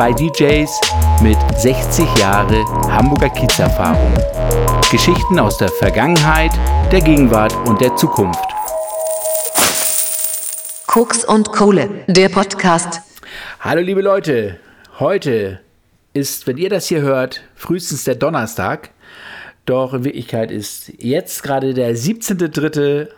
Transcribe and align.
Zwei 0.00 0.14
DJs 0.14 0.80
mit 1.20 1.36
60 1.58 2.06
Jahre 2.16 2.64
Hamburger 2.90 3.28
Kiez-Erfahrung. 3.28 4.14
Geschichten 4.90 5.38
aus 5.38 5.58
der 5.58 5.68
Vergangenheit, 5.68 6.52
der 6.90 7.02
Gegenwart 7.02 7.54
und 7.68 7.82
der 7.82 7.94
Zukunft. 7.96 8.48
Koks 10.86 11.22
und 11.26 11.52
Kohle, 11.52 11.90
der 12.06 12.30
Podcast. 12.30 13.02
Hallo 13.60 13.82
liebe 13.82 14.00
Leute, 14.00 14.58
heute 15.00 15.60
ist, 16.14 16.46
wenn 16.46 16.56
ihr 16.56 16.70
das 16.70 16.86
hier 16.86 17.02
hört, 17.02 17.42
frühestens 17.54 18.04
der 18.04 18.14
Donnerstag. 18.14 18.92
Doch 19.66 19.92
in 19.92 20.04
Wirklichkeit 20.04 20.50
ist 20.50 20.94
jetzt 20.96 21.42
gerade 21.42 21.74
der 21.74 21.94
17.3. 21.94 23.08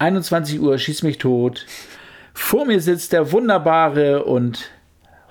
21 0.00 0.60
Uhr, 0.60 0.76
schieß 0.76 1.02
mich 1.02 1.16
tot. 1.16 1.64
Vor 2.34 2.66
mir 2.66 2.82
sitzt 2.82 3.14
der 3.14 3.32
wunderbare 3.32 4.26
und 4.26 4.70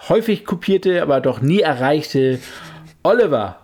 häufig 0.09 0.45
kopierte, 0.45 1.02
aber 1.02 1.21
doch 1.21 1.41
nie 1.41 1.59
erreichte 1.59 2.39
Oliver. 3.03 3.57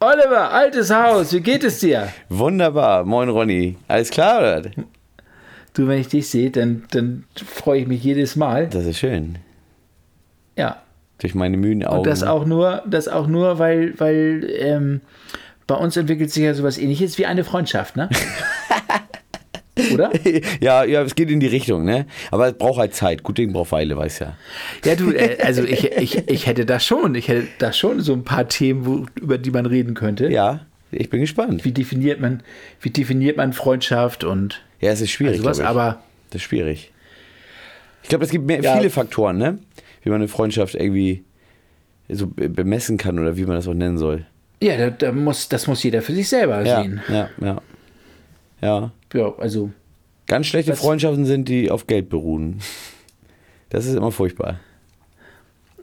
Oliver, 0.00 0.52
altes 0.52 0.90
Haus, 0.90 1.32
wie 1.32 1.40
geht 1.40 1.64
es 1.64 1.80
dir? 1.80 2.08
Wunderbar, 2.28 3.04
moin 3.04 3.28
Ronny. 3.28 3.76
Alles 3.88 4.10
klar, 4.10 4.40
oder? 4.40 4.70
Du, 5.72 5.88
wenn 5.88 6.00
ich 6.00 6.08
dich 6.08 6.28
sehe, 6.28 6.50
dann, 6.50 6.84
dann 6.90 7.24
freue 7.34 7.80
ich 7.80 7.86
mich 7.86 8.02
jedes 8.02 8.36
Mal. 8.36 8.68
Das 8.68 8.84
ist 8.84 8.98
schön. 8.98 9.38
Ja. 10.56 10.82
Durch 11.18 11.34
meine 11.34 11.56
müden 11.56 11.84
Augen. 11.84 11.98
Und 11.98 12.06
das 12.06 12.22
auch 12.22 12.44
nur, 12.44 12.82
das 12.86 13.08
auch 13.08 13.26
nur, 13.26 13.58
weil, 13.58 13.98
weil 13.98 14.50
ähm, 14.58 15.00
bei 15.66 15.74
uns 15.74 15.96
entwickelt 15.96 16.30
sich 16.30 16.44
ja 16.44 16.54
sowas 16.54 16.78
ähnliches 16.78 17.16
wie 17.18 17.26
eine 17.26 17.44
Freundschaft, 17.44 17.96
ne? 17.96 18.08
Oder? 19.92 20.10
ja, 20.60 20.84
ja, 20.84 21.02
es 21.02 21.14
geht 21.14 21.30
in 21.30 21.40
die 21.40 21.46
Richtung, 21.46 21.84
ne? 21.84 22.06
Aber 22.30 22.46
es 22.48 22.54
braucht 22.54 22.78
halt 22.78 22.94
Zeit. 22.94 23.22
Gut 23.22 23.36
Ding 23.38 23.52
braucht 23.52 23.72
Weile, 23.72 23.96
weiß 23.96 24.20
ja. 24.20 24.36
Ja, 24.84 24.94
du, 24.94 25.10
äh, 25.12 25.36
also 25.42 25.62
ich, 25.64 25.92
ich, 25.92 26.28
ich 26.28 26.46
hätte 26.46 26.64
da 26.64 26.80
schon, 26.80 27.14
ich 27.14 27.28
hätte 27.28 27.46
da 27.58 27.72
schon 27.72 28.00
so 28.00 28.12
ein 28.14 28.24
paar 28.24 28.48
Themen, 28.48 28.86
wo, 28.86 29.06
über 29.20 29.36
die 29.38 29.50
man 29.50 29.66
reden 29.66 29.94
könnte. 29.94 30.28
Ja, 30.30 30.60
ich 30.92 31.10
bin 31.10 31.20
gespannt. 31.20 31.64
Wie 31.64 31.72
definiert 31.72 32.20
man, 32.20 32.42
wie 32.80 32.90
definiert 32.90 33.36
man 33.36 33.52
Freundschaft 33.52 34.24
und 34.24 34.62
Ja, 34.80 34.92
es 34.92 35.00
ist 35.02 35.10
schwierig. 35.10 35.36
also 35.38 35.44
was, 35.50 35.58
glaub 35.58 35.70
ich. 35.72 35.78
aber 35.78 36.02
Das 36.30 36.36
ist 36.42 36.46
schwierig. 36.48 36.92
Ich 38.02 38.08
glaube, 38.08 38.24
es 38.24 38.30
gibt 38.30 38.46
mehr, 38.46 38.60
Ja. 38.62 38.76
viele 38.76 38.88
Faktoren, 38.90 39.36
ne? 39.36 39.58
Wie 40.02 40.10
man 40.10 40.20
eine 40.20 40.28
Freundschaft 40.28 40.74
irgendwie 40.74 41.24
so 42.08 42.28
be- 42.28 42.48
bemessen 42.48 42.96
kann 42.96 43.18
oder 43.18 43.36
wie 43.36 43.44
man 43.44 43.56
das 43.56 43.66
auch 43.68 43.74
nennen 43.74 43.98
soll. 43.98 44.24
ja, 44.62 44.76
da, 44.78 44.90
da 44.90 45.12
muss, 45.12 45.48
das 45.48 45.66
muss 45.66 45.82
jeder 45.82 46.00
für 46.02 46.14
sich 46.14 46.28
selber 46.28 46.64
Ja, 46.64 46.80
sehen. 46.82 47.00
ja, 47.08 47.28
ja. 47.42 47.60
Ja. 48.62 48.90
Ja, 49.16 49.34
also 49.38 49.70
Ganz 50.26 50.46
schlechte 50.46 50.74
Freundschaften 50.74 51.24
sind, 51.24 51.48
die 51.48 51.70
auf 51.70 51.86
Geld 51.86 52.08
beruhen. 52.08 52.58
Das 53.70 53.86
ist 53.86 53.94
immer 53.94 54.10
furchtbar. 54.10 54.58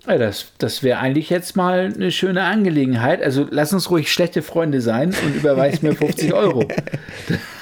ja, 0.06 0.18
das, 0.18 0.52
das 0.58 0.84
wäre 0.84 1.00
eigentlich 1.00 1.30
jetzt 1.30 1.56
mal 1.56 1.94
eine 1.94 2.12
schöne 2.12 2.44
Angelegenheit. 2.44 3.24
Also 3.24 3.48
lass 3.50 3.72
uns 3.72 3.90
ruhig 3.90 4.12
schlechte 4.12 4.42
Freunde 4.42 4.82
sein 4.82 5.16
und 5.26 5.36
überweis 5.36 5.82
mir 5.82 5.96
50 5.96 6.34
Euro. 6.34 6.68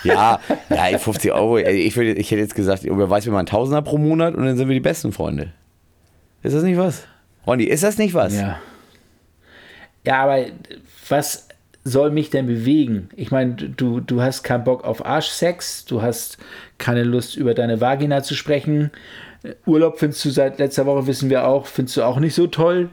Ja, 0.03 0.39
ja, 0.69 0.97
50 0.97 1.31
Euro. 1.31 1.59
Ich, 1.59 1.95
würde, 1.95 2.13
ich 2.13 2.31
hätte 2.31 2.41
jetzt 2.41 2.55
gesagt, 2.55 2.83
überweis 2.83 3.25
mir 3.27 3.31
mal 3.31 3.39
einen 3.39 3.45
Tausender 3.45 3.83
pro 3.83 3.99
Monat 3.99 4.33
und 4.33 4.43
dann 4.43 4.57
sind 4.57 4.67
wir 4.67 4.73
die 4.73 4.79
besten 4.79 5.11
Freunde. 5.11 5.53
Ist 6.41 6.55
das 6.55 6.63
nicht 6.63 6.77
was? 6.77 7.03
Ronny, 7.45 7.65
ist 7.65 7.83
das 7.83 7.99
nicht 7.99 8.15
was? 8.15 8.33
Ja. 8.35 8.59
Ja, 10.03 10.23
aber 10.23 10.45
was 11.09 11.47
soll 11.83 12.11
mich 12.11 12.29
denn 12.29 12.47
bewegen? 12.47 13.09
Ich 13.15 13.31
meine, 13.31 13.53
du, 13.55 13.99
du 13.99 14.21
hast 14.21 14.43
keinen 14.43 14.63
Bock 14.63 14.83
auf 14.83 15.05
Arschsex, 15.05 15.85
du 15.85 16.01
hast 16.01 16.37
keine 16.77 17.03
Lust, 17.03 17.35
über 17.35 17.53
deine 17.53 17.81
Vagina 17.81 18.23
zu 18.23 18.35
sprechen. 18.35 18.91
Urlaub 19.65 19.97
findest 19.99 20.23
du 20.23 20.29
seit 20.29 20.59
letzter 20.59 20.85
Woche, 20.85 21.07
wissen 21.07 21.29
wir 21.29 21.47
auch, 21.47 21.65
findest 21.65 21.97
du 21.97 22.03
auch 22.03 22.19
nicht 22.19 22.35
so 22.35 22.47
toll. 22.47 22.89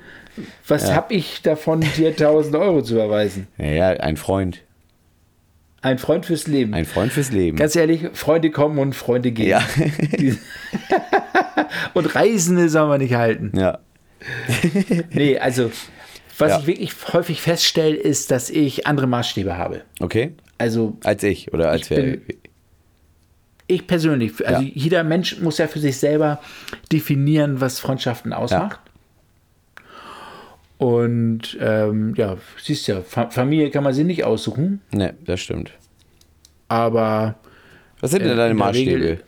Was 0.67 0.93
hab 0.95 1.11
ich 1.11 1.43
davon, 1.43 1.85
dir 1.97 2.09
1000 2.09 2.57
Euro 2.57 2.83
zu 2.83 2.95
überweisen? 2.95 3.49
Ja, 3.59 3.67
ja, 3.67 3.89
ein 3.89 4.17
Freund. 4.17 4.63
Ein 5.81 5.99
Freund 5.99 6.27
fürs 6.27 6.47
Leben. 6.47 6.75
Ein 6.75 6.87
Freund 6.87 7.13
fürs 7.13 7.31
Leben. 7.31 7.57
Ganz 7.57 7.77
ehrlich, 7.77 8.07
Freunde 8.15 8.51
kommen 8.51 8.79
und 8.79 8.95
Freunde 8.95 9.31
gehen. 9.31 9.49
ja. 9.49 9.63
Und 11.95 12.15
Reisende 12.15 12.69
soll 12.69 12.89
man 12.89 13.01
nicht 13.01 13.15
halten. 13.15 13.53
ja. 13.57 13.79
Nee, 15.13 15.39
also, 15.39 15.71
was 16.39 16.51
Ja. 16.51 16.59
ich 16.61 16.67
wirklich 16.67 16.93
häufig 17.13 17.41
feststelle, 17.43 17.97
ist, 17.97 18.31
dass 18.31 18.49
ich 18.51 18.87
andere 18.87 19.07
Maßstäbe 19.07 19.57
habe. 19.57 19.83
Okay. 20.01 20.33
Also 20.59 20.97
Als 21.05 21.23
ich 21.23 21.53
oder 21.53 21.71
als 21.71 21.83
Ich 21.83 21.91
wer. 21.91 22.03
bin- 22.03 22.23
ich 23.71 23.87
persönlich, 23.87 24.47
also 24.47 24.63
Ja. 24.63 24.71
jeder 24.75 25.05
Mensch 25.05 25.39
muss 25.41 25.59
ja 25.59 25.69
für 25.69 25.79
sich 25.79 25.99
selber 25.99 26.41
definieren, 26.91 27.61
was 27.61 27.81
Freundschaften 27.81 28.33
ausmacht. 28.33 28.81
Und 30.79 31.57
ähm, 31.61 32.15
ja, 32.17 32.37
siehst 32.63 32.87
ja, 32.87 33.03
Fa 33.03 33.31
Familie 33.31 33.71
kann 33.71 33.83
man 33.85 33.93
sie 33.95 34.05
nicht 34.05 34.25
aussuchen, 34.25 34.81
Ne, 34.93 35.15
das 35.25 35.41
stimmt. 35.41 35.73
aber 36.69 37.35
Was 38.01 38.13
sind 38.13 38.23
denn 38.23 38.31
Äh, 38.33 38.37
deine 38.37 38.55
Maßstäbe? 38.55 38.91
Regel- 38.95 39.25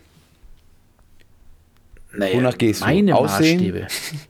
naja, 2.12 2.36
Wonach 2.36 2.56
gehst 2.56 2.82
du? 2.82 2.86
meine 2.86 3.16
Aussehen? 3.16 3.56
Maßstäbe. 3.58 3.86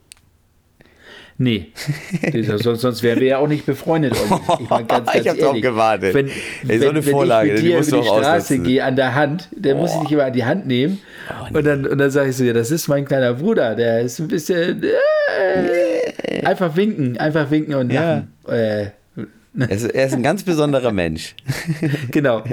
Nee, 1.43 1.71
sonst, 2.57 2.81
sonst 2.81 3.01
wären 3.01 3.19
wir 3.19 3.27
ja 3.27 3.37
auch 3.39 3.47
nicht 3.47 3.65
befreundet. 3.65 4.13
Olli. 4.13 4.41
Ich, 4.61 4.69
mein, 4.69 4.85
ganz, 4.87 5.11
ganz 5.11 5.21
Ich 5.21 5.27
hab 5.27 5.37
drauf 5.37 5.47
ehrlich, 5.47 5.61
gewartet. 5.63 6.13
Wenn, 6.13 6.27
Ey, 6.27 6.33
wenn, 6.65 6.81
so 6.81 6.89
eine 6.89 7.03
wenn 7.05 7.11
Vorlage, 7.11 7.53
ich 7.53 7.55
die 7.55 7.63
mit 7.63 7.71
dir 7.71 7.77
musst 7.77 7.89
über 7.89 8.01
die 8.01 8.09
auch 8.09 8.17
Straße 8.19 8.37
ausnutzen. 8.37 8.63
gehe 8.63 8.83
an 8.83 8.95
der 8.95 9.15
Hand, 9.15 9.49
dann 9.55 9.77
muss 9.77 9.91
ich 9.95 10.01
dich 10.01 10.11
immer 10.11 10.25
an 10.25 10.33
die 10.33 10.45
Hand 10.45 10.67
nehmen. 10.67 10.99
Oh, 11.51 11.57
und 11.57 11.65
dann, 11.65 11.87
und 11.87 11.97
dann 11.97 12.11
sage 12.11 12.29
ich 12.29 12.37
so, 12.37 12.43
ja, 12.43 12.53
das 12.53 12.69
ist 12.69 12.87
mein 12.87 13.05
kleiner 13.05 13.33
Bruder, 13.33 13.73
der 13.75 14.01
ist 14.01 14.19
ein 14.19 14.27
bisschen... 14.27 14.83
Äh, 14.83 16.45
einfach 16.45 16.75
winken, 16.75 17.17
einfach 17.17 17.49
winken 17.49 17.73
und 17.73 17.91
Ja. 17.91 18.23
lachen. 18.45 18.55
Äh, 18.55 18.91
Er 19.59 19.69
ist, 19.71 19.83
er 19.85 20.05
ist 20.05 20.13
ein 20.13 20.23
ganz 20.23 20.43
besonderer 20.43 20.91
Mensch. 20.93 21.35
genau. 22.11 22.43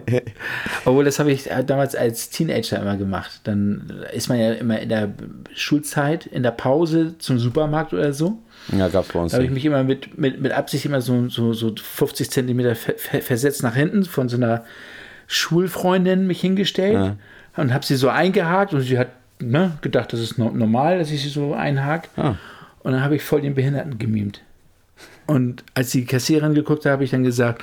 Obwohl, 0.84 1.04
das 1.04 1.18
habe 1.18 1.30
ich 1.30 1.48
damals 1.66 1.94
als 1.94 2.30
Teenager 2.30 2.80
immer 2.80 2.96
gemacht. 2.96 3.40
Dann 3.44 3.92
ist 4.14 4.28
man 4.28 4.40
ja 4.40 4.52
immer 4.54 4.80
in 4.80 4.88
der 4.88 5.10
Schulzeit, 5.54 6.26
in 6.26 6.42
der 6.42 6.50
Pause 6.52 7.14
zum 7.18 7.38
Supermarkt 7.38 7.92
oder 7.92 8.12
so. 8.14 8.38
Ja, 8.76 8.88
gab's 8.88 9.08
bei 9.08 9.18
uns. 9.20 9.32
Da 9.32 9.38
habe 9.38 9.46
ich 9.46 9.50
mich 9.50 9.64
immer 9.64 9.82
mit, 9.84 10.18
mit, 10.18 10.40
mit 10.40 10.52
Absicht 10.52 10.84
immer 10.84 11.00
so, 11.00 11.28
so, 11.28 11.52
so 11.54 11.74
50 11.76 12.30
Zentimeter 12.30 12.74
ver, 12.74 12.94
ver, 12.96 13.22
versetzt 13.22 13.62
nach 13.62 13.74
hinten 13.74 14.04
von 14.04 14.28
so 14.28 14.36
einer 14.36 14.64
Schulfreundin 15.26 16.26
mich 16.26 16.40
hingestellt 16.40 16.94
Ja. 16.94 17.16
und 17.56 17.72
habe 17.72 17.84
sie 17.84 17.96
so 17.96 18.08
eingehakt 18.08 18.74
und 18.74 18.80
sie 18.82 18.98
hat 18.98 19.08
ne, 19.40 19.78
gedacht, 19.80 20.12
das 20.12 20.20
ist 20.20 20.38
no- 20.38 20.50
normal, 20.50 20.98
dass 20.98 21.10
ich 21.10 21.22
sie 21.22 21.28
so 21.28 21.54
einhake. 21.54 22.08
Ah. 22.16 22.34
Und 22.80 22.92
dann 22.92 23.02
habe 23.02 23.16
ich 23.16 23.22
voll 23.22 23.40
den 23.42 23.54
Behinderten 23.54 23.98
gemimt. 23.98 24.42
Und 25.26 25.64
als 25.74 25.90
die 25.90 26.04
Kassiererin 26.06 26.54
geguckt 26.54 26.84
hat, 26.86 26.92
habe 26.92 27.04
ich 27.04 27.10
dann 27.10 27.22
gesagt, 27.22 27.62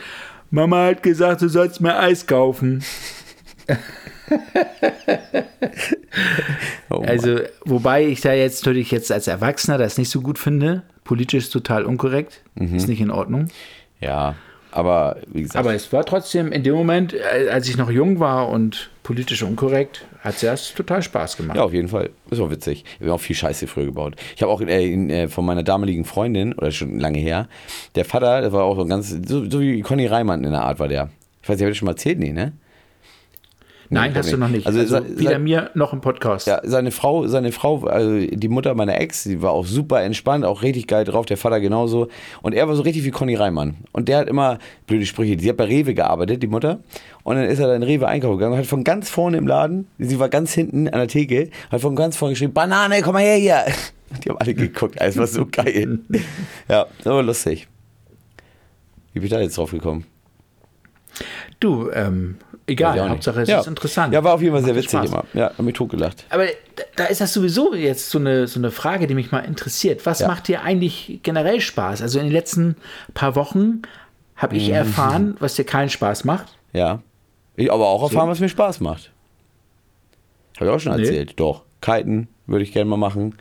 Mama 0.52 0.86
hat 0.88 1.04
gesagt, 1.04 1.42
du 1.42 1.50
sollst 1.50 1.82
mir 1.82 1.98
Eis 2.00 2.26
kaufen. 2.28 2.84
Oh. 6.90 7.02
Also, 7.06 7.40
wobei 7.66 8.06
ich 8.06 8.22
da 8.22 8.34
jetzt 8.34 8.64
natürlich 8.66 8.92
jetzt 8.92 9.12
als 9.12 9.28
Erwachsener 9.28 9.78
das 9.78 9.98
nicht 9.98 10.10
so 10.10 10.22
gut 10.22 10.38
finde. 10.40 10.84
Politisch 11.06 11.50
total 11.50 11.86
unkorrekt. 11.86 12.42
Mhm. 12.56 12.76
Ist 12.76 12.90
nicht 12.90 13.00
in 13.00 13.12
Ordnung. 13.12 13.48
ja, 14.02 14.36
aber 14.72 15.16
wie 15.32 15.44
gesagt. 15.44 15.56
Aber 15.56 15.74
es 15.74 15.94
war 15.94 16.04
trotzdem 16.04 16.52
in 16.52 16.64
dem 16.64 16.74
Moment, 16.74 17.14
äh, 17.14 17.48
als 17.50 17.70
ich 17.70 17.78
noch 17.78 17.90
jung 17.90 18.20
war 18.20 18.50
und 18.50 18.90
politisch 19.04 19.42
unkorrekt, 19.42 20.06
hat 20.20 20.36
es 20.36 20.44
erst 20.44 20.76
total 20.76 21.02
Spaß 21.02 21.38
gemacht. 21.38 21.56
Ja, 21.56 21.64
auf 21.64 21.72
jeden 21.72 21.88
Fall. 21.88 22.10
Ist 22.30 22.42
auch 22.42 22.50
witzig. 22.50 22.84
Wir 23.00 23.08
haben 23.08 23.16
auch 23.16 23.22
viel 23.22 23.38
Scheiße 23.38 23.68
früher 23.68 23.86
gebaut. 23.86 24.18
Ich 24.36 24.42
habe 24.42 24.52
auch 24.52 24.60
äh, 24.60 24.92
in, 24.92 25.10
äh, 25.10 25.30
von 25.30 25.46
meiner 25.46 25.64
damaligen 25.64 26.04
Freundin, 26.04 26.52
oder 26.52 26.72
schon 26.72 27.00
lange 27.00 27.20
her, 27.20 27.48
der 27.96 28.04
Vater, 28.04 28.42
der 28.42 28.52
war 28.52 28.64
auch 28.64 28.76
so 28.76 28.82
ein 28.82 28.90
ganz, 28.90 29.16
so, 29.26 29.50
so 29.50 29.62
wie 29.62 29.80
Conny 29.82 30.08
Reimann 30.08 30.44
in 30.44 30.52
der 30.52 30.64
Art 30.64 30.80
war 30.80 30.90
der. 30.90 31.10
Ich 31.42 31.48
weiß 31.48 31.56
nicht, 31.56 31.62
habe 31.62 31.70
ich 31.72 31.76
das 31.76 31.78
schon 31.78 31.86
mal 31.86 31.92
erzählt? 31.94 32.20
Nee, 32.20 32.34
ne? 32.34 32.52
Nein, 33.96 34.14
hast 34.16 34.32
du 34.32 34.38
noch 34.38 34.48
nicht. 34.50 34.68
Also, 34.68 34.80
Also, 34.80 34.98
se- 34.98 35.20
wieder 35.20 35.32
se- 35.32 35.40
mir 35.40 35.72
noch 35.74 35.94
im 35.94 36.02
Podcast. 36.02 36.48
Ja, 36.48 36.62
seine 36.64 36.92
Frau, 36.92 37.28
seine 37.28 37.52
Frau, 37.52 37.84
also 37.86 38.20
die 38.20 38.48
Mutter 38.48 38.76
meiner 38.76 39.00
Ex, 39.02 39.24
die 39.24 39.42
war 39.42 39.52
auch 39.52 39.66
super 39.66 40.02
entspannt, 40.04 40.46
auch 40.46 40.62
richtig 40.62 40.88
geil 40.88 41.04
drauf, 41.06 41.26
der 41.26 41.38
Vater 41.38 41.60
genauso. 41.60 42.10
Und 42.42 42.54
er 42.54 42.68
war 42.68 42.76
so 42.76 42.84
richtig 42.84 43.04
wie 43.06 43.12
Conny 43.12 43.36
Reimann. 43.36 43.76
Und 43.92 44.08
der 44.08 44.20
hat 44.20 44.28
immer 44.30 44.60
blöde 44.88 45.06
Sprüche. 45.06 45.40
Sie 45.40 45.50
hat 45.50 45.58
bei 45.58 45.66
Rewe 45.66 45.94
gearbeitet, 45.94 46.44
die 46.44 46.48
Mutter. 46.48 46.80
Und 47.24 47.36
dann 47.38 47.46
ist 47.46 47.60
er 47.60 47.68
dann 47.68 47.78
in 47.78 47.84
Rewe 47.84 48.08
einkaufen 48.08 48.38
gegangen 48.38 48.54
und 48.54 48.60
hat 48.60 48.66
von 48.68 48.84
ganz 48.84 49.10
vorne 49.10 49.38
im 49.38 49.48
Laden, 49.48 49.88
sie 49.98 50.20
war 50.20 50.30
ganz 50.30 50.54
hinten 50.54 50.88
an 50.88 51.00
der 51.00 51.08
Theke, 51.08 51.50
hat 51.72 51.82
von 51.82 51.96
ganz 51.96 52.16
vorne 52.18 52.34
geschrieben, 52.34 52.54
Banane, 52.54 53.02
komm 53.02 53.14
mal 53.14 53.24
her 53.24 53.38
hier. 53.38 53.66
Die 54.24 54.30
haben 54.30 54.38
alle 54.38 54.54
geguckt, 54.54 54.96
es 55.00 55.18
war 55.18 55.26
so 55.28 55.46
geil. 55.52 56.00
Ja, 56.70 56.86
das 56.98 57.06
war 57.14 57.24
lustig. 57.24 57.68
Wie 59.14 59.20
bin 59.20 59.24
ich 59.26 59.32
da 59.32 59.40
jetzt 59.40 59.58
drauf 59.58 59.72
gekommen? 59.72 60.06
Du, 61.60 61.90
ähm, 61.92 62.36
egal, 62.68 63.00
nicht. 63.00 63.10
Hauptsache 63.10 63.42
es 63.42 63.50
ja. 63.50 63.60
ist 63.60 63.68
interessant. 63.68 64.14
Ja, 64.14 64.24
war 64.24 64.34
auf 64.34 64.42
jeden 64.42 64.54
Fall 64.54 64.64
sehr 64.64 64.76
witzig 64.76 64.92
Spaß. 64.92 65.10
immer. 65.10 65.26
Ja, 65.34 65.48
hab 65.50 65.60
mich 65.60 65.74
totgelacht. 65.76 66.26
Aber 66.30 66.46
da- 66.96 67.06
ist 67.06 67.22
das 67.22 67.34
sowieso 67.34 67.74
jetzt 67.74 68.10
so 68.10 68.18
eine, 68.20 68.48
so 68.48 68.60
eine 68.60 68.72
Frage, 68.72 69.08
die 69.08 69.14
mich 69.16 69.32
mal 69.32 69.40
interessiert. 69.40 70.06
Was 70.06 70.20
Ja. 70.20 70.28
macht 70.28 70.48
dir 70.48 70.62
eigentlich 70.64 71.20
generell 71.24 71.62
Spaß? 71.62 72.02
Also 72.02 72.20
in 72.20 72.26
den 72.26 72.34
letzten 72.34 72.76
paar 73.14 73.36
Wochen 73.36 73.82
habe 74.36 74.56
Mhm. 74.56 74.62
ich 74.62 74.70
erfahren, 74.70 75.38
was 75.40 75.56
dir 75.56 75.64
keinen 75.66 75.90
Spaß 75.90 76.24
macht. 76.26 76.48
Ja. 76.74 77.02
Ich 77.56 77.72
aber 77.72 77.88
auch 77.88 78.04
erfahren, 78.04 78.30
was 78.30 78.40
mir 78.40 78.50
Spaß 78.50 78.80
macht. 78.82 79.12
Habe 80.58 80.66
ich 80.66 80.72
auch 80.76 80.80
schon 80.80 80.96
Nee. 80.96 81.04
erzählt. 81.04 81.40
Doch. 81.40 81.64
Kiten 81.82 82.28
würde 82.48 82.64
ich 82.64 82.72
gerne 82.74 82.90
mal 82.90 82.98
machen. 82.98 83.36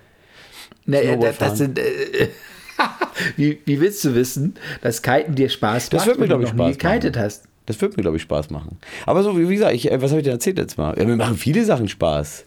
Snowboard 0.85 1.23
das, 1.25 1.39
das 1.39 1.59
sind, 1.59 1.79
äh, 1.79 2.29
Wie, 3.37 3.61
wie 3.65 3.81
willst 3.81 4.05
du 4.05 4.15
wissen, 4.15 4.55
dass 4.83 5.01
Kiten 5.03 5.35
dir 5.35 5.49
Spaß 5.49 5.89
Das 5.91 6.01
macht, 6.01 6.07
wird 6.09 6.19
mir, 6.19 6.23
wenn 6.29 6.41
du 6.41 6.47
noch 6.47 6.67
nie 6.67 6.75
Spaß 6.75 6.79
gekitet 6.79 7.17
hast? 7.17 7.45
Das 7.67 7.81
wird 7.81 7.97
mir, 7.97 8.03
glaube 8.03 8.17
ich, 8.19 8.23
Spaß 8.23 8.51
machen. 8.51 8.79
Aber 9.07 9.23
so, 9.23 9.39
wie 9.39 9.55
gesagt, 9.55 9.75
ich, 9.75 9.91
äh, 9.91 10.01
was 10.03 10.11
habe 10.11 10.21
ich 10.21 10.25
denn 10.25 10.35
erzählt 10.35 10.59
letztes 10.59 10.77
Mal? 10.77 10.99
Ja, 10.99 11.05
mir 11.05 11.17
machen 11.17 11.37
viele 11.37 11.65
Sachen 11.65 11.89
Spaß. 11.89 12.45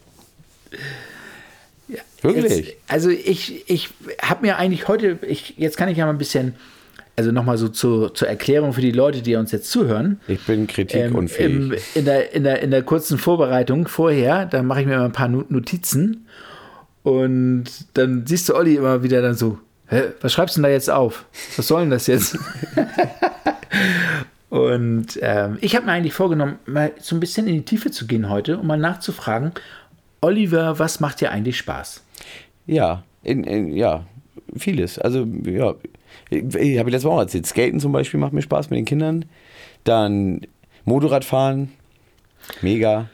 Wirklich? 2.22 2.68
Jetzt, 2.68 2.76
also 2.88 3.10
ich, 3.10 3.70
ich 3.70 3.90
habe 4.22 4.46
mir 4.46 4.58
eigentlich 4.58 4.88
heute, 4.88 5.20
ich, 5.28 5.54
jetzt 5.58 5.78
kann 5.78 5.88
ich 5.90 5.98
ja 5.98 6.06
mal 6.06 6.12
ein 6.12 6.18
bisschen, 6.18 6.56
also 7.16 7.32
nochmal 7.32 7.58
so 7.58 7.68
zur, 7.70 8.14
zur 8.14 8.28
Erklärung 8.28 8.74
für 8.74 8.82
die 8.82 8.92
Leute, 8.92 9.22
die 9.22 9.36
uns 9.36 9.52
jetzt 9.52 9.70
zuhören. 9.72 10.20
Ich 10.28 10.44
bin 10.46 10.62
Ähm, 10.62 10.68
kritikunfähig. 10.68 11.56
im, 11.56 11.76
in, 11.96 12.06
der, 12.06 12.34
in, 12.34 12.44
der, 12.44 12.62
in 12.62 12.72
der 12.72 12.82
kurzen 12.84 13.18
Vorbereitung 13.20 13.88
vorher, 13.88 14.46
da 14.48 14.64
mache 14.64 14.82
ich 14.82 14.88
mir 14.88 14.96
immer 14.96 15.06
ein 15.06 15.12
paar 15.12 15.30
Notizen 15.30 16.26
und 17.04 17.66
dann 17.94 18.26
siehst 18.26 18.50
du 18.50 18.56
Olli 18.56 18.76
immer 18.76 19.04
wieder 19.04 19.22
dann 19.22 19.36
so, 19.36 19.60
Hä, 19.90 20.02
was 20.20 20.34
schreibst 20.34 20.58
du 20.58 20.62
denn 20.62 20.64
da 20.64 20.74
jetzt 20.74 20.90
auf? 20.90 21.24
Was 21.56 21.68
soll 21.68 21.82
denn 21.82 21.92
das 21.92 22.08
jetzt? 22.08 22.38
und 24.66 25.20
ähm, 25.22 25.58
ich 25.62 25.76
habe 25.76 25.86
mir 25.86 25.94
eigentlich 25.94 26.14
vorgenommen, 26.14 26.60
mal 26.66 26.92
so 27.00 27.16
ein 27.16 27.20
bisschen 27.20 27.48
in 27.48 27.56
die 27.56 27.66
Tiefe 27.66 27.92
zu 27.92 28.08
gehen 28.08 28.30
heute, 28.30 28.58
um 28.58 28.68
mal 28.68 28.78
nachzufragen, 28.78 29.52
Oliver, 30.22 30.80
was 30.80 31.00
macht 31.00 31.22
dir 31.22 31.32
eigentlich 31.32 31.58
Spaß? 31.58 32.04
Ja, 32.66 33.04
in, 33.24 33.44
in, 33.44 33.72
ja, 33.72 34.06
vieles. 34.56 35.00
Also, 35.00 35.26
ja, 35.46 35.76
ich, 36.30 36.44
ich 36.56 36.80
habe 36.80 36.90
letztes 36.90 37.06
Mal 37.06 37.12
auch 37.12 37.20
erzählt. 37.20 37.46
Skaten 37.46 37.80
zum 37.80 37.92
Beispiel 37.92 38.20
macht 38.20 38.34
mir 38.34 38.42
Spaß 38.42 38.70
mit 38.70 38.78
den 38.78 38.86
Kindern. 38.86 39.26
Dann 39.84 40.42
Motorradfahren, 40.86 41.72
mega. 42.62 43.10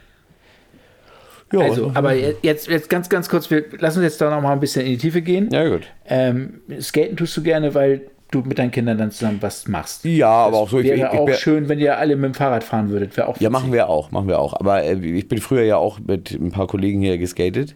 Ja, 1.51 1.60
Also, 1.60 1.92
aber 1.94 2.16
jetzt, 2.16 2.68
jetzt 2.68 2.90
ganz, 2.90 3.10
ganz 3.10 3.30
kurz, 3.30 3.51
wir 3.51 3.66
lassen 3.78 4.00
uns 4.00 4.06
jetzt 4.06 4.22
da 4.22 4.30
noch 4.30 4.42
mal 4.42 4.54
ein 4.54 4.60
bisschen 4.60 4.86
in 4.86 4.94
die 4.94 4.98
Tiefe 4.98 5.22
gehen. 5.22 5.50
ja, 5.51 5.68
gut. 5.68 5.84
Ähm, 6.06 6.62
Skaten 6.80 7.16
tust 7.16 7.38
du 7.38 7.44
gerne, 7.44 7.75
weil 7.75 8.10
du 8.33 8.41
mit 8.41 8.59
deinen 8.59 8.71
Kindern 8.71 8.97
dann 8.97 9.12
zusammen 9.12 9.38
was 9.41 9.68
machst. 9.68 10.03
Ja, 10.06 10.30
aber 10.30 10.57
auch 10.57 10.69
so. 10.69 10.80
Ich, 10.80 10.85
Wäre 10.85 10.97
ich, 10.97 11.03
ich, 11.03 11.09
auch 11.19 11.25
bin- 11.25 11.35
schön, 11.35 11.69
wenn 11.69 11.80
ihr 11.80 11.97
alle 11.97 12.15
mit 12.15 12.25
dem 12.25 12.33
Fahrrad 12.33 12.63
fahren 12.63 12.89
würdet. 12.89 13.15
Wäre 13.18 13.27
auch 13.27 13.38
Ja, 13.39 13.50
machen 13.50 13.71
wir 13.71 13.89
auch, 13.89 14.12
machen 14.12 14.27
wir 14.27 14.39
auch. 14.39 14.53
Aber 14.59 14.83
äh, 14.83 14.94
ich 14.95 15.27
bin 15.27 15.39
früher 15.39 15.63
ja 15.63 15.77
auch 15.77 16.00
mit 16.00 16.31
ein 16.31 16.51
paar 16.51 16.68
Kollegen 16.68 17.01
hier 17.01 17.18
geskatet. 17.18 17.75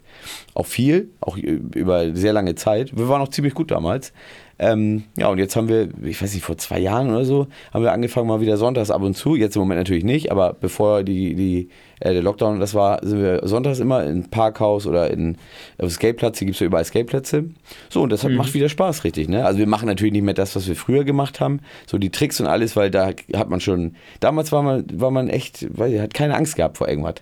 Auch 0.54 0.66
viel, 0.66 1.10
auch 1.22 1.38
über 1.38 2.16
sehr 2.16 2.34
lange 2.34 2.56
Zeit. 2.56 2.98
Wir 2.98 3.08
waren 3.10 3.22
auch 3.22 3.30
ziemlich 3.30 3.54
gut 3.54 3.72
damals. 3.72 4.14
Ähm, 4.60 5.04
ja, 5.16 5.28
und 5.28 5.38
jetzt 5.38 5.56
haben 5.56 5.70
wir, 5.70 5.90
ich 6.04 6.22
weiß 6.22 6.34
nicht, 6.34 6.44
vor 6.44 6.58
zwei 6.58 6.80
Jahren 6.80 7.10
oder 7.10 7.26
so, 7.26 7.48
haben 7.72 7.84
wir 7.84 7.92
angefangen 7.92 8.28
mal 8.28 8.42
wieder 8.42 8.58
sonntags 8.58 8.90
ab 8.90 9.04
und 9.04 9.16
zu. 9.16 9.36
Jetzt 9.36 9.56
im 9.56 9.62
Moment 9.62 9.80
natürlich 9.80 10.04
nicht, 10.04 10.32
aber 10.32 10.54
bevor 10.60 11.04
die, 11.04 11.36
die, 11.36 11.70
äh, 12.00 12.14
der 12.14 12.24
Lockdown 12.24 12.60
das 12.60 12.74
war, 12.74 13.00
sind 13.06 13.22
wir 13.22 13.48
sonntags 13.48 13.80
immer 13.80 14.04
in 14.04 14.30
Parkhaus 14.30 14.88
oder 14.88 15.12
in 15.12 15.38
auf 15.78 15.92
Skateplatz. 15.92 16.40
Hier 16.40 16.48
gibt 16.48 16.56
es 16.56 16.60
ja 16.60 16.66
überall 16.66 16.86
Skateplätze. 16.86 17.46
So, 17.90 18.02
und 18.02 18.12
das 18.12 18.24
hat, 18.24 18.32
macht 18.32 18.56
wieder 18.56 18.70
Spaß, 18.70 19.04
richtig. 19.04 19.30
Ne? 19.30 19.46
Also 19.46 19.60
wir 19.60 19.68
machen 19.68 19.88
natürlich 19.88 20.14
nicht 20.14 20.24
mehr 20.24 20.34
das, 20.34 20.56
was 20.56 20.68
wir 20.68 20.76
früher 20.76 21.04
gemacht 21.04 21.40
haben. 21.40 21.60
So 21.86 22.00
die 22.00 22.10
Tricks 22.10 22.42
und 22.42 22.48
alles, 22.48 22.76
weil 22.76 22.90
da 22.90 23.12
hat 23.36 23.50
man 23.50 23.62
schon, 23.62 23.96
damals 24.22 24.52
war 24.52 24.64
man, 24.64 24.86
war 24.92 25.12
man 25.12 25.30
echt, 25.30 25.68
weil 25.78 25.94
er 25.94 26.04
hat 26.04 26.16
keine 26.16 26.36
Angst 26.36 26.56
gehabt 26.56 26.80
vor 26.80 26.88
irgendwas. 26.88 27.16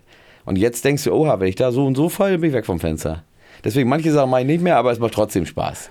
Und 0.46 0.58
jetzt 0.58 0.86
denkst 0.86 1.04
du, 1.04 1.12
oha, 1.12 1.40
wenn 1.40 1.48
ich 1.48 1.56
da 1.56 1.72
so 1.72 1.86
und 1.86 1.96
so 1.96 2.08
falle, 2.08 2.38
bin 2.38 2.52
ich 2.52 2.56
weg 2.56 2.66
vom 2.66 2.80
Fenster. 2.80 3.24
Deswegen, 3.64 3.90
manche 3.90 4.12
Sachen 4.12 4.30
mache 4.30 4.42
ich 4.42 4.48
nicht 4.48 4.62
mehr, 4.62 4.78
aber 4.78 4.92
es 4.92 5.00
macht 5.00 5.16
trotzdem 5.16 5.46
Spaß. 5.46 5.90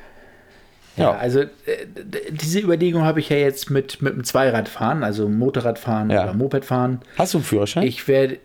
Ja, 0.97 1.05
Ja. 1.05 1.17
also 1.19 1.41
äh, 1.41 1.49
diese 2.31 2.61
Überlegung 2.61 3.03
habe 3.03 3.21
ich 3.21 3.29
ja 3.29 3.37
jetzt 3.37 3.71
mit, 3.71 4.01
mit 4.03 4.15
dem 4.15 4.25
Zweiradfahren, 4.25 5.03
also 5.03 5.29
Motorradfahren 5.29 6.11
Ja. 6.11 6.25
oder 6.25 6.35
Mopedfahren. 6.35 7.01
Hast 7.19 7.35
du 7.35 7.39
einen 7.39 7.45
Führerschein? 7.45 7.83
Ich 7.85 8.07
werde, 8.09 8.39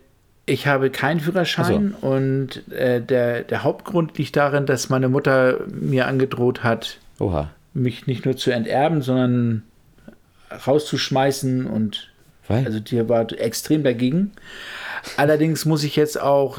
ich 0.46 0.66
habe 0.66 0.90
keinen 0.90 1.20
Führerschein 1.20 1.94
und 2.00 2.68
äh, 2.72 3.00
der, 3.00 3.42
der 3.42 3.62
Hauptgrund 3.62 4.18
liegt 4.18 4.36
darin, 4.36 4.66
dass 4.66 4.88
meine 4.88 5.08
Mutter 5.08 5.60
mir 5.68 6.06
angedroht 6.08 6.64
hat, 6.64 6.98
Oha. 7.20 7.50
mich 7.72 8.06
nicht 8.08 8.24
nur 8.24 8.36
zu 8.36 8.50
enterben, 8.50 9.00
sondern 9.02 9.62
rauszuschmeißen 10.66 11.66
und 11.66 12.10
Weil? 12.48 12.64
also 12.66 12.80
die 12.80 13.08
war 13.08 13.30
extrem 13.38 13.82
dagegen. 13.84 14.32
Allerdings 15.16 15.64
muss 15.64 15.84
ich 15.84 15.96
jetzt 15.96 16.20
auch 16.20 16.58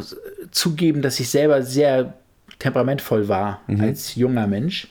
zugeben, 0.52 1.02
dass 1.02 1.20
ich 1.20 1.30
selber 1.30 1.62
sehr 1.64 2.14
temperamentvoll 2.60 3.28
war 3.28 3.62
als 3.80 4.16
junger 4.16 4.48
Mensch. 4.48 4.88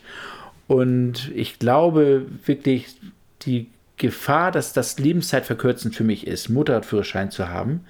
Und 0.70 1.32
ich 1.34 1.58
glaube 1.58 2.26
wirklich, 2.46 2.94
die 3.42 3.66
Gefahr, 3.96 4.52
dass 4.52 4.72
das 4.72 5.00
lebenszeitverkürzend 5.00 5.96
für 5.96 6.04
mich 6.04 6.28
ist, 6.28 6.48
Motorradführerschein 6.48 7.32
zu 7.32 7.48
haben, 7.48 7.80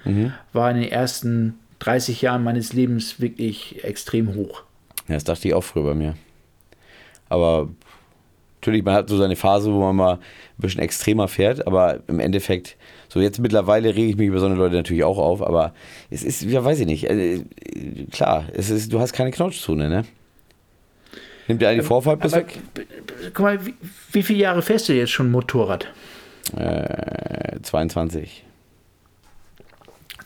war 0.55 0.71
in 0.71 0.81
den 0.81 0.91
ersten 0.91 1.59
30 1.81 2.23
Jahren 2.23 2.43
meines 2.43 2.73
Lebens 2.73 3.21
wirklich 3.21 3.85
extrem 3.85 4.35
hoch. 4.35 4.63
Ja, 5.09 5.15
das 5.15 5.25
dachte 5.25 5.47
ich 5.49 5.53
auch 5.53 5.61
früher 5.63 5.85
bei 5.85 5.95
mir. 5.95 6.15
Aber 7.29 7.69
natürlich, 8.61 8.83
man 8.83 8.95
hat 8.95 9.11
so 9.11 9.19
seine 9.19 9.37
Phase, 9.37 9.71
wo 9.71 9.81
man 9.81 9.97
mal 9.97 10.15
ein 10.15 10.19
bisschen 10.57 10.81
extremer 10.81 11.29
fährt, 11.29 11.67
aber 11.67 12.01
im 12.07 12.19
Endeffekt, 12.19 12.79
so 13.11 13.21
jetzt 13.21 13.41
mittlerweile 13.41 13.95
rege 13.95 14.09
ich 14.09 14.17
mich 14.17 14.29
über 14.29 14.41
so 14.41 14.47
eine 14.47 14.55
Leute 14.55 14.77
natürlich 14.77 15.05
auch 15.05 15.19
auf, 15.19 15.43
aber 15.43 15.75
es 16.09 16.23
ist, 16.23 16.43
ja, 16.45 16.65
weiß 16.65 16.81
ich 16.81 16.87
nicht. 16.87 17.05
äh, 17.05 17.45
Klar, 18.11 18.47
es 18.55 18.71
ist, 18.71 18.91
du 18.91 19.01
hast 19.01 19.13
keine 19.13 19.33
Knautschzone, 19.33 19.91
ne? 19.91 20.05
Nimmt 21.51 21.63
dir 21.63 21.69
eine 21.69 21.81
die 21.81 21.87
Vorfahrt 21.87 22.21
bis 22.21 22.31
weg? 22.31 22.61
guck 23.35 23.41
mal, 23.41 23.67
wie, 23.67 23.75
wie 24.13 24.23
viele 24.23 24.39
Jahre 24.39 24.63
fährst 24.63 24.89
du 24.89 24.93
jetzt 24.93 25.11
schon 25.11 25.33
Motorrad? 25.33 25.89
Äh, 26.57 27.59
22. 27.61 28.45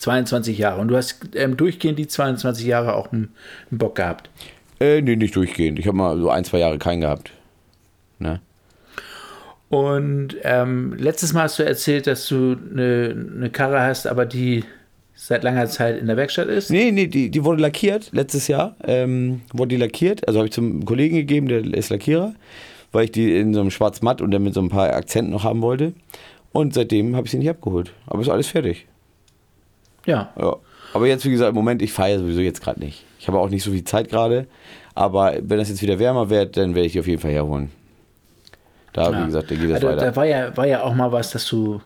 22 0.00 0.58
Jahre. 0.58 0.82
Und 0.82 0.88
du 0.88 0.98
hast 0.98 1.34
ähm, 1.34 1.56
durchgehend 1.56 1.98
die 1.98 2.08
22 2.08 2.66
Jahre 2.66 2.94
auch 2.94 3.10
einen, 3.10 3.32
einen 3.70 3.78
Bock 3.78 3.94
gehabt. 3.94 4.28
Äh, 4.80 5.00
nee, 5.00 5.16
nicht 5.16 5.34
durchgehend. 5.34 5.78
Ich 5.78 5.86
habe 5.86 5.96
mal 5.96 6.18
so 6.18 6.28
ein, 6.28 6.44
zwei 6.44 6.58
Jahre 6.58 6.76
keinen 6.76 7.00
gehabt. 7.00 7.30
Ne? 8.18 8.42
Und 9.70 10.36
ähm, 10.42 10.92
letztes 10.98 11.32
Mal 11.32 11.44
hast 11.44 11.58
du 11.58 11.62
erzählt, 11.62 12.06
dass 12.06 12.28
du 12.28 12.54
eine, 12.70 13.28
eine 13.34 13.48
Karre 13.48 13.80
hast, 13.80 14.06
aber 14.06 14.26
die 14.26 14.64
seit 15.26 15.42
langer 15.42 15.66
Zeit 15.68 15.98
in 15.98 16.06
der 16.06 16.18
Werkstatt 16.18 16.48
ist. 16.48 16.70
Nee, 16.70 16.90
nee, 16.92 17.06
die, 17.06 17.30
die 17.30 17.44
wurde 17.44 17.62
lackiert 17.62 18.10
letztes 18.12 18.46
Jahr. 18.46 18.76
Ähm, 18.84 19.40
wurde 19.54 19.70
die 19.70 19.76
lackiert. 19.76 20.28
Also 20.28 20.38
habe 20.38 20.48
ich 20.48 20.52
zum 20.52 20.84
Kollegen 20.84 21.16
gegeben, 21.16 21.48
der 21.48 21.64
ist 21.64 21.88
Lackierer, 21.88 22.34
weil 22.92 23.04
ich 23.04 23.12
die 23.12 23.34
in 23.38 23.54
so 23.54 23.60
einem 23.60 23.70
schwarz-matt 23.70 24.20
und 24.20 24.32
dann 24.32 24.42
mit 24.42 24.52
so 24.52 24.60
ein 24.60 24.68
paar 24.68 24.92
Akzenten 24.92 25.32
noch 25.32 25.42
haben 25.42 25.62
wollte. 25.62 25.94
Und 26.52 26.74
seitdem 26.74 27.16
habe 27.16 27.26
ich 27.26 27.30
sie 27.30 27.38
nicht 27.38 27.48
abgeholt. 27.48 27.90
Aber 28.06 28.20
ist 28.20 28.28
alles 28.28 28.48
fertig. 28.48 28.86
Ja. 30.04 30.30
Ja. 30.38 30.56
Aber 30.92 31.06
jetzt, 31.06 31.24
wie 31.24 31.30
gesagt, 31.30 31.48
im 31.48 31.54
Moment, 31.54 31.80
ich 31.80 31.92
feiere 31.92 32.18
sowieso 32.18 32.42
jetzt 32.42 32.60
gerade 32.60 32.80
nicht. 32.80 33.06
Ich 33.18 33.26
habe 33.26 33.38
auch 33.38 33.48
nicht 33.48 33.64
so 33.64 33.70
viel 33.70 33.84
Zeit 33.84 34.10
gerade. 34.10 34.46
Aber 34.94 35.32
wenn 35.40 35.56
das 35.56 35.70
jetzt 35.70 35.80
wieder 35.80 35.98
wärmer 35.98 36.28
wird, 36.28 36.58
dann 36.58 36.74
werde 36.74 36.86
ich 36.86 36.92
die 36.92 37.00
auf 37.00 37.08
jeden 37.08 37.22
Fall 37.22 37.32
herholen. 37.32 37.70
Da, 38.92 39.10
ja. 39.10 39.22
wie 39.22 39.26
gesagt, 39.26 39.50
da 39.50 39.54
geht 39.54 39.70
das 39.70 39.76
also, 39.76 39.88
weiter. 39.88 40.04
Da 40.04 40.16
war 40.16 40.26
ja, 40.26 40.54
war 40.54 40.66
ja 40.66 40.82
auch 40.82 40.94
mal 40.94 41.10
was, 41.10 41.30
dass 41.30 41.48
du 41.48 41.80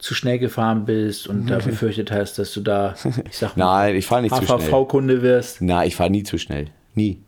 zu 0.00 0.14
schnell 0.14 0.38
gefahren 0.38 0.84
bist 0.84 1.26
und 1.28 1.46
da 1.48 1.58
befürchtet 1.58 2.10
hast, 2.10 2.38
dass 2.38 2.52
du 2.52 2.60
da, 2.62 2.94
ich 3.28 3.36
sag 3.36 3.56
mal, 3.56 3.64
Nein, 3.86 3.96
ich 3.96 4.06
fahre 4.06 4.22
nicht 4.22 4.34
zu 4.34 4.42
schnell. 4.44 4.58
HVV-Kunde 4.58 5.22
wirst. 5.22 5.60
Nein, 5.62 5.86
ich 5.88 5.94
fahre 5.96 6.10
nie 6.10 6.22
zu 6.22 6.38
schnell. 6.38 6.68
Nie. 6.94 7.20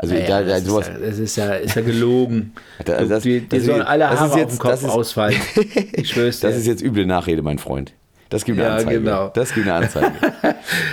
Also, 0.00 0.14
Naja, 0.14 0.26
da, 0.28 0.40
da, 0.42 0.48
das, 0.50 0.64
sowas, 0.64 0.88
ist 0.88 0.94
ja, 0.94 1.06
das 1.08 1.18
ist 1.18 1.36
ja, 1.36 1.52
ist 1.54 1.74
ja 1.74 1.82
gelogen. 1.82 2.52
Da- 2.84 3.04
das- 3.04 3.24
dir 3.24 3.40
dir 3.40 3.58
das- 3.58 3.64
sollen 3.66 3.82
alle 3.82 4.04
das 4.04 4.12
ist 4.14 4.20
Haare 4.20 4.32
auf 4.32 4.38
jetzt- 4.38 4.52
dem 4.52 4.58
Kopf 4.60 4.72
ist- 4.74 4.84
ausfallen. 4.88 5.36
Ich 5.92 6.10
schwör's 6.10 6.38
dir. 6.40 6.48
Das 6.48 6.56
ist 6.56 6.66
jetzt 6.66 6.82
üble 6.82 7.04
Nachrede, 7.06 7.42
mein 7.42 7.58
Freund. 7.58 7.92
Das 8.30 8.44
gibt 8.44 8.58
eine 8.60 8.68
Ja, 8.68 8.74
Anzeige. 8.76 9.00
genau. 9.00 9.28
Das 9.34 9.52
gibt 9.54 9.66
eine 9.66 9.74
Anzeige. 9.86 10.12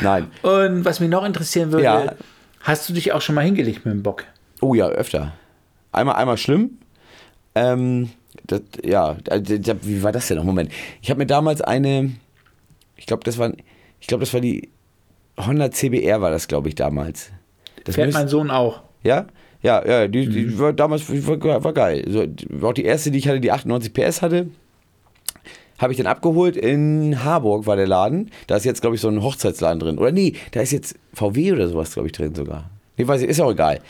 Nein. 0.01 0.27
Und 0.41 0.85
was 0.85 0.99
mich 0.99 1.09
noch 1.09 1.23
interessieren 1.25 1.71
würde, 1.71 1.83
Ja. 1.83 2.13
hast 2.61 2.89
du 2.89 2.93
dich 2.93 3.11
auch 3.11 3.21
schon 3.21 3.35
mal 3.35 3.43
hingelegt 3.45 3.85
mit 3.85 3.93
dem 3.93 4.01
Bock? 4.03 4.23
Oh 4.61 4.73
ja, 4.73 4.87
öfter. 4.87 5.33
Einmal, 5.91 6.15
einmal 6.15 6.37
schlimm. 6.37 6.79
Ähm, 7.53 8.09
das, 8.47 8.61
ja, 8.83 9.15
da- 9.23 9.75
wie 9.83 10.03
war 10.03 10.11
das 10.11 10.27
denn 10.27 10.37
noch? 10.37 10.43
Moment. 10.43 10.71
Ich 11.01 11.09
habe 11.09 11.19
mir 11.19 11.25
damals 11.25 11.61
eine, 11.61 12.11
ich 12.97 13.05
glaube, 13.05 13.23
das 13.23 13.37
war, 13.37 13.51
ich 13.99 14.07
glaube, 14.07 14.21
das 14.23 14.33
war 14.33 14.41
die 14.41 14.69
Honda 15.37 15.69
CBR 15.71 16.21
war 16.21 16.31
das, 16.31 16.47
glaube 16.47 16.69
ich, 16.69 16.75
damals. 16.75 17.31
Das 17.83 17.95
Fährt 17.95 18.07
müsste- 18.07 18.21
mein 18.21 18.27
Sohn 18.29 18.49
auch. 18.51 18.81
Ja? 19.03 19.27
Ja, 19.61 19.85
ja, 19.85 20.07
die, 20.07 20.27
Mhm. 20.27 20.31
die 20.31 20.59
war 20.59 20.73
damals 20.73 21.09
war, 21.27 21.63
war 21.63 21.73
geil. 21.73 22.05
So, 22.07 22.25
war 22.49 22.69
auch 22.69 22.73
die 22.73 22.85
erste, 22.85 23.11
die 23.11 23.17
ich 23.19 23.27
hatte, 23.27 23.39
die 23.39 23.51
98 23.51 23.93
PS 23.93 24.21
hatte. 24.21 24.47
Habe 25.77 25.91
ich 25.91 25.97
dann 25.97 26.07
abgeholt 26.07 26.55
in 26.55 27.23
Harburg, 27.25 27.67
war 27.67 27.75
der 27.75 27.87
Laden. 27.87 28.31
Da 28.47 28.55
ist 28.55 28.63
jetzt, 28.63 28.79
glaube 28.81 28.95
ich, 28.95 29.01
so 29.01 29.09
ein 29.09 29.21
Hochzeitsladen 29.21 29.79
drin. 29.79 29.97
Oder 29.97 30.11
nee, 30.13 30.33
da 30.51 30.61
ist 30.61 30.71
jetzt 30.71 30.95
VW 31.13 31.51
oder 31.51 31.67
sowas, 31.67 31.93
glaube 31.93 32.07
ich, 32.07 32.13
drin 32.13 32.33
sogar. 32.33 32.69
Nee, 32.95 33.05
weiß 33.07 33.21
ich, 33.23 33.27
ist 33.27 33.41
auch 33.41 33.51
egal. 33.51 33.81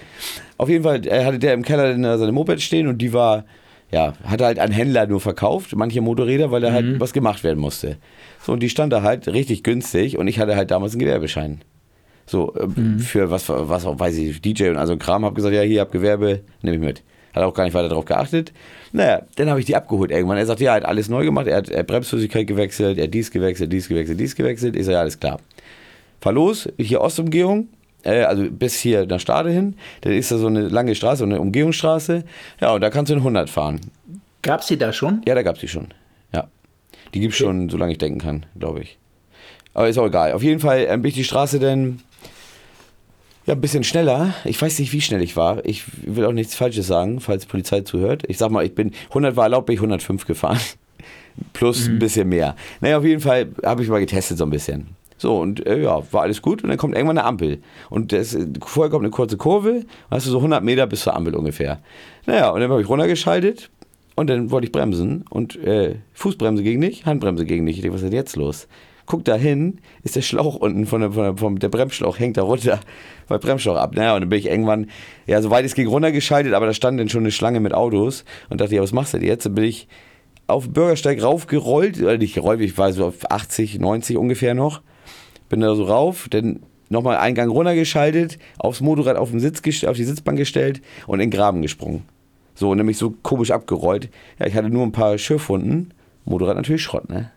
Auf 0.57 0.67
jeden 0.67 0.83
Fall 0.83 1.05
äh, 1.05 1.24
hatte 1.25 1.38
der 1.38 1.53
im 1.53 1.62
Keller 1.62 2.17
seine 2.17 2.31
Moped 2.31 2.59
stehen 2.59 2.88
und 2.88 2.97
die 2.97 3.13
war, 3.13 3.45
ja, 3.92 4.13
hatte 4.24 4.46
halt 4.46 4.60
an 4.60 4.72
Händler 4.72 5.08
nur 5.08 5.22
verkauft, 5.22 5.75
manche 5.75 6.01
Motorräder, 6.01 6.51
weil 6.51 6.62
da 6.62 6.72
halt 6.72 7.00
was 7.00 7.13
gemacht 7.13 7.44
werden 7.44 7.60
musste. 7.60 7.98
So, 8.42 8.54
und 8.54 8.62
die 8.62 8.70
stand 8.70 8.92
da 8.92 9.01
halt 9.01 9.27
richtig 9.27 9.63
günstig 9.63 10.18
und 10.18 10.27
ich 10.27 10.39
hatte 10.39 10.56
halt 10.56 10.72
damals 10.72 10.94
einen 10.94 11.01
Gewerbeschein. 11.01 11.62
So, 12.25 12.56
äh, 12.56 13.00
für 13.00 13.30
was, 13.30 13.48
was 13.50 13.86
auch, 13.86 14.00
weiß 14.00 14.18
ich, 14.18 14.42
DJ 14.42 14.70
und 14.70 14.77
also 14.77 14.94
ein 14.94 15.00
Kram, 15.00 15.25
hab 15.25 15.36
gesagt, 15.36 15.54
ja, 15.54 15.62
hier, 15.62 15.82
hab 15.82 15.92
Gewerbe, 15.92 16.42
nehme 16.62 16.77
ich 16.77 16.84
mit. 16.84 17.04
Hat 17.34 17.44
auch 17.44 17.54
gar 17.54 17.65
nicht 17.65 17.74
weiter 17.74 17.89
darauf 17.89 18.06
geachtet. 18.06 18.54
Naja, 18.94 19.24
dann 19.36 19.50
habe 19.50 19.60
ich 19.60 19.65
die 19.65 19.75
abgeholt 19.75 20.10
irgendwann. 20.10 20.38
Er 20.38 20.46
sagt, 20.46 20.62
ja, 20.62 20.72
er 20.72 20.77
hat 20.77 20.86
alles 20.86 21.10
neu 21.10 21.25
gemacht, 21.25 21.48
er 21.48 21.58
hat, 21.58 21.70
er 21.70 21.80
hat 21.80 21.88
Bremsflüssigkeit 21.88 22.48
gewechselt, 22.48 22.98
er 22.98 23.06
hat 23.06 23.13
dies 23.13 23.30
gewechselt, 23.30 23.72
dies 23.72 23.89
gewechselt, 23.89 24.20
dies 24.20 24.36
gewechselt. 24.36 24.75
Ich 24.75 24.86
sage, 24.86 24.94
ja, 24.94 25.01
alles 25.01 25.20
klar. 25.20 25.39
Fahr 26.22 26.34
los, 26.34 26.70
hier 26.77 27.01
Ostumgehung, 27.01 27.68
äh, 28.05 28.24
also 28.24 28.50
bis 28.50 28.75
hier 28.75 29.05
nach 29.05 29.19
Stade 29.19 29.50
hin. 29.50 29.75
Da 30.01 30.09
ist 30.12 30.31
da 30.31 30.38
so 30.38 30.47
eine 30.47 30.67
lange 30.67 30.95
Straße, 30.95 31.19
so 31.19 31.25
eine 31.25 31.41
Umgehungsstraße. 31.41 32.24
Ja, 32.62 32.74
und 32.74 32.81
da 32.81 32.89
kannst 32.89 33.09
du 33.09 33.13
in 33.13 33.19
100 33.19 33.50
fahren. 33.50 33.81
Gab 34.41 34.62
es 34.62 34.67
die 34.67 34.77
da 34.77 34.93
schon? 34.93 35.21
Ja, 35.27 35.35
da 35.35 35.41
gab 35.41 35.55
es 35.55 35.62
die 35.62 35.67
schon. 35.67 35.88
Ja. 36.33 36.47
Die 37.13 37.19
gibt 37.19 37.33
es 37.33 37.38
schon, 37.38 37.69
solange 37.69 37.93
ich 37.93 37.97
denken 37.97 38.19
kann, 38.19 38.45
glaube 38.57 38.81
ich. 38.81 38.97
Aber 39.74 39.89
ist 39.89 39.97
auch 39.97 40.07
egal. 40.07 40.31
Auf 40.33 40.43
jeden 40.43 40.59
Fall 40.59 40.85
ähm, 40.88 41.01
bin 41.01 41.09
ich 41.09 41.15
die 41.15 41.24
Straße 41.24 41.59
dann 41.59 42.00
ja, 43.45 43.53
ein 43.53 43.62
bisschen 43.62 43.83
schneller. 43.83 44.33
Ich 44.43 44.59
weiß 44.59 44.79
nicht, 44.79 44.91
wie 44.93 45.01
schnell 45.01 45.21
ich 45.21 45.35
war. 45.35 45.63
Ich 45.65 45.83
will 46.03 46.25
auch 46.25 46.31
nichts 46.31 46.55
Falsches 46.55 46.88
sagen, 46.88 47.19
falls 47.19 47.43
die 47.43 47.47
Polizei 47.47 47.81
zuhört. 47.81 48.24
Ich 48.27 48.38
sag 48.38 48.50
mal, 48.50 48.65
ich 48.65 48.74
bin 48.74 48.91
100 49.09 49.35
war 49.35 49.43
erlaubt, 49.43 49.67
bin 49.67 49.75
ich 49.75 49.79
105 49.79 50.25
gefahren. 50.25 50.59
Plus 51.53 51.88
ein 51.88 52.00
bisschen 52.00 52.29
mehr. 52.29 52.55
Naja, 52.79 52.97
auf 52.97 53.03
jeden 53.03 53.21
Fall 53.21 53.50
habe 53.63 53.83
ich 53.83 53.89
mal 53.89 54.00
getestet 54.00 54.38
so 54.38 54.45
ein 54.45 54.50
bisschen. 54.50 54.94
So, 55.17 55.39
und 55.39 55.65
äh, 55.65 55.81
ja, 55.81 56.01
war 56.12 56.24
alles 56.24 56.41
gut. 56.41 56.63
Und 56.63 56.69
dann 56.69 56.77
kommt 56.77 56.95
irgendwann 56.95 57.17
eine 57.17 57.27
Ampel. 57.27 57.60
Und 57.89 58.12
das, 58.12 58.38
vorher 58.65 58.91
kommt 58.91 59.03
eine 59.03 59.12
kurze 59.12 59.38
Kurve. 59.38 59.86
Hast 60.12 60.25
du 60.27 60.31
so 60.31 60.38
100 60.38 60.63
Meter 60.63 60.88
bis 60.88 61.01
zur 61.01 61.15
Ampel 61.15 61.36
ungefähr. 61.36 61.79
Naja, 62.25 62.50
und 62.50 62.60
dann 62.60 62.69
habe 62.69 62.81
ich 62.81 62.89
runtergeschaltet. 62.89 63.69
Und 64.15 64.29
dann 64.29 64.51
wollte 64.51 64.65
ich 64.65 64.72
bremsen. 64.72 65.25
Und 65.29 65.55
äh, 65.57 65.95
Fußbremse 66.13 66.63
ging 66.63 66.79
nicht, 66.79 67.05
Handbremse 67.05 67.45
ging 67.45 67.63
nicht. 67.63 67.77
Ich 67.77 67.81
denke, 67.81 67.95
was 67.95 68.01
ist 68.01 68.10
denn 68.10 68.17
jetzt 68.17 68.36
los? 68.36 68.67
Guck 69.05 69.24
da 69.24 69.36
hin, 69.36 69.79
ist 70.03 70.15
der 70.15 70.24
Schlauch 70.24 70.55
unten 70.55 70.88
von 70.88 71.01
der, 71.01 71.12
von 71.12 71.24
der, 71.24 71.38
vom, 71.38 71.60
der 71.60 71.69
Bremsschlauch 71.69 72.17
hängt 72.17 72.38
da 72.38 72.41
runter, 72.41 72.79
weil 73.27 73.38
Bremsschlauch 73.38 73.75
ab. 73.75 73.93
Naja, 73.95 74.15
und 74.15 74.22
dann 74.22 74.29
bin 74.29 74.39
ich 74.39 74.48
irgendwann, 74.48 74.89
ja, 75.27 75.41
soweit 75.41 75.63
es 75.63 75.75
ging, 75.75 75.88
runtergeschaltet, 75.88 76.53
aber 76.53 76.65
da 76.65 76.74
stand 76.74 77.00
dann 77.00 77.10
schon 77.10 77.22
eine 77.22 77.31
Schlange 77.31 77.60
mit 77.60 77.74
Autos 77.74 78.25
und 78.50 78.62
dachte, 78.62 78.74
ja, 78.74 78.81
was 78.81 78.93
machst 78.93 79.13
du 79.13 79.19
denn 79.19 79.27
jetzt? 79.27 79.45
Dann 79.45 79.53
bin 79.53 79.65
ich 79.65 79.88
auf 80.48 80.63
den 80.63 80.74
Bürgersteig 80.74 81.22
raufgerollt, 81.22 82.01
oder 82.01 82.17
nicht 82.17 82.34
gerollt, 82.34 82.62
ich 82.62 82.77
war 82.77 82.91
so 82.93 83.05
auf 83.05 83.29
80, 83.29 83.79
90 83.79 84.17
ungefähr 84.17 84.55
noch. 84.55 84.81
Bin 85.49 85.59
da 85.59 85.75
so 85.75 85.83
rauf, 85.83 86.27
dann 86.29 86.61
nochmal 86.89 87.17
einen 87.17 87.35
Gang 87.35 87.51
runtergeschaltet, 87.51 88.37
aufs 88.57 88.81
Motorrad 88.81 89.17
auf, 89.17 89.31
den 89.31 89.39
Sitz, 89.39 89.83
auf 89.85 89.97
die 89.97 90.03
Sitzbank 90.03 90.37
gestellt 90.37 90.81
und 91.07 91.19
in 91.19 91.29
den 91.29 91.37
Graben 91.37 91.61
gesprungen. 91.61 92.03
So, 92.53 92.73
nämlich 92.73 92.97
so 92.97 93.11
komisch 93.21 93.51
abgerollt. 93.51 94.09
Ja, 94.39 94.47
ich 94.47 94.55
hatte 94.55 94.69
nur 94.69 94.83
ein 94.83 94.91
paar 94.91 95.17
Schürfwunden. 95.17 95.93
Motorrad 96.23 96.55
natürlich 96.55 96.83
Schrott, 96.83 97.09
ne? 97.09 97.31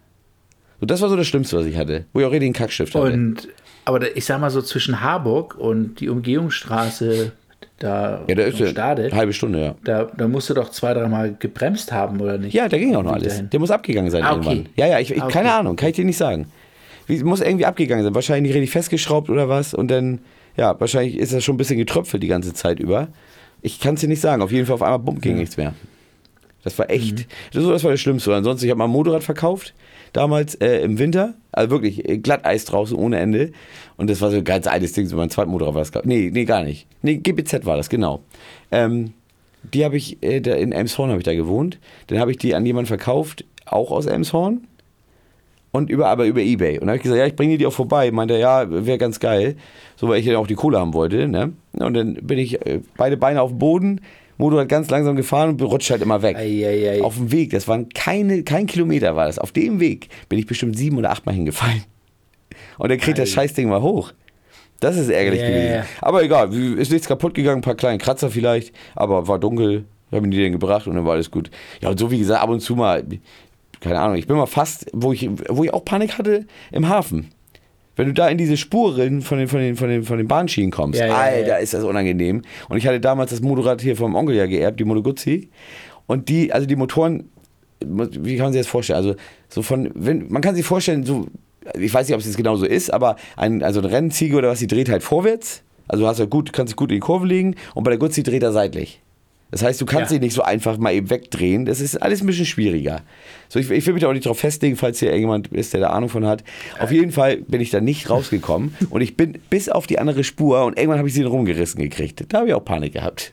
So, 0.80 0.86
das 0.86 1.00
war 1.02 1.08
so 1.08 1.16
das 1.16 1.26
Schlimmste, 1.26 1.58
was 1.58 1.66
ich 1.66 1.76
hatte. 1.76 2.04
Wo 2.12 2.20
ich 2.20 2.26
auch 2.26 2.30
richtig 2.30 2.46
einen 2.46 2.54
Kackstift 2.54 2.94
hatte. 2.94 3.12
Und, 3.12 3.48
aber 3.84 4.16
ich 4.16 4.24
sag 4.24 4.40
mal 4.40 4.50
so 4.50 4.62
zwischen 4.62 5.00
Harburg 5.00 5.56
und 5.56 6.00
die 6.00 6.08
Umgehungsstraße 6.08 7.32
da 7.78 8.24
ja, 8.26 8.34
da 8.34 8.42
ist 8.42 8.60
eine 8.60 9.12
halbe 9.12 9.32
Stunde, 9.32 9.60
ja. 9.60 9.74
da, 9.84 10.10
da 10.16 10.26
musst 10.26 10.50
du 10.50 10.54
doch 10.54 10.70
zwei, 10.70 10.94
dreimal 10.94 11.34
gebremst 11.38 11.92
haben, 11.92 12.20
oder 12.20 12.36
nicht? 12.36 12.52
Ja, 12.52 12.68
da 12.68 12.76
ging 12.76 12.94
auch 12.96 13.04
noch 13.04 13.12
alles. 13.12 13.34
dahin. 13.34 13.50
Der 13.50 13.60
muss 13.60 13.70
abgegangen 13.70 14.10
sein 14.10 14.24
Ah, 14.24 14.34
okay. 14.34 14.48
irgendwann. 14.48 14.72
Ja, 14.76 14.86
ja, 14.86 14.98
ich, 14.98 15.12
ich 15.12 15.22
Ah, 15.22 15.26
okay. 15.26 15.32
keine 15.32 15.52
Ahnung, 15.52 15.76
kann 15.76 15.90
ich 15.90 15.96
dir 15.96 16.04
nicht 16.04 16.16
sagen. 16.16 16.46
Wie, 17.08 17.24
muss 17.24 17.40
irgendwie 17.40 17.64
abgegangen 17.64 18.04
sein. 18.04 18.14
Wahrscheinlich 18.14 18.54
richtig 18.54 18.70
festgeschraubt 18.70 19.30
oder 19.30 19.48
was. 19.48 19.74
Und 19.74 19.90
dann, 19.90 20.20
ja, 20.56 20.78
wahrscheinlich 20.78 21.18
ist 21.18 21.32
das 21.32 21.42
schon 21.42 21.54
ein 21.54 21.58
bisschen 21.58 21.78
getröpfelt 21.78 22.22
die 22.22 22.28
ganze 22.28 22.54
Zeit 22.54 22.78
über. 22.78 23.08
Ich 23.62 23.80
kann 23.80 23.94
es 23.94 24.02
dir 24.02 24.08
nicht 24.08 24.20
sagen. 24.20 24.42
Auf 24.42 24.52
jeden 24.52 24.66
Fall 24.66 24.74
auf 24.74 24.82
einmal, 24.82 25.00
bumm, 25.00 25.20
ging 25.20 25.36
nichts 25.36 25.56
mehr. 25.56 25.74
Das 26.64 26.78
war 26.78 26.90
echt, 26.90 27.26
das, 27.52 27.64
das 27.64 27.82
war 27.82 27.92
das 27.92 28.00
Schlimmste. 28.00 28.34
Ansonsten, 28.34 28.66
ich 28.66 28.70
habe 28.70 28.78
mal 28.78 28.84
ein 28.84 28.90
Motorrad 28.90 29.22
verkauft, 29.22 29.74
damals 30.12 30.54
äh, 30.56 30.82
im 30.82 30.98
Winter. 30.98 31.34
Also 31.50 31.70
wirklich 31.70 32.06
äh, 32.06 32.18
Glatteis 32.18 32.66
draußen 32.66 32.96
ohne 32.96 33.18
Ende. 33.18 33.52
Und 33.96 34.10
das 34.10 34.20
war 34.20 34.30
so 34.30 34.36
ein 34.36 34.44
ganz 34.44 34.66
altes 34.66 34.92
Ding, 34.92 35.06
so 35.06 35.16
mein 35.16 35.30
zweites 35.30 35.50
Motorrad 35.50 35.74
war 35.74 35.82
das. 35.82 36.04
Nee, 36.04 36.30
nee, 36.32 36.44
gar 36.44 36.62
nicht. 36.62 36.86
Nee, 37.00 37.16
GBZ 37.16 37.64
war 37.64 37.76
das, 37.76 37.88
genau. 37.88 38.20
Ähm, 38.70 39.14
die 39.72 39.84
habe 39.84 39.96
ich, 39.96 40.22
äh, 40.22 40.40
da 40.40 40.54
in 40.54 40.72
Elmshorn 40.72 41.10
habe 41.10 41.20
ich 41.20 41.24
da 41.24 41.34
gewohnt. 41.34 41.78
Dann 42.08 42.18
habe 42.18 42.30
ich 42.30 42.38
die 42.38 42.54
an 42.54 42.66
jemanden 42.66 42.88
verkauft, 42.88 43.44
auch 43.64 43.90
aus 43.90 44.06
Elmshorn. 44.06 44.66
Und 45.70 45.90
über, 45.90 46.08
aber 46.08 46.24
über 46.24 46.40
Ebay. 46.40 46.74
Und 46.74 46.82
dann 46.82 46.88
habe 46.90 46.96
ich 46.96 47.02
gesagt, 47.02 47.18
ja, 47.18 47.26
ich 47.26 47.36
bringe 47.36 47.58
die 47.58 47.66
auch 47.66 47.72
vorbei. 47.72 48.10
Meinte, 48.10 48.34
er, 48.34 48.40
ja, 48.40 48.86
wäre 48.86 48.98
ganz 48.98 49.20
geil. 49.20 49.56
So, 49.96 50.08
weil 50.08 50.20
ich 50.20 50.26
ja 50.26 50.38
auch 50.38 50.46
die 50.46 50.54
Kohle 50.54 50.78
haben 50.78 50.94
wollte. 50.94 51.28
Ne? 51.28 51.52
Und 51.72 51.94
dann 51.94 52.14
bin 52.14 52.38
ich 52.38 52.64
äh, 52.66 52.80
beide 52.96 53.16
Beine 53.16 53.42
auf 53.42 53.50
dem 53.50 53.58
Boden, 53.58 54.00
Motorrad 54.38 54.68
ganz 54.68 54.88
langsam 54.88 55.16
gefahren 55.16 55.50
und 55.50 55.62
rutscht 55.62 55.90
halt 55.90 56.00
immer 56.00 56.22
weg. 56.22 56.36
Eieiei. 56.36 57.02
Auf 57.02 57.16
dem 57.16 57.30
Weg, 57.32 57.50
das 57.50 57.68
waren 57.68 57.88
keine, 57.90 58.44
kein 58.44 58.66
Kilometer 58.66 59.14
war 59.16 59.26
das. 59.26 59.38
Auf 59.38 59.52
dem 59.52 59.80
Weg 59.80 60.08
bin 60.28 60.38
ich 60.38 60.46
bestimmt 60.46 60.76
sieben 60.78 60.96
oder 60.96 61.10
achtmal 61.10 61.34
hingefallen. 61.34 61.84
Und 62.78 62.90
dann 62.90 62.98
kriegt 62.98 63.18
das 63.18 63.30
Ei. 63.30 63.32
Scheißding 63.32 63.68
mal 63.68 63.82
hoch. 63.82 64.12
Das 64.80 64.96
ist 64.96 65.08
ärgerlich 65.08 65.40
Ja, 65.40 65.48
gewesen. 65.48 65.82
Aber 66.00 66.22
egal, 66.22 66.54
ist 66.54 66.92
nichts 66.92 67.08
kaputt 67.08 67.34
gegangen, 67.34 67.58
ein 67.58 67.62
paar 67.62 67.74
kleine 67.74 67.98
Kratzer 67.98 68.30
vielleicht, 68.30 68.72
aber 68.94 69.26
war 69.26 69.40
dunkel, 69.40 69.84
haben 70.12 70.30
die 70.30 70.38
den 70.38 70.52
gebracht 70.52 70.86
und 70.86 70.94
dann 70.94 71.04
war 71.04 71.14
alles 71.14 71.30
gut. 71.30 71.50
Ja, 71.82 71.90
und 71.90 71.98
so 71.98 72.10
wie 72.12 72.18
gesagt, 72.18 72.40
ab 72.40 72.48
und 72.48 72.60
zu 72.60 72.76
mal, 72.76 73.04
keine 73.80 74.00
Ahnung, 74.00 74.16
ich 74.16 74.26
bin 74.26 74.36
mal 74.36 74.46
fast, 74.46 74.86
wo 74.92 75.12
ich, 75.12 75.28
wo 75.48 75.64
ich 75.64 75.72
auch 75.72 75.84
Panik 75.84 76.18
hatte, 76.18 76.46
im 76.72 76.88
Hafen. 76.88 77.30
Wenn 77.96 78.06
du 78.06 78.14
da 78.14 78.28
in 78.28 78.38
diese 78.38 78.56
Spuren 78.56 79.22
von 79.22 79.38
den, 79.38 79.48
von 79.48 79.58
den, 79.58 79.74
von 79.74 79.88
den, 79.88 80.04
von 80.04 80.18
den 80.18 80.28
Bahnschienen 80.28 80.70
kommst, 80.70 81.00
Ja, 81.00 81.06
ja, 81.06 81.16
Alter, 81.16 81.48
ja. 81.48 81.56
ist 81.56 81.74
das 81.74 81.82
unangenehm. 81.82 82.42
Und 82.68 82.76
ich 82.76 82.86
hatte 82.86 83.00
damals 83.00 83.30
das 83.30 83.40
Motorrad 83.40 83.80
hier 83.80 83.96
vom 83.96 84.14
Onkel 84.14 84.36
ja 84.36 84.46
geerbt, 84.46 84.78
die 84.78 84.84
Moto 84.84 85.02
Guzzi. 85.02 85.50
Und 86.06 86.28
die, 86.28 86.52
also 86.52 86.66
die 86.66 86.76
Motoren, 86.76 87.28
wie 87.80 88.36
kann 88.36 88.46
man 88.46 88.52
sich 88.52 88.60
das 88.60 88.68
vorstellen? 88.68 88.98
Also, 88.98 89.14
so 89.48 89.62
von, 89.62 89.90
wenn, 89.94 90.30
man 90.30 90.42
kann 90.42 90.54
sich 90.54 90.64
vorstellen, 90.64 91.04
so, 91.04 91.26
ich 91.78 91.92
weiß 91.92 92.06
nicht, 92.06 92.14
ob 92.14 92.20
es 92.20 92.26
jetzt 92.26 92.36
genau 92.36 92.54
so 92.54 92.66
ist, 92.66 92.92
aber 92.92 93.16
ein, 93.36 93.64
also 93.64 93.80
eine 93.80 93.90
Rennziege 93.90 94.36
oder 94.36 94.48
was, 94.48 94.60
die 94.60 94.68
dreht 94.68 94.88
halt 94.88 95.02
vorwärts. 95.02 95.62
Also 95.88 96.04
du 96.04 96.08
hast 96.08 96.18
ja 96.18 96.26
gut, 96.26 96.52
kannst 96.52 96.72
dich 96.72 96.76
gut 96.76 96.90
in 96.90 96.96
die 96.96 97.00
Kurve 97.00 97.26
legen 97.26 97.56
und 97.74 97.82
bei 97.82 97.90
der 97.90 97.98
Guzzi 97.98 98.22
dreht 98.22 98.42
er 98.42 98.52
seitlich. 98.52 99.00
Das 99.50 99.62
heißt, 99.62 99.80
du 99.80 99.86
kannst 99.86 100.10
Ja. 100.10 100.16
sie 100.16 100.20
nicht 100.20 100.34
so 100.34 100.42
einfach 100.42 100.76
mal 100.76 100.92
eben 100.92 101.08
wegdrehen. 101.08 101.64
Das 101.64 101.80
ist 101.80 101.96
alles 102.02 102.20
ein 102.20 102.26
bisschen 102.26 102.44
schwieriger. 102.44 103.00
So, 103.48 103.58
ich, 103.58 103.70
ich 103.70 103.86
will 103.86 103.94
mich 103.94 104.02
da 104.02 104.08
auch 104.08 104.12
nicht 104.12 104.26
drauf 104.26 104.38
festlegen, 104.38 104.76
falls 104.76 104.98
hier 105.00 105.08
irgendjemand 105.08 105.48
ist, 105.48 105.72
der 105.72 105.80
da 105.80 105.88
Ahnung 105.90 106.10
von 106.10 106.26
hat. 106.26 106.44
Auf 106.78 106.92
jeden 106.92 107.12
Fall 107.12 107.38
bin 107.38 107.60
ich 107.62 107.70
da 107.70 107.80
nicht 107.80 108.10
rausgekommen 108.10 108.74
und 108.90 109.00
ich 109.00 109.16
bin 109.16 109.38
bis 109.48 109.68
auf 109.70 109.86
die 109.86 109.98
andere 109.98 110.22
Spur 110.22 110.64
und 110.66 110.76
irgendwann 110.76 110.98
habe 110.98 111.08
ich 111.08 111.14
sie 111.14 111.22
rumgerissen 111.22 111.80
gekriegt. 111.80 112.24
Da 112.28 112.38
habe 112.40 112.48
ich 112.48 112.54
auch 112.54 112.64
Panik 112.64 112.92
gehabt. 112.92 113.32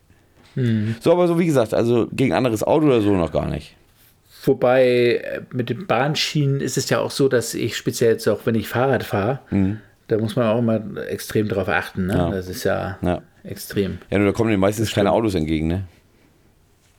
So, 1.02 1.12
aber 1.12 1.28
so 1.28 1.38
wie 1.38 1.48
gesagt, 1.48 1.74
also 1.74 2.08
gegen 2.14 2.32
anderes 2.32 2.64
Auto 2.64 2.86
oder 2.86 3.02
so 3.02 3.12
noch 3.14 3.34
gar 3.34 3.50
nicht. 3.50 3.76
Wobei 4.46 5.16
äh, 5.24 5.42
mit 5.52 5.70
den 5.70 5.86
Bahnschienen 5.88 6.62
ist 6.62 6.78
es 6.78 6.90
ja 6.90 7.00
auch 7.00 7.12
so, 7.12 7.28
dass 7.28 7.54
ich 7.54 7.76
speziell 7.76 8.12
jetzt 8.14 8.28
auch, 8.30 8.46
wenn 8.46 8.56
ich 8.56 8.68
Fahrrad 8.70 9.04
fahre, 9.04 9.40
da 10.08 10.18
muss 10.18 10.36
man 10.36 10.48
auch 10.48 10.60
immer 10.60 10.82
extrem 11.10 11.48
drauf 11.50 11.68
achten. 11.68 12.06
Ne? 12.08 12.14
Ja. 12.14 12.30
Das 12.30 12.48
ist 12.48 12.64
ja, 12.64 12.98
Ja. 13.02 13.22
extrem. 13.44 13.98
Ja, 14.12 14.18
nur 14.20 14.28
da 14.28 14.34
kommen 14.34 14.52
dir 14.52 14.58
meistens 14.58 14.94
keine 14.94 15.12
Autos 15.12 15.36
entgegen, 15.36 15.68
ne? 15.68 15.84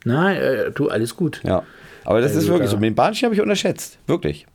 Nein, 0.05 0.37
äh, 0.37 0.71
du, 0.71 0.89
alles 0.89 1.15
gut. 1.15 1.41
Ja. 1.43 1.63
Aber 2.05 2.21
das 2.21 2.31
ist 2.31 2.37
Also 2.37 2.49
wirklich 2.49 2.67
da- 2.69 2.71
so. 2.71 2.77
Mit 2.77 2.87
dem 2.87 2.95
Bahnschienen 2.95 3.27
habe 3.29 3.35
ich 3.35 3.41
unterschätzt. 3.41 3.99
Wirklich. 4.07 4.45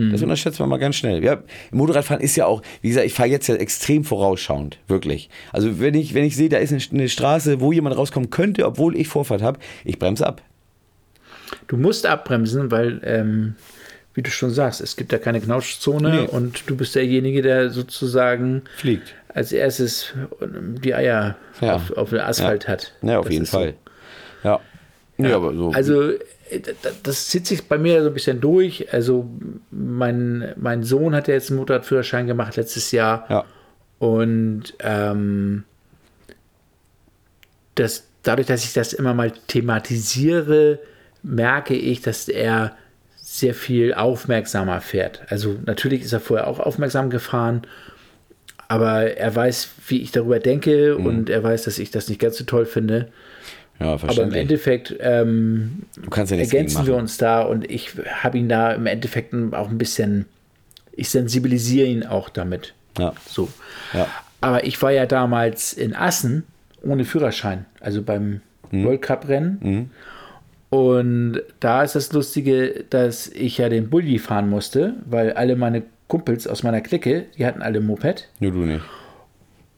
Das 0.00 0.22
unterschätzt 0.22 0.60
man 0.60 0.68
mal 0.68 0.76
ganz 0.76 0.94
schnell. 0.94 1.24
Ja, 1.24 1.42
Motorradfahren 1.72 2.22
ist 2.22 2.36
ja 2.36 2.46
auch, 2.46 2.62
wie 2.82 2.88
gesagt, 2.90 3.04
ich 3.04 3.14
fahre 3.14 3.28
jetzt 3.30 3.48
ja 3.48 3.56
extrem 3.56 4.04
vorausschauend, 4.04 4.78
wirklich. 4.86 5.28
Also 5.52 5.80
wenn 5.80 5.94
ich, 5.94 6.14
wenn 6.14 6.22
ich 6.22 6.36
sehe, 6.36 6.48
da 6.48 6.58
ist 6.58 6.72
eine, 6.92 7.08
Straße, 7.08 7.60
wo 7.60 7.72
jemand 7.72 7.96
rauskommen 7.96 8.30
könnte, 8.30 8.64
obwohl 8.64 8.96
ich 8.96 9.08
Vorfahrt 9.08 9.42
habe, 9.42 9.58
ich 9.84 9.98
bremse 9.98 10.24
ab. 10.24 10.40
Du 11.66 11.76
musst 11.76 12.06
abbremsen, 12.06 12.70
weil, 12.70 13.00
ähm, 13.02 13.56
wie 14.14 14.22
du 14.22 14.30
schon 14.30 14.50
sagst, 14.50 14.80
es 14.80 14.94
gibt 14.94 15.12
da 15.12 15.18
keine 15.18 15.40
Knautschzone 15.40 16.10
Nee. 16.22 16.28
und 16.28 16.62
du 16.70 16.76
bist 16.76 16.94
derjenige, 16.94 17.42
der 17.42 17.70
sozusagen 17.70 18.62
Fliegt. 18.76 19.14
als 19.34 19.50
erstes 19.50 20.14
die 20.40 20.94
Eier 20.94 21.34
Ja. 21.60 21.74
auf, 21.74 21.90
auf 21.96 22.10
den 22.10 22.20
Asphalt 22.20 22.68
hat. 22.68 22.92
Ja, 23.02 23.18
auf 23.18 23.24
Das 23.24 23.32
jeden 23.32 23.44
ist 23.46 23.50
so. 23.50 23.72
Ja. 24.44 24.60
Ja, 25.18 25.34
aber 25.36 25.52
so. 25.54 25.70
Also 25.72 26.10
äh, 26.12 26.18
das 27.02 27.26
zieht 27.28 27.46
sich 27.46 27.66
bei 27.66 27.76
mir 27.78 28.02
so 28.02 28.08
ein 28.08 28.14
bisschen 28.14 28.40
durch. 28.40 28.92
Also 28.92 29.28
mein, 29.70 30.52
mein 30.56 30.84
Sohn 30.84 31.14
hat 31.14 31.26
ja 31.28 31.34
jetzt 31.34 31.50
einen 31.50 31.58
Motorradführerschein 31.58 32.26
gemacht 32.26 32.56
letztes 32.56 32.92
Jahr. 32.92 33.26
ja. 33.28 33.44
Und 33.98 34.74
ähm, 34.78 35.64
das, 37.74 38.06
dadurch, 38.22 38.46
dass 38.46 38.64
ich 38.64 38.72
das 38.72 38.92
immer 38.92 39.14
mal 39.14 39.32
thematisiere, 39.48 40.78
merke 41.22 41.74
ich, 41.74 42.00
dass 42.00 42.28
er 42.28 42.76
sehr 43.16 43.54
viel 43.54 43.94
aufmerksamer 43.94 44.80
fährt. 44.80 45.22
Also 45.28 45.56
natürlich 45.66 46.02
ist 46.02 46.12
er 46.12 46.20
vorher 46.20 46.46
auch 46.46 46.60
aufmerksam 46.60 47.10
gefahren, 47.10 47.62
aber 48.68 49.16
er 49.16 49.34
weiß, 49.34 49.68
wie 49.88 50.00
ich 50.02 50.12
darüber 50.12 50.38
denke 50.38 50.96
Mhm. 50.98 51.06
und 51.06 51.30
er 51.30 51.42
weiß, 51.42 51.64
dass 51.64 51.78
ich 51.78 51.90
das 51.90 52.08
nicht 52.08 52.20
ganz 52.20 52.36
so 52.38 52.44
toll 52.44 52.66
finde. 52.66 53.08
Ja, 53.80 53.92
Aber 53.92 54.22
im. 54.22 54.32
Endeffekt 54.32 54.94
ähm, 55.00 55.82
ja 56.12 56.36
ergänzen 56.36 56.86
wir 56.86 56.96
uns 56.96 57.16
da 57.16 57.42
und 57.42 57.70
ich 57.70 57.92
habe 58.22 58.38
ihn 58.38 58.48
da 58.48 58.72
im 58.72 58.86
Endeffekt 58.86 59.34
auch 59.52 59.68
ein 59.68 59.78
bisschen, 59.78 60.26
ich 60.92 61.10
sensibilisiere 61.10 61.86
ihn 61.86 62.04
auch 62.04 62.28
damit. 62.28 62.74
Ja. 62.98 63.12
So. 63.26 63.48
Ja. 63.92 64.06
Aber 64.40 64.64
ich 64.64 64.80
war 64.82 64.90
ja 64.92 65.06
damals 65.06 65.72
in 65.72 65.94
Assen 65.94 66.44
ohne 66.82 67.04
Führerschein, 67.04 67.66
also 67.80 68.02
beim 68.02 68.40
Mhm. 68.70 68.84
World 68.84 69.02
Cup 69.02 69.28
Rennen. 69.28 69.90
Und 70.70 71.40
da 71.60 71.82
ist 71.82 71.94
das 71.94 72.12
Lustige, 72.12 72.84
dass 72.90 73.28
ich 73.28 73.58
ja 73.58 73.68
den 73.68 73.88
Bulli 73.88 74.18
fahren 74.18 74.50
musste, 74.50 74.94
weil 75.06 75.32
alle 75.32 75.56
meine 75.56 75.82
Kumpels 76.08 76.46
aus 76.46 76.62
meiner 76.62 76.80
Clique, 76.80 77.26
die 77.36 77.46
hatten 77.46 77.62
alle 77.62 77.80
Moped 77.80 78.28
Nur 78.40 78.52
du 78.52 78.58
nicht. 78.58 78.84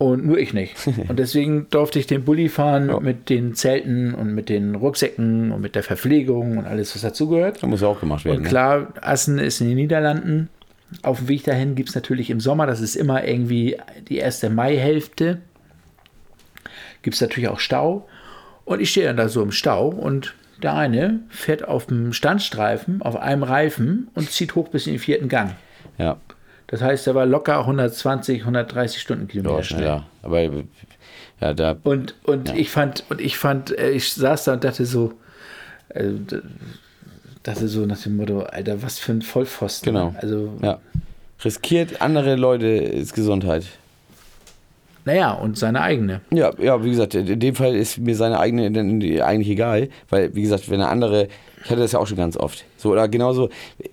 Und 0.01 0.25
nur 0.25 0.39
ich 0.39 0.55
nicht. 0.55 0.75
Und 1.09 1.19
deswegen 1.19 1.67
durfte 1.69 1.99
ich 1.99 2.07
den 2.07 2.25
Bulli 2.25 2.49
fahren 2.49 2.89
Ja. 2.89 2.99
mit 3.01 3.29
den 3.29 3.55
Zelten 3.55 4.15
und 4.15 4.35
mit 4.35 4.49
den 4.49 4.75
Rucksäcken 4.75 5.53
und 5.53 5.61
mit 5.61 5.75
der 5.75 5.83
Verpflegung 5.83 6.57
und 6.57 6.65
alles, 6.65 6.95
was 6.95 7.03
dazugehört. 7.03 7.57
Das 7.63 7.69
muss 7.69 7.83
ja 7.83 7.89
auch 7.89 8.01
gemacht 8.01 8.25
werden. 8.25 8.39
Und 8.39 8.45
klar, 8.45 8.95
Assen 9.03 9.39
ist 9.39 9.61
in 9.61 9.69
den 9.69 9.77
Niederlanden. 9.77 10.49
auf 11.03 11.19
dem 11.19 11.29
Weg 11.29 11.45
dahin 11.45 11.75
gibt 11.75 11.91
es 11.91 11.95
natürlich 11.95 12.31
im 12.31 12.41
Sommer, 12.41 12.67
das 12.67 12.81
ist 12.81 12.97
immer 12.97 13.25
irgendwie 13.29 13.77
die 14.09 14.17
erste 14.17 14.49
Maihälfte, 14.49 15.43
gibt 17.03 17.15
es 17.15 17.21
natürlich 17.21 17.49
auch 17.51 17.61
Stau. 17.61 18.09
Und 18.65 18.81
ich 18.81 18.91
stehe 18.91 19.07
dann 19.07 19.17
da 19.19 19.29
so 19.29 19.43
im 19.43 19.53
Stau 19.53 19.89
und 19.89 20.35
der 20.63 20.77
eine 20.77 21.21
fährt 21.29 21.67
auf 21.69 21.87
dem 21.87 22.13
Standstreifen 22.15 23.03
auf 23.03 23.17
einem 23.17 23.43
Reifen 23.43 24.09
und 24.15 24.31
zieht 24.31 24.55
hoch 24.55 24.69
bis 24.69 24.87
in 24.87 24.95
den 24.95 24.99
vierten 25.01 25.29
Gang. 25.29 25.53
Ja, 25.99 26.17
Das 26.71 26.83
heißt, 26.83 27.07
er 27.09 27.15
war 27.17 27.27
locker 27.27 27.59
120, 27.61 28.41
130 28.43 29.01
Stundenkilometer 29.01 29.57
ja, 29.57 29.63
schnell. 29.65 29.81
schneller. 29.81 30.07
Aber 30.23 30.41
ja, 31.41 31.53
da. 31.55 31.77
Und, 31.83 32.15
und 32.25 32.55
ich 32.57 32.71
fand, 32.71 33.03
und 33.09 33.21
ich 33.21 33.37
fand, 33.39 33.77
äh, 33.77 33.91
ich 33.91 34.13
saß 34.13 34.45
da 34.45 34.53
und 34.53 34.63
dachte 34.65 34.85
so, 34.87 35.13
d- 36.13 36.43
dachte 37.43 37.67
so 37.67 37.87
nach 37.87 37.99
dem 38.03 38.17
Motto, 38.17 38.41
Alter, 38.43 38.83
was 38.83 38.99
für 38.99 39.13
ein 39.13 39.23
Vollpfosten. 39.23 39.93
Genau. 39.93 40.15
Also, 40.21 40.53
Ja. 40.63 40.79
Riskiert 41.45 42.03
andere 42.03 42.37
Leute 42.37 42.67
Gesundheit. 43.15 43.65
naja, 45.07 45.33
und 45.33 45.57
seine 45.59 45.81
eigene. 45.81 46.21
Ja, 46.31 46.53
ja, 46.61 46.85
wie 46.85 46.91
gesagt, 46.91 47.15
in 47.15 47.41
dem 47.41 47.55
Fall 47.55 47.75
ist 47.75 47.97
mir 47.99 48.15
seine 48.15 48.39
eigene 48.39 48.67
eigentlich 49.25 49.49
egal, 49.49 49.89
weil, 50.11 50.35
wie 50.35 50.43
gesagt, 50.43 50.69
wenn 50.69 50.83
eine 50.83 50.91
andere, 50.91 51.29
ich 51.63 51.71
hatte 51.71 51.81
das 51.81 51.93
ja 51.93 51.99
auch 51.99 52.07
schon 52.07 52.17
ganz 52.17 52.37
oft. 52.37 52.65
So, 52.77 52.91
oder 52.91 53.09
genauso, 53.09 53.51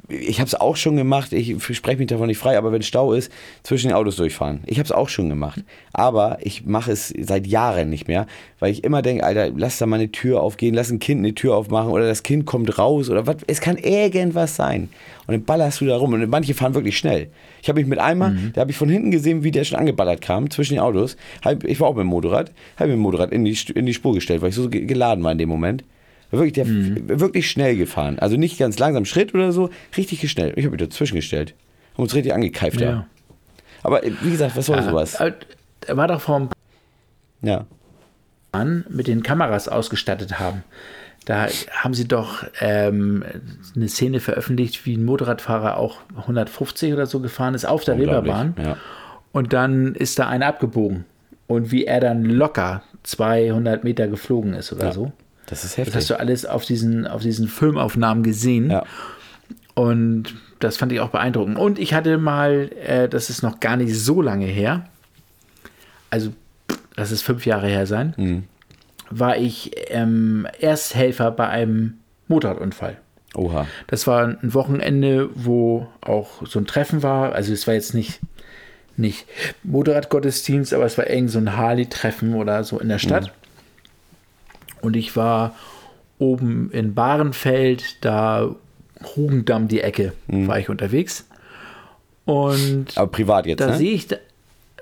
ich 0.08 0.40
habe 0.40 0.48
es 0.48 0.56
auch 0.56 0.78
schon 0.78 0.96
gemacht, 0.96 1.34
ich 1.34 1.62
spreche 1.76 1.98
mich 1.98 2.08
davon 2.08 2.28
nicht 2.28 2.38
frei, 2.38 2.58
aber 2.58 2.72
wenn 2.72 2.82
Stau 2.82 3.14
ist, 3.14 3.32
zwischen 3.64 3.90
den 3.90 3.96
Autos 3.96 4.16
durchfahren. 4.16 4.62
Ich 4.66 4.78
habe 4.80 4.86
es 4.86 4.92
auch 4.92 5.10
schon 5.10 5.28
gemacht. 5.28 5.64
Aber 5.92 6.38
ich 6.42 6.66
mache 6.66 6.92
es 6.92 7.14
seit 7.20 7.46
Jahren 7.46 7.90
nicht 7.90 8.08
mehr, 8.08 8.26
weil 8.60 8.72
ich 8.72 8.84
immer 8.84 9.02
denke, 9.02 9.24
Alter, 9.24 9.50
lass 9.56 9.78
da 9.80 9.86
mal 9.86 9.98
eine 9.98 10.12
Tür 10.12 10.42
aufgehen, 10.42 10.74
lass 10.74 10.90
ein 10.90 11.00
Kind 11.00 11.20
eine 11.20 11.36
Tür 11.36 11.56
aufmachen 11.56 11.92
oder 11.92 12.08
das 12.08 12.24
Kind 12.24 12.46
kommt 12.46 12.78
raus 12.78 13.10
oder 13.10 13.28
was, 13.28 13.38
es 13.48 13.60
kann 13.60 13.78
irgendwas 13.78 14.56
sein. 14.56 14.90
Und 15.28 15.34
dann 15.34 15.44
ballerst 15.44 15.82
du 15.82 15.86
da 15.86 15.98
rum 15.98 16.14
und 16.14 16.30
manche 16.30 16.54
fahren 16.54 16.74
wirklich 16.74 16.98
schnell. 16.98 17.30
Ich 17.62 17.68
habe 17.68 17.82
mich 17.82 17.90
mit 17.90 18.00
einmal, 18.00 18.32
da 18.54 18.62
habe 18.62 18.72
ich 18.72 18.78
von 18.78 18.88
hinten 18.88 19.12
gesehen, 19.12 19.44
wie 19.44 19.52
der 19.52 19.66
schon 19.66 19.78
angeballert 19.78 20.22
kam, 20.22 20.50
zwischen 20.50 20.76
den 20.76 20.80
Autos. 20.80 21.18
Ich 21.66 21.82
war 21.82 21.90
auch 21.90 21.96
mit 21.96 22.04
dem 22.04 22.08
Motorrad, 22.08 22.52
habe 22.78 22.88
mir 22.90 22.94
ein 22.96 23.00
Motorrad 23.00 23.34
in 23.34 23.44
die, 23.44 23.58
in 23.76 23.86
die 23.86 23.94
Spur 23.94 24.14
gestellt, 24.14 24.42
weil 24.42 24.50
ich 24.50 24.56
so 24.56 24.70
ge- 24.70 24.86
geladen 24.86 25.22
war 25.24 25.34
in 25.34 25.38
dem 25.38 25.50
Moment. 25.50 25.84
Wirklich, 26.32 26.54
der 26.54 26.66
f- 26.66 27.20
wirklich 27.20 27.50
schnell 27.50 27.78
gefahren. 27.78 28.20
Also 28.20 28.36
nicht 28.38 28.58
ganz 28.60 28.78
langsam 28.80 29.06
Schritt 29.06 29.34
oder 29.34 29.52
so, 29.52 29.70
richtig 29.96 30.30
schnell. 30.30 30.54
Ich 30.58 30.66
habe 30.66 30.76
mich 30.78 30.88
dazwischen 30.88 31.16
gestellt. 31.16 31.54
Haben 31.94 32.04
uns 32.04 32.14
richtig 32.16 32.34
angekeift 32.34 32.82
da. 32.82 32.86
Ja. 32.86 33.08
Aber 33.84 34.04
äh, 34.04 34.12
wie 34.22 34.32
gesagt, 34.32 34.56
was 34.58 34.66
soll 34.66 34.82
sowas? 34.84 35.20
Äh, 35.22 35.32
Er 35.86 35.96
war 35.98 36.08
doch 36.08 36.20
vom 36.22 36.50
Ja. 37.42 37.66
Bahn 38.52 38.86
mit 38.90 39.08
den 39.08 39.24
Kameras 39.24 39.68
ausgestattet 39.70 40.40
haben. 40.40 40.64
Da 41.26 41.48
haben 41.72 41.94
sie 41.94 42.08
doch 42.08 42.46
ähm, 42.62 43.24
eine 43.76 43.90
Szene 43.90 44.20
veröffentlicht, 44.22 44.86
wie 44.86 44.96
ein 44.96 45.04
Motorradfahrer 45.04 45.78
auch 45.78 46.00
150 46.16 46.94
oder 46.94 47.06
so 47.06 47.20
gefahren 47.20 47.54
ist 47.54 47.66
auf 47.66 47.84
der 47.84 47.98
Reeperbahn. 47.98 48.56
ja. 48.62 48.78
Und 49.34 49.54
dann 49.54 49.94
ist 49.94 50.18
da 50.20 50.28
einer 50.28 50.48
abgebogen. 50.48 51.06
Und 51.48 51.72
wie 51.72 51.86
er 51.86 52.00
dann 52.00 52.24
locker 52.26 52.82
200 53.04 53.84
Meter 53.84 54.08
geflogen 54.08 54.54
ist 54.54 54.72
oder 54.74 54.86
Ja. 54.88 54.92
so. 54.94 55.12
Das 55.48 55.64
ist 55.64 55.72
Das 55.74 55.78
heftig. 55.80 55.96
hast 55.96 56.10
du 56.12 56.20
alles 56.20 56.46
auf 56.46 56.64
diesen, 56.66 57.08
auf 57.08 57.22
diesen 57.24 57.48
Filmaufnahmen 57.48 58.22
gesehen. 58.24 58.70
ja. 58.70 58.84
Und 59.74 60.34
das 60.60 60.78
fand 60.78 60.92
ich 60.92 61.00
auch 61.02 61.10
beeindruckend. 61.10 61.58
Und 61.58 61.78
ich 61.78 61.94
hatte 61.94 62.18
mal, 62.18 62.72
äh, 62.84 63.08
das 63.08 63.30
ist 63.30 63.44
noch 63.44 63.60
gar 63.60 63.78
nicht 63.78 63.96
so 63.96 64.22
lange 64.24 64.46
her, 64.48 64.86
also 66.10 66.32
das 66.96 67.12
ist 67.12 67.22
fünf 67.22 67.46
Jahre 67.46 67.68
her 67.68 67.86
sein, 67.86 68.14
Mhm. 68.18 68.44
war 69.12 69.38
ich 69.38 69.72
ähm, 69.90 70.48
Ersthelfer 70.60 71.30
bei 71.32 71.48
einem 71.48 71.96
Motorradunfall. 72.28 72.98
Oha. 73.36 73.68
Das 73.86 74.08
war 74.08 74.24
ein 74.26 74.54
Wochenende, 74.56 75.30
wo 75.36 75.88
auch 76.02 76.46
so 76.48 76.58
ein 76.60 76.66
Treffen 76.66 77.04
war. 77.04 77.34
Also 77.34 77.54
es 77.54 77.68
war 77.68 77.76
jetzt 77.76 77.94
nicht, 77.94 78.20
nicht 78.96 79.28
Motorradgottesdienst, 79.64 80.74
aber 80.74 80.86
es 80.86 80.98
war 80.98 81.08
irgend 81.08 81.30
so 81.30 81.38
ein 81.38 81.56
Harley-Treffen 81.56 82.34
oder 82.34 82.64
so 82.64 82.80
in 82.80 82.90
der 82.90 82.98
Stadt. 82.98 83.32
Und 84.82 84.96
ich 84.96 85.16
war 85.16 85.56
oben 86.20 86.72
in 86.72 86.94
Bahrenfeld, 86.94 87.98
da 88.02 88.56
Hugendamm 89.16 89.68
die 89.68 89.82
Ecke, 89.82 90.14
war 90.28 90.60
ich 90.60 90.70
unterwegs. 90.70 91.28
Und 92.26 92.98
Aber 92.98 93.08
privat 93.12 93.46
jetzt, 93.46 93.62
da 93.62 93.68
ne? 93.68 93.78
sehe 93.78 93.94
ich 93.94 94.08
da, 94.08 94.18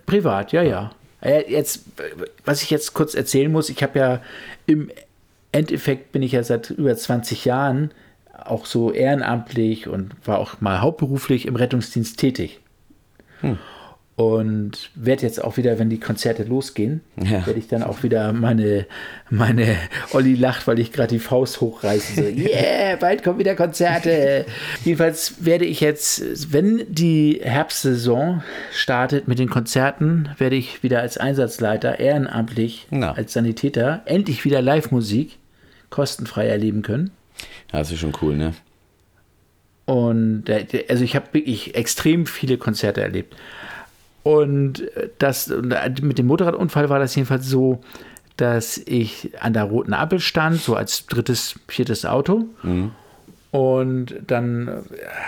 privat, 0.05 0.51
ja, 0.51 0.63
ja. 0.63 0.91
Äh, 1.21 1.43
Jetzt, 1.51 1.81
was 2.43 2.63
ich 2.63 2.69
jetzt 2.69 2.93
kurz 2.93 3.13
erzählen 3.13 3.51
muss, 3.51 3.69
ich 3.69 3.83
habe 3.83 3.99
ja 3.99 4.21
im 4.65 4.89
Endeffekt 5.51 6.11
bin 6.11 6.23
ich 6.23 6.33
ja 6.33 6.43
seit 6.43 6.71
über 6.71 6.95
20 6.95 7.45
Jahren 7.45 7.91
auch 8.43 8.65
so 8.65 8.91
ehrenamtlich 8.91 9.87
und 9.87 10.15
war 10.25 10.39
auch 10.39 10.59
mal 10.59 10.81
hauptberuflich 10.81 11.45
im 11.45 11.55
Rettungsdienst 11.55 12.19
tätig. 12.19 12.59
Hm. 13.41 13.57
Und 14.17 14.91
werde 14.95 15.23
jetzt 15.23 15.43
auch 15.43 15.57
wieder, 15.57 15.77
wenn 15.77 15.89
die 15.89 15.99
Konzerte 15.99 16.43
losgehen, 16.43 17.01
Ja. 17.21 17.45
werde 17.45 17.59
ich 17.59 17.67
dann 17.67 17.83
auch 17.83 18.01
wieder 18.01 18.31
meine, 18.31 18.85
meine 19.29 19.75
Olli 20.13 20.35
lacht, 20.35 20.67
weil 20.67 20.79
ich 20.79 20.93
gerade 20.93 21.09
die 21.09 21.19
Faust 21.19 21.59
hochreiße. 21.59 22.13
So, 22.15 22.21
yeah, 22.49 22.95
bald 22.95 23.23
kommen 23.23 23.39
wieder 23.39 23.55
Konzerte. 23.55 24.45
Jedenfalls 24.85 25.43
werde 25.43 25.65
ich 25.65 25.81
jetzt, 25.81 26.53
wenn 26.53 26.83
die 26.87 27.41
Herbstsaison 27.43 28.41
startet 28.71 29.27
mit 29.27 29.37
den 29.37 29.49
Konzerten, 29.49 30.29
werde 30.37 30.55
ich 30.55 30.81
wieder 30.81 31.01
als 31.01 31.17
Einsatzleiter 31.17 31.99
ehrenamtlich, 31.99 32.87
Na. 32.91 33.11
als 33.11 33.33
Sanitäter, 33.33 34.01
endlich 34.05 34.45
wieder 34.45 34.61
Live-Musik 34.61 35.37
kostenfrei 35.89 36.47
erleben 36.47 36.83
können. 36.83 37.11
Ja, 37.73 37.79
das 37.79 37.91
ist 37.91 37.99
schon 37.99 38.13
cool, 38.21 38.37
ne? 38.37 38.53
Und 39.85 40.47
äh, 40.49 40.85
also 40.89 41.03
ich 41.03 41.15
habe 41.17 41.27
wirklich 41.33 41.75
extrem 41.75 42.25
viele 42.25 42.57
Konzerte 42.57 43.01
erlebt. 43.01 43.35
Und 44.25 44.81
äh, 44.97 45.09
das 45.19 45.51
äh, 45.51 45.61
mit 46.01 46.17
dem 46.17 46.25
Motorradunfall 46.25 46.89
war 46.89 46.97
das 46.97 47.13
jedenfalls 47.13 47.45
so, 47.45 47.81
dass 48.37 48.79
ich 48.79 49.31
an 49.39 49.53
der 49.53 49.65
roten 49.65 49.93
Ampel 49.93 50.19
stand, 50.19 50.59
so 50.59 50.75
als 50.75 51.05
drittes, 51.05 51.59
viertes 51.67 52.07
Auto. 52.07 52.45
Und 53.51 54.15
dann 54.25 54.67
äh, 54.67 54.71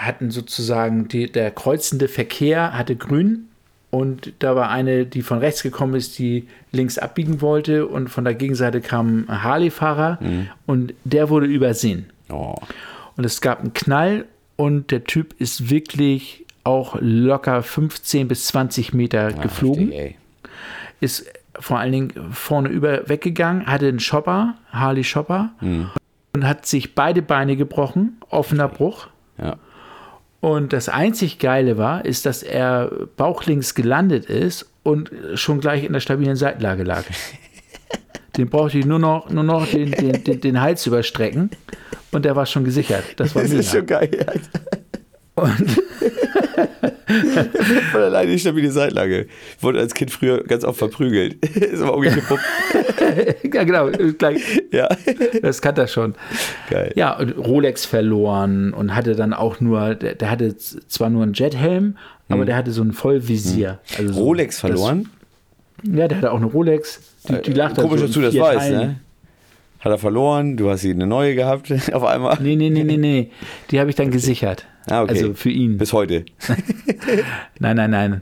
hatten 0.01 0.31
sozusagen 0.31 1.07
die, 1.10 1.31
der 1.31 1.51
kreuzende 1.51 2.07
Verkehr 2.07 2.75
hatte 2.75 2.95
grün 2.95 3.49
und 3.91 4.33
da 4.39 4.55
war 4.55 4.71
eine, 4.71 5.05
die 5.05 5.21
von 5.21 5.38
rechts 5.38 5.62
gekommen 5.62 5.93
ist, 5.93 6.17
die 6.17 6.47
links 6.71 6.97
abbiegen 6.97 7.39
wollte 7.39 7.86
und 7.86 8.10
von 8.10 8.23
der 8.23 8.33
Gegenseite 8.33 8.81
kam 8.81 9.25
ein 9.27 9.43
Harley-Fahrer 9.43 10.19
und 10.65 10.93
der 11.05 11.29
wurde 11.29 11.45
übersehen. 11.45 12.07
Oh. 12.29 12.55
Und 13.15 13.25
es 13.25 13.39
gab 13.39 13.62
einen 13.62 13.73
Knall 13.73 14.25
und 14.57 14.91
der 14.91 15.05
Typ 15.05 15.39
ist 15.39 15.69
wirklich 15.69 16.46
auch 16.67 16.97
locker 16.99 17.63
15 17.63 18.27
bis 18.27 18.47
20 18.47 18.93
Meter 18.93 19.32
geflogen. 19.34 19.91
Heftig, 19.91 19.99
ey. 19.99 20.15
Ist 20.99 21.25
vor 21.60 21.80
allen 21.80 21.91
Dingen 21.91 22.13
vorne 22.32 22.69
über 22.69 23.08
weggegangen, 23.10 23.65
hatte 23.65 23.88
einen 23.88 23.99
Shopper, 23.99 24.56
Harley 24.71 25.03
Shopper, 25.03 25.49
und 25.62 26.47
hat 26.47 26.65
sich 26.67 26.93
beide 26.93 27.21
Beine 27.21 27.56
gebrochen, 27.56 28.17
offener 28.30 28.67
Bruch. 28.67 29.08
Ja. 29.41 29.56
Und 30.39 30.71
das 30.73 30.88
einzig 30.88 31.39
Geile 31.39 31.77
war, 31.77 32.06
ist, 32.06 32.25
dass 32.27 32.43
er 32.43 32.91
bauchlinks 33.17 33.73
gelandet 33.73 34.25
ist 34.25 34.69
und 34.84 35.12
schon 35.34 35.60
gleich 35.60 35.84
in 35.84 35.93
der 35.93 35.99
stabilen 35.99 36.36
Seitenlage 36.36 36.84
lag. 36.84 37.03
Den 38.38 38.49
brauchte 38.49 38.77
ich 38.77 38.86
nur 38.86 38.99
noch, 38.99 39.32
nur 39.32 39.43
noch 39.43 39.65
den, 39.67 39.89
den, 39.91 40.23
den, 40.23 40.41
den 40.41 40.62
Hals 40.62 40.86
überstrecken 40.86 41.49
und 42.12 42.23
der 42.23 42.36
war 42.36 42.45
schon 42.45 42.63
gesichert. 42.65 43.03
Das 43.15 43.34
war 43.34 43.41
Das 43.41 43.49
mega. 43.49 43.62
ist 43.62 43.71
schon 43.71 43.86
geil. 43.88 44.41
Und 45.34 45.82
Von 47.91 48.02
alleine 48.02 48.32
die 48.32 48.39
stabile 48.39 48.72
Seitenlage. 48.72 49.28
Wurde 49.62 49.80
als 49.80 49.93
Kind 49.93 50.12
früher 50.12 50.43
ganz 50.43 50.63
oft 50.63 50.80
verprügelt. 50.80 51.46
ist 51.56 51.82
aber 51.82 51.96
umgekippt. 51.96 52.28
ja, 53.54 53.63
genau, 53.63 53.89
gleich, 54.17 54.41
ja. 54.72 54.89
das 55.41 55.62
kann 55.62 55.76
er 55.78 55.88
schon. 55.88 56.15
Geil. 56.70 56.91
Ja, 56.96 57.17
und 57.17 57.32
Rolex 57.38 57.86
verloren 57.86 58.74
und 58.74 58.96
hatte 58.96 59.15
dann 59.15 59.34
auch 59.34 59.60
nur, 59.60 59.96
der, 59.96 60.15
der 60.15 60.32
hatte 60.32 60.58
zwar 60.58 61.10
nur 61.10 61.24
einen 61.24 61.34
Jethelm, 61.34 61.98
aber 62.30 62.46
der 62.46 62.56
hatte 62.56 62.72
so 62.72 62.82
ein 62.82 62.91
Vollvisier. 62.91 63.80
Also 63.98 64.13
so, 64.13 64.20
Hm. 64.20 64.26
Rolex 64.26 64.60
verloren? 64.60 65.10
Das, 65.84 65.96
ja, 65.96 66.08
der 66.08 66.17
hatte 66.17 66.32
auch 66.32 66.38
eine 66.38 66.48
Rolex. 66.48 67.02
Die, 67.30 67.41
die 67.41 67.54
lag 67.54 67.74
da 67.74 67.84
Komisch, 67.84 68.02
so 68.02 68.08
dass 68.08 68.15
in 68.15 68.22
du 68.22 68.28
das 68.39 68.56
weißt, 68.56 68.72
ne? 68.72 69.00
Hat 69.80 69.91
er 69.91 69.98
verloren, 70.00 70.58
du 70.58 70.70
hast 70.70 70.82
sie 70.82 70.91
eine 70.91 71.06
neue 71.06 71.36
gehabt 71.36 71.72
auf 71.93 72.04
einmal. 72.04 72.38
Nee, 72.41 72.56
nee, 72.56 72.70
nee, 72.70 72.84
nee, 72.84 72.98
nee. 72.98 73.32
Die 73.70 73.80
habe 73.80 73.89
ich 73.89 73.96
dann 73.96 74.10
gesichert. 74.12 74.65
Ah, 74.89 75.04
okay. 75.04 75.12
Also 75.13 75.34
für 75.34 75.50
ihn. 75.50 75.78
Bis 75.78 75.93
heute. 75.93 76.26
Nein, 77.60 77.76
nein, 77.76 77.91
nein. 77.91 78.21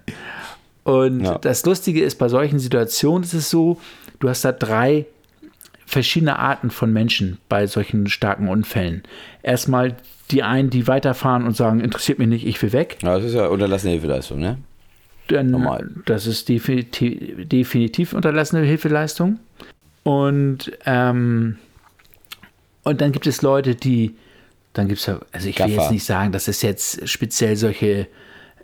Und 0.83 1.21
Ja. 1.23 1.37
das 1.39 1.65
Lustige 1.65 2.03
ist, 2.03 2.15
bei 2.17 2.27
solchen 2.29 2.59
Situationen 2.59 3.23
ist 3.23 3.33
es 3.33 3.49
so, 3.49 3.79
du 4.19 4.29
hast 4.29 4.45
da 4.45 4.51
drei 4.51 5.05
verschiedene 5.87 6.37
Arten 6.39 6.69
von 6.69 6.91
Menschen 6.93 7.37
bei 7.49 7.67
solchen 7.67 8.07
starken 8.07 8.47
Unfällen. 8.47 9.03
Erstmal 9.43 9.95
die 10.31 10.43
einen, 10.43 10.69
die 10.69 10.87
weiterfahren 10.87 11.45
und 11.45 11.55
sagen, 11.55 11.79
interessiert 11.79 12.17
mich 12.19 12.27
nicht, 12.27 12.45
ich 12.47 12.61
will 12.61 12.73
weg. 12.73 12.97
Ja, 13.03 13.15
das 13.17 13.25
ist 13.25 13.33
ja 13.35 13.47
unterlassene 13.47 13.91
Hilfeleistung, 13.93 14.39
ne? 14.39 14.57
Dann, 15.27 15.49
Normal. 15.51 15.89
das 16.05 16.27
ist 16.27 16.49
definitiv, 16.49 17.47
definitiv 17.47 18.13
unterlassene 18.13 18.63
Hilfeleistung. 18.63 19.39
Und, 20.03 20.71
ähm, 20.85 21.57
und 22.83 23.01
dann 23.01 23.11
gibt 23.11 23.25
es 23.25 23.41
Leute, 23.41 23.73
die, 23.73 24.15
dann 24.75 24.87
gibt 24.87 24.99
es 24.99 25.07
ja, 25.07 25.19
also 25.31 25.49
ich 25.49 25.57
will 25.59 25.67
Gaffer. 25.67 25.81
jetzt 25.81 25.91
nicht 25.91 26.05
sagen, 26.05 26.31
dass 26.31 26.47
es 26.47 26.61
jetzt 26.61 27.07
speziell 27.09 27.55
solche 27.55 28.07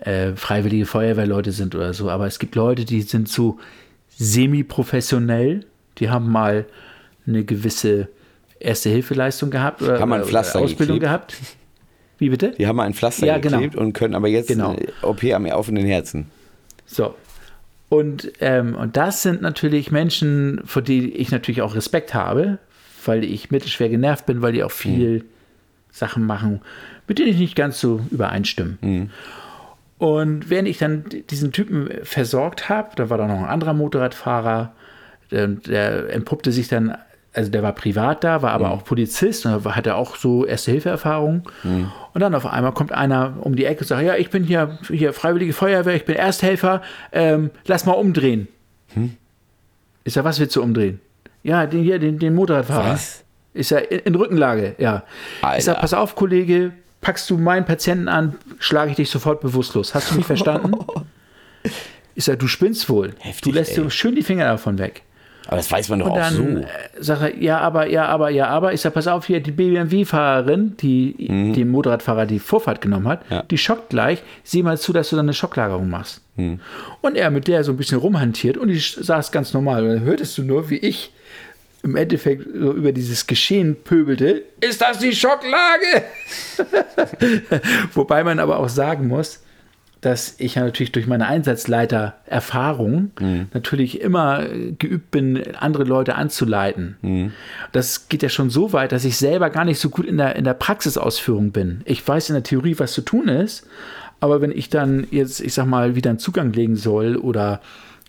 äh, 0.01 0.33
freiwillige 0.35 0.85
Feuerwehrleute 0.85 1.51
sind 1.51 1.73
oder 1.75 1.93
so, 1.93 2.09
aber 2.09 2.27
es 2.27 2.37
gibt 2.39 2.53
Leute, 2.55 2.85
die 2.85 3.01
sind 3.01 3.27
so 3.27 3.57
semi-professionell, 4.41 5.65
die 5.97 6.09
haben 6.09 6.29
mal 6.31 6.65
eine 7.27 7.43
gewisse 7.43 8.07
Erste-Hilfeleistung 8.59 9.49
gehabt 9.51 9.81
oder, 9.81 9.99
Haben 9.99 10.09
mal 10.09 10.15
ein 10.17 10.21
oder 10.21 10.29
Pflaster 10.29 10.59
Ausbildung 10.59 10.99
geklebt. 10.99 11.29
gehabt. 11.29 11.35
Wie 12.17 12.29
bitte? 12.29 12.51
Die 12.57 12.67
haben 12.67 12.79
ein 12.79 12.93
Pflaster 12.93 13.25
Ja, 13.25 13.37
genau. 13.39 13.57
geklebt 13.57 13.75
und 13.75 13.93
können 13.93 14.13
aber 14.15 14.27
jetzt 14.27 14.47
Genau. 14.47 14.75
OP 15.01 15.23
am 15.33 15.45
offenen 15.47 15.85
Herzen. 15.85 16.27
So. 16.85 17.15
Und, 17.89 18.31
ähm, 18.39 18.75
und 18.75 18.95
das 18.97 19.21
sind 19.23 19.41
natürlich 19.41 19.91
Menschen, 19.91 20.61
vor 20.65 20.81
die 20.81 21.11
ich 21.15 21.31
natürlich 21.31 21.61
auch 21.61 21.75
Respekt 21.75 22.13
habe, 22.13 22.59
weil 23.05 23.23
ich 23.23 23.49
mittelschwer 23.51 23.89
genervt 23.89 24.25
bin, 24.27 24.41
weil 24.41 24.53
die 24.53 24.63
auch 24.63 24.71
viel 24.71 25.25
Sachen 25.91 26.25
machen, 26.25 26.61
mit 27.07 27.19
denen 27.19 27.29
ich 27.29 27.37
nicht 27.37 27.55
ganz 27.55 27.79
so 27.79 28.01
übereinstimme. 28.11 28.77
Und 29.97 30.49
während 30.49 30.67
ich 30.67 30.77
dann 30.79 31.05
diesen 31.29 31.51
Typen 31.51 31.89
versorgt 32.03 32.69
habe, 32.69 32.89
da 32.95 33.09
war 33.09 33.17
da 33.17 33.27
noch 33.27 33.37
ein 33.39 33.45
anderer 33.45 33.73
Motorradfahrer, 33.73 34.71
der, 35.29 35.47
der 35.47 36.09
entpuppte 36.13 36.51
sich 36.51 36.67
dann, 36.67 36.97
also 37.33 37.51
der 37.51 37.61
war 37.63 37.73
privat 37.73 38.23
da, 38.23 38.41
war 38.41 38.51
aber 38.51 38.71
auch 38.71 38.83
Polizist 38.83 39.45
und 39.45 39.63
hatte 39.63 39.95
auch 39.95 40.15
so 40.15 40.45
Erste-Hilfe-Erfahrung. 40.45 41.43
Und 42.13 42.19
dann 42.19 42.33
auf 42.35 42.45
einmal 42.45 42.73
kommt 42.73 42.91
einer 42.91 43.37
um 43.41 43.55
die 43.55 43.65
Ecke 43.65 43.81
und 43.81 43.87
sagt, 43.87 44.03
ja, 44.03 44.15
ich 44.15 44.29
bin 44.29 44.43
hier, 44.43 44.79
hier 44.87 45.13
Freiwillige 45.13 45.53
Feuerwehr, 45.53 45.95
ich 45.95 46.05
bin 46.05 46.15
Ersthelfer, 46.15 46.81
ähm, 47.11 47.51
lass 47.67 47.85
mal 47.85 47.93
umdrehen. 47.93 48.47
Ist 50.03 50.15
ja, 50.15 50.23
was 50.23 50.39
willst 50.39 50.55
du 50.55 50.63
umdrehen? 50.63 50.99
Ja, 51.43 51.65
den 51.67 51.83
hier, 51.83 51.99
den, 51.99 52.17
den 52.19 52.33
Motorradfahrer. 52.35 52.89
Was? 52.93 53.20
Ist 53.53 53.71
ja 53.71 53.79
in, 53.79 53.99
in 53.99 54.15
Rückenlage, 54.15 54.75
ja. 54.77 55.03
Ich 55.57 55.65
sag, 55.65 55.73
Alter. 55.75 55.81
pass 55.81 55.93
auf, 55.93 56.15
Kollege, 56.15 56.71
packst 57.01 57.29
du 57.29 57.37
meinen 57.37 57.65
Patienten 57.65 58.07
an, 58.07 58.35
schlage 58.59 58.91
ich 58.91 58.95
dich 58.97 59.09
sofort 59.09 59.41
bewusstlos. 59.41 59.93
Hast 59.93 60.11
du 60.11 60.15
mich 60.15 60.25
verstanden? 60.33 60.73
Ich 62.15 62.25
sag, 62.25 62.39
du 62.39 62.47
spinnst 62.47 62.89
wohl. 62.89 63.13
Heftig, 63.19 63.41
du 63.53 63.57
lässt 63.57 63.77
ey. 63.77 63.83
dir 63.83 63.89
schön 63.89 64.15
die 64.15 64.21
Finger 64.23 64.45
davon 64.45 64.77
weg. 64.77 65.01
Aber 65.47 65.57
das 65.57 65.71
weiß 65.71 65.89
man 65.89 65.99
doch 65.99 66.05
Und 66.05 66.11
auch 66.13 66.17
dann 66.17 66.33
so. 66.35 66.43
äh, 66.43 66.65
sagt 66.99 67.21
er, 67.23 67.35
ja, 67.37 67.59
aber, 67.59 67.87
ja, 67.87 68.05
aber, 68.05 68.29
ja, 68.29 68.47
aber. 68.47 68.73
Ich 68.73 68.81
sag, 68.81 68.93
pass 68.93 69.07
auf, 69.07 69.25
hier, 69.25 69.39
die 69.41 69.51
BMW-Fahrerin, 69.51 70.77
die 70.77 71.15
dem 71.27 71.69
Motorradfahrer 71.71 72.25
die 72.27 72.39
Vorfahrt 72.39 72.79
genommen 72.79 73.07
hat, 73.07 73.29
Mhm. 73.29 73.35
Ja. 73.35 73.43
die 73.43 73.57
schockt 73.57 73.89
gleich. 73.89 74.21
Sieh 74.43 74.61
mal 74.63 74.77
zu, 74.77 74.93
dass 74.93 75.09
du 75.09 75.15
dann 75.15 75.25
eine 75.25 75.33
Schocklagerung 75.33 75.89
machst. 75.89 76.21
Mhm. 76.35 76.59
Und 77.01 77.17
er 77.17 77.31
mit 77.31 77.47
der 77.47 77.63
so 77.63 77.71
ein 77.71 77.77
bisschen 77.77 77.97
rumhantiert 77.97 78.55
und 78.55 78.67
die 78.67 78.77
saß 78.79 79.31
ganz 79.31 79.53
normal. 79.53 79.83
Und 79.83 79.89
dann 79.89 80.01
hörtest 80.03 80.37
du 80.37 80.43
nur, 80.43 80.69
wie 80.69 80.77
ich 80.77 81.11
im 81.83 81.95
Endeffekt 81.95 82.47
so 82.53 82.73
über 82.73 82.91
dieses 82.91 83.27
Geschehen 83.27 83.75
pöbelte. 83.83 84.43
Ist 84.59 84.81
das 84.81 84.99
die 84.99 85.13
Schocklage? 85.13 86.03
Wobei 87.93 88.23
man 88.23 88.39
aber 88.39 88.59
auch 88.59 88.69
sagen 88.69 89.07
muss, 89.07 89.41
dass 90.01 90.35
ich 90.39 90.55
ja 90.55 90.63
natürlich 90.63 90.91
durch 90.91 91.05
meine 91.05 91.27
Einsatzleiter-Erfahrung 91.27 93.11
natürlich 93.53 94.01
immer 94.01 94.45
geübt 94.79 95.11
bin, 95.11 95.55
andere 95.55 95.83
Leute 95.83 96.15
anzuleiten. 96.15 97.31
Das 97.71 98.09
geht 98.09 98.23
ja 98.23 98.29
schon 98.29 98.49
so 98.49 98.73
weit, 98.73 98.91
dass 98.91 99.05
ich 99.05 99.17
selber 99.17 99.51
gar 99.51 99.63
nicht 99.63 99.79
so 99.79 99.89
gut 99.89 100.05
in 100.07 100.17
der, 100.17 100.35
in 100.35 100.43
der 100.43 100.55
Praxisausführung 100.55 101.51
bin. 101.51 101.81
Ich 101.85 102.05
weiß 102.07 102.29
in 102.29 102.33
der 102.33 102.43
Theorie, 102.43 102.79
was 102.79 102.93
zu 102.93 103.01
tun 103.01 103.27
ist, 103.27 103.67
aber 104.19 104.41
wenn 104.41 104.51
ich 104.51 104.69
dann 104.69 105.07
jetzt, 105.11 105.39
ich 105.39 105.53
sag 105.53 105.65
mal, 105.65 105.95
wieder 105.95 106.09
einen 106.09 106.19
Zugang 106.19 106.51
legen 106.53 106.75
soll 106.75 107.15
oder 107.15 107.61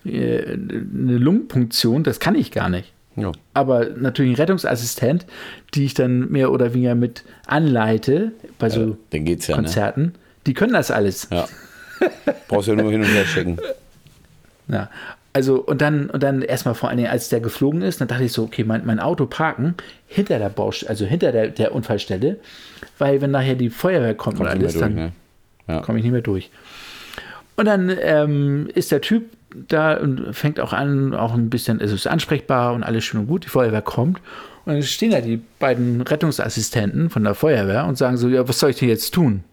äh, 0.05 0.53
eine 0.53 1.17
Lungenpunktion, 1.17 2.03
das 2.03 2.19
kann 2.19 2.35
ich 2.35 2.51
gar 2.51 2.69
nicht. 2.69 2.92
Ja. 3.15 3.31
Aber 3.53 3.89
natürlich 3.89 4.33
ein 4.33 4.35
Rettungsassistent, 4.35 5.25
die 5.73 5.85
ich 5.85 5.93
dann 5.93 6.31
mehr 6.31 6.51
oder 6.51 6.73
weniger 6.73 6.95
mit 6.95 7.23
anleite 7.45 8.31
bei 8.59 8.69
so 8.69 8.97
dann 9.11 9.25
geht's 9.25 9.47
ja, 9.47 9.55
ne? 9.55 9.63
Konzerten, 9.63 10.13
die 10.47 10.53
können 10.53 10.73
das 10.73 10.91
alles. 10.91 11.27
Ja. 11.31 11.47
Brauchst 12.47 12.67
ja 12.67 12.75
nur 12.75 12.91
hin 12.91 13.01
und 13.01 13.07
her 13.07 13.25
schicken. 13.25 13.57
Ja. 14.67 14.89
Also, 15.33 15.55
und 15.61 15.81
dann, 15.81 16.11
und 16.11 16.21
dann 16.21 16.43
erstmal 16.43 16.75
vor 16.75 16.89
allen 16.89 16.97
Dingen, 16.97 17.09
als 17.09 17.29
der 17.29 17.39
geflogen 17.39 17.81
ist, 17.81 17.99
dann 17.99 18.07
dachte 18.07 18.23
ich 18.23 18.31
so, 18.31 18.43
okay, 18.43 18.63
mein, 18.63 18.85
mein 18.85 18.99
Auto 18.99 19.25
parken 19.25 19.73
hinter 20.07 20.37
der 20.37 20.49
Baustelle, 20.49 20.91
also 20.91 21.05
hinter 21.05 21.31
der, 21.31 21.47
der 21.47 21.73
Unfallstelle, 21.73 22.37
weil 22.99 23.19
wenn 23.19 23.31
nachher 23.31 23.55
die 23.55 23.71
Feuerwehr 23.71 24.13
kommt 24.13 24.39
und 24.39 24.45
alles, 24.45 24.73
durch, 24.73 24.83
dann 24.83 24.93
ne? 24.93 25.11
Ja. 25.67 25.81
komme 25.81 25.97
ich 25.97 26.03
nicht 26.03 26.13
mehr 26.13 26.21
durch. 26.21 26.51
Und 27.55 27.65
dann 27.65 27.95
ähm, 27.99 28.69
ist 28.73 28.91
der 28.91 29.01
Typ 29.01 29.25
da 29.67 29.97
und 29.97 30.33
fängt 30.33 30.59
auch 30.59 30.73
an, 30.73 31.13
auch 31.13 31.33
ein 31.33 31.49
bisschen, 31.49 31.79
also 31.79 31.95
ist 31.95 32.07
ansprechbar 32.07 32.73
und 32.73 32.83
alles 32.83 33.03
schön 33.03 33.21
und 33.21 33.27
gut, 33.27 33.45
die 33.45 33.49
Feuerwehr 33.49 33.81
kommt. 33.81 34.19
Und 34.65 34.73
dann 34.73 34.83
stehen 34.83 35.11
da 35.11 35.21
die 35.21 35.41
beiden 35.59 36.01
Rettungsassistenten 36.01 37.09
von 37.09 37.23
der 37.23 37.35
Feuerwehr 37.35 37.85
und 37.85 37.97
sagen 37.97 38.17
so, 38.17 38.29
ja, 38.29 38.47
was 38.47 38.59
soll 38.59 38.69
ich 38.71 38.77
denn 38.77 38.89
jetzt 38.89 39.13
tun? 39.13 39.43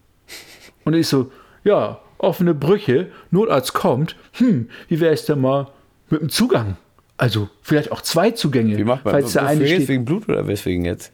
Und 0.83 0.93
ich 0.93 1.07
so, 1.07 1.31
ja, 1.63 1.99
offene 2.17 2.53
Brüche, 2.53 3.07
Notarzt 3.29 3.73
kommt, 3.73 4.15
hm, 4.33 4.69
wie 4.87 4.99
wäre 4.99 5.13
es 5.13 5.25
denn 5.25 5.41
mal 5.41 5.67
mit 6.09 6.21
dem 6.21 6.29
Zugang? 6.29 6.77
Also 7.17 7.49
vielleicht 7.61 7.91
auch 7.91 8.01
zwei 8.01 8.31
Zugänge, 8.31 8.77
Wie 8.77 8.83
macht 8.83 9.05
man 9.05 9.13
falls 9.13 9.33
der 9.33 9.45
eine 9.45 9.67
steht. 9.67 9.87
Wegen 9.87 10.05
Blut 10.05 10.27
oder 10.27 10.47
weswegen 10.47 10.85
jetzt? 10.85 11.11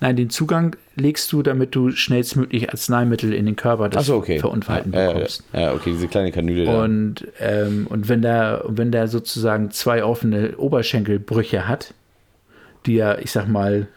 Nein, 0.00 0.16
den 0.16 0.30
Zugang 0.30 0.76
legst 0.94 1.32
du, 1.32 1.42
damit 1.42 1.74
du 1.74 1.90
schnellstmöglich 1.90 2.70
Arzneimittel 2.70 3.32
in 3.32 3.46
den 3.46 3.56
Körper 3.56 3.88
des 3.88 3.98
Achso, 4.00 4.16
okay. 4.16 4.38
Verunfallten 4.38 4.92
ja, 4.92 5.12
bekommst. 5.12 5.42
ja, 5.52 5.60
ja, 5.60 5.72
okay, 5.74 5.90
diese 5.92 6.06
kleine 6.08 6.30
Kanüle 6.30 6.64
da. 6.66 6.84
Und, 6.84 7.26
ähm, 7.40 7.86
und 7.88 8.08
wenn 8.08 8.22
der, 8.22 8.64
wenn 8.68 8.92
der 8.92 9.08
sozusagen 9.08 9.70
zwei 9.72 10.04
offene 10.04 10.56
Oberschenkelbrüche 10.56 11.66
hat, 11.66 11.94
die 12.86 12.94
ja, 12.94 13.18
ich 13.18 13.32
sag 13.32 13.48
mal, 13.48 13.88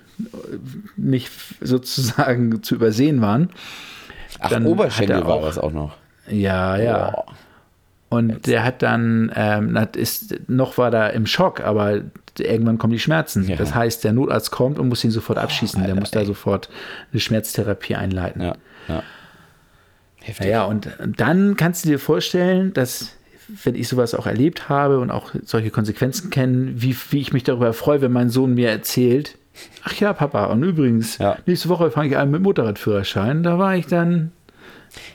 nicht 0.98 1.32
sozusagen 1.62 2.64
zu 2.64 2.76
übersehen 2.76 3.22
waren. 3.22 3.50
Ach, 4.40 4.50
dann 4.50 4.66
Oberschenkel 4.66 5.18
er 5.18 5.26
war 5.26 5.36
auch- 5.36 5.46
das 5.46 5.58
auch 5.58 5.72
noch. 5.72 5.98
Ja, 6.30 6.78
ja. 6.78 7.12
Boah. 7.12 7.26
Und 8.10 8.46
der 8.46 8.66
hat 8.66 8.82
dann, 8.82 9.32
ähm, 9.36 9.78
ist, 9.96 10.36
noch 10.50 10.78
war 10.78 10.92
da 10.92 11.08
im 11.08 11.26
Schock, 11.26 11.62
aber 11.62 12.02
irgendwann 12.40 12.78
kommen 12.78 12.94
die 12.94 13.00
Schmerzen. 13.00 13.48
Ja. 13.48 13.56
Das 13.56 13.76
heißt, 13.76 14.04
der 14.04 14.14
Notarzt 14.14 14.52
kommt 14.52 14.80
und 14.80 14.88
muss 14.88 15.04
ihn 15.04 15.12
sofort 15.12 15.38
abschießen. 15.38 15.84
der 15.84 15.96
muss 15.96 16.12
da 16.12 16.24
sofort 16.26 16.70
eine 17.12 17.20
Schmerztherapie 17.20 17.96
einleiten. 17.96 18.42
Ja, 18.42 18.56
ja. 18.88 19.04
Heftig. 20.22 20.46
Naja, 20.48 20.64
und 20.66 20.90
dann 21.18 21.56
kannst 21.58 21.84
du 21.86 21.90
dir 21.90 22.00
vorstellen, 22.00 22.74
dass, 22.74 23.16
wenn 23.64 23.74
ich 23.76 23.88
sowas 23.88 24.14
auch 24.14 24.28
erlebt 24.28 24.70
habe 24.70 25.00
und 25.00 25.10
auch 25.10 25.32
solche 25.44 25.72
Konsequenzen 25.72 26.30
kenne, 26.30 26.74
wie, 26.76 26.96
wie 27.10 27.20
ich 27.20 27.34
mich 27.34 27.44
darüber 27.44 27.74
freue, 27.74 28.02
wenn 28.02 28.12
mein 28.12 28.30
Sohn 28.30 28.54
mir 28.54 28.70
erzählt, 28.70 29.38
ach 29.84 29.94
ja, 29.96 30.14
Papa, 30.14 30.46
und 30.46 30.64
übrigens, 30.64 31.18
Ja. 31.18 31.38
nächste 31.48 31.70
Woche 31.70 31.90
fange 31.92 32.10
ich 32.10 32.18
an 32.18 32.30
mit 32.32 32.42
Motorradführerschein. 32.42 33.42
Da 33.44 33.58
war 33.58 33.76
ich 33.76 33.88
dann, 33.88 34.32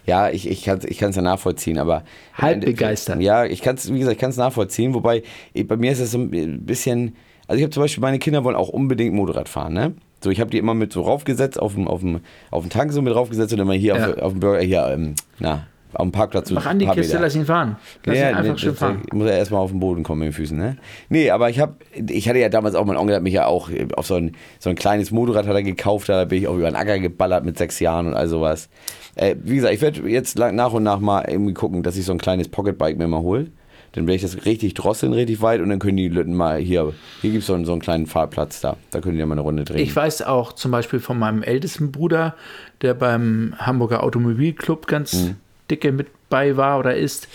Ja, 0.06 0.30
ich, 0.30 0.48
ich 0.48 0.64
kann 0.64 0.78
es 0.78 0.84
ich 0.84 0.98
kann's 0.98 1.16
ja 1.16 1.22
nachvollziehen, 1.22 1.78
aber. 1.78 2.02
Halb 2.34 2.64
begeistert. 2.64 3.20
Ja, 3.20 3.44
ich 3.44 3.62
kann 3.62 3.76
es, 3.76 3.92
wie 3.92 3.98
gesagt, 3.98 4.14
ich 4.16 4.20
kann 4.20 4.30
es 4.30 4.36
nachvollziehen, 4.36 4.94
wobei 4.94 5.22
ich, 5.52 5.66
bei 5.68 5.76
mir 5.76 5.92
ist 5.92 6.00
es 6.00 6.10
so 6.12 6.18
ein 6.18 6.64
bisschen. 6.64 7.16
Also, 7.48 7.58
ich 7.58 7.62
habe 7.62 7.70
zum 7.72 7.82
Beispiel, 7.82 8.00
meine 8.02 8.18
Kinder 8.18 8.42
wollen 8.44 8.56
auch 8.56 8.68
unbedingt 8.68 9.14
Motorrad 9.14 9.48
fahren, 9.48 9.72
ne? 9.74 9.94
So, 10.24 10.30
ich 10.30 10.40
habe 10.40 10.50
die 10.50 10.58
immer 10.58 10.74
mit 10.74 10.92
so 10.92 11.02
raufgesetzt, 11.02 11.60
auf 11.60 11.74
dem, 11.74 11.86
auf 11.86 12.00
dem, 12.00 12.20
auf 12.50 12.64
dem 12.64 12.70
Tank 12.70 12.92
so 12.92 13.02
mit 13.02 13.14
raufgesetzt 13.14 13.52
und 13.52 13.60
immer 13.60 13.74
hier 13.74 13.96
Ja. 13.96 14.10
auf, 14.10 14.18
auf 14.18 14.32
dem 14.32 14.40
Burger, 14.40 14.60
hier, 14.62 14.88
ähm, 14.92 15.14
na, 15.38 15.66
auf 15.96 16.02
dem 16.06 16.12
Parkplatz. 16.12 16.48
so 16.48 16.54
mach 16.54 16.66
an 16.66 16.78
die 16.78 16.86
Kiste, 16.86 17.14
Meter. 17.14 17.20
lass 17.20 17.34
ihn 17.34 17.44
fahren. 17.46 17.76
Lass 18.04 18.16
Ja, 18.18 18.30
ihn 18.30 18.36
einfach 18.36 18.52
nee, 18.52 18.58
schön 18.58 18.74
fahren. 18.76 19.02
Ich 19.06 19.12
muss 19.12 19.26
ja 19.28 19.34
erstmal 19.36 19.60
auf 19.60 19.70
den 19.70 19.80
Boden 19.80 20.02
kommen 20.02 20.20
mit 20.20 20.28
den 20.28 20.32
Füßen, 20.34 20.56
ne? 20.56 20.76
Nee, 21.08 21.30
aber 21.30 21.50
ich 21.50 21.58
habe, 21.60 21.74
ich 22.08 22.28
hatte 22.28 22.38
ja 22.38 22.48
damals 22.48 22.74
auch, 22.74 22.84
mein 22.84 22.96
Onkel 22.96 23.16
hat 23.16 23.22
mich 23.22 23.34
ja 23.34 23.46
auch 23.46 23.70
auf 23.96 24.06
so 24.06 24.14
ein, 24.14 24.32
so 24.58 24.70
ein 24.70 24.76
kleines 24.76 25.10
Motorrad 25.10 25.46
hat 25.46 25.54
er 25.54 25.62
gekauft, 25.62 26.08
da 26.08 26.24
bin 26.24 26.38
ich 26.38 26.48
auch 26.48 26.56
über 26.56 26.70
den 26.70 26.76
Acker 26.76 26.98
geballert 26.98 27.44
mit 27.44 27.58
sechs 27.58 27.80
Jahren 27.80 28.06
und 28.06 28.14
all 28.14 28.28
sowas. 28.28 28.68
Äh, 29.14 29.36
wie 29.42 29.56
gesagt, 29.56 29.74
ich 29.74 29.80
werde 29.80 30.08
jetzt 30.08 30.38
nach 30.38 30.72
und 30.72 30.82
nach 30.82 31.00
mal 31.00 31.24
irgendwie 31.28 31.54
gucken, 31.54 31.82
dass 31.82 31.96
ich 31.96 32.04
so 32.04 32.12
ein 32.12 32.18
kleines 32.18 32.48
Pocketbike 32.48 32.98
mir 32.98 33.08
mal 33.08 33.20
hole. 33.22 33.46
Dann 33.92 34.06
werde 34.06 34.16
ich 34.16 34.22
das 34.22 34.44
richtig 34.44 34.74
drosseln, 34.74 35.14
richtig 35.14 35.40
weit 35.40 35.62
und 35.62 35.70
dann 35.70 35.78
können 35.78 35.96
die 35.96 36.08
Lütten 36.08 36.34
mal 36.34 36.58
hier, 36.58 36.92
hier 37.22 37.30
gibt 37.30 37.40
es 37.42 37.46
so, 37.46 37.54
einen- 37.54 37.64
so 37.64 37.72
einen 37.72 37.80
kleinen 37.80 38.04
Fahrplatz 38.06 38.60
da, 38.60 38.76
da 38.90 39.00
können 39.00 39.14
die 39.14 39.20
ja 39.20 39.24
mal 39.26 39.32
eine 39.34 39.40
Runde 39.40 39.64
drehen. 39.64 39.78
Ich 39.78 39.96
weiß 39.96 40.20
auch 40.22 40.52
zum 40.52 40.70
Beispiel 40.70 41.00
von 41.00 41.18
meinem 41.18 41.42
ältesten 41.42 41.92
Bruder, 41.92 42.34
der 42.82 42.92
beim 42.92 43.54
Hamburger 43.58 44.02
Automobilclub 44.02 44.86
ganz 44.86 45.14
Mhm. 45.14 45.36
Dicke 45.70 45.92
mit 45.92 46.08
bei 46.28 46.56
war 46.56 46.78
oder 46.78 46.94
ist. 46.96 47.28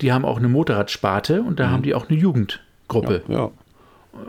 Die 0.00 0.12
haben 0.12 0.24
auch 0.24 0.38
eine 0.38 0.48
Motorradsparte 0.48 1.42
und 1.42 1.60
da 1.60 1.68
haben 1.70 1.82
die 1.82 1.94
auch 1.94 2.08
eine 2.08 2.18
Jugendgruppe. 2.18 3.22
Mhm. 3.26 3.32
ja, 3.34 3.50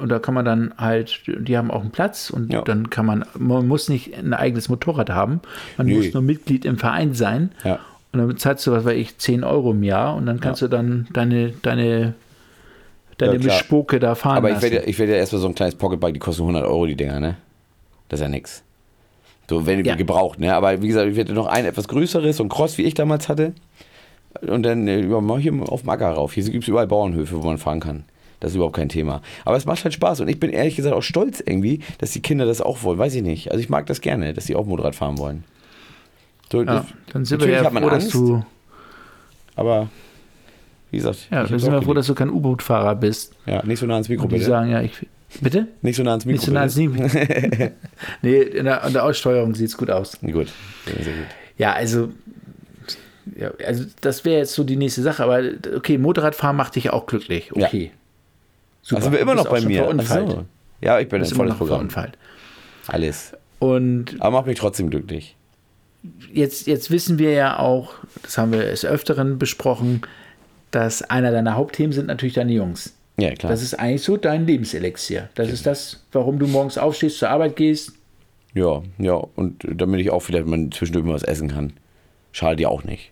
Und 0.02 0.10
da 0.10 0.20
kann 0.20 0.34
man 0.34 0.44
dann 0.46 0.74
halt, 0.78 1.22
die 1.28 1.58
haben 1.58 1.72
auch 1.72 1.82
einen 1.82 1.92
Platz 1.92 2.30
und 2.30 2.52
Ja. 2.52 2.62
dann 2.62 2.90
kann 2.90 3.06
man, 3.06 3.26
man 3.38 3.68
muss 3.68 3.88
nicht 3.90 4.14
ein 4.18 4.34
eigenes 4.34 4.68
Motorrad 4.70 5.10
haben, 5.10 5.40
man 5.78 5.88
Nee. 5.88 5.96
muss 5.98 6.14
nur 6.14 6.24
Mitglied 6.24 6.66
im 6.66 6.78
Verein 6.78 7.14
sein. 7.14 7.52
Ja. 7.64 7.80
Und 8.14 8.20
dann 8.20 8.28
bezahlst 8.28 8.68
du, 8.68 8.72
was 8.74 8.84
weiß 8.84 8.98
ich, 8.98 9.18
10 9.18 9.46
Euro 9.46 9.72
im 9.72 9.84
Jahr 9.84 10.16
und 10.18 10.26
dann 10.26 10.42
kannst 10.42 10.62
du 10.62 10.68
dann 10.68 11.08
deine, 11.14 11.52
deine, 11.62 12.14
deine 13.18 13.34
Ja. 13.38 13.40
Mischpoke 13.40 14.00
da 14.02 14.16
fahren 14.16 14.38
Aber 14.38 14.52
ich 14.52 14.62
werde 14.62 14.76
ja- 14.78 14.82
ich 14.86 15.00
werde 15.00 15.14
ja 15.14 15.20
erstmal 15.20 15.42
so 15.42 15.48
ein 15.48 15.56
kleines 15.56 15.76
Pocketbike, 15.76 16.14
die 16.16 16.20
kosten 16.20 16.44
100 16.44 16.66
Euro, 16.66 16.86
die 16.86 16.96
Dinger, 16.96 17.22
ne? 17.22 17.38
Das 18.10 18.20
ist 18.20 18.24
ja 18.24 18.28
nix. 18.30 18.64
So, 19.52 19.66
wenn 19.66 19.84
Ja. 19.84 19.96
gebraucht, 19.96 20.40
ne? 20.40 20.56
Aber 20.56 20.82
wie 20.82 20.88
gesagt, 20.88 21.10
ich 21.10 21.18
werde 21.18 21.34
noch 21.34 21.48
ein 21.48 21.66
etwas 21.66 21.90
größeres, 21.90 22.40
ein 22.40 22.48
Cross, 22.48 22.78
wie 22.78 22.84
ich 22.84 22.94
damals 22.94 23.28
hatte. 23.28 23.52
Und 24.48 24.64
dann 24.64 24.88
äh, 24.88 25.02
über- 25.02 25.38
hier 25.40 25.52
auf 25.68 25.82
dem 25.82 25.90
Acker 25.90 26.10
rauf. 26.12 26.32
Hier 26.32 26.44
gibt 26.46 26.64
es 26.64 26.70
überall 26.70 26.88
Bauernhöfe, 26.88 27.44
wo 27.44 27.46
man 27.46 27.58
fahren 27.58 27.82
kann. 27.82 28.06
Das 28.40 28.52
ist 28.52 28.56
überhaupt 28.56 28.78
kein 28.78 28.88
Thema. 28.88 29.22
Aber 29.44 29.58
es 29.58 29.66
macht 29.66 29.84
halt 29.84 29.94
Spaß 29.94 30.22
und 30.22 30.30
ich 30.30 30.40
bin 30.40 30.52
ehrlich 30.52 30.78
gesagt 30.78 30.96
auch 30.96 31.04
stolz 31.04 31.44
irgendwie, 31.46 31.82
dass 31.98 32.12
die 32.12 32.22
Kinder 32.22 32.46
das 32.46 32.62
auch 32.62 32.82
wollen. 32.84 32.98
Weiß 32.98 33.14
ich 33.14 33.24
nicht. 33.24 33.52
Also 33.52 33.62
ich 33.62 33.68
mag 33.70 33.88
das 33.88 34.00
gerne, 34.00 34.34
dass 34.34 34.46
sie 34.46 34.56
auch 34.56 34.66
Motorrad 34.66 34.96
fahren 34.96 35.18
wollen. 35.18 35.44
So, 36.50 36.64
ja, 36.64 36.86
dann 37.12 37.26
sind 37.26 37.42
wir 37.44 37.50
ja 37.52 37.64
hat 37.66 37.74
man 37.74 37.84
froh, 37.84 37.90
dass 37.90 38.04
Angst. 38.06 38.16
du, 38.16 38.44
Aber 39.58 39.90
wie 40.92 40.98
gesagt, 40.98 41.28
Ja, 41.30 41.44
ich 41.44 41.50
da 41.50 41.54
hab's 41.56 41.64
sind 41.64 41.74
wir 41.74 41.82
froh, 41.82 41.94
dass 41.94 42.08
du 42.08 42.16
kein 42.16 42.30
U-Boot-Fahrer 42.30 42.96
bist. 42.96 43.34
Ja, 43.46 43.64
nicht 43.66 43.80
so 43.80 43.86
nah 43.86 43.96
ans 43.96 44.08
Mikro, 44.08 44.24
Und 44.24 44.32
die 44.32 44.36
bitte. 44.38 44.50
sagen, 44.50 44.72
ja, 44.72 44.82
ich. 44.82 44.94
Bitte? 45.40 45.68
nicht 45.82 45.96
so 45.96 46.04
nah 46.04 46.12
ans 46.12 46.26
Mikro. 46.26 46.38
Nicht 46.38 46.46
so 46.46 46.52
nah 46.52 46.60
ans 46.62 46.76
bitte. 46.76 47.72
Nee, 48.22 48.42
in 48.42 48.66
der, 48.66 48.84
in 48.84 48.94
der 48.94 49.04
Aussteuerung 49.06 49.56
sieht 49.56 49.70
es 49.70 49.78
gut 49.78 49.90
aus. 49.90 50.20
Gut, 50.22 50.50
sehr, 50.86 51.04
sehr 51.04 51.14
gut. 51.14 51.26
Ja, 51.58 51.74
also. 51.74 52.10
Ja, 53.38 53.52
also 53.66 53.86
das 54.02 54.26
wäre 54.26 54.40
jetzt 54.40 54.54
so 54.54 54.64
die 54.64 54.76
nächste 54.76 55.02
Sache, 55.04 55.24
aber 55.24 55.42
okay, 55.76 55.98
Motorradfahren 55.98 56.58
macht 56.58 56.76
dich 56.76 56.90
auch 56.90 57.06
glücklich. 57.06 57.52
Ja. 57.56 57.68
Okay. 57.68 57.92
Da 58.90 59.00
sind 59.00 59.12
wir 59.14 59.20
immer 59.20 59.36
noch 59.36 59.48
bei 59.48 59.62
mir. 59.62 59.94
So. 60.04 60.46
Ja, 60.82 61.00
ich 61.00 61.08
bin 61.08 61.22
immer 61.22 61.36
volles 61.36 61.52
noch 61.52 61.58
Programm. 61.60 61.90
verunfallt. 61.90 62.18
Alles. 62.88 63.34
Und 63.60 64.16
Aber 64.20 64.38
macht 64.38 64.48
mich 64.48 64.58
trotzdem 64.58 64.90
glücklich. 64.90 65.36
jetzt, 66.34 66.66
jetzt 66.66 66.90
wissen 66.90 67.20
wir 67.20 67.32
ja 67.32 67.60
auch, 67.60 67.94
das 68.24 68.40
haben 68.40 68.52
wir 68.52 68.64
des 68.64 68.84
Öfteren 68.84 69.38
besprochen, 69.38 70.02
dass 70.72 71.04
einer 71.04 71.32
deiner 71.32 71.54
Hauptthemen 71.56 71.94
sind 71.94 72.08
natürlich 72.08 72.34
deine 72.34 72.54
Jungs. 72.54 72.94
Ja, 73.22 73.36
klar. 73.36 73.52
Das 73.52 73.62
ist 73.62 73.74
eigentlich 73.76 74.02
so 74.04 74.18
dein 74.18 74.46
Lebenselixier. 74.48 75.30
Das 75.36 75.50
ist 75.50 75.66
das, 75.66 76.04
warum 76.12 76.40
du 76.40 76.48
morgens 76.48 76.78
aufstehst, 76.78 77.20
zur 77.20 77.30
Arbeit 77.30 77.56
gehst. 77.56 77.94
ja, 78.54 78.82
ja. 78.98 79.14
Und 79.36 79.66
damit 79.76 80.02
ich 80.02 80.10
auch 80.10 80.22
vielleicht 80.22 80.48
mal 80.48 80.70
zwischendurch 80.72 81.06
mal 81.06 81.14
was 81.14 81.24
essen 81.24 81.50
kann. 81.50 81.74
Schadet 82.32 82.60
ja 82.62 82.70
auch 82.70 82.84
nicht. 82.84 83.12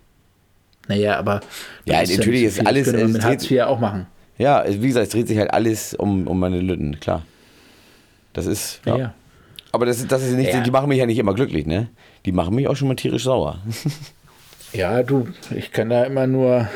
Naja, 0.88 1.18
aber. 1.18 1.42
Ja, 1.86 2.02
das 2.02 2.18
natürlich 2.18 2.42
nicht 2.42 2.48
ist 2.50 2.58
viel. 2.60 2.68
alles- 2.68 2.86
Das 2.88 2.96
könnte 2.96 3.14
man 3.14 3.24
Hartz 3.24 3.50
IV 3.52 3.62
auch 3.62 3.80
machen. 3.80 4.08
Ja, 4.38 4.64
wie 4.68 4.88
gesagt, 4.88 5.08
es 5.08 5.12
dreht 5.14 5.28
sich 5.28 5.38
halt 5.38 5.52
alles 5.54 5.94
um, 5.94 6.26
um 6.28 6.40
meine 6.40 6.60
Lütten, 6.62 7.00
klar. 7.00 7.24
Das 8.34 8.46
ist. 8.46 8.82
Ja. 8.86 8.94
Ja. 8.94 9.00
ja. 9.04 9.14
Aber 9.72 9.86
das, 9.86 10.00
ist- 10.00 10.12
das 10.12 10.24
ist 10.24 10.34
nicht, 10.36 10.52
Ja. 10.54 10.62
die 10.62 10.72
machen 10.72 10.90
mich 10.90 10.98
ja 10.98 11.06
nicht 11.06 11.20
immer 11.20 11.34
glücklich, 11.36 11.66
ne? 11.68 11.90
Die 12.26 12.32
machen 12.32 12.56
mich 12.56 12.68
auch 12.68 12.76
schon 12.76 12.88
mal 12.88 12.96
tierisch 12.96 13.24
sauer. 13.26 13.60
Ja, 14.72 15.02
du, 15.02 15.28
ich 15.56 15.72
kann 15.72 15.90
da 15.90 16.04
immer 16.04 16.28
nur 16.28 16.68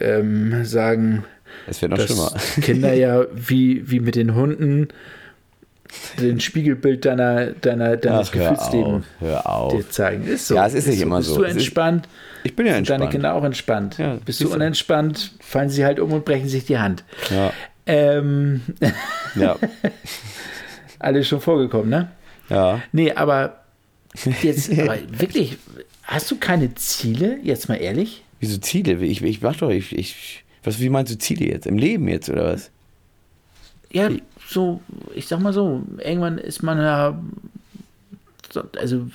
ähm, 0.00 0.64
sagen, 0.64 1.22
Es 1.66 1.80
wird 1.82 1.90
noch 1.90 1.98
dass 1.98 2.06
schlimmer. 2.06 2.32
Kinder 2.62 2.92
ja 2.94 3.24
wie, 3.34 3.90
wie 3.90 4.00
mit 4.00 4.14
den 4.14 4.34
Hunden 4.34 4.88
den 6.20 6.40
Spiegelbild 6.40 7.04
deiner, 7.04 7.46
deiner, 7.52 7.96
deines 7.96 8.30
Ach, 8.30 8.34
hör 8.34 8.50
auf, 8.50 8.56
Gefühlslebens 8.58 9.06
hör 9.20 9.46
auf. 9.48 9.72
dir 9.72 9.88
zeigen. 9.88 10.26
Ist 10.26 10.48
so. 10.48 10.56
Ja, 10.56 10.66
es 10.66 10.74
ist 10.74 10.86
nicht 10.88 10.98
so. 10.98 11.02
immer 11.04 11.18
Bist 11.18 11.28
so. 11.30 11.36
du 11.36 11.44
Es 11.44 11.50
ist- 11.50 11.56
entspannt? 11.58 12.08
Ich 12.42 12.54
bin 12.56 12.66
ja 12.66 12.72
sind 12.72 12.78
entspannt. 12.80 13.00
Deine 13.02 13.10
Kinder 13.12 13.34
auch 13.34 13.44
entspannt. 13.44 13.98
Ja, 13.98 14.18
Bist 14.24 14.40
du 14.40 14.44
du. 14.48 14.54
unentspannt, 14.54 15.32
fallen 15.40 15.68
sie 15.70 15.84
halt 15.84 16.00
um 16.00 16.12
und 16.12 16.24
brechen 16.24 16.48
sich 16.48 16.64
die 16.64 16.78
Hand. 16.78 17.04
Ja, 17.30 17.52
Ähm, 17.86 18.62
ja, 19.36 19.56
alles 20.98 21.28
schon 21.28 21.40
vorgekommen, 21.40 21.88
ne? 21.90 22.08
ja. 22.48 22.80
Nee, 22.92 23.12
aber 23.12 23.60
jetzt, 24.42 24.70
aber 24.78 24.96
wirklich, 25.10 25.56
hast 26.04 26.30
du 26.30 26.36
keine 26.36 26.74
Ziele, 26.74 27.38
jetzt 27.42 27.68
mal 27.68 27.76
ehrlich? 27.76 28.22
Wieso 28.40 28.58
Ziele? 28.58 28.92
Ich, 29.04 29.22
ich 29.22 29.40
mach 29.42 29.56
doch, 29.56 29.70
ich, 29.70 29.96
ich, 29.96 30.44
was, 30.66 30.80
wie 30.80 30.88
meinst 30.88 31.12
du 31.12 31.18
Ziele 31.18 31.46
jetzt? 31.46 31.66
Im 31.66 31.78
Leben 31.78 32.08
jetzt, 32.08 32.28
oder 32.28 32.52
was? 32.52 32.70
Ja, 33.90 34.10
so, 34.48 34.80
ich 35.14 35.26
sag 35.28 35.40
mal 35.40 35.52
so, 35.52 35.82
irgendwann 35.98 36.38
ist 36.38 36.62
man 36.62 36.78
ja, 36.78 37.18
so- 38.50 38.64
also 38.78 39.08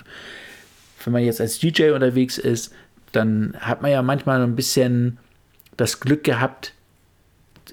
wenn 1.04 1.14
man 1.14 1.24
jetzt 1.24 1.42
als 1.42 1.60
DJ 1.60 1.92
unterwegs 1.92 2.38
ist, 2.38 2.72
dann 3.12 3.54
hat 3.60 3.82
man 3.82 3.92
ja 3.92 4.02
manchmal 4.02 4.42
ein 4.42 4.56
bisschen 4.56 5.18
das 5.78 6.00
Glück 6.00 6.24
gehabt, 6.24 6.74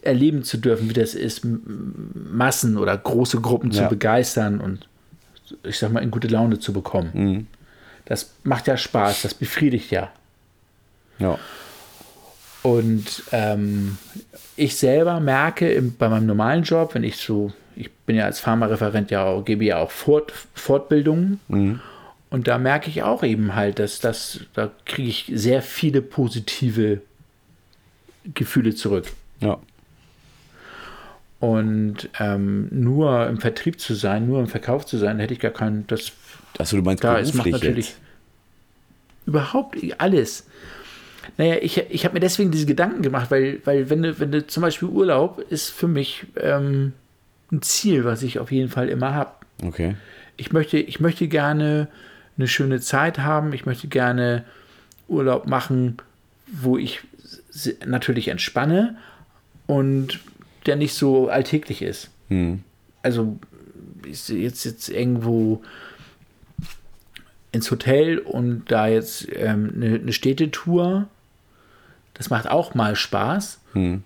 erleben 0.03 0.43
zu 0.45 0.59
dürfen, 0.59 0.89
wie 0.89 0.95
das 0.95 1.15
ist, 1.15 1.43
Massen 1.45 2.77
oder 2.77 2.97
große 2.97 3.41
Gruppen 3.41 3.71
zu 3.73 3.83
Ja. 3.83 3.89
begeistern 3.89 4.61
und 4.61 4.89
ich 5.63 5.79
sag 5.79 5.93
mal 5.93 6.03
in 6.03 6.11
gute 6.11 6.29
Laune 6.29 6.59
zu 6.59 6.73
bekommen. 6.73 7.11
Mhm. 7.15 7.47
Das 8.05 8.31
macht 8.45 8.67
ja 8.67 8.77
Spaß, 8.77 9.23
das 9.23 9.35
befriedigt 9.35 9.91
ja. 9.91 10.11
Ja. 11.19 11.39
Und 12.63 13.23
ähm, 13.33 13.99
ich 14.57 14.77
selber 14.77 15.21
merke 15.21 15.71
im, 15.71 15.97
bei 15.97 16.09
meinem 16.09 16.27
normalen 16.27 16.65
Job, 16.65 16.95
wenn 16.95 17.05
ich 17.05 17.17
so, 17.17 17.53
ich 17.77 17.91
bin 17.91 18.17
ja 18.17 18.25
als 18.25 18.41
Pharmareferent 18.41 19.11
ja 19.11 19.25
auch, 19.25 19.45
gebe 19.45 19.65
ja 19.65 19.79
auch 19.79 19.91
Fort, 19.91 20.33
Fortbildungen. 20.55 21.41
Und 22.31 22.49
da 22.49 22.59
merke 22.59 22.91
ich 22.91 23.03
auch 23.03 23.23
eben 23.23 23.55
halt, 23.55 23.79
dass 23.79 24.01
das, 24.01 24.41
da 24.55 24.71
kriege 24.85 25.09
ich 25.09 25.33
sehr 25.35 25.63
viele 25.63 26.03
positive 26.03 27.01
Gefühle 28.35 28.75
zurück. 28.75 29.07
Ja. 29.41 29.59
Und 31.41 32.11
ähm, 32.19 32.69
nur 32.73 33.29
im 33.29 33.41
Vertrieb 33.41 33.81
zu 33.81 33.95
sein, 33.95 34.27
nur 34.27 34.41
im 34.41 34.49
Verkauf 34.49 34.85
zu 34.85 34.99
sein, 34.99 35.21
hätte 35.21 35.33
ich 35.33 35.41
gar 35.41 35.53
keinen, 35.53 35.87
das 35.87 36.13
Achso, 36.59 36.77
du 36.77 36.83
meinst 36.83 37.05
da 37.05 37.19
ist 37.19 37.35
macht 37.35 37.51
natürlich 37.51 37.91
jetzt. 37.91 38.01
überhaupt 39.27 39.77
alles. 39.99 40.48
Naja, 41.37 41.57
ich, 41.61 41.79
ich 41.91 42.05
habe 42.05 42.15
mir 42.15 42.21
deswegen 42.21 42.51
diese 42.51 42.67
Gedanken 42.67 43.03
gemacht, 43.03 43.31
weil, 43.31 43.61
weil 43.65 43.91
wenn, 43.91 44.03
du, 44.03 44.19
wenn 44.19 44.33
du 44.33 44.47
zum 44.47 44.63
Beispiel 44.63 44.89
Urlaub 44.89 45.39
ist 45.51 45.71
für 45.71 45.89
mich 45.89 46.27
ähm, 46.37 46.93
ein 47.53 47.63
Ziel, 47.63 48.05
was 48.05 48.23
ich 48.23 48.39
auf 48.39 48.51
jeden 48.51 48.69
Fall 48.69 48.89
immer 48.89 49.15
habe. 49.15 49.31
Okay. 49.63 49.97
Ich 50.37 50.53
möchte, 50.53 50.79
ich 50.79 51.01
möchte 51.01 51.29
gerne 51.29 51.89
eine 52.37 52.49
schöne 52.49 52.81
Zeit 52.81 53.19
haben. 53.19 53.53
Ich 53.53 53.67
möchte 53.67 53.89
gerne 53.89 54.45
Urlaub 55.09 55.47
machen, 55.47 55.97
wo 56.47 56.79
ich 56.79 57.01
natürlich 57.85 58.29
entspanne 58.29 58.97
und 59.67 60.21
der 60.67 60.77
nicht 60.77 60.95
so 60.95 61.29
alltäglich 61.29 61.83
ist. 61.83 62.11
Hm. 62.29 62.63
Also 63.03 63.39
jetzt 64.07 64.65
jetzt 64.65 64.89
irgendwo 64.89 65.63
ins 67.53 67.71
Hotel 67.71 68.19
und 68.19 68.65
da 68.69 68.87
jetzt 68.87 69.29
ähm, 69.35 69.73
eine, 69.75 69.95
eine 69.97 70.13
Städtetour, 70.13 71.09
das 72.19 72.31
macht 72.31 72.51
auch 72.51 72.75
mal 72.75 72.95
Spaß. 72.97 73.61
Hm. 73.73 74.03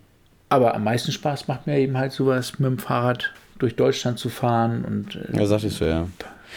Aber 0.48 0.75
am 0.75 0.85
meisten 0.85 1.12
Spaß 1.12 1.48
macht 1.48 1.66
mir 1.66 1.79
eben 1.79 1.96
halt 1.96 2.12
sowas 2.12 2.59
mit 2.59 2.68
dem 2.70 2.79
Fahrrad 2.79 3.33
durch 3.59 3.75
Deutschland 3.77 4.18
zu 4.18 4.29
fahren 4.29 4.85
und 4.85 5.16
äh, 5.16 5.38
Ja, 5.38 5.46
sagtest 5.46 5.81
du, 5.81 5.87
ja. 5.87 6.07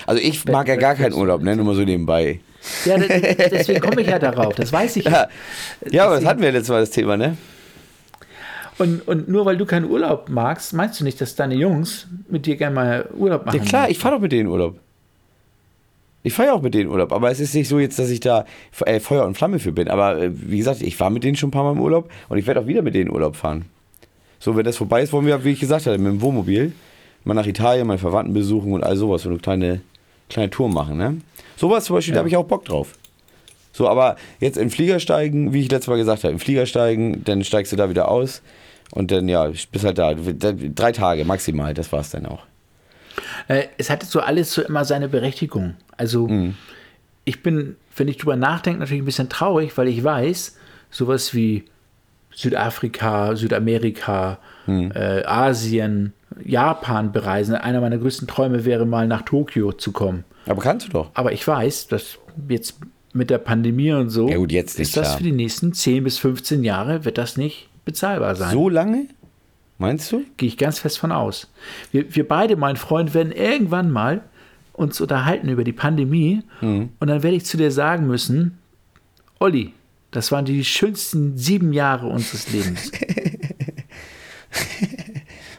Also 0.06 0.22
ich 0.22 0.44
mag 0.46 0.68
ja 0.68 0.76
gar 0.76 0.96
keinen 0.96 1.13
Urlaub, 1.13 1.41
ne? 1.41 1.56
Nur 1.56 1.65
mal 1.65 1.76
so 1.76 1.84
nebenbei. 1.84 2.41
ja, 2.84 2.98
de- 2.98 3.08
de- 3.08 3.50
deswegen 3.50 3.80
komme 3.80 4.02
ich 4.02 4.08
ja 4.08 4.20
darauf, 4.20 4.54
das 4.56 4.74
weiß 4.74 4.98
ich. 4.98 5.06
Ja, 5.10 5.28
ja 5.89 6.06
aber 6.06 6.15
das 6.15 6.26
hatten 6.26 6.41
wir 6.41 6.52
letztes 6.52 6.70
Mal 6.70 6.82
das 6.82 6.89
Thema, 6.89 7.15
ne? 7.15 7.38
Und, 8.78 9.08
und 9.08 9.30
nur 9.30 9.46
weil 9.46 9.56
du 9.56 9.65
keinen 9.65 9.89
Urlaub 9.89 10.28
magst, 10.28 10.74
meinst 10.74 11.00
du 11.00 11.06
nicht, 11.06 11.22
dass 11.22 11.36
deine 11.36 11.56
Jungs 11.56 12.08
mit 12.28 12.46
dir 12.46 12.58
gerne 12.58 12.76
mal 12.76 13.10
Urlaub 13.15 13.46
machen? 13.46 13.60
Ja 13.60 13.63
klar, 13.63 13.89
ich 13.89 13.98
fahre 14.00 14.15
doch 14.15 14.22
mit 14.22 14.34
denen 14.34 14.50
Urlaub. 14.50 14.78
Ich 16.26 16.34
fahre 16.34 16.50
ja 16.50 16.54
auch 16.56 16.62
mit 16.64 16.74
denen 16.74 16.90
Urlaub, 16.90 17.12
aber 17.12 17.30
es 17.30 17.40
ist 17.40 17.54
nicht 17.54 17.68
so 17.70 17.78
jetzt, 17.78 18.00
dass 18.00 18.10
ich 18.10 18.20
da 18.20 18.46
äh, 18.86 19.00
Feuer 19.00 19.26
und 19.26 19.38
Flamme 19.38 19.60
für 19.60 19.72
bin. 19.72 19.88
Aber 19.90 20.18
äh, 20.20 20.32
wie 20.34 20.58
gesagt, 20.58 20.82
ich 20.82 21.00
war 21.00 21.12
mit 21.12 21.24
denen 21.24 21.36
schon 21.36 21.50
ein 21.50 21.52
paar 21.52 21.64
Mal 21.64 21.74
im 21.74 21.80
Urlaub 21.80 22.10
und 22.30 22.40
ich 22.40 22.48
werde 22.48 22.62
auch 22.62 22.66
wieder 22.68 22.82
mit 22.82 22.96
denen 22.96 23.12
Urlaub 23.12 23.36
fahren. 23.36 23.66
So, 24.40 24.56
wenn 24.58 24.66
das 24.66 24.76
vorbei 24.78 25.04
ist, 25.04 25.14
wollen 25.14 25.28
wir, 25.28 25.44
wie 25.44 25.52
ich 25.52 25.60
gesagt 25.60 25.86
habe, 25.86 26.00
mit 26.00 26.08
dem 26.12 26.22
Wohnmobil 26.22 26.72
mal 27.26 27.36
nach 27.36 27.46
Italien, 27.46 27.86
meine 27.86 28.00
Verwandten 28.00 28.34
besuchen 28.34 28.74
und 28.74 28.84
all 28.84 28.98
sowas, 28.98 29.22
so 29.22 29.30
eine 29.30 29.38
kleine, 29.38 29.82
kleine 30.30 30.50
Tour 30.50 30.68
machen, 30.68 30.98
ne? 30.98 31.18
Sowas 31.58 31.86
zum 31.86 31.96
Beispiel, 31.96 32.14
da 32.14 32.18
Ja. 32.18 32.20
habe 32.22 32.30
ich 32.30 32.38
auch 32.38 32.46
Bock 32.46 32.66
drauf. 32.66 32.94
So, 33.72 33.88
aber 33.88 34.16
jetzt 34.40 34.58
in 34.58 34.72
Flieger 34.72 35.00
steigen, 35.00 35.54
wie 35.54 35.62
ich 35.62 35.70
letztes 35.72 35.88
Mal 35.90 35.98
gesagt 35.98 36.24
habe, 36.24 36.34
im 36.34 36.40
Flieger 36.40 36.66
steigen, 36.66 37.24
dann 37.24 37.44
steigst 37.44 37.72
du 37.72 37.76
da 37.76 37.88
wieder 37.90 38.10
aus 38.10 38.42
und 38.92 39.12
dann, 39.12 39.30
ja, 39.30 39.46
bist 39.72 39.86
halt 39.86 40.00
da. 40.00 40.14
Drei 40.16 40.92
Tage 40.92 41.24
maximal, 41.24 41.74
das 41.76 41.92
war's 41.92 42.10
dann 42.10 42.26
auch. 42.26 42.44
Äh, 43.48 43.66
Es 43.78 43.90
hatte 43.90 44.06
so 44.06 44.20
alles 44.22 44.52
so 44.54 44.62
immer 44.64 44.86
seine 44.86 45.08
Berechtigung. 45.08 45.76
Also 45.98 46.28
ich 47.24 47.42
bin, 47.44 47.76
wenn 47.96 48.08
ich 48.08 48.18
drüber 48.18 48.36
nachdenke, 48.36 48.80
natürlich 48.80 49.02
ein 49.02 49.06
bisschen 49.06 49.30
traurig, 49.30 49.78
weil 49.78 49.88
ich 49.88 50.04
weiß, 50.04 50.58
sowas 50.92 51.34
wie 51.34 51.66
Südafrika, 52.32 53.36
Südamerika, 53.36 54.40
äh, 54.68 55.24
Asien, 55.26 56.14
Japan 56.44 57.12
bereisen. 57.12 57.56
Einer 57.56 57.82
meiner 57.82 57.98
größten 57.98 58.28
Träume 58.28 58.66
wäre 58.66 58.86
mal 58.86 59.08
nach 59.08 59.22
Tokio 59.22 59.72
zu 59.72 59.92
kommen. 59.92 60.24
Aber 60.46 60.62
kannst 60.62 60.88
du 60.88 60.92
doch. 60.92 61.12
Aber 61.14 61.32
ich 61.32 61.48
weiß, 61.48 61.88
dass 61.88 62.18
jetzt 62.50 62.78
mit 63.14 63.30
der 63.30 63.38
Pandemie 63.38 63.94
und 63.94 64.10
so 64.10 64.28
Ja 64.28 64.38
gut, 64.38 64.52
jetzt 64.52 64.80
ist 64.80 64.98
das 64.98 65.08
klar. 65.08 65.18
für 65.18 65.24
die 65.24 65.32
nächsten 65.32 65.74
10 65.74 66.04
bis 66.04 66.18
15 66.18 66.64
Jahre 66.64 67.06
wird 67.06 67.18
das 67.18 67.38
nicht 67.38 67.70
bezahlbar 67.86 68.36
sein. 68.36 68.52
So 68.52 68.68
lange? 68.68 69.08
Meinst 69.78 70.12
du? 70.12 70.24
Gehe 70.38 70.48
ich 70.48 70.58
ganz 70.58 70.80
fest 70.80 71.00
von 71.00 71.12
aus. 71.12 71.50
Wir, 71.92 72.14
wir 72.14 72.28
beide, 72.28 72.56
mein 72.56 72.76
Freund, 72.76 73.14
werden 73.14 73.32
irgendwann 73.32 73.92
mal 73.92 74.22
uns 74.76 75.00
unterhalten 75.02 75.50
über 75.50 75.64
die 75.64 75.74
Pandemie 75.74 76.42
Mhm. 76.62 76.90
und 77.00 77.08
dann 77.08 77.24
werde 77.24 77.36
ich 77.38 77.46
zu 77.46 77.58
dir 77.58 77.72
sagen 77.72 78.08
müssen, 78.08 78.58
Olli, 79.40 79.74
das 80.12 80.32
waren 80.32 80.46
die 80.46 80.64
schönsten 80.64 81.38
sieben 81.38 81.74
Jahre 81.74 82.08
unseres 82.08 82.52
Lebens. 82.52 82.92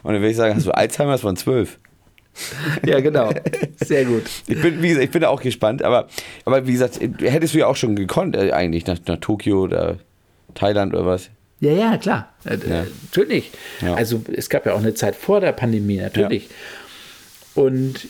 Und 0.03 0.13
dann 0.13 0.21
würde 0.21 0.29
ich 0.31 0.37
sagen, 0.37 0.55
hast 0.55 0.65
du 0.65 0.71
Alzheimer, 0.71 1.11
das 1.11 1.23
waren 1.23 1.35
zwölf. 1.35 1.77
ja, 2.85 2.99
genau. 3.01 3.33
Sehr 3.83 4.05
gut. 4.05 4.23
Ich 4.47 4.61
bin, 4.61 4.81
wie 4.81 4.87
gesagt, 4.89 5.03
ich 5.05 5.11
bin 5.11 5.23
auch 5.25 5.41
gespannt, 5.41 5.83
aber, 5.83 6.07
aber 6.45 6.65
wie 6.67 6.71
gesagt, 6.71 6.99
hättest 7.19 7.53
du 7.53 7.57
ja 7.59 7.67
auch 7.67 7.75
schon 7.75 7.95
gekonnt, 7.95 8.35
äh, 8.35 8.51
eigentlich, 8.51 8.85
nach, 8.85 8.99
nach 9.07 9.17
Tokio 9.17 9.61
oder 9.63 9.97
Thailand 10.53 10.93
oder 10.93 11.05
was. 11.05 11.29
Ja, 11.59 11.71
ja, 11.73 11.97
klar. 11.97 12.31
Äh, 12.45 12.57
Ja. 12.69 12.85
Natürlich. 13.05 13.51
Ja. 13.81 13.95
Also 13.95 14.21
es 14.31 14.49
gab 14.49 14.65
ja 14.65 14.73
auch 14.73 14.79
eine 14.79 14.93
Zeit 14.93 15.15
vor 15.15 15.39
der 15.41 15.51
Pandemie, 15.51 15.97
natürlich. 15.97 16.47
Und 17.55 18.07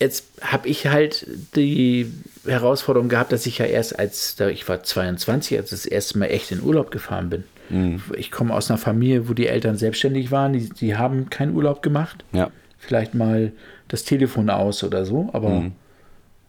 jetzt 0.00 0.24
habe 0.40 0.68
ich 0.68 0.86
halt 0.86 1.26
die 1.56 2.12
Herausforderung 2.46 3.08
gehabt, 3.08 3.32
dass 3.32 3.46
ich 3.46 3.58
ja 3.58 3.66
erst 3.66 3.98
als, 3.98 4.36
da 4.36 4.48
ich 4.48 4.68
war 4.68 4.82
22, 4.82 5.58
als 5.58 5.66
ich 5.66 5.70
das 5.70 5.86
erste 5.86 6.18
Mal 6.18 6.26
echt 6.26 6.50
in 6.52 6.62
Urlaub 6.62 6.90
gefahren 6.90 7.30
bin. 7.30 7.44
Mhm. 7.68 8.02
Ich 8.16 8.30
komme 8.30 8.54
aus 8.54 8.70
einer 8.70 8.78
Familie, 8.78 9.28
wo 9.28 9.34
die 9.34 9.46
Eltern 9.46 9.76
selbstständig 9.76 10.30
waren, 10.30 10.52
die, 10.52 10.68
die 10.68 10.96
haben 10.96 11.28
keinen 11.30 11.54
Urlaub 11.54 11.82
gemacht. 11.82 12.24
Ja. 12.32 12.50
Vielleicht 12.78 13.14
mal 13.14 13.52
das 13.88 14.04
Telefon 14.04 14.50
aus 14.50 14.84
oder 14.84 15.04
so, 15.04 15.30
aber 15.32 15.50
Mhm. 15.50 15.72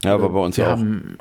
Ja, 0.02 0.14
aber 0.14 0.30
bei 0.30 0.38
uns 0.40 0.56
wir 0.56 0.66
auch. 0.66 0.70
haben 0.70 1.18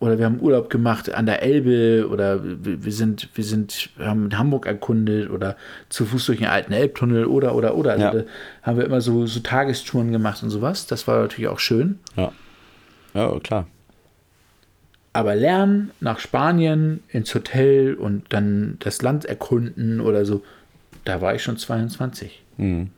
oder 0.00 0.18
wir 0.18 0.24
haben 0.24 0.40
Urlaub 0.40 0.70
gemacht 0.70 1.12
an 1.14 1.26
der 1.26 1.42
Elbe 1.42 2.08
oder 2.10 2.40
wir 2.42 2.92
sind 2.92 3.28
wir 3.34 3.44
sind 3.44 3.90
wir 3.96 4.06
haben 4.06 4.36
Hamburg 4.36 4.66
erkundet 4.66 5.30
oder 5.30 5.56
zu 5.90 6.06
Fuß 6.06 6.26
durch 6.26 6.38
den 6.38 6.48
alten 6.48 6.72
Elbtunnel 6.72 7.26
oder 7.26 7.54
oder 7.54 7.74
oder 7.76 7.92
also 7.92 8.04
Ja. 8.04 8.12
da 8.12 8.22
haben 8.62 8.78
wir 8.78 8.84
immer 8.86 9.00
so 9.02 9.26
so 9.26 9.40
Tagestouren 9.40 10.10
gemacht 10.10 10.42
und 10.42 10.50
sowas 10.50 10.86
das 10.86 11.06
war 11.06 11.20
natürlich 11.20 11.48
auch 11.48 11.58
schön 11.60 11.98
Ja. 12.16 12.32
Ja, 13.14 13.38
klar. 13.40 13.66
aber 15.12 15.34
lernen 15.34 15.90
nach 16.00 16.18
Spanien 16.20 17.02
ins 17.08 17.34
Hotel 17.34 17.94
und 17.94 18.24
dann 18.32 18.76
das 18.80 19.02
Land 19.02 19.24
erkunden 19.24 20.00
oder 20.00 20.24
so 20.24 20.42
da 21.04 21.20
war 21.20 21.34
ich 21.34 21.42
schon 21.42 21.56
22 21.56 22.42
Mhm. 22.56 22.90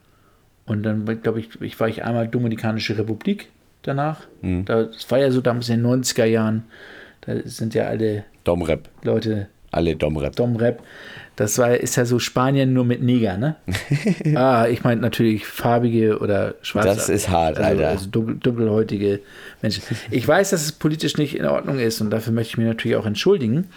und 0.67 0.83
dann 0.83 1.05
glaube 1.23 1.41
ich 1.41 1.61
ich 1.61 1.79
war 1.81 1.89
ich 1.89 2.05
einmal 2.05 2.29
Dominikanische 2.29 2.97
Republik 2.99 3.49
danach 3.83 4.21
Mhm. 4.43 4.65
da, 4.67 4.85
das 4.85 5.11
war 5.11 5.19
ja 5.19 5.31
so 5.31 5.41
damals 5.41 5.69
in 5.69 5.83
den 5.83 5.87
90er 5.87 6.25
Jahren 6.25 6.65
da 7.23 7.35
sind 7.45 7.75
ja 7.75 7.87
alle 7.87 8.25
Domrep. 8.45 8.89
Leute 9.03 9.49
Alle 9.71 9.97
Domrep. 9.97 10.37
Domrep. 10.37 10.83
Das 11.37 11.57
war, 11.57 11.75
ist 11.75 11.97
ja 11.97 12.05
so 12.05 12.19
Spanien 12.19 12.75
nur 12.75 12.85
mit 12.85 13.03
Neger, 13.03 13.39
ne? 13.39 13.57
ah, 14.35 14.67
ich 14.69 14.85
meine 14.85 15.01
natürlich 15.01 15.47
farbige 15.47 16.19
oder 16.19 16.57
schwarze. 16.61 16.89
Das 16.89 17.09
ist 17.09 17.31
hart, 17.31 17.57
also, 17.57 17.71
Alter. 17.71 17.89
Also 17.89 18.11
dunkelhäutige 18.11 19.21
Menschen. 19.63 19.83
Ich 20.11 20.29
weiß, 20.29 20.51
dass 20.51 20.63
es 20.63 20.73
politisch 20.73 21.17
nicht 21.17 21.37
in 21.37 21.47
Ordnung 21.47 21.79
ist 21.79 22.01
und 22.03 22.11
dafür 22.11 22.33
möchte 22.33 22.51
ich 22.51 22.59
mich 22.59 22.67
natürlich 22.67 22.97
auch 22.97 23.07
entschuldigen. 23.07 23.69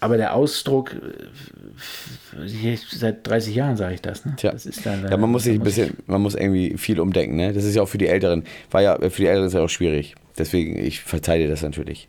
Aber 0.00 0.16
der 0.16 0.34
Ausdruck, 0.34 0.94
äh, 0.94 2.76
seit 2.76 3.26
30 3.26 3.54
Jahren 3.54 3.76
sage 3.76 3.94
ich 3.94 4.02
das, 4.02 4.24
ne? 4.24 4.34
Tja. 4.36 4.52
Das 4.52 4.66
ist 4.66 4.86
dann, 4.86 5.04
Ja, 5.10 5.16
man 5.16 5.30
muss 5.30 5.42
sich 5.42 5.58
ein 5.58 5.64
bisschen, 5.64 5.96
man 6.06 6.22
muss 6.22 6.36
irgendwie 6.36 6.76
viel 6.78 7.00
umdenken, 7.00 7.34
ne? 7.34 7.52
Das 7.52 7.64
ist 7.64 7.74
ja 7.74 7.82
auch 7.82 7.88
für 7.88 7.98
die 7.98 8.06
Älteren, 8.06 8.44
war 8.70 8.82
ja, 8.82 8.96
für 8.96 9.22
die 9.22 9.26
Älteren 9.26 9.48
ist 9.48 9.54
ja 9.54 9.62
auch 9.62 9.68
schwierig. 9.68 10.14
Deswegen, 10.38 10.78
ich 10.78 11.00
verteile 11.00 11.44
dir 11.44 11.50
das 11.50 11.62
natürlich. 11.62 12.08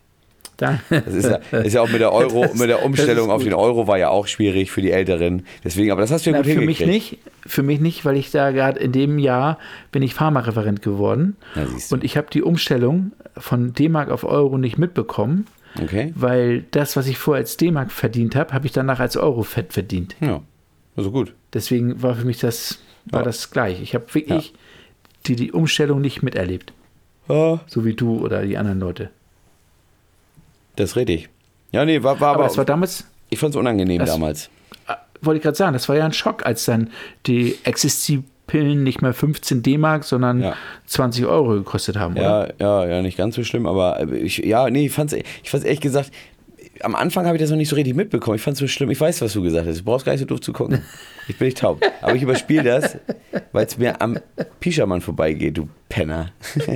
Da, 0.58 0.80
Das 0.90 1.14
ist 1.14 1.26
ja, 1.26 1.60
ist 1.60 1.74
ja 1.74 1.82
auch 1.82 1.90
mit 1.90 2.02
der 2.02 2.12
Euro, 2.12 2.42
Das- 2.42 2.56
mit 2.56 2.70
der 2.70 2.84
Umstellung 2.84 3.32
auf 3.32 3.44
den 3.44 3.54
Euro 3.54 3.88
war 3.88 3.98
ja 3.98 4.10
auch 4.10 4.28
schwierig 4.28 4.72
für 4.72 4.82
die 4.82 4.92
Älteren. 4.92 5.46
Deswegen, 5.64 5.92
aber 5.92 6.02
das 6.02 6.12
hast 6.12 6.26
du 6.26 6.32
ja 6.32 6.38
Na, 6.38 6.44
gut 6.44 6.52
für 6.54 6.62
mich 6.66 6.86
nicht, 6.86 7.18
für 7.48 7.64
mich 7.64 7.80
nicht, 7.80 8.04
weil 8.04 8.18
ich 8.18 8.30
da 8.32 8.52
gerade 8.52 8.78
in 8.80 8.92
dem 8.92 9.20
Jahr 9.20 9.58
bin 9.94 10.04
ich 10.04 10.14
Pharmareferent 10.14 10.82
geworden 10.82 11.38
Na, 11.56 11.66
und 11.92 12.04
ich 12.04 12.18
habe 12.18 12.28
die 12.32 12.42
Umstellung 12.44 13.14
von 13.38 13.72
D-Mark 13.74 14.10
auf 14.12 14.26
Euro 14.26 14.58
nicht 14.58 14.78
mitbekommen, 14.78 15.48
Okay. 15.82 16.12
weil 16.16 16.66
das, 16.72 16.98
was 16.98 17.08
ich 17.08 17.18
vorher 17.18 17.40
als 17.44 17.56
D-Mark 17.56 17.92
verdient 17.94 18.36
habe, 18.36 18.54
habe 18.54 18.66
ich 18.66 18.74
danach 18.74 19.00
als 19.00 19.16
Euro 19.16 19.44
fett 19.44 19.72
verdient. 19.72 20.18
Ja, 20.20 20.42
also 20.98 21.10
gut. 21.12 21.34
Deswegen 21.54 22.02
war 22.04 22.16
für 22.16 22.26
mich 22.26 22.40
das 22.40 22.80
war 23.06 23.22
Ja. 23.22 23.26
das 23.26 23.50
gleich. 23.52 23.82
Ich 23.82 23.96
habe 23.96 24.14
wirklich 24.14 24.54
die, 25.26 25.38
die 25.38 25.54
Umstellung 25.54 26.02
nicht 26.02 26.22
miterlebt, 26.22 26.74
Ja, 27.30 27.60
so 27.68 27.86
wie 27.86 27.94
du 27.94 28.20
oder 28.20 28.42
die 28.44 28.58
anderen 28.58 28.80
Leute. 28.80 29.10
das 30.76 30.92
ist 30.92 30.96
richtig. 30.96 31.30
Ja, 31.72 31.86
nee, 31.86 32.02
war, 32.02 32.20
war 32.20 32.30
Aber 32.30 32.40
aber, 32.40 32.52
es 32.52 32.58
war 32.58 32.66
damals, 32.66 33.06
ich 33.30 33.38
fand 33.38 33.54
es 33.54 33.60
unangenehm 33.60 34.00
Das- 34.00 34.10
damals. 34.10 34.50
äh, 34.88 34.94
wollte 35.22 35.38
ich 35.38 35.44
gerade 35.44 35.56
sagen, 35.58 35.74
das 35.74 35.88
war 35.90 35.96
ja 35.96 36.06
ein 36.06 36.14
Schock, 36.14 36.46
als 36.46 36.66
dann 36.66 36.90
die 37.28 37.56
Existi-Pillen 37.64 38.82
nicht 38.84 39.02
mehr 39.02 39.14
15 39.14 39.62
D-Mark, 39.62 40.04
sondern 40.06 40.42
Ja. 40.42 40.56
20 40.88 41.26
Euro 41.26 41.50
gekostet 41.56 41.98
haben, 41.98 42.14
oder? 42.16 42.54
Ja, 42.60 42.84
ja, 42.86 42.90
ja, 42.96 43.02
nicht 43.02 43.18
ganz 43.18 43.36
so 43.36 43.44
schlimm, 43.44 43.68
aber 43.68 44.02
ich, 44.12 44.38
ja, 44.40 44.70
nee, 44.70 44.86
ich 44.88 44.92
fand's, 44.94 45.14
ich 45.14 45.50
fand's 45.50 45.66
ehrlich 45.66 45.82
gesagt, 45.82 46.12
am 46.82 46.96
Anfang 46.96 47.26
habe 47.26 47.36
ich 47.38 47.42
das 47.42 47.50
noch 47.50 47.58
nicht 47.58 47.70
so 47.70 47.76
richtig 47.76 47.96
mitbekommen. 47.96 48.36
Ich 48.36 48.42
fand's 48.42 48.60
so 48.60 48.68
schlimm. 48.68 48.90
Ich 48.92 49.00
weiß, 49.00 49.22
was 49.22 49.34
du 49.34 49.42
gesagt 49.42 49.68
hast. 49.68 49.80
Du 49.80 49.84
brauchst 49.84 50.06
gar 50.06 50.14
nicht 50.14 50.22
so 50.22 50.26
doof 50.26 50.42
zu 50.42 50.54
gucken. 50.54 50.82
Ich 51.28 51.38
bin 51.38 51.48
nicht 51.48 51.58
taub. 51.60 51.82
Aber 52.02 52.16
ich 52.16 52.22
überspiele 52.24 52.64
das, 52.64 52.98
weil 53.52 53.66
es 53.66 53.78
mir 53.78 54.02
am 54.02 54.20
Pischermann 54.60 55.02
vorbeigeht, 55.02 55.58
du 55.58 55.70
Penner. 55.90 56.32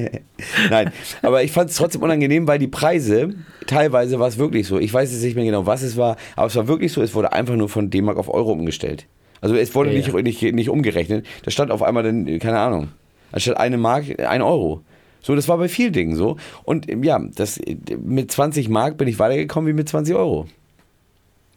Nein, 0.69 0.91
aber 1.21 1.43
ich 1.43 1.51
fand 1.51 1.69
es 1.69 1.75
trotzdem 1.77 2.01
unangenehm, 2.03 2.47
weil 2.47 2.59
die 2.59 2.67
Preise, 2.67 3.33
teilweise 3.67 4.19
war 4.19 4.27
es 4.27 4.37
wirklich 4.37 4.67
so. 4.67 4.79
Ich 4.79 4.93
weiß 4.93 5.11
jetzt 5.11 5.23
nicht 5.23 5.35
mehr 5.35 5.45
genau, 5.45 5.65
was 5.65 5.81
es 5.81 5.97
war, 5.97 6.17
aber 6.35 6.47
es 6.47 6.55
war 6.55 6.67
wirklich 6.67 6.91
so, 6.91 7.01
es 7.01 7.13
wurde 7.15 7.33
einfach 7.33 7.55
nur 7.55 7.69
von 7.69 7.89
D-Mark 7.89 8.17
auf 8.17 8.29
Euro 8.33 8.51
umgestellt. 8.51 9.05
Also 9.41 9.55
es 9.55 9.73
wurde 9.75 9.89
Ja, 9.91 9.97
nicht, 9.97 10.13
ja. 10.13 10.21
nicht, 10.21 10.41
nicht 10.55 10.69
umgerechnet. 10.69 11.25
Da 11.43 11.51
stand 11.51 11.71
auf 11.71 11.83
einmal 11.83 12.03
dann, 12.03 12.39
keine 12.39 12.59
Ahnung, 12.59 12.89
anstatt 13.31 13.57
eine 13.57 13.77
Mark, 13.77 14.05
ein 14.19 14.41
Euro. 14.41 14.81
So, 15.23 15.35
das 15.35 15.47
war 15.47 15.57
bei 15.57 15.69
vielen 15.69 15.93
Dingen 15.93 16.15
so. 16.15 16.37
Und 16.63 16.87
ähm, 16.91 17.01
ja, 17.03 17.19
das, 17.35 17.59
mit 18.03 18.31
20 18.31 18.69
Mark 18.69 18.97
bin 18.97 19.07
ich 19.07 19.17
weitergekommen 19.17 19.67
wie 19.69 19.73
mit 19.73 19.89
20 19.89 20.13
Euro. 20.15 20.47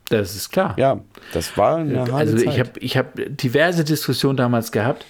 Das 0.09 0.37
ist 0.37 0.51
klar. 0.51 0.75
Ja, 0.79 1.01
das 1.33 1.59
war 1.59 1.77
eine 1.79 1.99
harte 2.01 2.15
also 2.15 2.37
ich 2.39 2.61
habe 2.61 2.71
ich 2.79 2.97
hab 2.97 3.15
diverse 3.37 3.83
Diskussionen 3.85 4.37
damals 4.37 4.71
gehabt. 4.71 5.05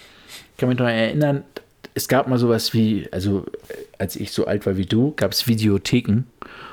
Ich 0.53 0.57
kann 0.57 0.69
mich 0.69 0.79
noch 0.79 0.87
erinnern, 0.87 1.43
es 1.93 2.07
gab 2.07 2.27
mal 2.27 2.39
sowas 2.39 2.73
wie, 2.73 3.07
also 3.11 3.45
als 3.99 4.15
ich 4.15 4.31
so 4.31 4.45
alt 4.47 4.65
war 4.65 4.75
wie 4.75 4.85
du, 4.87 5.13
gab 5.15 5.31
es 5.33 5.47
Videotheken. 5.47 6.23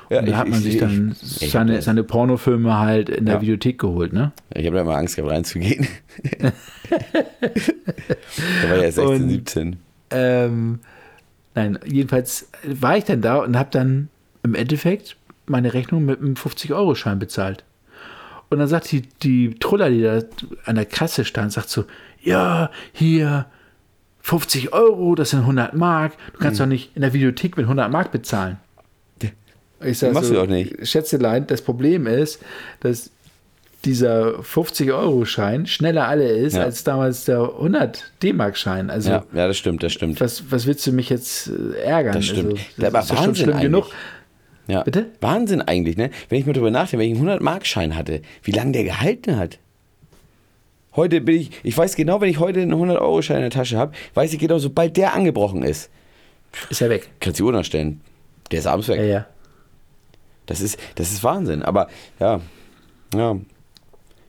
Ja, 0.09 0.19
und 0.19 0.25
da 0.25 0.31
ich- 0.31 0.37
hat 0.37 0.47
man 0.49 0.57
ich- 0.59 0.63
sich 0.65 0.73
ich- 0.75 0.79
dann 0.79 1.15
ich 1.39 1.51
seine, 1.51 1.81
seine 1.83 2.03
Pornofilme 2.03 2.77
halt 2.79 3.09
in 3.09 3.25
der 3.25 3.35
Ja. 3.35 3.41
Videothek 3.41 3.77
geholt, 3.79 4.11
ne? 4.13 4.31
Ich 4.55 4.65
habe 4.65 4.75
da 4.75 4.81
immer 4.81 4.95
Angst 4.97 5.15
gehabt, 5.17 5.31
reinzugehen. 5.31 5.87
da 6.39 6.51
war 8.69 8.77
ja 8.77 8.91
16, 8.91 9.05
Und- 9.07 9.29
17. 9.29 9.75
Ähm, 10.11 10.79
nein, 11.55 11.79
jedenfalls 11.85 12.49
war 12.63 12.97
ich 12.97 13.05
dann 13.05 13.21
da 13.21 13.37
und 13.37 13.57
habe 13.57 13.69
dann 13.71 14.09
im 14.43 14.55
Endeffekt 14.55 15.17
meine 15.47 15.73
Rechnung 15.73 16.05
mit 16.05 16.19
einem 16.19 16.35
50-Euro-Schein 16.35 17.19
bezahlt. 17.19 17.63
Und 18.49 18.59
dann 18.59 18.67
sagt 18.67 18.91
die, 18.91 19.01
die 19.23 19.55
Truller, 19.55 19.89
die 19.89 20.01
da 20.01 20.19
an 20.65 20.75
der 20.75 20.85
Kasse 20.85 21.25
stand, 21.25 21.51
sagt 21.51 21.69
so, 21.69 21.85
ja, 22.21 22.69
hier 22.93 23.47
50 24.21 24.73
Euro, 24.73 25.15
das 25.15 25.31
sind 25.31 25.41
100 25.41 25.73
Mark. 25.73 26.13
Du 26.33 26.39
kannst 26.39 26.59
doch 26.59 26.65
nicht 26.65 26.91
in 26.95 27.01
der 27.01 27.13
Videothek 27.13 27.57
mit 27.57 27.65
100 27.65 27.91
Mark 27.91 28.11
bezahlen. 28.11 28.57
Ich 29.83 29.99
sag 29.99 30.13
Machst 30.13 30.29
so, 30.29 30.35
du 30.35 30.39
doch 30.41 30.47
nicht. 30.47 30.87
Schätzelein, 30.87 31.47
das 31.47 31.61
Problem 31.61 32.07
ist, 32.07 32.41
dass 32.79 33.11
dieser 33.85 34.39
50-Euro-Schein 34.39 35.65
schneller 35.67 36.07
alle 36.07 36.27
ist 36.27 36.55
Ja. 36.55 36.63
als 36.63 36.83
damals 36.83 37.25
der 37.25 37.39
100 37.41 38.11
D-Mark-Schein. 38.23 38.89
Also 38.89 39.09
Ja, 39.11 39.23
ja, 39.33 39.47
das 39.47 39.57
stimmt, 39.57 39.83
das 39.83 39.93
stimmt. 39.93 40.19
was, 40.19 40.43
was 40.51 40.65
willst 40.65 40.85
du 40.87 40.91
mich 40.91 41.09
jetzt 41.09 41.47
äh, 41.49 41.81
ärgern? 41.83 42.13
Das 42.13 42.25
stimmt. 42.25 42.53
Also, 42.53 42.63
Ja, 42.77 42.87
aber 42.87 42.99
ist 42.99 43.09
ja 43.09 43.15
schon 43.17 43.25
Wahnsinn 43.27 43.35
schlimm 43.43 43.49
eigentlich. 43.57 43.63
genug. 43.71 43.91
Ja. 44.67 44.83
Bitte? 44.83 45.05
Wahnsinn 45.21 45.61
eigentlich, 45.61 45.95
ne? 45.95 46.09
Wenn 46.29 46.39
ich 46.39 46.45
mal 46.47 46.53
drüber 46.53 46.71
nachdenke, 46.71 47.03
wenn 47.05 47.11
ich 47.13 47.19
einen 47.19 47.29
100-Mark-Schein 47.29 47.95
hatte, 47.95 48.21
wie 48.43 48.51
lange 48.51 48.71
der 48.71 48.83
gehalten 48.83 49.37
hat. 49.37 49.59
Heute 50.95 51.21
bin 51.21 51.35
ich, 51.41 51.51
ich 51.63 51.77
weiß 51.77 51.95
genau, 51.95 52.21
wenn 52.21 52.29
ich 52.29 52.39
heute 52.39 52.61
einen 52.61 52.73
100-Euro-Schein 52.73 53.37
in 53.37 53.41
der 53.43 53.51
Tasche 53.51 53.77
habe, 53.77 53.91
weiß 54.15 54.33
ich 54.33 54.39
genau, 54.39 54.57
sobald 54.57 54.97
der 54.97 55.13
angebrochen 55.13 55.61
ist, 55.61 55.89
Ist 56.69 56.81
ja 56.81 56.89
weg. 56.89 57.09
kannst 57.19 57.39
du 57.39 57.43
die 57.43 57.47
Uhr 57.47 57.51
nachstellen. 57.53 58.01
Der 58.51 58.59
ist 58.59 58.65
abends 58.67 58.87
weg. 58.87 58.97
Ja, 58.99 59.03
ja. 59.05 59.25
Das 60.47 60.61
ist, 60.61 60.79
das 60.95 61.11
ist 61.11 61.23
Wahnsinn. 61.23 61.61
Aber 61.63 61.87
ja, 62.19 62.39
ja. 63.13 63.37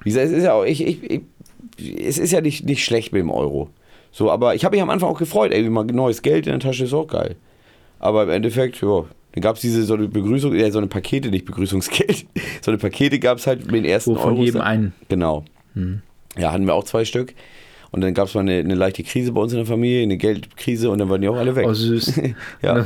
Wie 0.07 0.11
gesagt, 0.11 0.27
es 0.27 0.33
ist 0.35 0.45
ja 0.45 0.53
auch, 0.53 0.62
ich, 0.62 0.87
ich, 0.87 1.03
ich, 1.03 1.21
es 2.01 2.16
ist 2.16 2.31
ja 2.31 2.40
nicht, 2.40 2.64
nicht 2.64 2.85
schlecht 2.85 3.12
mit 3.12 3.19
dem 3.19 3.31
Euro. 3.33 3.71
So, 4.12 4.31
aber 4.31 4.55
ich 4.55 4.64
habe 4.64 4.77
mich 4.77 4.81
am 4.81 4.88
Anfang 4.88 5.09
auch 5.09 5.19
gefreut, 5.19 5.51
ey, 5.51 5.69
mal 5.69 5.83
neues 5.83 6.23
Geld 6.23 6.47
in 6.47 6.53
der 6.53 6.61
Tasche 6.61 6.85
ist 6.85 6.95
auch 6.95 7.09
geil. 7.09 7.35
Aber 7.99 8.23
im 8.23 8.31
Endeffekt, 8.31 8.81
ja, 8.81 9.05
dann 9.33 9.42
gab 9.42 9.57
es 9.57 9.62
diese 9.62 9.83
so 9.83 9.95
eine 9.95 10.07
Begrüßung, 10.07 10.55
ja, 10.55 10.71
so 10.71 10.79
eine 10.79 10.87
Pakete, 10.87 11.29
nicht 11.31 11.45
Begrüßungsgeld. 11.45 12.25
So 12.62 12.71
eine 12.71 12.79
Pakete 12.79 13.19
gab 13.19 13.38
es 13.38 13.49
halt 13.49 13.66
mit 13.66 13.75
den 13.75 13.85
ersten 13.85 14.12
Wo 14.12 14.21
von 14.21 14.35
Euros 14.35 14.45
jedem 14.45 14.59
dann. 14.59 14.66
einen. 14.66 14.92
Genau. 15.09 15.45
Ja, 16.38 16.53
hatten 16.53 16.66
wir 16.66 16.75
auch 16.75 16.85
zwei 16.85 17.05
Stück. 17.05 17.35
Und 17.90 18.01
dann 18.03 18.14
gab 18.14 18.29
es 18.29 18.35
mal 18.35 18.42
eine, 18.42 18.59
eine 18.59 18.77
leichte 18.77 19.02
Krise 19.02 19.33
bei 19.33 19.40
uns 19.40 19.52
in 19.52 19.59
der 19.59 19.67
Familie, 19.67 20.04
eine 20.04 20.19
Geldkrise 20.19 20.88
und 20.88 20.98
dann 20.98 21.09
waren 21.09 21.21
die 21.21 21.29
auch 21.29 21.37
alle 21.37 21.57
weg. 21.57 21.67
Oh, 21.69 21.75
süß. 21.75 22.21
ja. 22.63 22.85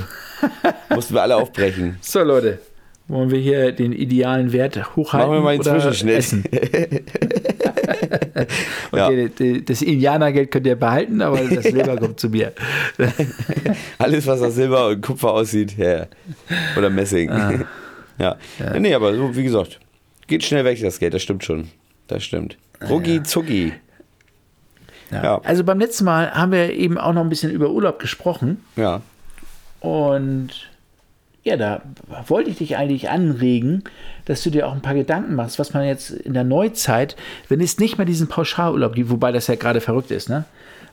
Mussten 0.95 1.13
wir 1.13 1.21
alle 1.21 1.37
aufbrechen. 1.37 1.99
So, 2.01 2.23
Leute. 2.23 2.61
Wollen 3.11 3.31
wir 3.31 3.41
hier 3.41 3.73
den 3.73 3.93
idealen 3.93 4.53
Wert 4.53 4.95
hochhalten? 4.97 5.29
Machen 5.29 5.39
wir 5.39 5.45
mal 5.45 5.51
einen 5.51 5.61
oder 5.61 5.73
Zwischenschnitt. 5.81 6.17
Essen? 6.17 6.45
Ja. 8.93 9.07
Okay, 9.07 9.29
d- 9.29 9.61
das 9.63 9.83
Indianergeld 9.83 10.51
könnt 10.51 10.67
ihr 10.67 10.75
behalten, 10.77 11.21
aber 11.23 11.39
das 11.41 11.65
Silber 11.73 11.97
kommt 11.97 12.19
zu 12.19 12.29
mir. 12.29 12.53
Alles, 13.99 14.27
was 14.27 14.41
nach 14.41 14.51
Silber 14.51 14.89
und 14.89 15.01
Kupfer 15.03 15.33
aussieht, 15.33 15.77
ja. 15.77 16.07
Oder 16.77 16.91
Messing. 16.91 17.31
Ah. 17.31 17.53
Ja. 18.19 18.37
Nee, 18.79 18.95
aber 18.95 19.15
so, 19.15 19.37
wie 19.37 19.43
gesagt, 19.45 19.79
geht 20.27 20.43
schnell 20.45 20.65
weg, 20.65 20.81
das 20.81 20.99
Geld, 20.99 21.15
das 21.15 21.23
stimmt 21.23 21.45
schon. 21.45 21.69
Das 22.09 22.25
stimmt. 22.25 22.57
Rucki 22.89 23.23
zucki. 23.23 23.73
Ja. 25.11 25.23
Ja. 25.23 25.41
Also 25.45 25.63
beim 25.63 25.79
letzten 25.79 26.05
Mal 26.05 26.31
haben 26.33 26.53
wir 26.53 26.73
eben 26.73 26.99
auch 26.99 27.13
noch 27.13 27.23
ein 27.23 27.29
bisschen 27.29 27.53
über 27.53 27.71
Urlaub 27.71 27.99
gesprochen. 27.99 28.65
Ja. 28.77 29.03
Und 29.81 30.70
Ja, 31.43 31.57
da 31.57 31.81
wollte 32.27 32.51
ich 32.51 32.59
dich 32.59 32.77
eigentlich 32.77 33.09
anregen, 33.09 33.85
dass 34.27 34.43
du 34.43 34.51
dir 34.51 34.69
auch 34.69 34.75
ein 34.75 34.83
paar 34.83 34.95
Gedanken 34.95 35.35
machst, 35.35 35.59
was 35.59 35.73
man 35.73 35.85
jetzt 35.87 36.11
in 36.11 36.35
der 36.35 36.45
Neuzeit, 36.45 37.17
wenn 37.49 37.61
es 37.61 37.79
nicht 37.79 37.97
mehr 37.97 38.05
diesen 38.05 38.29
Pauschalurlaub 38.29 38.95
gibt, 38.95 39.11
wobei 39.11 39.33
das 39.33 39.47
ja 39.47 39.55
gerade 39.55 39.81
verrückt 39.81 40.11
ist, 40.11 40.29
ne? 40.29 40.45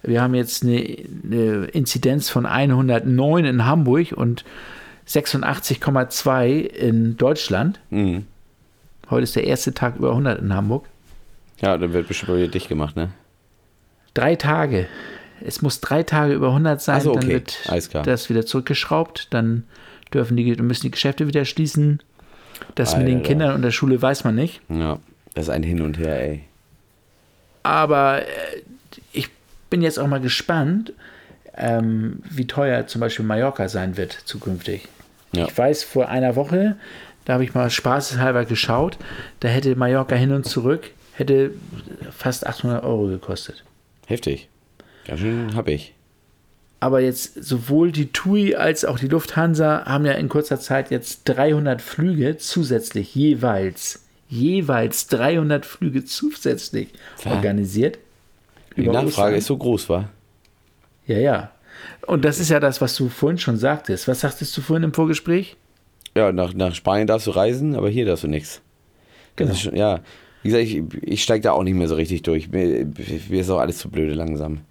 Wir 0.04 0.22
haben 0.22 0.36
jetzt 0.36 0.64
eine, 0.64 0.78
eine 1.24 1.66
Inzidenz 1.66 2.30
von 2.30 2.46
109 2.46 3.46
in 3.46 3.66
Hamburg 3.66 4.14
und 4.14 4.46
86,2 5.08 6.60
in 6.60 7.18
Deutschland. 7.18 7.80
Mhm. 7.90 8.26
Heute 9.10 9.24
ist 9.24 9.36
der 9.36 9.46
erste 9.46 9.74
Tag 9.74 9.98
über 9.98 10.12
100 10.12 10.40
in 10.40 10.54
Hamburg. 10.54 10.86
Ja, 11.62 11.78
dann 11.78 11.94
wird 11.94 12.08
bestimmt 12.08 12.38
wieder 12.38 12.48
dicht 12.48 12.70
gemacht, 12.70 12.96
ne? 12.96 13.10
Drei 14.14 14.36
Tage. 14.36 14.88
Es 15.42 15.62
muss 15.62 15.82
drei 15.82 16.04
Tage 16.04 16.34
über 16.34 16.48
100 16.50 16.82
sein, 16.82 17.02
so, 17.02 17.14
dann 17.14 17.24
okay. 17.24 17.34
wird 17.34 17.60
Alles 17.68 17.90
klar. 17.90 18.04
das 18.04 18.30
wieder 18.30 18.46
zurückgeschraubt, 18.46 19.28
dann 19.34 19.64
dürfen 20.14 20.38
die, 20.38 20.56
müssen 20.56 20.84
die 20.84 20.92
Geschäfte 20.92 21.28
wieder 21.28 21.46
schließen. 21.46 22.02
Das 22.76 22.98
mit 22.98 23.08
den 23.08 23.18
Alter. 23.18 23.28
Kindern 23.28 23.56
und 23.56 23.62
der 23.62 23.72
Schule 23.72 24.02
weiß 24.02 24.24
man 24.24 24.36
nicht. 24.36 24.62
Ja, 24.70 25.00
das 25.34 25.46
ist 25.46 25.50
ein 25.50 25.64
Hin 25.64 25.82
und 25.82 25.98
Her, 25.98 26.20
ey. 26.20 26.44
Aber 27.64 28.22
äh, 28.22 28.26
ich 29.12 29.30
bin 29.70 29.82
jetzt 29.82 30.00
auch 30.00 30.08
mal 30.08 30.22
gespannt, 30.22 30.94
ähm, 31.56 32.22
wie 32.30 32.48
teuer 32.48 32.88
zum 32.88 33.02
Beispiel 33.02 33.26
Mallorca 33.26 33.68
sein 33.68 33.98
wird 33.98 34.14
zukünftig. 34.14 34.88
Ja. 35.34 35.46
Ich 35.46 35.58
weiß, 35.58 35.84
vor 35.84 36.10
einer 36.10 36.36
Woche, 36.36 36.78
da 37.26 37.34
habe 37.34 37.44
ich 37.44 37.54
mal 37.54 37.70
spaßeshalber 37.70 38.46
geschaut, 38.46 38.98
da 39.42 39.50
hätte 39.50 39.76
Mallorca 39.76 40.16
hin 40.16 40.32
und 40.32 40.46
zurück, 40.46 40.92
hätte 41.14 41.52
fast 42.12 42.48
800 42.48 42.84
Euro 42.84 43.08
gekostet. 43.08 43.64
Heftig. 44.06 44.48
Ganz 45.06 45.20
schön 45.20 45.56
hab 45.56 45.68
ich. 45.68 45.94
Aber 46.80 47.00
jetzt 47.00 47.44
sowohl 47.44 47.92
die 47.92 48.12
TUI 48.12 48.56
als 48.56 48.86
auch 48.86 49.00
die 49.00 49.08
Lufthansa 49.08 49.86
haben 49.86 50.06
ja 50.06 50.14
in 50.14 50.30
kurzer 50.30 50.60
Zeit 50.60 50.92
jetzt 50.92 51.24
300 51.26 51.82
Flüge 51.82 52.38
zusätzlich 52.38 53.16
jeweils, 53.16 54.06
jeweils 54.30 55.08
300 55.08 55.66
Flüge 55.66 56.06
zusätzlich 56.06 56.90
Was? 57.24 57.34
organisiert. 57.34 57.98
Die 58.76 58.84
Nachfrage 58.84 59.08
Ostern. 59.08 59.34
ist 59.34 59.46
so 59.48 59.58
groß, 59.58 59.90
war. 59.90 60.10
Ja, 61.08 61.18
ja. 61.18 61.52
Und 62.06 62.26
das 62.26 62.40
ist 62.40 62.50
ja 62.50 62.60
das, 62.60 62.80
was 62.80 62.96
du 62.96 63.10
vorhin 63.10 63.40
schon 63.40 63.58
sagtest. 63.58 64.08
Was 64.08 64.20
sagtest 64.20 64.56
du 64.56 64.62
vorhin 64.62 64.84
im 64.84 64.94
Vorgespräch? 64.94 65.56
Ja, 66.16 66.32
nach, 66.32 66.54
nach 66.54 66.76
Spanien 66.76 67.08
darfst 67.08 67.28
du 67.28 67.32
reisen, 67.32 67.76
aber 67.76 67.90
hier 67.90 68.06
darfst 68.06 68.24
du 68.24 68.28
nichts. 68.28 68.62
Genau. 69.36 69.54
Schon, 69.54 69.76
ja, 69.76 70.02
wie 70.44 70.50
gesagt, 70.50 70.66
ich, 70.66 70.84
ich 71.02 71.24
steige 71.24 71.42
da 71.42 71.52
auch 71.52 71.64
nicht 71.64 71.76
mehr 71.76 71.88
so 71.88 71.96
richtig 71.96 72.22
durch. 72.24 72.50
Mir, 72.50 72.86
mir 73.30 73.42
ist 73.42 73.50
auch 73.50 73.60
alles 73.60 73.80
zu 73.80 73.90
blöde 73.90 74.14
langsam. 74.14 74.62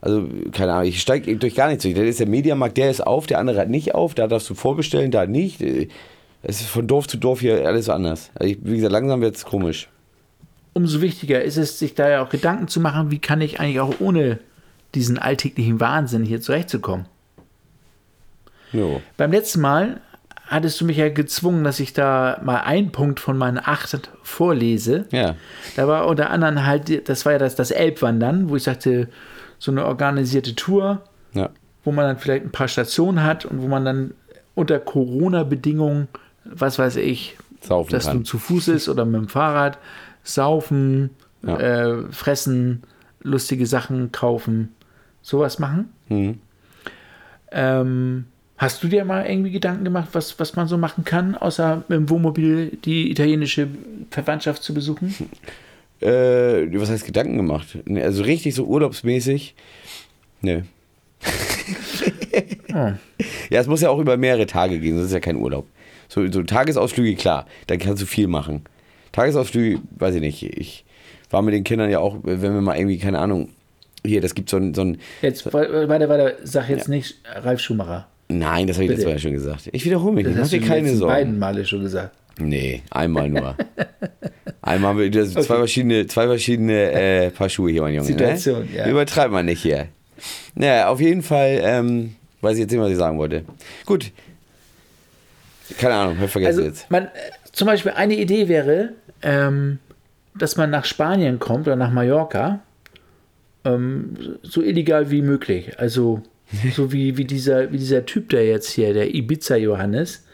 Also, 0.00 0.28
keine 0.52 0.72
Ahnung, 0.72 0.88
ich 0.88 1.00
steige 1.00 1.36
durch 1.36 1.54
gar 1.54 1.68
nichts 1.68 1.82
durch. 1.82 1.94
Da 1.94 2.02
ist 2.02 2.20
der 2.20 2.28
Mediamarkt, 2.28 2.76
der 2.76 2.90
ist 2.90 3.04
auf, 3.04 3.26
der 3.26 3.38
andere 3.38 3.58
hat 3.58 3.68
nicht 3.68 3.94
auf, 3.94 4.14
da 4.14 4.28
darfst 4.28 4.48
du 4.48 4.54
vorbestellen, 4.54 5.10
da 5.10 5.26
nicht. 5.26 5.60
Es 5.60 6.60
ist 6.60 6.68
von 6.68 6.86
Dorf 6.86 7.08
zu 7.08 7.16
Dorf 7.16 7.40
hier 7.40 7.66
alles 7.66 7.88
anders. 7.88 8.30
Also 8.34 8.52
ich, 8.52 8.58
wie 8.62 8.76
gesagt, 8.76 8.92
langsam 8.92 9.20
wird 9.20 9.34
es 9.34 9.44
komisch. 9.44 9.88
Umso 10.72 11.00
wichtiger 11.00 11.42
ist 11.42 11.56
es, 11.56 11.78
sich 11.78 11.94
da 11.94 12.08
ja 12.08 12.24
auch 12.24 12.28
Gedanken 12.28 12.68
zu 12.68 12.78
machen, 12.78 13.10
wie 13.10 13.18
kann 13.18 13.40
ich 13.40 13.58
eigentlich 13.58 13.80
auch 13.80 13.94
ohne 13.98 14.38
diesen 14.94 15.18
alltäglichen 15.18 15.80
Wahnsinn 15.80 16.24
hier 16.24 16.40
zurechtzukommen. 16.40 17.06
Jo. 18.72 19.02
Beim 19.16 19.32
letzten 19.32 19.60
Mal 19.60 20.00
hattest 20.46 20.80
du 20.80 20.84
mich 20.84 20.96
ja 20.96 21.08
gezwungen, 21.08 21.64
dass 21.64 21.80
ich 21.80 21.92
da 21.92 22.40
mal 22.44 22.60
einen 22.60 22.92
Punkt 22.92 23.20
von 23.20 23.36
meinen 23.36 23.58
acht 23.58 24.10
vorlese. 24.22 25.06
Ja. 25.10 25.34
Da 25.76 25.88
war 25.88 26.06
unter 26.06 26.30
anderem 26.30 26.64
halt, 26.64 27.08
das 27.08 27.26
war 27.26 27.32
ja 27.32 27.38
das, 27.38 27.54
das 27.54 27.70
Elbwandern, 27.70 28.48
wo 28.48 28.56
ich 28.56 28.62
sagte, 28.62 29.08
so 29.58 29.70
eine 29.70 29.84
organisierte 29.86 30.54
Tour, 30.54 31.02
Ja. 31.34 31.50
wo 31.84 31.92
man 31.92 32.04
dann 32.06 32.18
vielleicht 32.18 32.44
ein 32.44 32.52
paar 32.52 32.68
Stationen 32.68 33.22
hat 33.24 33.44
und 33.44 33.62
wo 33.62 33.68
man 33.68 33.84
dann 33.84 34.14
unter 34.54 34.78
Corona-Bedingungen, 34.78 36.08
was 36.44 36.78
weiß 36.78 36.96
ich, 36.96 37.36
Saufen 37.60 37.90
dass 37.90 38.06
kann. 38.06 38.18
du 38.18 38.22
zu 38.24 38.38
Fuß 38.38 38.68
ist 38.68 38.88
oder 38.88 39.04
mit 39.04 39.20
dem 39.20 39.28
Fahrrad, 39.28 39.78
saufen, 40.22 41.10
Ja. 41.42 41.58
äh, 41.58 42.02
fressen, 42.12 42.82
lustige 43.22 43.66
Sachen 43.66 44.12
kaufen, 44.12 44.74
sowas 45.22 45.58
machen. 45.58 45.88
Mhm. 46.08 46.38
Ähm, 47.50 48.24
hast 48.56 48.82
du 48.82 48.88
dir 48.88 49.04
mal 49.04 49.24
irgendwie 49.26 49.50
Gedanken 49.50 49.84
gemacht, 49.84 50.08
was, 50.12 50.38
was 50.38 50.56
man 50.56 50.66
so 50.68 50.76
machen 50.78 51.04
kann, 51.04 51.34
außer 51.34 51.82
mit 51.88 51.96
dem 51.98 52.10
Wohnmobil 52.10 52.76
die 52.84 53.10
italienische 53.10 53.68
Verwandtschaft 54.10 54.62
zu 54.62 54.74
besuchen? 54.74 55.14
Äh, 56.00 56.68
was 56.80 56.90
heißt 56.90 57.04
Gedanken 57.06 57.36
gemacht? 57.36 57.78
Nee, 57.84 58.02
Also 58.02 58.22
richtig 58.22 58.54
so 58.54 58.64
urlaubsmäßig? 58.64 59.54
Nö. 60.42 60.60
Oh. 62.74 62.92
Ja, 63.50 63.60
es 63.60 63.66
muss 63.66 63.80
ja 63.80 63.88
auch 63.88 63.98
über 63.98 64.16
mehrere 64.18 64.44
Tage 64.46 64.78
gehen, 64.78 64.94
sonst 64.96 65.06
ist 65.06 65.12
ja 65.14 65.20
kein 65.20 65.36
Urlaub. 65.36 65.66
So, 66.08 66.30
so 66.30 66.42
Tagesausflüge, 66.42 67.16
klar, 67.16 67.46
da 67.66 67.76
kannst 67.78 68.02
du 68.02 68.06
viel 68.06 68.26
machen. 68.28 68.62
Tagesausflüge, 69.12 69.80
weiß 69.98 70.16
ich 70.16 70.20
nicht. 70.20 70.42
Ich 70.42 70.84
war 71.30 71.40
mit 71.42 71.54
den 71.54 71.64
Kindern 71.64 71.90
ja 71.90 71.98
auch, 71.98 72.18
wenn 72.22 72.40
wir 72.42 72.50
mal 72.60 72.76
irgendwie, 72.76 72.98
keine 72.98 73.18
Ahnung, 73.18 73.48
hier, 74.04 74.20
das 74.20 74.34
gibt 74.34 74.50
so 74.50 74.58
ein, 74.58 74.74
so 74.74 74.82
ein 74.82 74.98
Jetzt, 75.22 75.50
weiter, 75.52 76.08
weiter, 76.08 76.34
sag 76.44 76.68
jetzt 76.68 76.88
nicht 76.90 77.16
Ralf 77.24 77.60
Schumacher. 77.60 78.06
nein, 78.28 78.66
das 78.66 78.76
habe 78.76 78.84
ich 78.84 78.90
Bitte. 78.90 79.00
letztes 79.02 79.04
Mal 79.06 79.12
ja 79.12 79.18
schon 79.18 79.32
gesagt. 79.32 79.70
Ich 79.72 79.84
wiederhole 79.86 80.14
mich 80.14 80.26
Das 80.26 80.36
hast 80.36 80.52
du 80.52 80.60
keine 80.60 80.94
Sorgen. 80.94 81.12
beiden 81.14 81.38
Male 81.38 81.64
schon 81.64 81.80
gesagt. 81.80 82.14
Nee, 82.38 82.82
einmal 82.90 83.28
nur. 83.30 83.56
einmal 84.68 84.90
haben 84.90 84.98
wir 84.98 85.10
das 85.10 85.32
zwei 85.32 85.56
verschiedene, 85.56 86.06
zwei 86.06 86.26
verschiedene 86.26 86.92
äh, 86.92 87.30
Paar 87.30 87.48
Schuhe 87.48 87.70
hier, 87.70 87.82
mein 87.82 87.94
Junge. 87.94 88.06
Situation, 88.06 88.66
ne? 88.66 88.76
ja. 88.76 88.88
Übertreibt 88.88 89.32
man 89.32 89.46
nicht 89.46 89.62
hier. 89.62 89.88
Naja, 90.54 90.88
auf 90.88 91.00
jeden 91.00 91.22
Fall, 91.22 91.60
ähm, 91.62 92.14
weiß 92.40 92.54
ich 92.54 92.60
jetzt 92.60 92.72
nicht, 92.72 92.80
was 92.80 92.90
ich 92.90 92.96
sagen 92.96 93.18
wollte. 93.18 93.44
Gut. 93.86 94.10
Keine 95.78 95.94
Ahnung, 95.94 96.18
hab 96.18 96.24
ich 96.26 96.30
vergessen 96.30 96.58
Also, 96.58 96.68
jetzt. 96.68 96.90
man, 96.90 97.08
zum 97.52 97.66
Beispiel 97.66 97.92
eine 97.92 98.14
Idee 98.14 98.48
wäre, 98.48 98.90
ähm, 99.22 99.78
dass 100.34 100.56
man 100.56 100.70
nach 100.70 100.84
Spanien 100.84 101.38
kommt 101.38 101.66
oder 101.66 101.76
nach 101.76 101.90
Mallorca, 101.92 102.60
ähm, 103.64 104.38
so 104.42 104.62
illegal 104.62 105.10
wie 105.10 105.22
möglich. 105.22 105.78
Also, 105.78 106.22
so 106.74 106.92
wie, 106.92 107.16
wie, 107.16 107.24
dieser, 107.24 107.72
wie 107.72 107.78
dieser 107.78 108.06
Typ, 108.06 108.30
der 108.30 108.46
jetzt 108.46 108.70
hier, 108.70 108.94
der 108.94 109.14
Ibiza 109.14 109.56
Johannes, 109.56 110.24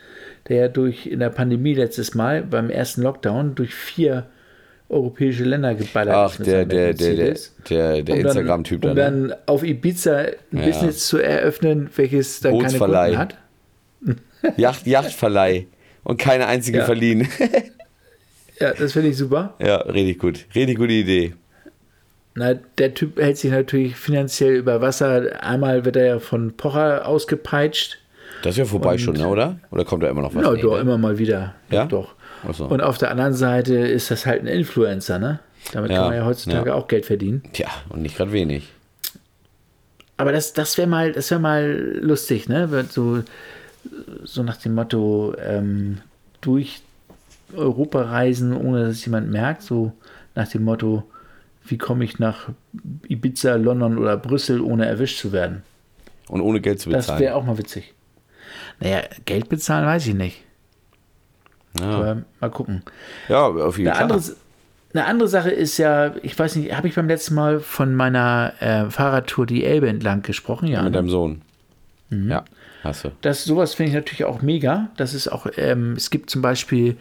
der 0.49 0.57
ja 0.57 0.69
durch 0.69 1.07
in 1.07 1.21
der 1.21 1.31
Pandemie 1.31 1.75
letztes 1.75 2.15
Mal 2.15 2.43
beim 2.43 2.71
ersten 2.71 3.03
Lockdown 3.03 3.55
durch 3.55 3.75
vier 3.75 4.27
europäische 4.89 5.45
Länder 5.45 5.75
geballert 5.75 6.15
Ach, 6.15 6.31
ist 6.33 6.39
mit 6.41 6.49
der, 6.49 6.65
der, 6.67 6.93
der, 6.95 7.15
der, 7.15 7.35
der, 7.35 7.37
der 7.69 7.99
Um 8.01 8.05
dann- 8.07 8.17
Instagram-Typ 8.19 8.83
da. 8.83 8.89
Um 8.91 8.95
ne? 8.95 9.01
dann 9.03 9.35
auf 9.47 9.65
Ibiza 9.65 10.17
ein 10.19 10.35
Ja. 10.53 10.67
Business 10.67 11.07
zu 11.07 11.19
eröffnen, 11.19 11.89
welches 11.97 12.41
dann 12.41 12.59
keine. 12.59 12.79
Kunden 12.79 13.19
hat. 13.19 13.37
Yacht, 14.59 14.87
Yachtverleih. 14.87 15.67
Und 16.03 16.19
keine 16.19 16.47
einzige 16.47 16.79
Ja. 16.79 16.85
verliehen. 16.85 17.27
Ja, 18.61 18.73
das 18.73 18.93
finde 18.93 19.09
ich 19.09 19.17
super. 19.17 19.55
ja, 19.59 19.79
richtig 19.79 20.21
gut. 20.21 20.47
Richtig 20.55 20.77
gute 20.79 20.93
Idee. 20.93 21.35
Na, 22.37 22.55
der 22.55 22.95
Typ 22.95 23.19
hält 23.21 23.37
sich 23.37 23.51
natürlich 23.51 23.97
finanziell 23.97 24.55
über 24.55 24.81
Wasser. 24.81 25.43
Einmal 25.43 25.85
wird 25.85 25.97
er 25.97 26.07
ja 26.07 26.19
von 26.21 26.57
Pocher 26.57 27.07
ausgepeitscht. 27.09 27.99
Das 28.45 28.53
ist 28.53 28.59
ja 28.59 28.65
vorbei 28.67 28.93
Und- 28.93 28.99
schon, 29.01 29.15
ne, 29.17 29.27
oder? 29.27 29.59
Oder 29.71 29.85
kommt 29.87 30.03
da 30.03 30.09
immer 30.11 30.21
noch 30.21 30.35
was? 30.35 30.45
Ja, 30.45 30.53
Nee, 30.53 30.61
doch, 30.61 30.75
ne? 30.75 30.81
immer 30.81 30.99
mal 30.99 31.17
wieder. 31.19 31.55
Ja? 31.71 31.87
Doch. 31.87 32.15
So. 32.53 32.67
Und 32.67 32.83
auf 32.83 32.99
der 32.99 33.11
anderen 33.11 33.33
Seite 33.33 33.75
ist 33.75 34.11
das 34.11 34.27
halt 34.27 34.43
ein 34.43 34.47
Influencer, 34.49 35.19
ne? 35.19 35.41
Damit 35.73 35.91
Ja, 35.91 35.97
kann 35.97 36.07
man 36.09 36.17
ja 36.19 36.27
heutzutage 36.27 36.69
ja. 36.69 36.75
auch 36.75 36.87
Geld 36.89 37.07
verdienen. 37.07 37.43
Tja, 37.55 37.69
und 37.89 38.03
nicht 38.03 38.17
gerade 38.19 38.33
wenig. 38.33 38.71
Aber 40.19 40.31
das, 40.31 40.53
das 40.53 40.77
wäre 40.77 40.87
mal, 40.87 41.13
das 41.13 41.31
wäre 41.31 41.41
mal 41.41 41.99
lustig, 42.03 42.49
ne? 42.49 42.69
So, 42.91 43.23
so 44.25 44.43
nach 44.43 44.59
dem 44.59 44.75
Motto, 44.75 45.35
ähm, 45.43 45.99
durch 46.43 46.83
Europa 47.57 48.03
reisen, 48.03 48.53
ohne 48.55 48.81
dass 48.83 48.91
es 48.97 49.05
jemand 49.07 49.31
merkt. 49.31 49.63
So 49.63 49.93
nach 50.35 50.49
dem 50.49 50.65
Motto, 50.65 51.03
wie 51.65 51.79
komme 51.79 52.05
ich 52.05 52.19
nach 52.19 52.51
Ibiza, 53.09 53.55
London 53.55 53.97
oder 53.97 54.19
Brüssel, 54.19 54.61
ohne 54.61 54.85
erwischt 54.87 55.19
zu 55.19 55.33
werden. 55.33 55.63
Und 56.29 56.43
ohne 56.43 56.61
Geld 56.61 56.81
zu 56.81 56.91
Das 56.91 57.07
bezahlen. 57.07 57.21
wäre 57.23 57.35
auch 57.37 57.45
mal 57.45 57.57
witzig. 57.59 57.95
Naja, 58.81 59.03
Geld 59.25 59.49
bezahlen 59.49 59.87
weiß 59.87 60.07
ich 60.07 60.15
nicht. 60.15 60.43
ja. 61.79 61.91
Aber 61.91 62.23
mal 62.41 62.51
gucken. 62.51 62.83
ja, 63.29 63.47
auf 63.47 63.79
jeden 63.79 63.93
Fall. 63.93 64.03
andere, 64.03 64.23
eine 64.93 65.05
andere 65.07 65.29
Sache 65.29 65.51
ist 65.51 65.79
ja, 65.79 66.15
ich 66.23 66.39
weiß 66.39 66.57
nicht, 66.57 66.77
habe 66.77 66.89
ich 66.89 66.95
beim 66.95 67.09
letzten 67.09 67.35
Mal 67.35 67.61
von 67.61 67.95
meiner 67.95 68.53
äh, 68.61 68.91
Fahrradtour 68.91 69.47
die 69.47 69.65
Elbe 69.65 69.89
entlang 69.89 70.23
gesprochen? 70.23 70.69
Ja. 70.69 70.83
Mit 70.83 70.93
ne? 70.93 70.99
deinem 70.99 71.11
Sohn. 71.11 71.43
Mhm. 72.11 72.31
Ja, 72.31 72.45
hast 72.83 73.05
du. 73.05 73.13
Das, 73.21 73.45
sowas 73.45 73.75
finde 73.75 73.91
ich 73.91 73.95
natürlich 73.97 74.25
auch 74.25 74.43
mega. 74.43 74.89
Das 74.97 75.15
ist 75.15 75.29
auch, 75.29 75.47
ähm, 75.57 75.95
es 75.97 76.11
gibt 76.11 76.31
zum 76.31 76.43
Beispiel 76.43 76.97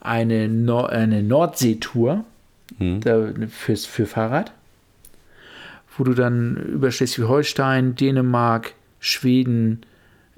eine, 0.00 0.48
Nor 0.48 0.90
eine 0.90 1.22
Nordseetour 1.22 2.24
da, 2.78 3.28
fürs, 3.48 3.86
für 3.86 4.06
Fahrrad, 4.06 4.52
wo 5.96 6.04
du 6.04 6.14
dann 6.14 6.56
über 6.56 6.90
Schleswig-Holstein, 6.90 7.94
Dänemark, 7.94 8.74
Schweden, 9.00 9.82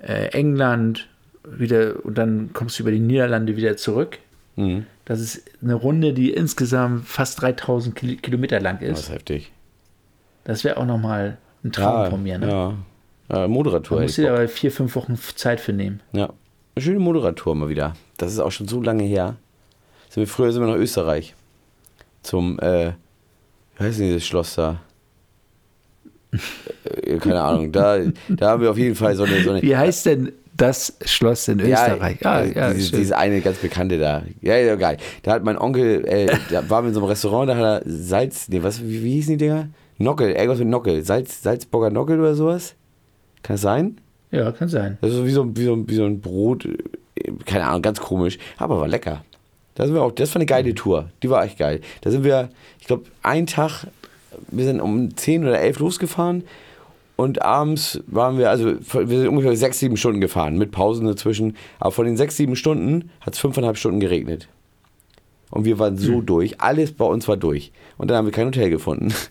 äh, 0.07 0.27
England 0.29 1.09
wieder 1.45 1.95
und 2.05 2.17
dann 2.17 2.51
kommst 2.53 2.79
du 2.79 2.83
über 2.85 2.91
die 2.91 3.01
Niederlande 3.01 3.57
wieder 3.57 3.77
zurück. 3.77 4.19
Mhm. 4.57 4.87
Das 5.05 5.21
ist 5.21 5.43
eine 5.63 5.75
Runde, 5.75 6.13
die 6.15 6.33
insgesamt 6.33 7.07
fast 7.07 7.43
3000 7.43 7.95
Kil 7.95 8.17
Kilometer 8.17 8.61
lang 8.61 8.79
Das 8.81 8.89
ist. 8.91 8.99
ist 9.07 9.13
heftig. 9.13 9.53
Das 10.45 10.65
wäre 10.65 10.77
auch 10.79 10.87
nochmal 10.87 11.37
ein 11.63 11.73
Traum 11.73 12.05
Ja, 12.05 12.11
von 12.11 12.23
mir. 12.23 12.39
Ne? 12.39 12.49
ja. 12.49 12.75
Da 13.29 13.49
Moderator. 13.49 14.01
musst 14.01 14.19
hätte 14.19 14.29
du 14.29 14.33
dir 14.35 14.39
aber 14.39 14.49
vier, 14.49 14.71
fünf 14.71 14.95
Wochen 14.97 15.17
Zeit 15.37 15.61
für 15.61 15.73
nehmen. 15.73 16.01
Ja. 16.13 16.31
Eine 16.77 16.83
schöne 16.85 16.99
Moderator 17.01 17.55
mal 17.55 17.69
wieder. 17.69 17.95
Das 18.19 18.33
ist 18.33 18.39
auch 18.39 18.53
schon 18.53 18.69
so 18.69 18.81
lange 18.83 19.05
her. 19.05 19.37
Sind 20.11 20.23
wir 20.23 20.27
früher 20.29 20.53
sind 20.53 20.63
wir 20.63 20.69
nach 20.69 20.77
Österreich. 20.79 21.35
Zum, 22.23 22.59
äh, 22.61 22.93
wie 23.79 23.85
heißt 23.85 23.99
denn 23.99 24.07
dieses 24.07 24.25
Schloss 24.27 24.55
da? 24.55 24.81
Äh, 27.03 27.17
keine 27.19 27.41
Ahnung. 27.41 27.73
Da, 27.73 27.99
da 28.29 28.51
haben 28.51 28.63
wir 28.63 28.71
auf 28.71 28.79
jeden 28.79 28.95
Fall 28.95 29.15
so 29.17 29.25
eine. 29.25 29.43
So 29.43 29.51
eine 29.51 29.63
Wie 29.63 29.77
heißt 29.77 30.07
denn 30.07 30.33
das 30.57 30.97
Schloss 31.05 31.49
in 31.49 31.61
Österreich? 31.61 32.19
Ja, 32.21 32.31
Ah, 32.33 32.45
ja, 32.45 32.73
dieses, 32.73 32.93
dieses 32.93 33.13
eine 33.13 33.41
ganz 33.41 33.59
bekannte 33.59 33.99
da. 33.99 34.23
Ja, 34.41 34.57
ja, 34.57 34.77
geil. 34.77 34.99
Da 35.23 35.33
hat 35.33 35.43
mein 35.45 35.59
Onkel, 35.59 36.07
äh, 36.07 36.27
da 36.51 36.69
waren 36.71 36.85
wir 36.85 36.89
in 36.89 36.95
so 36.95 37.01
einem 37.01 37.09
Restaurant, 37.09 37.49
da 37.51 37.57
hat 37.57 37.63
er 37.63 37.83
Salz, 37.87 38.49
nee, 38.49 38.63
was, 38.63 38.81
wie, 38.83 39.03
wie 39.03 39.13
hießen 39.15 39.33
die 39.33 39.45
Dinger? 39.45 39.69
Nockel, 39.99 40.31
irgendwas 40.31 40.59
mit 40.61 40.69
Nockel. 40.69 41.03
Salz, 41.05 41.43
Salzburger 41.43 41.91
Nockel 41.91 42.21
oder 42.21 42.35
sowas? 42.35 42.75
Kann 43.43 43.55
das 43.55 43.63
sein? 43.63 43.99
ja, 44.31 44.51
kann 44.53 44.69
sein. 44.69 44.99
Das 45.01 45.13
ist 45.13 45.25
wie 45.25 45.31
so, 45.31 45.57
wie 45.57 45.65
so, 45.65 45.89
wie 45.89 45.95
so 45.95 46.05
ein 46.05 46.21
Brot, 46.21 46.65
äh, 46.67 47.33
keine 47.47 47.67
Ahnung, 47.67 47.83
ganz 47.83 48.01
komisch, 48.01 48.39
aber 48.57 48.81
war 48.81 48.89
lecker. 48.89 49.25
Da 49.75 49.87
sind 49.87 49.95
wir 49.95 50.03
auch, 50.03 50.13
das 50.13 50.31
war 50.31 50.37
eine 50.37 50.47
geile 50.47 50.73
Tour. 50.75 51.11
Die 51.23 51.31
war 51.31 51.45
echt 51.45 51.59
geil. 51.59 51.81
Da 52.03 52.11
sind 52.13 52.23
wir, 52.23 52.49
ich 52.81 52.87
glaube, 52.87 53.05
einen 53.23 53.47
Tag, 53.49 53.89
wir 54.51 54.65
sind 54.65 54.81
um 54.81 55.17
10 55.17 55.45
oder 55.45 55.61
11 55.61 55.79
losgefahren 55.79 56.45
und 57.17 57.43
abends 57.43 58.01
waren 58.07 58.39
wir, 58.39 58.51
also 58.51 58.67
wir 58.75 59.19
sind 59.19 59.29
ungefähr 59.29 59.57
6, 59.57 59.79
7 59.79 59.97
Stunden 59.97 60.21
gefahren, 60.21 60.59
mit 60.59 60.73
Pausen 60.73 61.07
dazwischen. 61.07 61.57
Aber 61.79 61.93
von 61.93 62.07
den 62.07 62.17
6, 62.17 62.37
7 62.37 62.57
Stunden 62.57 63.11
hat 63.21 63.35
es 63.35 63.41
5,5 63.41 63.77
Stunden 63.77 64.01
geregnet. 64.01 64.49
Und 65.51 65.65
wir 65.65 65.79
waren 65.79 65.97
so 65.97 66.21
durch, 66.21 66.61
alles 66.61 66.93
bei 66.93 67.05
uns 67.05 67.29
war 67.29 67.37
durch. 67.37 67.71
Und 67.97 68.09
dann 68.11 68.17
haben 68.17 68.25
wir 68.25 68.33
kein 68.33 68.47
Hotel 68.47 68.71
gefunden. 68.71 69.13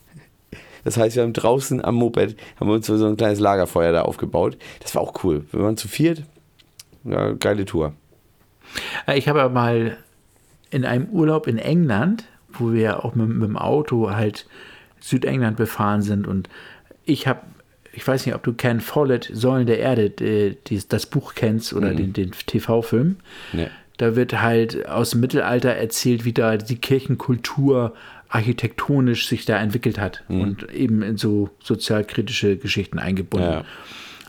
Das 0.85 0.97
heißt, 0.97 1.15
wir 1.15 1.23
haben 1.23 1.31
draußen 1.31 1.81
am 1.81 1.95
Moped, 1.95 2.35
haben 2.59 2.67
wir 2.67 2.73
uns 2.73 2.87
so 2.87 3.05
ein 3.05 3.15
kleines 3.15 3.39
Lagerfeuer 3.39 3.93
da 3.93 4.01
aufgebaut. 4.01 4.57
Das 4.81 4.93
war 4.95 5.01
auch 5.01 5.23
cool. 5.23 5.45
Wir 5.53 5.61
waren 5.61 5.77
zu 5.77 5.87
viert. 5.87 6.23
Ja, 7.05 7.31
geile 7.31 7.63
Tour. 7.63 7.93
Äh, 9.07 9.17
Ich 9.17 9.29
habe 9.29 9.39
ja 9.39 9.47
mal 9.47 9.95
in 10.71 10.83
einem 10.83 11.07
Urlaub 11.07 11.47
in 11.47 11.57
England, 11.57 12.25
wo 12.51 12.73
wir 12.73 13.05
auch 13.05 13.15
mit, 13.15 13.29
mit 13.29 13.47
dem 13.47 13.55
Auto 13.55 14.11
halt 14.11 14.45
Südengland 15.03 15.57
befahren 15.57 16.01
sind 16.01 16.27
und 16.27 16.49
ich 17.03 17.27
habe, 17.27 17.41
ich 17.91 18.07
weiß 18.07 18.25
nicht, 18.25 18.35
ob 18.35 18.43
du 18.43 18.53
Ken 18.53 18.79
Follett, 18.79 19.29
Säulen 19.33 19.67
der 19.67 19.79
Erde, 19.79 20.09
die, 20.09 20.57
die, 20.67 20.81
das 20.87 21.05
Buch 21.05 21.33
kennst 21.35 21.73
oder 21.73 21.93
den, 21.93 22.13
den 22.13 22.31
TV-Film. 22.31 23.17
Nee. 23.51 23.67
Da 23.97 24.15
wird 24.15 24.41
halt 24.41 24.87
aus 24.87 25.11
dem 25.11 25.19
Mittelalter 25.19 25.71
erzählt, 25.71 26.23
wie 26.23 26.31
da 26.33 26.57
die 26.57 26.77
Kirchenkultur 26.77 27.93
architektonisch 28.29 29.27
sich 29.27 29.45
da 29.45 29.57
entwickelt 29.57 29.99
hat 29.99 30.23
und 30.27 30.71
eben 30.71 31.03
in 31.03 31.17
so 31.17 31.51
sozialkritische 31.61 32.57
Geschichten 32.57 32.97
eingebunden. 32.97 33.51
Ja. 33.51 33.65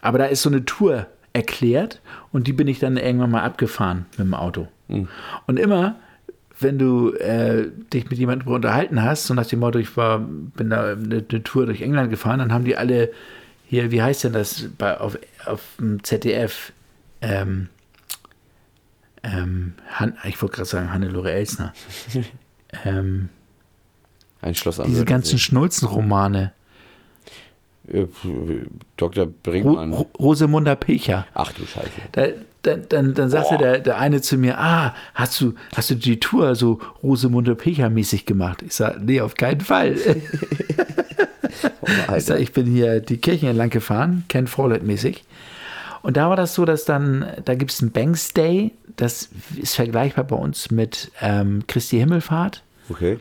Aber 0.03 0.18
da 0.18 0.27
ist 0.27 0.43
so 0.43 0.51
eine 0.51 0.66
Tour 0.66 1.07
erklärt 1.33 2.03
und 2.31 2.47
die 2.47 2.53
bin 2.53 2.68
ich 2.68 2.81
dann 2.81 2.99
irgendwann 2.99 3.31
mal 3.31 3.43
abgefahren 3.43 4.05
mit 4.18 4.27
dem 4.27 4.35
Auto. 4.35 4.68
Und 5.47 5.59
immer, 5.59 5.97
wenn 6.61 6.79
du 6.79 7.13
äh, 7.15 7.69
dich 7.93 8.09
mit 8.11 8.19
jemandem 8.19 8.49
unterhalten 8.49 9.03
hast, 9.03 9.27
so 9.27 9.35
nach 9.35 9.47
dem 9.47 9.61
Motto, 9.61 9.79
ich 9.79 9.97
war, 9.97 10.21
bin 10.21 10.71
da 10.71 10.93
eine, 10.93 11.25
eine 11.29 11.43
Tour 11.43 11.67
durch 11.67 11.81
England 11.81 12.11
gefahren, 12.11 12.39
dann 12.39 12.53
haben 12.53 12.65
die 12.65 12.77
alle 12.77 13.11
hier, 13.67 13.91
wie 13.91 14.03
heißt 14.03 14.25
denn 14.25 14.33
das 14.33 14.69
bei, 14.79 14.99
auf, 14.99 15.19
auf 15.47 15.61
dem 15.79 16.03
ZDF? 16.05 16.73
Ähm, 17.21 17.69
ähm, 19.25 19.73
Han, 19.99 20.17
ich 20.25 20.41
wollte 20.43 20.57
gerade 20.57 20.69
sagen 20.69 20.93
Hannelore 20.93 21.33
Elsner. 21.33 21.73
ähm, 22.85 23.31
Ein 24.43 24.55
Schloss 24.55 24.81
am 24.81 24.87
diese 24.87 25.05
ganzen. 25.05 25.39
Schnulzenromane. 25.39 26.53
Äh, 27.89 28.07
Dr. 28.97 29.27
Brinkmann. 29.27 29.93
Ro 29.93 30.11
Rosemunda 30.19 30.75
Pilcher. 30.75 31.27
Ach 31.35 31.53
du 31.53 31.67
Scheiße. 31.67 31.91
Da, 32.13 32.27
dann, 32.65 32.83
dann, 32.89 33.15
dann 33.15 33.31
sagte 33.31 33.59
der, 33.59 33.79
der 33.79 33.99
eine 33.99 34.21
zu 34.21 34.37
mir, 34.37 34.59
ah, 34.59 34.95
hast 35.15 35.41
du, 35.41 35.55
hast 35.77 35.91
du 35.91 35.95
die 35.95 36.19
Tour 36.19 36.55
so 36.55 36.81
Rosemunde 37.03 37.55
Pilcher-mäßig 37.55 38.27
gemacht? 38.27 38.62
Ich 38.62 38.75
sage, 38.75 39.01
nee, 39.03 39.21
auf 39.21 39.35
keinen 39.35 39.61
Fall. 39.61 39.95
ich 42.17 42.25
sag, 42.25 42.41
ich 42.41 42.53
bin 42.53 42.67
hier 42.67 43.01
die 43.01 43.19
Kirchen 43.19 43.49
entlang 43.49 43.71
gefahren, 43.71 44.25
Ken 44.29 44.47
Follett-mäßig. 44.47 45.25
Und 46.03 46.17
da 46.17 46.29
war 46.29 46.37
das 46.37 46.55
so, 46.55 46.65
dass 46.65 46.85
dann, 46.85 47.27
da 47.45 47.55
gibt 47.55 47.71
es 47.71 47.81
einen 47.81 47.93
Banks 47.93 48.35
Day, 48.35 48.73
das 48.97 49.31
ist 49.57 49.75
vergleichbar 49.75 50.25
bei 50.25 50.37
uns 50.37 50.71
mit 50.71 51.11
ähm, 51.21 51.65
Christi 51.67 51.99
Himmelfahrt. 51.99 52.62
Okay. 52.91 53.19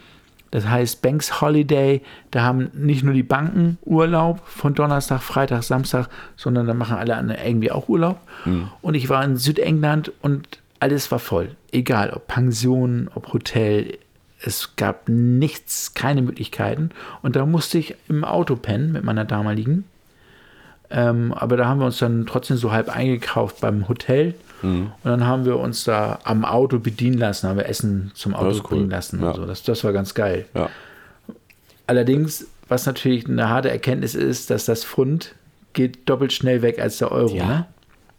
Das 0.53 0.67
heißt 0.67 1.01
Banks 1.01 1.41
Holiday, 1.41 2.03
da 2.29 2.43
haben 2.43 2.69
nicht 2.75 3.03
nur 3.03 3.15
die 3.15 3.23
Banken 3.23 3.79
Urlaub 3.85 4.39
von 4.45 4.75
Donnerstag, 4.75 5.23
Freitag, 5.23 5.63
Samstag, 5.63 6.09
sondern 6.35 6.67
da 6.67 6.75
machen 6.75 6.95
alle 6.95 7.15
anderen 7.15 7.41
irgendwie 7.43 7.71
auch 7.71 7.89
Urlaub. 7.89 8.19
Und 8.83 8.93
ich 8.93 9.09
war 9.09 9.23
in 9.25 9.35
Südengland 9.35 10.11
und 10.21 10.59
alles 10.79 11.09
war 11.09 11.17
voll. 11.17 11.55
Egal, 11.71 12.11
ob 12.11 12.27
Pension, 12.27 13.09
ob 13.15 13.33
Hotel, 13.33 13.97
es 14.43 14.75
gab 14.75 15.09
nichts, 15.09 15.95
keine 15.95 16.21
Möglichkeiten. 16.21 16.91
Und 17.23 17.35
da 17.35 17.47
musste 17.47 17.79
ich 17.79 17.95
im 18.07 18.23
Auto 18.23 18.55
pennen 18.55 18.91
mit 18.91 19.03
meiner 19.03 19.25
damaligen. 19.25 19.85
Ähm, 20.91 21.33
aber 21.33 21.57
da 21.57 21.65
haben 21.65 21.79
wir 21.79 21.87
uns 21.87 21.97
dann 21.97 22.27
trotzdem 22.27 22.57
so 22.57 22.71
halb 22.71 22.95
eingekauft 22.95 23.59
beim 23.59 23.87
Hotel. 23.87 24.35
Und 24.63 24.91
dann 25.03 25.25
haben 25.27 25.45
wir 25.45 25.57
uns 25.59 25.83
da 25.83 26.19
am 26.23 26.45
Auto 26.45 26.79
bedienen 26.79 27.17
lassen, 27.17 27.49
haben 27.49 27.57
wir 27.57 27.67
Essen 27.67 28.11
zum 28.15 28.33
Auto 28.33 28.49
ist 28.49 28.63
cool. 28.63 28.69
bringen 28.77 28.89
lassen. 28.89 29.21
Ja. 29.21 29.33
So. 29.35 29.45
das, 29.45 29.63
das 29.63 29.83
war 29.83 29.91
ganz 29.93 30.13
geil. 30.13 30.45
Ja. 30.55 30.69
Allerdings, 31.87 32.47
was 32.67 32.85
natürlich 32.85 33.27
eine 33.27 33.49
harte 33.49 33.69
Erkenntnis 33.69 34.15
ist, 34.15 34.49
dass 34.49 34.65
das 34.65 34.85
Pfund 34.85 35.35
geht 35.73 36.07
doppelt 36.09 36.31
schnell 36.33 36.61
weg 36.61 36.79
als 36.79 36.97
der 36.97 37.11
Euro. 37.11 37.35
Ja. 37.35 37.45
Ne? 37.45 37.65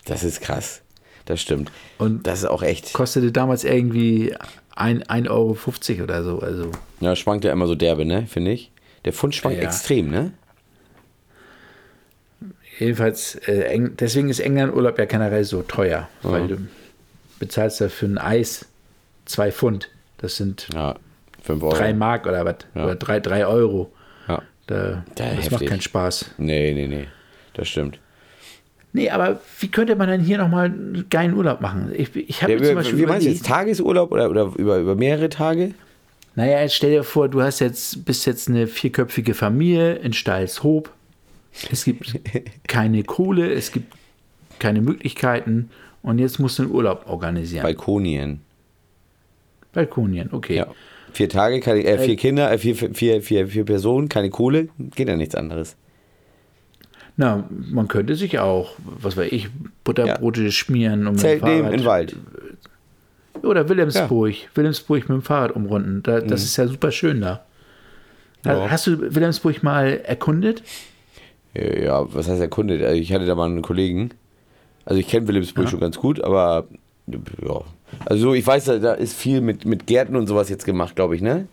Das 0.04 0.22
ist 0.22 0.40
krass. 0.40 0.82
Das 1.24 1.40
stimmt. 1.40 1.72
Und 1.98 2.26
das 2.26 2.40
ist 2.40 2.44
auch 2.46 2.62
echt. 2.62 2.92
Kostete 2.92 3.32
damals 3.32 3.64
irgendwie 3.64 4.34
1,50 4.76 5.28
Euro 5.30 6.02
oder 6.04 6.22
so. 6.22 6.40
Also 6.40 6.70
Ja, 7.00 7.16
schwankt 7.16 7.44
ja 7.44 7.52
immer 7.52 7.66
so 7.66 7.74
derbe, 7.74 8.04
ne? 8.04 8.26
Finde 8.26 8.50
ich. 8.50 8.70
Der 9.06 9.12
Pfund 9.14 9.34
schwankt 9.34 9.58
Ja. 9.58 9.64
extrem, 9.64 10.10
ne? 10.10 10.32
Jedenfalls, 12.78 13.36
äh, 13.46 13.78
deswegen 13.98 14.28
ist 14.28 14.40
England-Urlaub 14.40 14.98
ja 14.98 15.04
generell 15.04 15.44
so 15.44 15.62
teuer, 15.62 16.08
weil 16.22 16.48
du 16.48 16.56
bezahlst 17.38 17.80
da 17.80 17.88
für 17.88 18.06
ein 18.06 18.18
Eis 18.18 18.66
zwei 19.24 19.50
Pfund. 19.52 19.88
Das 20.18 20.36
sind 20.36 20.68
Ja. 20.74 20.94
5 21.42 21.62
Euro. 21.62 21.74
drei 21.76 21.92
Mark 21.92 22.26
oder 22.26 22.44
was? 22.44 22.56
Ja. 22.74 22.84
Oder 22.84 22.94
drei, 22.96 23.20
drei 23.20 23.46
Euro. 23.46 23.92
Ja. 24.28 24.42
Da, 24.66 24.84
Ja, 24.84 25.04
das 25.16 25.26
heftig. 25.36 25.50
macht 25.52 25.66
keinen 25.66 25.80
Spaß. 25.82 26.30
Nee, 26.38 26.72
nee, 26.72 26.86
nee. 26.88 27.06
Das 27.54 27.68
stimmt. 27.68 27.98
Nee, 28.92 29.10
aber 29.10 29.40
wie 29.58 29.68
könnte 29.68 29.96
man 29.96 30.08
denn 30.08 30.20
hier 30.20 30.38
nochmal 30.38 30.66
einen 30.66 31.06
geilen 31.10 31.34
Urlaub 31.34 31.60
machen? 31.60 31.90
Ich, 31.94 32.14
ich 32.14 32.42
habe 32.42 32.52
Ja, 32.52 32.62
zum 32.62 32.74
Beispiel 32.76 32.98
wie 32.98 33.06
meinst 33.06 33.26
du 33.26 33.30
jetzt? 33.30 33.44
Tagesurlaub 33.44 34.12
oder, 34.12 34.30
oder 34.30 34.52
über, 34.56 34.78
über 34.78 34.94
mehrere 34.94 35.28
Tage? 35.28 35.74
Naja, 36.36 36.60
jetzt 36.60 36.74
stell 36.76 36.90
dir 36.92 37.02
vor, 37.04 37.28
du 37.28 37.42
hast 37.42 37.58
jetzt, 37.60 38.04
bist 38.04 38.24
jetzt 38.26 38.48
eine 38.48 38.66
vierköpfige 38.66 39.34
Familie 39.34 39.94
in 39.96 40.12
Steilshoop. 40.12 40.90
Es 41.70 41.84
gibt 41.84 42.20
keine 42.66 43.04
Kohle, 43.04 43.52
es 43.52 43.72
gibt 43.72 43.94
keine 44.58 44.80
Möglichkeiten 44.80 45.70
und 46.02 46.18
jetzt 46.18 46.38
musst 46.38 46.58
du 46.58 46.64
einen 46.64 46.72
Urlaub 46.72 47.04
organisieren. 47.06 47.62
Balkonien. 47.62 48.40
Balkonien, 49.72 50.28
okay. 50.32 50.56
Ja. 50.56 50.66
Vier 51.12 51.28
Tage, 51.28 51.60
keine, 51.60 51.84
äh, 51.84 51.98
vier 51.98 52.16
Kinder, 52.16 52.50
äh, 52.50 52.58
vier, 52.58 52.74
vier, 52.74 53.22
vier, 53.22 53.46
vier 53.46 53.64
Personen, 53.64 54.08
keine 54.08 54.30
Kohle, 54.30 54.68
geht 54.96 55.08
ja 55.08 55.16
nichts 55.16 55.34
anderes. 55.34 55.76
Na, 57.16 57.48
man 57.50 57.86
könnte 57.86 58.16
sich 58.16 58.40
auch, 58.40 58.72
was 58.78 59.16
weiß 59.16 59.30
ich, 59.30 59.48
Butterbrote 59.84 60.50
schmieren 60.50 61.06
und 61.06 61.14
mit 61.14 61.22
dem 61.22 61.40
Zelt 61.40 61.44
nehmen 61.44 61.70
den 61.70 61.84
Wald. 61.84 62.16
Oder 63.42 63.68
Wilhelmsburg. 63.68 64.34
Wilhelmsburg 64.54 65.08
mit 65.08 65.10
dem 65.10 65.22
Fahrrad 65.22 65.52
umrunden. 65.52 66.02
Da, 66.02 66.20
das 66.20 66.42
ist 66.42 66.56
ja 66.56 66.66
super 66.66 66.90
schön 66.90 67.20
da. 67.20 67.44
Mhm. 68.44 68.50
Ja. 68.50 68.70
Hast 68.70 68.86
du 68.88 69.14
Wilhelmsburg 69.14 69.62
mal 69.62 70.00
erkundet? 70.04 70.62
Ja, 71.56 72.12
was 72.12 72.28
heißt 72.28 72.40
erkundet? 72.40 72.82
Also 72.82 72.96
ich 73.00 73.12
hatte 73.12 73.26
da 73.26 73.34
mal 73.34 73.46
einen 73.46 73.62
Kollegen. 73.62 74.10
Also 74.84 74.98
ich 75.00 75.08
kenne 75.08 75.26
Wilhelmsburg 75.28 75.68
schon 75.68 75.80
ganz 75.80 75.96
gut, 75.98 76.22
aber 76.22 76.66
ja. 77.06 77.60
Also 78.06 78.34
ich 78.34 78.46
weiß, 78.46 78.64
da- 78.64 78.78
da 78.78 78.92
ist 78.94 79.14
viel 79.14 79.40
mit, 79.40 79.64
mit 79.64 79.86
Gärten 79.86 80.16
und 80.16 80.26
sowas 80.26 80.48
jetzt 80.48 80.64
gemacht, 80.64 80.96
glaube 80.96 81.14
ich, 81.16 81.22
ne? 81.22 81.46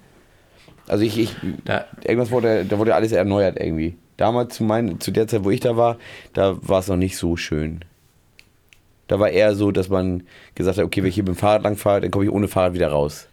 Also 0.88 1.04
ich, 1.04 1.18
ich 1.20 1.36
Da, 1.66 1.86
irgendwas 2.04 2.32
wurde, 2.32 2.66
da 2.66 2.78
wurde 2.80 2.96
alles 2.96 3.12
erneuert 3.12 3.60
irgendwie. 3.60 3.96
Damals 4.18 4.56
zu, 4.56 4.64
mein, 4.64 5.00
zu 5.00 5.12
der 5.12 5.28
Zeit, 5.28 5.44
wo 5.44 5.52
ich 5.52 5.60
da 5.60 5.78
war, 5.78 5.98
da 6.34 6.58
war 6.62 6.80
es 6.80 6.88
noch 6.88 6.98
nicht 6.98 7.18
so 7.18 7.38
schön. 7.38 7.82
Da 9.08 9.20
war 9.20 9.30
eher 9.30 9.56
so, 9.56 9.72
dass 9.72 9.90
man 9.90 10.24
gesagt 10.56 10.78
hat, 10.78 10.86
okay, 10.86 11.02
wenn 11.02 11.10
ich 11.10 11.16
hier 11.16 11.24
mit 11.24 11.36
dem 11.36 11.38
Fahrrad 11.38 11.64
lang 11.64 11.76
fahre, 11.78 12.02
dann 12.02 12.12
komme 12.12 12.26
ich 12.26 12.32
ohne 12.32 12.48
Fahrrad 12.48 12.74
wieder 12.74 12.90
raus. 12.90 13.28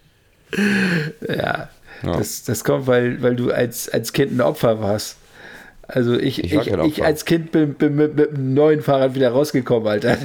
ja, 1.27 1.69
Ja. 2.03 2.17
Das, 2.17 2.43
das 2.43 2.63
kommt, 2.63 2.87
weil, 2.87 3.21
weil 3.21 3.35
du 3.35 3.51
als, 3.51 3.89
als 3.89 4.13
Kind 4.13 4.31
ein 4.31 4.41
Opfer 4.41 4.79
warst. 4.81 5.17
Also 5.91 6.17
ich, 6.17 6.43
Ich 6.43 6.53
ich, 6.53 6.67
ich, 6.67 7.03
als 7.03 7.25
Kind 7.25 7.51
bin, 7.51 7.73
bin 7.73 7.95
mit, 7.95 8.15
mit 8.15 8.29
einem 8.35 8.53
neuen 8.53 8.81
Fahrrad 8.81 9.15
wieder 9.15 9.31
rausgekommen, 9.31 9.87
Alter. 9.87 10.17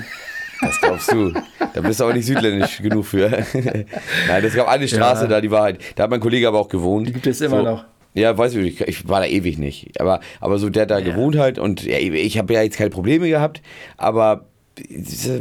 Das 0.61 0.81
glaubst 0.81 1.11
du. 1.11 1.33
Da 1.75 1.81
bist 1.81 2.01
du 2.01 2.05
aber 2.05 2.12
nicht 2.15 2.27
südländisch 2.27 2.79
genug 2.83 3.07
für. 3.07 3.29
Nein, 3.29 4.45
es 4.45 4.55
gab 4.55 4.69
eine 4.69 4.87
Straße 4.87 5.23
Ja. 5.25 5.29
da, 5.29 5.41
die 5.41 5.51
war 5.51 5.62
halt, 5.62 5.79
da 5.97 6.05
hat 6.05 6.11
mein 6.11 6.21
Kollege 6.21 6.47
aber 6.49 6.59
auch 6.61 6.69
gewohnt. 6.69 7.09
Die 7.09 7.12
gibt 7.12 7.27
es 7.27 7.41
immer 7.41 7.59
so, 7.59 7.62
noch. 7.62 7.85
Ja, 8.15 8.37
weiß 8.39 8.55
ich 8.55 8.62
nicht, 8.62 8.81
ich 8.83 9.09
war 9.09 9.21
da 9.21 9.27
ewig 9.27 9.59
nicht. 9.59 10.01
Aber, 10.01 10.21
aber 10.41 10.59
so 10.59 10.69
der 10.71 10.87
da 10.87 11.01
gewohnt 11.01 11.37
halt 11.37 11.59
und 11.59 11.83
ja, 11.85 11.99
ich 11.99 12.39
habe 12.39 12.53
ja 12.55 12.62
jetzt 12.62 12.77
keine 12.77 12.91
Probleme 12.91 13.29
gehabt, 13.29 13.61
aber 13.97 14.45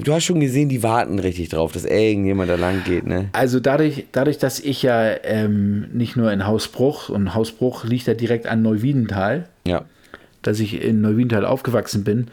du 0.04 0.14
hast 0.14 0.24
schon 0.24 0.40
gesehen, 0.40 0.70
die 0.70 0.82
warten 0.84 1.20
richtig 1.20 1.50
drauf, 1.50 1.72
dass 1.72 1.86
irgendjemand 1.86 2.50
da 2.50 2.56
lang 2.56 2.84
geht, 2.84 3.06
ne? 3.06 3.30
Also 3.34 3.60
dadurch, 3.60 4.06
dadurch 4.12 4.38
dass 4.40 4.60
ich 4.60 4.82
ja 4.84 5.12
ähm, 5.24 5.88
nicht 5.94 6.16
nur 6.16 6.32
in 6.32 6.48
Hausbruch, 6.48 7.10
und 7.10 7.36
Hausbruch 7.36 7.84
liegt 7.84 8.08
ja 8.08 8.14
direkt 8.16 8.48
an 8.48 8.62
Neuwiedental, 8.64 9.48
Ja. 9.68 9.86
Dass 10.44 10.60
ich 10.60 10.82
in 10.82 11.02
Neuwiedental 11.02 11.46
aufgewachsen 11.46 12.04
bin, 12.04 12.28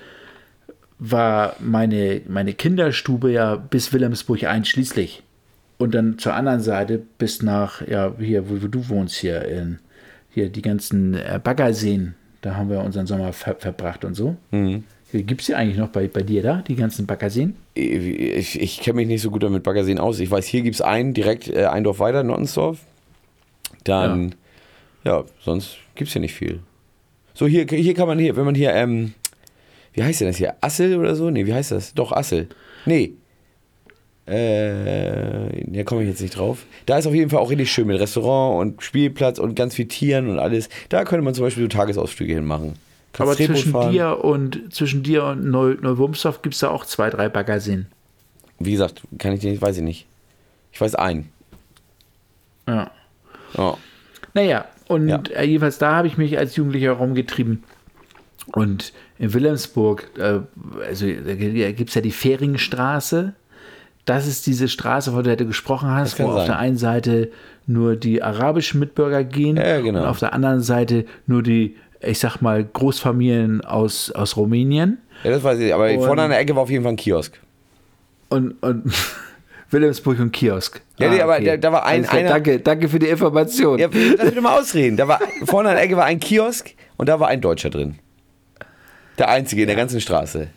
war 0.98 1.56
meine, 1.60 2.20
meine 2.28 2.52
Kinderstube 2.52 3.32
ja 3.32 3.56
bis 3.56 3.92
Wilhelmsburg 3.92 4.44
einschließlich. 4.44 5.22
Und 5.78 5.94
dann 5.94 6.18
zur 6.18 6.34
anderen 6.34 6.60
Seite 6.60 7.00
bis 7.18 7.42
nach, 7.42 7.86
ja, 7.88 8.12
hier, 8.18 8.50
wo, 8.50 8.62
wo 8.62 8.68
du 8.68 8.88
wohnst, 8.90 9.16
hier, 9.16 9.42
in, 9.46 9.78
hier 10.30 10.50
die 10.50 10.60
ganzen 10.60 11.14
äh, 11.14 11.40
Baggerseen, 11.42 12.14
da 12.42 12.54
haben 12.54 12.68
wir 12.68 12.80
unseren 12.80 13.06
Sommer 13.06 13.32
ver 13.32 13.56
verbracht 13.56 14.04
und 14.04 14.14
so. 14.14 14.36
Mhm. 14.50 14.84
Gibt 15.12 15.40
es 15.40 15.46
die 15.46 15.54
eigentlich 15.54 15.78
noch 15.78 15.88
bei, 15.88 16.06
bei 16.06 16.22
dir 16.22 16.42
da, 16.42 16.62
die 16.62 16.76
ganzen 16.76 17.06
Baggerseen? 17.06 17.56
Ich, 17.74 18.60
ich 18.60 18.80
kenne 18.80 18.96
mich 18.96 19.08
nicht 19.08 19.22
so 19.22 19.30
gut 19.30 19.42
damit 19.42 19.62
Baggerseen 19.62 19.98
aus. 19.98 20.20
Ich 20.20 20.30
weiß, 20.30 20.46
hier 20.46 20.62
gibt 20.62 20.76
es 20.76 20.82
einen 20.82 21.14
direkt 21.14 21.48
äh, 21.48 21.64
ein 21.66 21.82
Dorf 21.82 21.98
weiter, 21.98 22.22
Nottensdorf. 22.22 22.78
Dann, 23.84 24.34
ja, 25.04 25.24
sonst 25.42 25.78
gibt 25.94 26.08
es 26.08 26.12
hier 26.12 26.20
nicht 26.20 26.34
viel. 26.34 26.60
So, 27.40 27.46
hier, 27.46 27.64
hier 27.70 27.94
kann 27.94 28.06
man 28.06 28.18
hier, 28.18 28.36
wenn 28.36 28.44
man 28.44 28.54
hier, 28.54 28.74
ähm, 28.74 29.14
wie 29.94 30.02
heißt 30.02 30.20
denn 30.20 30.28
das 30.28 30.36
hier? 30.36 30.56
Assel 30.60 30.98
oder 30.98 31.16
so? 31.16 31.30
Nee, 31.30 31.46
wie 31.46 31.54
heißt 31.54 31.70
das? 31.70 31.94
Doch, 31.94 32.12
Assel. 32.12 32.50
Nee. 32.84 33.14
Äh, 34.26 35.48
da 35.72 35.82
komme 35.84 36.02
ich 36.02 36.08
jetzt 36.10 36.20
nicht 36.20 36.36
drauf. 36.36 36.66
Da 36.84 36.98
ist 36.98 37.06
auf 37.06 37.14
jeden 37.14 37.30
Fall 37.30 37.40
auch 37.40 37.48
richtig 37.48 37.72
schön 37.72 37.86
mit 37.86 37.98
Restaurant 37.98 38.60
und 38.60 38.82
Spielplatz 38.82 39.38
und 39.38 39.54
ganz 39.54 39.74
viel 39.74 39.88
Tieren 39.88 40.28
und 40.28 40.38
alles. 40.38 40.68
Da 40.90 41.04
könnte 41.04 41.24
man 41.24 41.32
zum 41.32 41.44
Beispiel 41.46 41.62
so 41.62 41.68
Tagesausflüge 41.68 42.34
hinmachen. 42.34 42.74
Kannst 43.14 43.40
Aber 43.40 43.46
zwischen 43.46 43.72
fahren. 43.72 43.92
dir 43.92 44.22
und 44.22 44.74
zwischen 44.74 45.02
dir 45.02 45.24
und 45.24 45.42
Neu 45.46 45.78
Neuwurmsdorf 45.80 46.42
gibt 46.42 46.56
es 46.56 46.60
da 46.60 46.68
auch 46.68 46.84
zwei, 46.84 47.08
drei 47.08 47.30
Baggerseen. 47.30 47.86
Wie 48.58 48.72
gesagt, 48.72 49.00
kann 49.16 49.32
ich 49.32 49.42
nicht, 49.42 49.62
weiß 49.62 49.78
ich 49.78 49.82
nicht. 49.82 50.06
Ich 50.72 50.80
weiß 50.82 50.94
einen. 50.94 51.30
Ja. 52.68 52.90
Oh. 53.56 53.78
Naja, 54.34 54.66
und 54.90 55.08
Ja. 55.08 55.22
äh, 55.34 55.44
jedenfalls 55.46 55.78
da 55.78 55.96
habe 55.96 56.08
ich 56.08 56.18
mich 56.18 56.36
als 56.38 56.56
Jugendlicher 56.56 56.92
rumgetrieben. 56.92 57.62
Und 58.52 58.92
in 59.18 59.32
Wilhelmsburg, 59.32 60.08
äh, 60.18 60.40
also 60.86 61.06
da 61.06 61.34
gibt 61.34 61.88
es 61.90 61.94
ja 61.94 62.00
die 62.00 62.10
Fähringstraße. 62.10 63.34
Das 64.06 64.26
ist 64.26 64.46
diese 64.46 64.66
Straße, 64.68 65.12
von 65.12 65.22
der 65.22 65.36
du 65.36 65.46
gesprochen 65.46 65.90
hast, 65.90 66.18
wo 66.18 66.24
auf 66.28 66.34
sein. 66.38 66.46
der 66.46 66.58
einen 66.58 66.76
Seite 66.78 67.30
nur 67.66 67.96
die 67.96 68.22
arabischen 68.22 68.80
Mitbürger 68.80 69.22
gehen 69.24 69.56
Ja, 69.56 69.80
genau. 69.80 70.00
und 70.00 70.06
auf 70.06 70.18
der 70.18 70.32
anderen 70.32 70.62
Seite 70.62 71.04
nur 71.26 71.42
die, 71.42 71.76
ich 72.00 72.18
sag 72.18 72.40
mal, 72.40 72.64
Großfamilien 72.64 73.60
aus, 73.64 74.10
aus 74.10 74.36
Rumänien. 74.36 74.98
Ja, 75.22 75.30
das 75.30 75.44
weiß 75.44 75.58
ich. 75.60 75.72
Aber 75.72 75.88
Und- 75.90 76.00
vorne 76.02 76.22
an 76.22 76.30
der 76.30 76.40
Ecke 76.40 76.56
war 76.56 76.62
auf 76.62 76.70
jeden 76.70 76.82
Fall 76.82 76.94
ein 76.94 76.96
Kiosk. 76.96 77.38
Und, 78.30 78.60
und 78.62 78.84
Wilhelmsburg 79.70 80.18
und 80.18 80.32
Kiosk. 80.32 80.80
Ja, 80.98 81.08
nee, 81.10 81.20
aber 81.20 81.40
da- 81.40 81.56
da 81.56 81.72
war 81.72 81.86
ein- 81.86 82.02
klar, 82.02 82.14
einer- 82.14 82.28
Danke, 82.30 82.60
danke 82.60 82.88
für 82.88 82.98
die 82.98 83.06
Information. 83.08 83.78
Ja, 83.78 83.88
lass 84.16 84.26
mich 84.26 84.34
doch 84.34 84.42
mal 84.42 84.58
ausreden. 84.58 84.96
Da 84.96 85.06
war, 85.08 85.20
vorne 85.44 85.68
an 85.70 85.76
der 85.76 85.84
Ecke 85.84 85.96
war 85.96 86.04
ein 86.04 86.18
Kiosk 86.20 86.70
und 86.96 87.08
da 87.08 87.20
war 87.20 87.28
ein 87.28 87.40
Deutscher 87.40 87.70
drin. 87.70 87.98
Der 89.18 89.28
einzige 89.28 89.62
in 89.62 89.68
der 89.68 89.76
ganzen 89.76 90.00
Straße. 90.00 90.48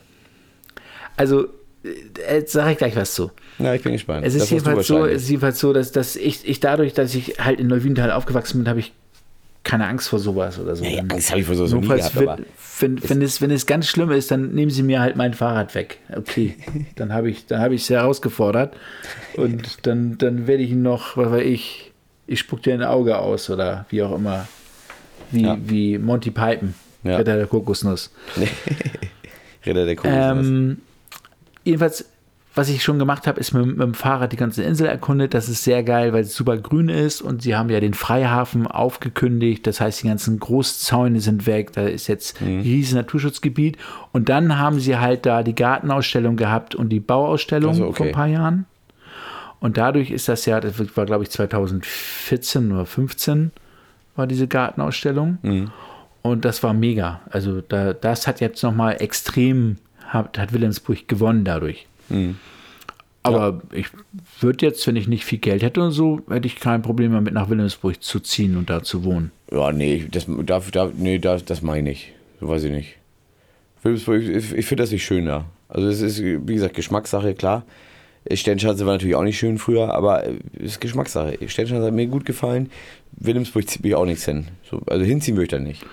Also, 1.18 1.46
äh, 1.84 2.36
jetzt 2.36 2.54
sage 2.54 2.72
ich 2.72 2.78
gleich 2.78 2.96
was 2.96 3.14
zu. 3.14 3.32
Na, 3.60 3.76
ich 3.76 3.84
bin 3.84 3.92
gespannt. 3.94 4.26
Es 4.26 4.34
ist, 4.34 4.44
Das 4.44 4.50
jedenfalls 4.50 4.88
so, 4.88 5.06
es 5.06 5.24
ist 5.24 5.30
jedenfalls 5.30 5.60
so, 5.60 5.74
dass, 5.74 5.92
dass 5.92 6.16
ich, 6.16 6.48
ich 6.48 6.60
dadurch, 6.60 6.94
dass 6.94 7.14
ich 7.14 7.36
halt 7.40 7.60
in 7.60 7.68
Neuwiedental 7.68 8.12
aufgewachsen 8.12 8.60
bin, 8.64 8.70
habe 8.70 8.80
ich 8.80 8.94
keine 9.64 9.88
Angst 9.88 10.10
vor 10.10 10.20
sowas 10.20 10.60
oder 10.60 10.76
so. 10.76 10.84
Ja, 10.84 10.90
ja, 10.92 11.02
Angst 11.08 11.30
habe 11.32 11.40
ich 11.42 11.46
vor 11.48 11.56
sowas 11.56 11.74
nie 11.74 11.88
gehabt, 11.88 12.16
wenn, 12.16 12.28
wenn, 12.80 13.10
wenn, 13.10 13.22
es, 13.22 13.42
wenn 13.42 13.52
es 13.52 13.66
ganz 13.66 13.88
schlimm 13.88 14.12
ist, 14.12 14.30
dann 14.32 14.54
nehmen 14.54 14.72
sie 14.72 14.84
mir 14.84 15.00
halt 15.02 15.16
mein 15.16 15.34
Fahrrad 15.34 15.74
weg. 15.76 16.00
Okay, 16.16 16.56
dann 16.96 17.14
habe 17.14 17.30
ich 17.30 17.46
dann 17.46 17.60
habe 17.62 17.76
ich 17.76 17.84
es 17.84 17.90
herausgefordert 17.90 18.76
und 19.38 19.86
dann, 19.88 20.18
dann 20.18 20.48
werde 20.48 20.64
ich 20.64 20.72
ihn 20.72 20.82
noch, 20.82 21.16
was 21.18 21.32
weiß 21.32 21.44
ich, 21.46 21.92
ich 22.28 22.40
spuck 22.40 22.62
dir 22.64 22.74
ein 22.74 22.84
Auge 22.84 23.18
aus 23.18 23.50
oder 23.50 23.86
wie 23.90 24.02
auch 24.04 24.16
immer. 24.16 24.48
Wie, 25.32 25.44
Ja. 25.44 25.58
wie 25.64 25.98
Monty 25.98 26.30
Python, 26.32 26.74
Ja. 27.04 27.18
Ritter 27.18 27.38
der 27.38 27.48
Kokosnuss. 27.48 28.12
Ritter 29.66 29.86
der 29.86 29.96
Kokosnuss. 29.96 30.48
Ähm, 30.48 30.78
jedenfalls, 31.64 32.06
was 32.56 32.70
ich 32.70 32.84
schon 32.84 33.00
gemacht 33.00 33.26
habe, 33.26 33.40
ist 33.40 33.52
mit, 33.54 33.66
mit 33.66 33.80
dem 33.80 33.94
Fahrrad 33.96 34.32
die 34.32 34.38
ganze 34.38 34.62
Insel 34.64 34.86
erkundet. 34.88 35.34
Das 35.34 35.50
ist 35.50 35.64
sehr 35.64 35.82
geil, 35.84 36.14
weil 36.14 36.22
es 36.22 36.36
super 36.36 36.56
grün 36.58 36.88
ist 36.88 37.22
und 37.22 37.42
sie 37.42 37.56
haben 37.56 37.70
ja 37.70 37.80
den 37.80 37.96
Freihafen 37.96 38.68
aufgekündigt. 38.68 39.66
Das 39.66 39.82
heißt, 39.82 40.04
die 40.04 40.08
ganzen 40.08 40.40
Großzäune 40.40 41.20
sind 41.20 41.48
weg. 41.48 41.72
Da 41.74 41.82
ist 41.88 42.08
jetzt 42.08 42.40
Mhm. 42.42 42.48
ein 42.48 42.62
riesiges 42.62 42.94
Naturschutzgebiet. 42.94 43.78
Und 44.12 44.30
dann 44.30 44.60
haben 44.60 44.80
sie 44.80 44.98
halt 44.98 45.26
da 45.26 45.42
die 45.42 45.56
Gartenausstellung 45.56 46.36
gehabt 46.36 46.76
und 46.76 46.90
die 46.90 47.00
Bauausstellung 47.00 47.72
Ach 47.72 47.78
so, 47.78 47.86
okay. 47.88 47.96
vor 47.96 48.06
ein 48.06 48.12
paar 48.12 48.28
Jahren. 48.28 48.66
Und 49.60 49.78
dadurch 49.78 50.12
ist 50.12 50.28
das 50.28 50.46
ja, 50.46 50.60
das 50.60 50.74
war 50.98 51.06
glaube 51.06 51.24
ich 51.24 51.30
2014 51.32 52.72
oder 52.72 52.86
15 52.86 53.52
war 54.16 54.28
diese 54.28 54.48
Gartenausstellung. 54.48 55.38
Mhm. 55.42 55.72
Und 56.22 56.46
das 56.46 56.62
war 56.64 56.74
mega. 56.74 57.22
Also 57.30 57.62
da, 57.62 57.94
das 57.94 58.28
hat 58.28 58.40
jetzt 58.42 58.62
nochmal 58.64 58.98
extrem, 59.02 59.78
hat, 60.08 60.38
hat 60.38 60.54
Wilhelmsburg 60.54 61.08
gewonnen 61.08 61.44
dadurch. 61.44 61.88
Mhm. 62.10 62.38
Aber 63.24 63.62
ich 63.72 63.88
würde 64.42 64.66
jetzt, 64.66 64.86
wenn 64.86 64.98
ich 64.98 65.08
nicht 65.08 65.24
viel 65.24 65.40
Geld 65.40 65.64
hätte 65.64 65.82
und 65.82 65.92
so, 65.92 66.22
hätte 66.30 66.46
ich 66.46 66.58
kein 66.58 66.82
Problem 66.82 67.14
damit 67.14 67.34
nach 67.34 67.50
Wilhelmsburg 67.50 68.04
zu 68.04 68.20
ziehen 68.20 68.58
und 68.58 68.70
da 68.70 68.84
zu 68.84 69.06
wohnen. 69.06 69.32
Ja, 69.50 69.72
nee, 69.72 70.06
das, 70.12 70.26
da, 70.28 70.60
da, 70.60 70.92
nee, 70.94 71.20
das, 71.20 71.46
das 71.46 71.62
meine 71.62 71.92
ich. 71.92 72.12
So 72.42 72.50
weiß 72.50 72.66
ich 72.66 72.72
nicht. 72.72 72.98
Wilhelmsburg, 73.82 74.24
ich, 74.24 74.54
ich 74.54 74.66
finde 74.66 74.84
das 74.84 74.92
nicht 74.92 75.06
schön 75.06 75.26
da. 75.26 75.46
Also 75.70 75.88
es 75.88 76.02
ist, 76.02 76.22
wie 76.22 76.54
gesagt, 76.54 76.76
Geschmackssache, 76.76 77.34
klar. 77.34 77.66
Sternschanze 78.32 78.86
war 78.86 78.94
natürlich 78.94 79.16
auch 79.16 79.24
nicht 79.24 79.38
schön 79.38 79.58
früher, 79.58 79.94
aber 79.94 80.26
es 80.26 80.74
ist 80.74 80.82
Geschmackssache. 80.82 81.38
Sternschanze 81.48 81.88
hat 81.88 81.94
mir 81.94 82.08
gut 82.08 82.26
gefallen. 82.26 82.70
Wilhelmsburg 83.14 83.70
zieht 83.70 83.84
mich 83.84 83.96
auch 83.96 84.06
nichts 84.06 84.26
hin. 84.26 84.48
So, 84.70 84.82
also 84.88 85.04
hinziehen 85.04 85.36
würde 85.36 85.44
ich 85.44 85.50
da 85.50 85.60
nicht. 85.60 85.86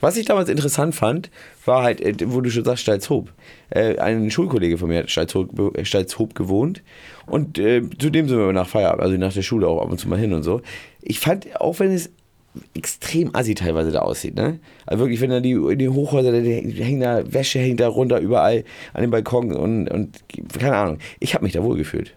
Was 0.00 0.16
ich 0.16 0.26
damals 0.26 0.48
interessant 0.48 0.94
fand, 0.94 1.30
war 1.64 1.82
halt, 1.82 2.00
äh, 2.00 2.14
wo 2.26 2.40
du 2.40 2.50
schon 2.50 2.64
sagst, 2.64 2.82
Stalzhoop. 2.82 3.32
Äh, 3.70 3.98
ein 3.98 4.30
Schulkollege 4.30 4.78
von 4.78 4.88
mir 4.88 4.98
hat 4.98 5.10
Stalzhoop, 5.10 6.34
gewohnt 6.34 6.82
und 7.26 7.58
äh, 7.58 7.82
zu 7.98 8.10
dem 8.10 8.28
sind 8.28 8.38
wir 8.38 8.52
nach 8.52 8.68
Feierabend, 8.68 9.02
also 9.02 9.16
nach 9.16 9.32
der 9.32 9.42
Schule 9.42 9.66
auch 9.66 9.80
ab 9.82 9.90
und 9.90 9.98
zu 9.98 10.08
mal 10.08 10.18
hin 10.18 10.32
und 10.32 10.42
so. 10.42 10.60
Ich 11.02 11.20
fand, 11.20 11.60
auch 11.60 11.78
wenn 11.80 11.92
es 11.92 12.10
extrem 12.74 13.34
assi 13.34 13.54
teilweise 13.54 13.92
da 13.92 14.00
aussieht, 14.00 14.34
ne? 14.34 14.58
Also 14.86 15.02
wirklich, 15.02 15.20
wenn 15.20 15.30
da 15.30 15.40
die, 15.40 15.76
die 15.76 15.88
Hochhäuser, 15.88 16.32
da 16.32 16.38
hängen 16.38 17.00
da, 17.00 17.22
Wäsche 17.32 17.58
hängt 17.58 17.80
da 17.80 17.88
runter 17.88 18.18
überall 18.20 18.64
an 18.94 19.02
den 19.02 19.10
Balkon 19.10 19.52
und, 19.52 19.88
und 19.88 20.18
keine 20.58 20.76
Ahnung. 20.76 20.98
Ich 21.20 21.34
habe 21.34 21.44
mich 21.44 21.52
da 21.52 21.62
wohl 21.62 21.76
gefühlt. 21.76 22.14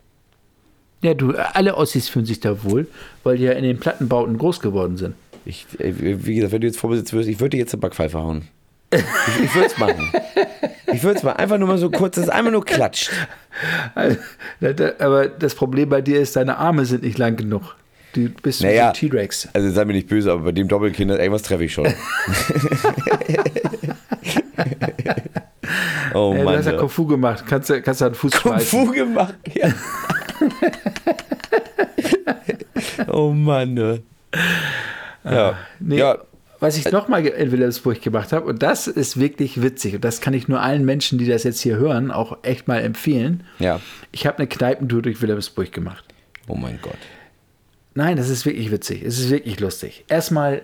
Ja, 1.02 1.14
du, 1.14 1.32
alle 1.32 1.78
Ossis 1.78 2.10
fühlen 2.10 2.26
sich 2.26 2.40
da 2.40 2.64
wohl, 2.64 2.88
weil 3.24 3.38
die 3.38 3.46
ja 3.46 3.54
in 3.54 3.64
den 3.64 3.80
Plattenbauten 3.80 4.38
groß 4.38 4.60
geworden 4.60 4.98
sind. 4.98 5.16
Ich, 5.46 5.66
wie 5.80 6.36
gesagt, 6.36 6.54
wenn 6.54 6.62
du 6.62 6.68
jetzt 6.68 6.80
Vorbesitz 6.80 7.14
wirst, 7.14 7.30
ich 7.30 7.40
würde 7.40 7.52
dir 7.52 7.60
jetzt 7.60 7.74
eine 7.74 7.82
Backpfeife 7.82 8.18
hauen. 8.20 8.48
Ich, 8.92 9.02
ich 9.44 9.56
würde 9.56 9.68
es 9.68 9.78
machen. 9.78 10.12
Ich 10.92 11.04
würde 11.04 11.18
es 11.20 11.24
machen. 11.24 11.38
Einfach 11.38 11.58
nur 11.60 11.68
mal 11.68 11.78
so 11.78 11.90
kurz, 11.92 12.16
dass 12.16 12.26
es 12.26 12.30
einfach 12.30 12.52
nur 12.52 12.66
klatscht. 12.66 13.12
Aber 15.00 15.28
das 15.28 15.54
Problem 15.56 15.90
bei 15.90 16.02
dir 16.02 16.20
ist, 16.20 16.36
deine 16.36 16.58
Arme 16.58 16.86
sind 16.86 17.04
nicht 17.04 17.18
lang 17.18 17.36
genug. 17.36 17.76
Du 18.14 18.28
bist 18.30 18.62
Naja. 18.64 18.92
wie 18.96 19.08
T-Rex. 19.10 19.50
Also 19.54 19.70
sei 19.72 19.86
mir 19.86 19.94
nicht 19.94 20.08
böse, 20.08 20.32
aber 20.32 20.46
bei 20.46 20.52
dem 20.52 20.68
Doppelkind, 20.68 21.12
irgendwas 21.12 21.44
treffe 21.44 21.66
ich 21.66 21.74
schon. 21.74 21.86
oh 26.16 26.34
du 26.36 26.44
Mann. 26.44 26.58
hast 26.58 26.66
ja. 26.66 26.74
Kung 26.78 26.90
Fu 26.90 27.06
gemacht. 27.06 27.44
Kannst 27.48 27.70
du 27.70 27.80
kannst 27.82 28.02
du 28.02 28.06
einen 28.06 28.16
Fuß 28.16 28.32
Kung 28.42 28.54
schmeißen. 28.54 28.68
Fu 28.88 28.92
gemacht. 28.92 29.36
Ja. 29.54 29.72
oh 33.14 33.32
Mann. 33.32 34.02
Ja. 35.24 35.57
Nee, 35.80 35.97
ja. 35.97 36.17
Was 36.61 36.76
ich 36.78 36.91
nochmal 36.91 37.26
in 37.26 37.51
Wilhelmsburg 37.53 38.01
gemacht 38.01 38.34
habe, 38.34 38.45
und 38.45 38.61
das 38.61 38.88
ist 38.88 39.17
wirklich 39.17 39.61
witzig, 39.61 39.95
und 39.95 40.03
das 40.03 40.20
kann 40.20 40.34
ich 40.34 40.49
nur 40.49 40.59
allen 40.61 40.84
Menschen, 40.84 41.17
die 41.17 41.26
das 41.26 41.43
jetzt 41.43 41.61
hier 41.61 41.78
hören, 41.78 42.11
auch 42.11 42.38
echt 42.43 42.67
mal 42.67 42.80
empfehlen. 42.82 43.43
Ja. 43.59 43.80
Ich 44.11 44.28
habe 44.28 44.39
eine 44.39 44.47
Kneipentour 44.47 45.01
durch 45.01 45.22
Wilhelmsburg 45.22 45.72
gemacht. 45.72 46.03
Oh 46.47 46.55
mein 46.55 46.78
Gott. 46.82 46.97
Nein, 47.95 48.17
das 48.17 48.28
ist 48.28 48.45
wirklich 48.45 48.72
witzig. 48.72 49.03
Es 49.03 49.20
ist 49.20 49.30
wirklich 49.30 49.59
lustig. 49.61 50.03
Erstmal, 50.09 50.63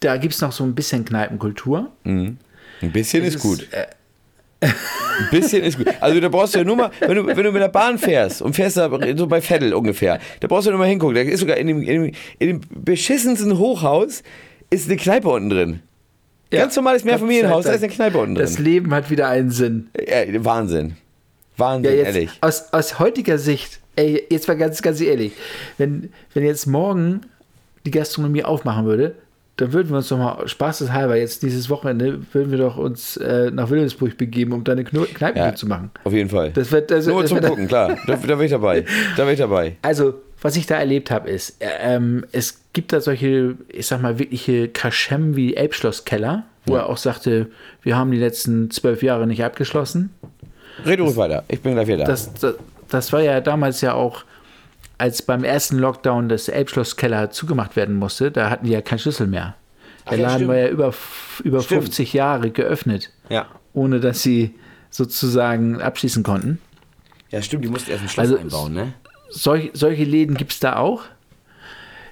da 0.00 0.16
gibt 0.18 0.34
es 0.34 0.40
noch 0.40 0.52
so 0.52 0.62
ein 0.62 0.74
bisschen 0.76 1.04
Kneipenkultur. 1.04 1.90
Ein 2.04 2.38
bisschen 2.80 3.24
Es 3.24 3.34
ist 3.34 3.42
gut. 3.42 3.66
äh, 3.72 3.86
Ein 4.62 5.28
bisschen 5.30 5.62
ist 5.62 5.76
gut. 5.78 5.88
Also 6.00 6.20
da 6.20 6.28
brauchst 6.28 6.54
du 6.54 6.58
ja 6.58 6.64
nur 6.64 6.76
mal, 6.76 6.90
wenn 7.00 7.16
du, 7.16 7.26
wenn 7.26 7.42
du 7.42 7.52
mit 7.52 7.60
der 7.60 7.68
Bahn 7.68 7.98
fährst 7.98 8.42
und 8.42 8.54
fährst 8.54 8.76
da 8.76 8.90
so 9.16 9.26
bei 9.26 9.40
Vettel 9.40 9.74
ungefähr, 9.74 10.18
da 10.40 10.48
brauchst 10.48 10.66
du 10.66 10.70
nur 10.70 10.78
mal 10.78 10.88
hingucken. 10.88 11.16
Da 11.16 11.22
ist 11.22 11.40
sogar 11.40 11.56
in 11.56 11.66
dem, 11.66 11.82
in 11.82 12.02
dem, 12.02 12.14
in 12.38 12.48
dem 12.48 12.60
beschissensten 12.70 13.58
Hochhaus 13.58 14.22
ist 14.70 14.88
eine 14.88 14.96
Kneipe 14.96 15.28
unten 15.28 15.50
drin. 15.50 15.80
Ganz 16.50 16.76
normales 16.76 17.04
Mehrfamilienhaus, 17.04 17.64
da 17.64 17.72
ist 17.72 17.82
eine 17.82 17.92
Kneipe 17.92 18.18
unten 18.18 18.34
Das 18.34 18.54
drin. 18.54 18.64
Leben 18.64 18.94
hat 18.94 19.10
wieder 19.10 19.28
einen 19.28 19.50
Sinn. 19.50 19.88
Ja, 19.98 20.44
Wahnsinn. 20.44 20.88
Ja, 20.88 20.94
Wahnsinn, 21.56 21.96
jetzt 21.96 22.06
ehrlich. 22.06 22.30
aus, 22.40 22.72
aus 22.72 22.98
heutiger 22.98 23.38
Sicht, 23.38 23.80
ey, 23.96 24.22
jetzt 24.30 24.48
mal 24.48 24.56
ganz, 24.56 24.82
ganz 24.82 25.00
ehrlich, 25.00 25.32
wenn, 25.78 26.12
wenn 26.34 26.44
jetzt 26.44 26.66
morgen 26.66 27.22
die 27.86 27.90
Gastronomie 27.90 28.44
aufmachen 28.44 28.84
würde, 28.84 29.14
dann 29.56 29.72
würden 29.72 29.90
wir 29.90 29.98
uns 29.98 30.08
doch 30.08 30.18
mal 30.18 30.48
spaßeshalber 30.48 31.16
jetzt 31.16 31.42
dieses 31.42 31.68
Wochenende 31.68 32.20
würden 32.32 32.50
wir 32.50 32.58
doch 32.58 32.76
uns 32.76 33.16
äh, 33.18 33.50
nach 33.50 33.68
Wilhelmsburg 33.70 34.16
begeben, 34.16 34.52
um 34.52 34.64
deine 34.64 34.82
Kno 34.84 35.04
Kneipen 35.12 35.42
Ja, 35.42 35.54
zu 35.54 35.66
machen. 35.66 35.90
Auf 36.04 36.12
jeden 36.12 36.30
Fall. 36.30 36.50
Das 36.52 36.72
wird, 36.72 36.90
das, 36.90 37.06
Nur 37.06 37.22
das 37.22 37.28
zum 37.28 37.36
wird, 37.36 37.48
Gucken, 37.48 37.68
klar. 37.68 37.96
Da, 38.06 38.16
da 38.16 38.34
bin 38.34 38.46
ich 38.46 38.50
dabei. 38.50 38.84
Da 39.16 39.24
bin 39.24 39.34
ich 39.34 39.38
dabei. 39.38 39.76
Also, 39.82 40.14
was 40.40 40.56
ich 40.56 40.66
da 40.66 40.76
erlebt 40.76 41.10
habe, 41.10 41.30
ist, 41.30 41.62
äh, 41.62 41.66
ähm, 41.80 42.24
es 42.32 42.62
gibt 42.72 42.92
da 42.92 43.00
solche, 43.00 43.56
ich 43.68 43.86
sag 43.86 44.00
mal, 44.00 44.18
wirkliche 44.18 44.68
Kaschem 44.68 45.36
wie 45.36 45.54
Elbschlosskeller, 45.54 46.44
wo 46.66 46.76
er 46.76 46.88
auch 46.88 46.96
sagte, 46.96 47.48
wir 47.82 47.96
haben 47.96 48.10
die 48.10 48.18
letzten 48.18 48.70
zwölf 48.70 49.02
Jahre 49.02 49.26
nicht 49.26 49.44
abgeschlossen. 49.44 50.10
Rede 50.86 51.02
ruhig 51.02 51.16
weiter. 51.16 51.44
Ich 51.48 51.60
bin 51.60 51.74
gleich 51.74 51.86
wieder 51.86 51.98
da. 51.98 52.04
Das, 52.04 52.32
das, 52.34 52.54
das 52.88 53.12
war 53.12 53.20
ja 53.20 53.40
damals 53.40 53.82
ja 53.82 53.94
auch, 53.94 54.24
als 55.02 55.20
beim 55.20 55.42
ersten 55.42 55.78
Lockdown 55.78 56.28
das 56.28 56.48
Elbschlosskeller 56.48 57.32
zugemacht 57.32 57.74
werden 57.74 57.96
musste, 57.96 58.30
da 58.30 58.50
hatten 58.50 58.66
die 58.66 58.70
ja 58.72 58.82
keinen 58.82 59.00
Schlüssel 59.00 59.26
mehr. 59.26 59.56
Der 60.08 60.16
ja, 60.16 60.22
Laden 60.22 60.34
stimmt. 60.36 60.48
war 60.48 60.56
ja 60.58 60.68
über, 60.68 60.94
über 61.42 61.60
Stimmt. 61.60 61.82
50 61.82 62.12
Jahre 62.12 62.52
geöffnet, 62.52 63.10
ja. 63.28 63.46
ohne 63.72 63.98
dass 63.98 64.22
sie 64.22 64.54
sozusagen 64.90 65.82
abschließen 65.82 66.22
konnten. 66.22 66.60
ja, 67.30 67.42
stimmt. 67.42 67.64
Die 67.64 67.68
mussten 67.68 67.90
erst 67.90 68.04
ein 68.04 68.08
Schloss 68.10 68.28
Also, 68.28 68.38
einbauen, 68.38 68.74
ne? 68.74 68.92
Solch, 69.28 69.70
solche 69.74 70.04
Läden 70.04 70.36
gibt 70.36 70.52
es 70.52 70.60
da 70.60 70.76
auch. 70.76 71.02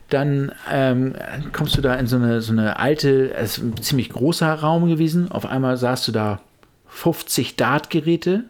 Dann 0.09 0.51
ähm, 0.69 1.15
kommst 1.53 1.77
du 1.77 1.83
da 1.83 1.95
in 1.95 2.09
so 2.09 2.17
eine, 2.17 2.41
so 2.41 2.51
eine 2.51 2.81
alte, 2.81 3.33
es 3.35 3.59
ist 3.59 3.63
ein 3.63 3.77
ziemlich 3.81 4.11
großer 4.11 4.53
Raum 4.53 4.89
gewesen. 4.89 5.31
Auf 5.31 5.47
einmal 5.47 5.77
sahst 5.77 6.09
du 6.09 6.13
da 6.13 6.41
50 6.89 7.55
Dartgeräte. 7.55 8.47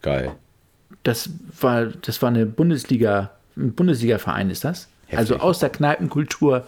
Geil. 0.00 0.30
Das 1.02 1.30
war, 1.60 1.86
das 1.86 2.22
war 2.22 2.28
eine 2.28 2.46
Bundesliga, 2.46 3.30
ein 3.60 3.72
Bundesliga-Verein 3.74 4.50
ist 4.50 4.64
das. 4.64 4.88
Heftig. 5.06 5.18
Also 5.18 5.36
aus 5.38 5.58
der 5.58 5.70
Kneipenkultur 5.70 6.64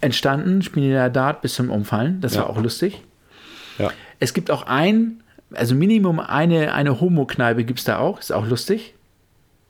entstanden, 0.00 0.60
da 0.92 1.08
Dart 1.08 1.42
bis 1.42 1.54
zum 1.54 1.70
Umfallen. 1.70 2.20
Das 2.20 2.34
Ja. 2.34 2.42
war 2.42 2.50
auch 2.50 2.60
lustig. 2.60 3.00
Ja. 3.78 3.90
Es 4.20 4.34
gibt 4.34 4.50
auch 4.50 4.64
ein, 4.66 5.22
also 5.54 5.74
Minimum 5.74 6.18
eine, 6.20 6.74
eine 6.74 7.00
Homo-Kneipe 7.00 7.64
gibt 7.64 7.78
es 7.78 7.84
da 7.84 7.98
auch, 7.98 8.18
ist 8.20 8.32
auch 8.32 8.46
lustig. 8.46 8.94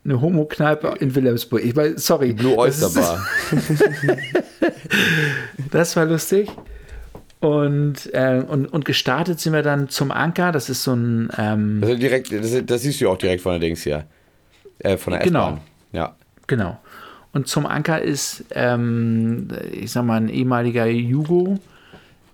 Eine 0.05 0.21
Homo-Kneipe 0.21 0.95
in 1.01 1.15
Wilhelmsburg. 1.15 1.63
Ich 1.63 1.77
weiß, 1.77 2.07
sorry. 2.07 2.33
Blue 2.33 2.53
das 2.57 2.83
Oyster 2.83 3.01
Bar. 3.01 3.27
Das 5.71 5.97
war 5.97 6.07
lustig. 6.07 6.49
Und, 7.41 8.13
äh, 8.15 8.43
und, 8.47 8.67
und 8.67 8.85
gestartet 8.85 9.39
sind 9.39 9.53
wir 9.53 9.63
dann 9.63 9.89
zum 9.89 10.11
Anker. 10.11 10.51
Das 10.51 10.69
ist 10.69 10.83
so 10.83 10.95
ein, 10.95 11.29
ähm, 11.39 11.83
ist 11.83 12.03
direkt, 12.03 12.33
das, 12.33 12.57
das 12.65 12.83
siehst 12.83 13.01
du 13.01 13.09
auch 13.11 13.19
direkt 13.19 13.43
von 13.43 13.53
der 13.53 13.61
Dings 13.61 13.83
hier. 13.83 14.07
Äh, 14.81 14.97
von 14.97 15.13
der 15.13 15.23
Genau. 15.23 15.49
S-Bahn. 15.51 15.61
Ja. 15.93 16.17
Genau. 16.49 16.80
Und 17.32 17.46
zum 17.46 17.66
Anker 17.66 18.03
ist, 18.03 18.44
ähm, 18.51 19.49
ich 19.70 19.92
sag 19.92 20.05
mal, 20.05 20.16
ein 20.16 20.28
ehemaliger 20.28 20.86
Jugo, 20.86 21.61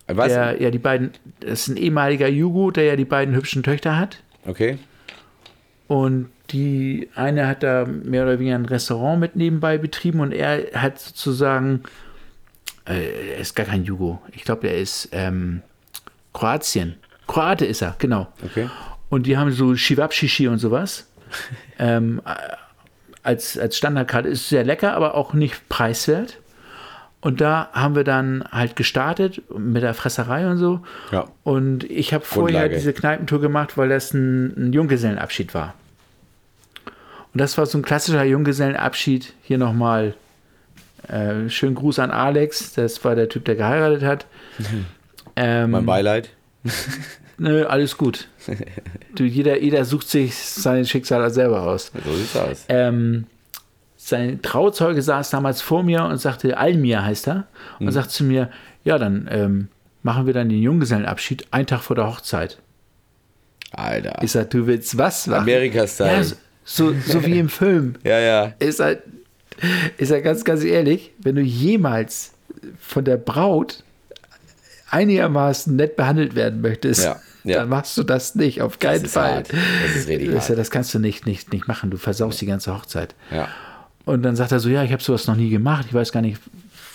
Was? 0.07 0.29
der 0.29 0.63
ja 0.63 0.71
die 0.71 0.79
beiden, 0.79 1.11
das 1.41 1.63
ist 1.63 1.69
ein 1.69 1.77
ehemaliger 1.77 2.29
Jugo, 2.29 2.71
der 2.71 2.85
ja 2.85 2.97
die 2.97 3.05
beiden 3.05 3.35
hübschen 3.35 3.63
Töchter 3.63 3.99
hat. 3.99 4.23
Okay. 4.47 4.79
Und 5.89 6.31
die 6.51 7.09
eine 7.15 7.47
hat 7.47 7.63
da 7.63 7.87
mehr 7.87 8.23
oder 8.23 8.39
weniger 8.39 8.55
ein 8.57 8.67
Restaurant 8.67 9.21
mit 9.21 9.37
nebenbei 9.37 9.79
betrieben 9.79 10.21
und 10.21 10.33
er 10.33 10.73
hat 10.75 10.99
sozusagen, 10.99 11.83
äh, 12.87 13.33
er 13.35 13.39
ist 13.39 13.55
gar 13.55 13.67
kein 13.67 13.85
Jugo. 13.85 14.23
Ich 14.33 14.45
glaube, 14.45 14.69
er 14.69 14.79
ist 14.79 15.09
ähm, 15.13 15.63
Kroatien. 16.33 16.97
Kroate 17.27 17.65
ist 17.65 17.83
er, 17.83 17.97
genau. 17.99 18.29
Okay. 18.45 18.69
Und 19.09 19.27
die 19.27 19.37
haben 19.37 19.51
so 19.53 19.75
Shivapshishi 19.75 20.49
und 20.49 20.59
sowas. 20.59 21.09
ähm, 21.79 22.21
äh, 22.25 22.35
als, 23.25 23.59
als 23.59 23.77
Standardkarte 23.77 24.29
ist 24.29 24.49
sehr 24.49 24.65
lecker, 24.65 24.95
aber 24.95 25.15
auch 25.15 25.33
nicht 25.33 25.69
preiswert. 25.69 26.39
Und 27.21 27.41
da 27.41 27.71
haben 27.73 27.97
wir 27.97 28.05
dann 28.05 28.45
halt 28.53 28.77
gestartet 28.77 29.43
mit 29.57 29.83
der 29.83 29.95
Fresserei 29.95 30.47
und 30.47 30.59
so. 30.59 30.81
Ja. 31.11 31.25
Und 31.43 31.83
ich 31.91 32.13
habe 32.13 32.23
vorher 32.23 32.69
diese 32.69 32.93
Kneipentour 32.93 33.41
gemacht, 33.41 33.79
weil 33.79 33.89
das 33.89 34.13
ein, 34.13 34.69
ein 34.69 34.73
Junggesellenabschied 34.75 35.55
war. 35.55 35.75
Und 37.33 37.41
das 37.41 37.57
war 37.57 37.65
so 37.65 37.79
ein 37.79 37.83
klassischer 37.83 38.25
Junggesellenabschied. 38.25 39.33
Hier 39.43 39.57
nochmal 39.57 40.15
äh, 41.09 41.49
schönen 41.49 41.75
Gruß 41.75 41.99
an 41.99 42.11
Alex. 42.11 42.75
Das 42.75 43.03
war 43.05 43.15
der 43.15 43.31
Typ, 43.31 43.47
der 43.47 43.57
geheiratet 43.57 44.03
hat. 44.03 44.27
Ähm, 45.37 45.71
Mein 45.71 45.87
Beileid. 45.87 46.29
Nö, 47.39 47.65
alles 47.67 47.97
gut. 47.97 48.29
Du, 49.15 49.23
jeder, 49.23 49.63
jeder 49.63 49.85
sucht 49.85 50.09
sich 50.09 50.35
sein 50.37 50.85
Schicksal 50.85 51.31
selber 51.31 51.63
aus. 51.63 51.93
So 52.05 52.15
sieht's 52.15 52.35
aus. 52.35 52.65
Ähm, 52.69 53.27
sein 53.97 54.43
Trauzeuge 54.43 55.01
saß 55.03 55.31
damals 55.31 55.63
vor 55.63 55.85
mir 55.85 56.05
und 56.05 56.19
sagte, 56.19 56.59
Almir 56.59 57.05
heißt 57.05 57.29
er, 57.29 57.47
und 57.79 57.93
sagt 57.93 58.11
zu 58.11 58.25
mir, 58.25 58.51
ja, 58.83 58.99
dann 58.99 59.29
ähm, 59.31 59.69
machen 60.03 60.27
wir 60.27 60.35
dann 60.35 60.49
den 60.49 60.61
Junggesellenabschied 60.61 61.47
einen 61.53 61.69
Tag 61.69 61.83
vor 61.83 61.95
der 61.95 62.09
Hochzeit. 62.09 62.59
Alter. 63.71 64.23
Ich 64.23 64.33
sag, 64.33 64.51
du 64.51 64.67
willst 64.67 64.99
was 64.99 65.27
machen? 65.29 65.43
Amerika-Style. 65.43 66.17
Ja, 66.17 66.25
so, 66.25 66.37
so, 66.65 66.95
so 67.07 67.25
wie 67.25 67.39
im 67.39 67.49
Film. 67.49 67.95
Ja, 68.05 68.19
ja. 68.19 68.53
Ist 68.59 68.81
halt, 68.81 69.03
ist 69.97 70.11
halt 70.11 70.25
ganz, 70.25 70.45
ganz 70.45 70.65
ehrlich, 70.65 71.13
wenn 71.19 71.37
du 71.37 71.43
jemals 71.43 72.33
von 72.81 73.05
der 73.05 73.17
Braut 73.17 73.85
einigermaßen 74.95 75.77
nett 75.77 75.97
behandelt 75.97 76.35
werden 76.35 76.61
möchtest, 76.61 77.05
Ja, 77.05 77.17
ja. 77.45 77.59
dann 77.61 77.69
machst 77.69 77.97
du 77.99 78.03
das 78.03 78.35
nicht, 78.35 78.63
auf 78.63 78.79
keinen 78.79 79.07
Fall. 79.07 79.35
hart. 79.37 79.53
Das 79.53 79.97
ist 79.97 80.09
richtig 80.09 80.33
hart. 80.35 80.59
das 80.59 80.71
kannst 80.71 80.95
du 80.95 80.99
nicht, 80.99 81.27
nicht, 81.27 81.53
nicht 81.53 81.69
machen, 81.69 81.91
du 81.91 81.97
versaust 81.97 82.41
die 82.41 82.47
ganze 82.47 82.75
Hochzeit. 82.75 83.15
Ja. 83.31 83.49
Und 84.05 84.23
dann 84.23 84.37
sagt 84.37 84.53
er 84.53 84.61
so, 84.61 84.69
ja, 84.69 84.83
ich 84.83 84.93
habe 84.93 85.03
sowas 85.03 85.27
noch 85.27 85.37
nie 85.37 85.51
gemacht, 85.51 85.87
ich 85.89 85.95
weiß 85.95 86.13
gar 86.13 86.21
nicht, 86.21 86.41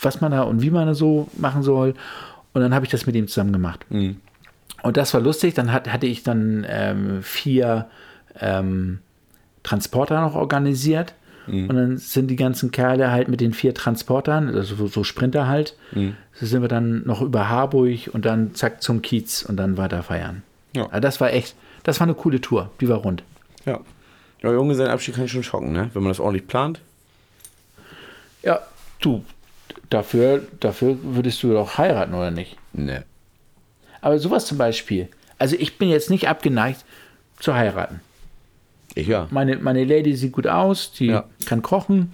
was 0.02 0.22
man 0.22 0.32
da 0.32 0.44
und 0.44 0.62
wie 0.62 0.70
man 0.70 0.88
das 0.88 0.98
so 0.98 1.28
machen 1.38 1.64
soll. 1.64 1.94
Und 2.54 2.62
dann 2.62 2.74
habe 2.74 2.86
ich 2.86 2.92
das 2.92 3.06
mit 3.06 3.16
ihm 3.16 3.28
zusammen 3.28 3.54
gemacht. 3.54 3.86
Mhm. 3.90 4.18
Und 4.82 4.98
das 4.98 5.14
war 5.14 5.22
lustig. 5.22 5.54
Dann 5.56 5.72
hat, 5.72 5.92
hatte 5.92 6.08
ich 6.08 6.24
dann 6.24 6.66
ähm, 6.70 7.22
vier 7.22 7.90
ähm, 8.40 9.00
Transporter 9.64 10.22
noch 10.22 10.36
organisiert. 10.36 11.14
Mhm. 11.52 11.70
Und 11.70 11.76
dann 11.76 11.98
sind 11.98 12.28
die 12.28 12.36
ganzen 12.36 12.72
Kerle 12.72 13.12
halt 13.12 13.28
mit 13.28 13.42
den 13.42 13.54
vier 13.54 13.74
Transportern, 13.74 14.54
also 14.56 14.88
so, 14.88 15.04
Sprinter 15.04 15.48
halt, 15.48 15.76
Mhm. 15.94 16.16
so 16.34 16.46
sind 16.46 16.62
wir 16.62 16.68
dann 16.70 17.04
noch 17.06 17.22
über 17.22 17.50
Harburg 17.50 18.10
und 18.14 18.26
dann 18.26 18.56
zack 18.56 18.82
zum 18.82 19.02
Kiez 19.02 19.44
und 19.44 19.58
dann 19.58 19.78
weiter 19.78 20.04
feiern. 20.04 20.44
Ja. 20.76 20.84
Also 20.88 21.00
das 21.00 21.20
war 21.22 21.32
echt, 21.34 21.56
das 21.84 22.00
war 22.00 22.08
eine 22.08 22.14
coole 22.16 22.42
Tour. 22.42 22.72
Die 22.82 22.88
war 22.90 22.98
rund. 22.98 23.24
Ja. 23.66 23.80
Ja, 24.42 24.52
Junge, 24.54 24.76
sein 24.76 24.88
Abschied 24.88 25.16
kann 25.16 25.28
schon 25.28 25.44
schocken, 25.44 25.74
ne? 25.74 25.90
Wenn 25.94 26.04
man 26.04 26.12
das 26.12 26.20
ordentlich 26.22 26.48
plant. 26.48 26.80
Ja, 28.42 28.62
du, 29.02 29.24
dafür, 29.90 30.44
dafür 30.60 30.98
würdest 31.04 31.44
du 31.44 31.52
doch 31.52 31.78
heiraten, 31.78 32.14
oder 32.14 32.32
nicht? 32.32 32.56
Ne. 32.74 33.04
Aber 34.02 34.18
sowas 34.20 34.46
zum 34.46 34.58
Beispiel. 34.58 35.10
Also 35.38 35.56
ich 35.60 35.78
bin 35.78 35.90
jetzt 35.90 36.10
nicht 36.10 36.30
abgeneigt 36.30 36.86
zu 37.40 37.54
heiraten. 37.54 38.00
Ich 38.96 39.08
ja. 39.08 39.28
Meine, 39.32 39.58
meine 39.58 39.84
Lady 39.86 40.16
sieht 40.16 40.32
gut 40.32 40.48
aus, 40.48 40.92
die 40.94 41.08
Ja. 41.08 41.26
kann 41.46 41.62
kochen. 41.62 42.12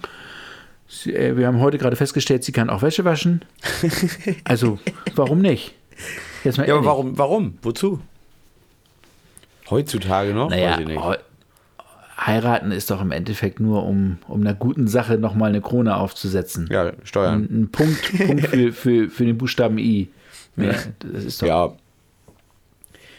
Sie, 0.88 1.14
äh, 1.14 1.36
wir 1.36 1.46
haben 1.46 1.60
heute 1.60 1.78
gerade 1.78 1.96
festgestellt, 1.96 2.44
sie 2.44 2.52
kann 2.52 2.70
auch 2.70 2.82
Wäsche 2.82 3.04
waschen. 3.04 3.44
Also, 4.44 4.78
warum 5.14 5.40
nicht? 5.40 5.74
Jetzt 6.44 6.58
mal 6.58 6.68
Ja, 6.68 6.74
aber 6.76 6.84
ehrlich. 6.84 6.86
warum? 6.88 7.18
Warum? 7.18 7.58
Wozu? 7.62 8.00
Heutzutage 9.70 10.32
noch? 10.32 10.50
Naja, 10.50 10.72
Weiß 10.72 10.80
ich 10.80 10.86
nicht. 10.86 11.02
heu- 11.02 11.16
heiraten 12.18 12.70
ist 12.70 12.90
doch 12.90 13.00
im 13.02 13.10
Endeffekt 13.12 13.58
nur, 13.60 13.84
um, 13.84 14.18
um 14.28 14.40
einer 14.40 14.54
guten 14.54 14.86
Sache 14.86 15.18
nochmal 15.18 15.48
eine 15.50 15.60
Krone 15.60 15.96
aufzusetzen. 15.96 16.68
Ja, 16.70 16.92
Steuern. 17.04 17.44
Ein, 17.50 17.62
ein 17.62 17.68
Punkt, 17.72 18.16
Punkt 18.26 18.46
für, 18.46 18.72
für, 18.72 19.08
für 19.10 19.24
den 19.24 19.36
Buchstaben 19.38 19.78
I. 19.78 20.08
Ja, 20.56 20.72
das 21.00 21.24
ist 21.24 21.42
doch, 21.42 21.46
Ja. 21.48 21.72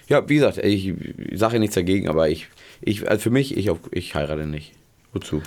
Ja, 0.07 0.27
wie 0.29 0.35
gesagt, 0.35 0.57
ich 0.57 0.93
sage 1.33 1.59
nichts 1.59 1.75
dagegen, 1.75 2.07
aber 2.07 2.29
ich, 2.29 2.47
ich 2.81 3.09
also 3.09 3.21
für 3.23 3.29
mich, 3.29 3.57
ich, 3.57 3.69
ich 3.91 4.15
heirate 4.15 4.45
nicht. 4.45 4.73
Wozu? 5.13 5.41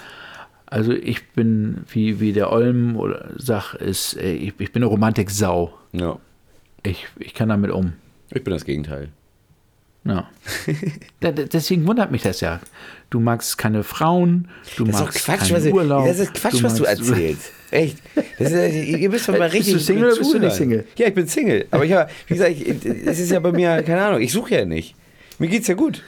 Also 0.67 0.93
ich 0.93 1.31
bin, 1.31 1.85
wie, 1.89 2.21
wie 2.21 2.33
der 2.33 2.53
Olm 2.53 2.97
oder 2.97 3.33
sagt, 3.37 3.75
ist, 3.75 4.17
äh, 4.17 4.35
ich, 4.35 4.55
ich 4.59 4.73
bin 4.73 4.83
eine 4.83 4.87
Romantik-Sau. 4.87 5.75
Ja. 5.93 6.19
Ich, 6.83 7.07
ich 7.19 7.35
kann 7.35 7.49
damit 7.49 7.71
um. 7.71 7.95
Ich 8.33 8.45
bin 8.45 8.53
das 8.53 8.65
Gegenteil. 8.65 9.09
Ja. 10.05 10.29
Deswegen 11.23 11.87
wundert 11.87 12.11
mich 12.11 12.23
das 12.23 12.41
ja. 12.41 12.61
Du 13.11 13.21
magst 13.21 13.59
keine 13.59 13.83
Frauen, 13.83 14.49
du 14.77 14.85
Das 14.85 15.01
magst 15.01 15.25
Quatsch, 15.25 15.39
keinen 15.41 15.53
was 15.57 15.65
du, 15.65 15.71
Urlaub. 15.73 16.07
das 16.07 16.19
ist 16.21 16.33
Quatsch, 16.35 16.63
was 16.63 16.75
du 16.77 16.85
erzählst. 16.85 17.53
Echt. 17.71 17.99
Ist, 18.39 18.51
ihr 18.53 19.11
müsst 19.11 19.29
doch 19.29 19.33
mal 19.39 19.51
Bist 19.51 19.69
du 19.69 19.73
richtig 19.75 19.85
Single 19.87 20.05
oder 20.07 20.17
bist 20.17 20.33
du 20.35 20.39
nicht. 20.39 20.55
Single? 20.57 20.85
Ja, 20.97 21.07
ich 21.09 21.15
bin 21.15 21.27
Single. 21.27 21.67
Aber 21.71 21.85
ich 21.85 21.93
habe, 21.93 22.11
wie 22.29 22.35
gesagt, 22.35 22.53
ich, 22.53 22.69
es 23.07 23.19
ist 23.21 23.31
ja 23.31 23.41
bei 23.41 23.53
mir, 23.53 23.83
keine 23.83 24.03
Ahnung, 24.03 24.21
ich 24.23 24.33
suche 24.33 24.55
ja 24.55 24.65
nicht. 24.65 24.95
Mir 25.39 25.49
geht's 25.49 25.67
ja 25.69 25.75
gut. 25.75 26.03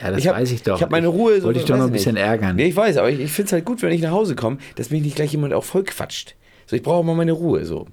Ja, 0.00 0.10
das 0.10 0.18
ich 0.20 0.28
hab, 0.28 0.36
weiß 0.36 0.50
ich 0.52 0.62
doch. 0.62 0.76
Ich 0.76 0.82
habe 0.82 0.92
meine 0.92 1.08
Ruhe. 1.08 1.40
So, 1.40 1.46
Wollte 1.46 1.60
ich 1.60 1.64
doch 1.66 1.76
noch 1.76 1.84
ein 1.86 1.90
nicht. 1.92 2.00
bisschen 2.04 2.16
ärgern. 2.16 2.56
Nee, 2.56 2.66
ich 2.68 2.76
weiß, 2.76 2.96
aber 2.98 3.10
ich, 3.10 3.18
ich 3.20 3.30
finde 3.32 3.46
es 3.48 3.52
halt 3.52 3.64
gut, 3.64 3.82
wenn 3.82 3.92
ich 3.92 4.00
nach 4.00 4.12
Hause 4.12 4.34
komme, 4.36 4.58
dass 4.76 4.90
mich 4.90 5.02
nicht 5.02 5.16
gleich 5.16 5.32
jemand 5.32 5.52
auch 5.54 5.64
voll 5.64 5.84
quatscht. 5.84 6.34
So, 6.66 6.76
ich 6.76 6.82
brauche 6.82 7.04
mal 7.04 7.14
meine 7.16 7.32
Ruhe. 7.32 7.64
So. 7.64 7.86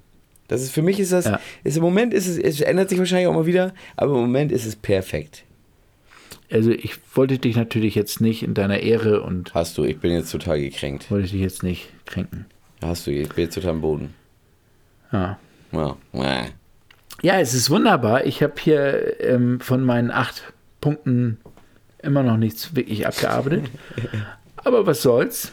Das 0.48 0.62
ist, 0.62 0.70
für 0.72 0.82
mich 0.82 1.00
ist 1.00 1.12
das, 1.12 1.24
Ja. 1.26 1.40
ist 1.64 1.76
im 1.76 1.82
Moment 1.82 2.14
ist 2.14 2.26
es, 2.26 2.38
es 2.38 2.60
ändert 2.60 2.88
sich 2.88 2.98
wahrscheinlich 2.98 3.26
auch 3.28 3.34
mal 3.34 3.46
wieder, 3.46 3.74
aber 3.96 4.12
im 4.14 4.20
Moment 4.20 4.52
ist 4.52 4.64
es 4.66 4.76
perfekt. 4.76 5.44
Also 6.50 6.70
ich 6.70 6.94
wollte 7.14 7.38
dich 7.38 7.56
natürlich 7.56 7.96
jetzt 7.96 8.20
nicht 8.20 8.42
in 8.44 8.54
deiner 8.54 8.78
Ehre 8.78 9.22
und 9.22 9.52
Hast 9.54 9.76
du, 9.78 9.84
ich 9.84 9.98
bin 9.98 10.12
jetzt 10.12 10.30
total 10.30 10.60
gekränkt. 10.60 11.10
wollte 11.10 11.28
dich 11.28 11.40
jetzt 11.40 11.62
nicht 11.64 11.88
kränken. 12.06 12.46
Hast 12.82 13.06
du, 13.06 13.10
ich 13.10 13.28
bin 13.30 13.44
jetzt 13.44 13.54
total 13.54 13.70
am 13.70 13.80
Boden. 13.80 14.14
Ja. 15.12 15.38
Ja. 15.72 15.96
Ja, 17.22 17.40
es 17.40 17.54
ist 17.54 17.70
wunderbar. 17.70 18.26
Ich 18.26 18.42
habe 18.42 18.54
hier 18.60 19.20
ähm, 19.20 19.58
von 19.60 19.82
meinen 19.84 20.10
acht 20.10 20.52
Punkten 20.80 21.38
immer 22.02 22.22
noch 22.22 22.36
nichts 22.36 22.76
wirklich 22.76 23.06
abgearbeitet. 23.06 23.64
Aber 24.56 24.86
was 24.86 25.02
soll's? 25.02 25.50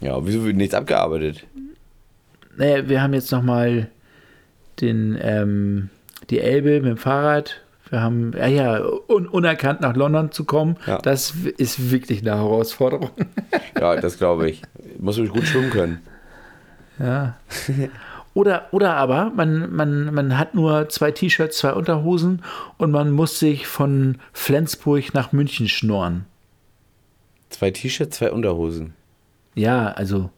Ja, 0.00 0.24
wieso 0.24 0.44
wird 0.44 0.56
nichts 0.56 0.74
abgearbeitet? 0.74 1.44
Naja, 2.56 2.88
wir 2.88 3.02
haben 3.02 3.14
jetzt 3.14 3.32
noch 3.32 3.42
mal 3.42 3.88
den, 4.80 5.18
ähm, 5.20 5.90
die 6.30 6.40
Elbe 6.40 6.80
mit 6.80 6.86
dem 6.90 6.96
Fahrrad. 6.96 7.60
Wir 7.90 8.02
haben, 8.02 8.32
ja, 8.36 8.46
ja, 8.48 8.84
un 9.08 9.26
unerkannt 9.26 9.80
nach 9.80 9.96
London 9.96 10.30
zu 10.30 10.44
kommen, 10.44 10.76
Ja. 10.86 10.98
das 10.98 11.32
ist 11.56 11.90
wirklich 11.90 12.20
eine 12.20 12.36
Herausforderung. 12.36 13.10
Ja, 13.80 13.94
das 13.96 14.18
glaube 14.18 14.50
ich. 14.50 14.62
Muss 14.98 15.16
du 15.16 15.26
gut 15.28 15.44
schwimmen 15.46 15.70
können. 15.70 16.00
Ja. 16.98 17.36
Oder, 18.34 18.66
oder 18.72 18.94
aber 18.96 19.30
man, 19.34 19.72
man, 19.74 20.12
man 20.12 20.36
hat 20.36 20.54
nur 20.54 20.88
zwei 20.88 21.12
T-Shirts, 21.12 21.58
zwei 21.58 21.72
Unterhosen 21.72 22.42
und 22.76 22.90
man 22.90 23.10
muss 23.12 23.38
sich 23.38 23.66
von 23.68 24.18
Flensburg 24.32 25.14
nach 25.14 25.30
München 25.32 25.68
schnorren. 25.68 26.24
Zwei 27.50 27.70
T-Shirts, 27.70 28.18
zwei 28.18 28.32
Unterhosen. 28.32 28.94
Ja, 29.54 29.88
also 29.92 30.30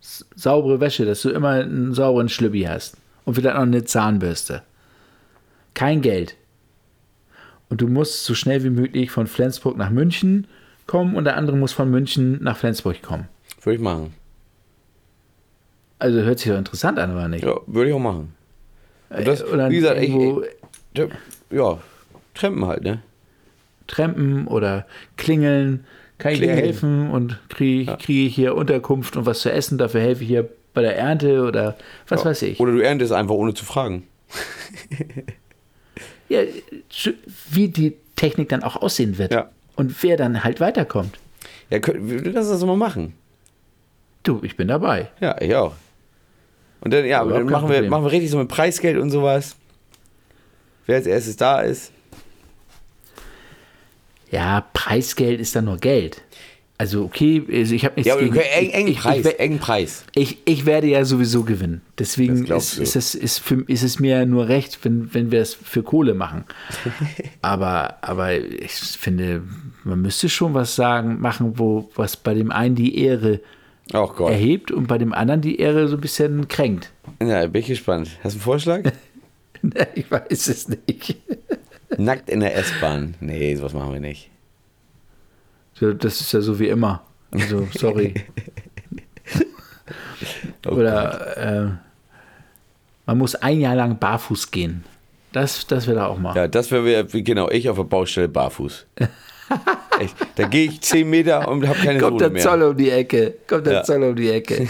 saubere 0.00 0.80
Wäsche, 0.80 1.04
dass 1.04 1.22
du 1.22 1.30
immer 1.30 1.50
einen 1.50 1.92
sauberen 1.94 2.28
Schlüppi 2.28 2.62
hast. 2.62 2.96
Und 3.26 3.34
vielleicht 3.34 3.56
noch 3.56 3.62
eine 3.62 3.84
Zahnbürste. 3.84 4.62
Kein 5.74 6.00
Geld. 6.00 6.36
Und 7.68 7.82
du 7.82 7.88
musst 7.88 8.24
so 8.24 8.34
schnell 8.34 8.64
wie 8.64 8.70
möglich 8.70 9.10
von 9.10 9.26
Flensburg 9.26 9.76
nach 9.76 9.90
München 9.90 10.46
kommen 10.86 11.16
und 11.16 11.24
der 11.24 11.36
andere 11.36 11.56
muss 11.56 11.72
von 11.72 11.90
München 11.90 12.42
nach 12.42 12.56
Flensburg 12.56 13.02
kommen. 13.02 13.28
Würde 13.62 13.76
ich 13.76 13.82
machen. 13.82 14.14
Also 15.98 16.20
hört 16.20 16.38
sich 16.38 16.50
doch 16.50 16.58
interessant 16.58 16.98
an, 16.98 17.12
oder 17.12 17.28
nicht? 17.28 17.44
Ja, 17.44 17.56
würde 17.66 17.90
ich 17.90 17.94
auch 17.94 18.00
machen. 18.00 18.32
Und 19.10 19.26
das, 19.26 19.44
Oder 19.44 19.68
wie 19.68 19.76
gesagt, 19.76 20.00
ich, 20.00 20.08
irgendwo 20.08 20.42
ich, 20.94 21.08
ja, 21.50 21.78
Trampen 22.34 22.66
halt, 22.66 22.82
ne? 22.82 23.02
trampen 23.86 24.46
oder 24.46 24.86
klingeln. 25.16 25.84
Kann 26.18 26.32
ich 26.32 26.40
dir 26.40 26.52
helfen 26.52 27.10
und 27.10 27.38
kriege 27.50 27.96
krieg 27.98 28.28
ich 28.28 28.34
hier 28.34 28.54
Unterkunft 28.54 29.16
und 29.16 29.26
was 29.26 29.40
zu 29.40 29.52
essen? 29.52 29.76
Dafür 29.76 30.00
helfe 30.00 30.22
ich 30.22 30.28
hier 30.28 30.48
bei 30.76 30.82
der 30.82 30.96
Ernte 30.96 31.42
oder 31.42 31.74
was 32.06 32.24
weiß 32.24 32.42
ich. 32.42 32.60
Oder 32.60 32.72
du 32.72 32.80
erntest 32.80 33.10
einfach 33.10 33.34
ohne 33.34 33.54
zu 33.54 33.64
fragen. 33.64 34.06
Ja, 36.28 36.40
wie 37.50 37.68
die 37.68 37.96
Technik 38.16 38.48
dann 38.48 38.64
auch 38.64 38.74
aussehen 38.74 39.16
wird. 39.16 39.30
Ja. 39.30 39.48
Und 39.76 40.02
wer 40.02 40.16
dann 40.16 40.42
halt 40.42 40.58
weiterkommt. 40.58 41.20
Ja, 41.70 41.78
lass 41.78 42.48
das 42.48 42.64
mal 42.64 42.76
machen. 42.76 43.14
Du, 44.24 44.40
ich 44.42 44.56
bin 44.56 44.66
dabei. 44.66 45.08
Ja, 45.20 45.40
ich 45.40 45.54
auch. 45.54 45.74
Und 46.80 46.92
dann, 46.92 47.06
ja, 47.06 47.24
dann 47.24 47.46
machen 47.46 47.68
wir, 47.68 47.74
Problem. 47.76 47.90
machen 47.90 48.04
wir 48.06 48.10
richtig 48.10 48.32
so 48.32 48.38
mit 48.38 48.48
Preisgeld 48.48 48.98
und 48.98 49.12
sowas. 49.12 49.54
Wer 50.86 50.96
als 50.96 51.06
erstes 51.06 51.36
da 51.36 51.60
ist. 51.60 51.92
Ja, 54.32 54.66
Preisgeld 54.72 55.40
ist 55.40 55.54
dann 55.54 55.66
nur 55.66 55.76
Geld. 55.76 56.22
Also 56.78 57.04
okay, 57.04 57.42
also 57.50 57.74
ich 57.74 57.84
habe 57.86 57.96
nichts 57.96 58.08
Ja, 58.08 58.16
gegen... 58.16 58.36
eng, 58.36 58.70
engen 58.70 58.88
ich, 58.88 58.98
Preis, 58.98 59.24
Ich, 59.24 59.40
engen 59.40 59.58
Preis. 59.58 60.04
ich, 60.14 60.38
ich 60.44 60.66
werde 60.66 60.88
ja 60.88 61.04
sowieso 61.06 61.42
gewinnen. 61.42 61.80
Deswegen 61.98 62.44
ist, 62.44 62.78
ist, 62.78 62.96
es, 62.96 63.14
ist, 63.14 63.38
für, 63.38 63.62
ist 63.66 63.82
es 63.82 63.98
mir 63.98 64.26
nur 64.26 64.48
recht, 64.48 64.78
wenn, 64.82 65.12
wenn 65.14 65.30
wir 65.30 65.40
es 65.40 65.54
für 65.54 65.82
Kohle 65.82 66.12
machen. 66.12 66.44
aber, 67.42 67.96
aber 68.02 68.36
ich 68.38 68.72
finde, 68.72 69.42
man 69.84 70.02
müsste 70.02 70.28
schon 70.28 70.52
was 70.52 70.76
sagen, 70.76 71.18
machen, 71.20 71.58
wo 71.58 71.90
was 71.94 72.16
bei 72.18 72.34
dem 72.34 72.50
einen 72.50 72.74
die 72.74 72.98
Ehre 72.98 73.40
Oh 73.94 74.10
erhebt 74.26 74.70
und 74.70 74.88
bei 74.88 74.98
dem 74.98 75.12
anderen 75.14 75.40
die 75.40 75.60
Ehre 75.60 75.86
so 75.88 75.96
ein 75.96 76.00
bisschen 76.00 76.48
kränkt. 76.48 76.90
Ja, 77.22 77.46
bin 77.46 77.62
ich 77.62 77.68
gespannt. 77.68 78.10
Hast 78.22 78.34
du 78.34 78.38
einen 78.38 78.42
Vorschlag? 78.42 78.92
ich 79.94 80.10
weiß 80.10 80.48
es 80.48 80.68
nicht. 80.68 81.16
Nackt 81.96 82.28
in 82.28 82.40
der 82.40 82.56
S-Bahn. 82.56 83.14
Nee, 83.20 83.54
sowas 83.54 83.72
machen 83.72 83.92
wir 83.92 84.00
nicht. 84.00 84.28
So, 85.78 85.92
Das 85.92 86.20
ist 86.20 86.32
ja 86.32 86.40
so 86.40 86.58
wie 86.58 86.68
immer. 86.68 87.02
Also, 87.30 87.68
sorry. 87.76 88.14
Oh 90.66 90.70
Oder 90.72 91.36
äh, 91.36 91.70
man 93.06 93.18
muss 93.18 93.36
ein 93.36 93.60
Jahr 93.60 93.76
lang 93.76 93.98
barfuß 93.98 94.50
gehen. 94.50 94.82
Das, 95.32 95.64
das 95.66 95.86
wäre 95.86 95.98
da 95.98 96.06
auch 96.06 96.18
mal. 96.18 96.34
Ja, 96.34 96.48
das 96.48 96.70
wäre 96.72 97.04
genau 97.04 97.48
ich 97.50 97.68
auf 97.68 97.76
der 97.76 97.84
Baustelle 97.84 98.28
barfuß. 98.28 98.86
Echt, 100.00 100.16
da 100.34 100.48
gehe 100.48 100.66
ich 100.66 100.80
10 100.80 101.08
Meter 101.08 101.46
und 101.46 101.66
habe 101.68 101.78
keine 101.78 102.00
Kommt 102.00 102.18
Sohle 102.18 102.24
der 102.24 102.30
mehr. 102.30 102.42
Zoll 102.42 102.62
um 102.62 102.76
die 102.76 102.90
Ecke. 102.90 103.34
Kommt 103.46 103.66
der 103.66 103.72
Ja. 103.74 103.82
Zoll 103.84 104.02
um 104.02 104.16
die 104.16 104.30
Ecke. 104.30 104.68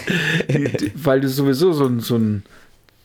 Weil 0.97 1.21
du 1.21 1.29
sowieso 1.29 1.73
so 1.73 1.87
ein, 1.87 2.01
so 2.01 2.17
ein 2.17 2.43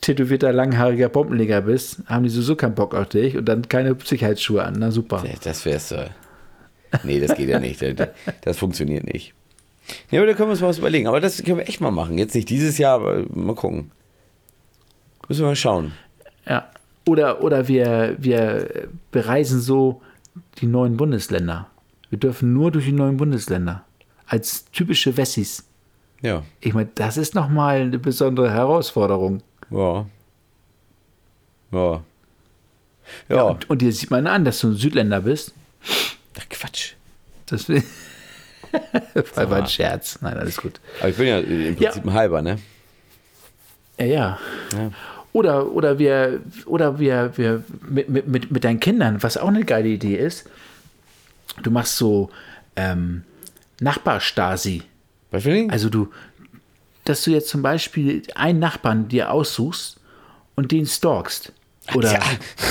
tätowierter, 0.02 0.52
langhaariger 0.52 1.08
Bombenleger 1.10 1.62
bist, 1.62 2.00
haben 2.08 2.24
die 2.24 2.30
sowieso 2.30 2.56
keinen 2.58 2.76
Bock 2.76 2.94
auf 2.94 3.08
dich 3.10 3.38
und 3.38 3.46
dann 3.46 3.70
keine 3.70 3.96
Sicherheitsschuhe 4.04 4.64
an. 4.64 4.76
Na 4.80 4.92
super. 4.92 5.24
Das 5.44 5.66
wär's. 5.66 5.92
Äh, 5.92 6.08
nee, 7.04 7.20
das 7.20 7.36
geht 7.36 7.50
ja 7.50 7.60
nicht. 7.60 7.84
Das, 8.42 8.58
funktioniert 8.58 9.06
nicht. 9.06 9.34
Nee, 10.10 10.18
aber 10.18 10.28
da 10.28 10.34
können 10.34 10.50
wir 10.50 10.52
uns 10.52 10.62
mal 10.62 10.70
was 10.70 10.80
überlegen. 10.80 11.08
Aber 11.08 11.20
das 11.20 11.44
können 11.44 11.58
wir 11.58 11.68
echt 11.68 11.82
mal 11.82 11.92
machen. 11.92 12.18
Jetzt 12.18 12.36
nicht 12.36 12.50
dieses 12.50 12.78
Jahr, 12.78 12.96
aber 12.96 13.24
mal 13.34 13.56
gucken. 13.56 13.92
Müssen 15.28 15.42
wir 15.42 15.48
mal 15.48 15.56
schauen. 15.56 15.94
Ja. 16.48 16.70
Oder, 17.08 17.42
oder 17.42 17.68
wir, 17.68 18.16
wir 18.20 18.90
bereisen 19.12 19.60
so 19.60 20.02
die 20.60 20.68
neuen 20.68 20.98
Bundesländer. 20.98 21.68
Wir 22.10 22.20
dürfen 22.20 22.54
nur 22.54 22.72
durch 22.72 22.86
die 22.86 22.92
neuen 22.92 23.18
Bundesländer. 23.18 23.86
Als 24.28 24.66
typische 24.72 25.18
Wessis. 25.18 25.68
Ja. 26.22 26.44
Ich 26.60 26.74
meine, 26.74 26.90
das 26.96 27.18
ist 27.18 27.36
nochmal 27.36 27.82
eine 27.82 28.00
besondere 28.00 28.52
Herausforderung. 28.52 29.42
Ja. 29.72 30.06
Ja. 31.72 32.04
Ja. 33.30 33.44
Und, 33.44 33.70
und 33.70 33.82
dir 33.82 33.92
sieht 33.92 34.12
man 34.12 34.28
an, 34.28 34.46
dass 34.46 34.60
du 34.60 34.70
ein 34.70 34.76
Südländer 34.76 35.22
bist. 35.22 35.54
Quatsch. 36.62 36.94
Das 37.48 37.68
war 39.36 39.52
ein 39.58 39.68
Scherz. 39.68 40.20
Nein, 40.22 40.38
alles 40.38 40.58
gut. 40.58 40.80
Aber 41.00 41.10
ich 41.10 41.18
bin 41.18 41.28
ja 41.28 41.40
im 41.40 41.78
Ja. 41.80 41.90
Prinzip 41.90 42.06
ein 42.06 42.14
halber, 42.14 42.42
ne? 42.42 42.60
Ja, 43.98 44.06
ja. 44.06 44.40
Ja. 44.74 44.92
Oder, 45.34 45.72
oder 45.72 45.98
wir, 45.98 46.42
oder 46.66 47.00
wir, 47.00 47.32
wir 47.38 47.64
mit, 47.90 48.10
mit, 48.10 48.28
mit, 48.28 48.52
mit 48.52 48.64
deinen 48.64 48.80
Kindern, 48.80 49.24
was 49.24 49.38
auch 49.38 49.48
eine 49.48 49.64
geile 49.64 49.88
Idee 49.90 50.16
ist, 50.16 50.46
du 51.64 51.72
machst 51.72 51.98
so 51.98 52.30
ähm, 52.76 53.24
Nachbarstasi. 53.80 54.84
Was 55.32 55.44
für? 55.44 55.68
Also 55.72 55.90
du, 55.90 56.10
dass 57.06 57.24
du 57.24 57.32
jetzt 57.32 57.50
zum 57.50 57.62
Beispiel 57.62 58.24
einen 58.36 58.60
Nachbarn 58.60 59.08
dir 59.08 59.32
aussuchst 59.32 60.00
und 60.56 60.72
den 60.72 60.86
stalkst 60.86 61.54
oder 61.96 62.14
Ja. 62.14 62.20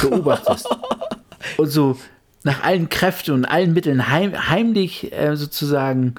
beobachtest. 0.03 0.69
und 1.57 1.67
so 1.69 1.99
nach 2.43 2.63
allen 2.63 2.89
Kräften 2.89 3.33
und 3.33 3.45
allen 3.45 3.73
Mitteln 3.73 4.09
heim, 4.09 4.49
heimlich 4.49 5.13
äh, 5.13 5.37
sozusagen 5.37 6.15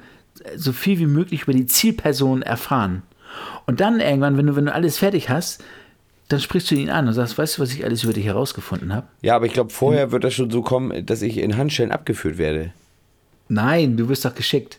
so 0.56 0.72
viel 0.72 0.98
wie 0.98 1.06
möglich 1.06 1.42
über 1.42 1.52
die 1.52 1.66
Zielperson 1.66 2.42
erfahren. 2.42 3.02
Und 3.66 3.80
dann 3.80 4.00
irgendwann, 4.00 4.36
wenn 4.36 4.46
du, 4.46 4.56
wenn 4.56 4.66
du 4.66 4.74
alles 4.74 4.98
fertig 4.98 5.28
hast, 5.28 5.62
dann 6.28 6.40
sprichst 6.40 6.70
du 6.70 6.74
ihn 6.74 6.90
an 6.90 7.08
und 7.08 7.14
sagst, 7.14 7.36
weißt 7.36 7.58
du, 7.58 7.62
was 7.62 7.72
ich 7.72 7.84
alles 7.84 8.04
über 8.04 8.12
dich 8.12 8.24
herausgefunden 8.24 8.94
habe? 8.94 9.06
Ja, 9.20 9.36
aber 9.36 9.46
ich 9.46 9.52
glaube, 9.52 9.70
vorher 9.70 10.12
wird 10.12 10.24
das 10.24 10.34
schon 10.34 10.50
so 10.50 10.62
kommen, 10.62 11.04
dass 11.04 11.22
ich 11.22 11.38
in 11.38 11.56
Handschellen 11.56 11.92
abgeführt 11.92 12.38
werde. 12.38 12.72
Nein, 13.48 13.96
du 13.96 14.08
wirst 14.08 14.24
doch 14.24 14.34
geschickt. 14.34 14.78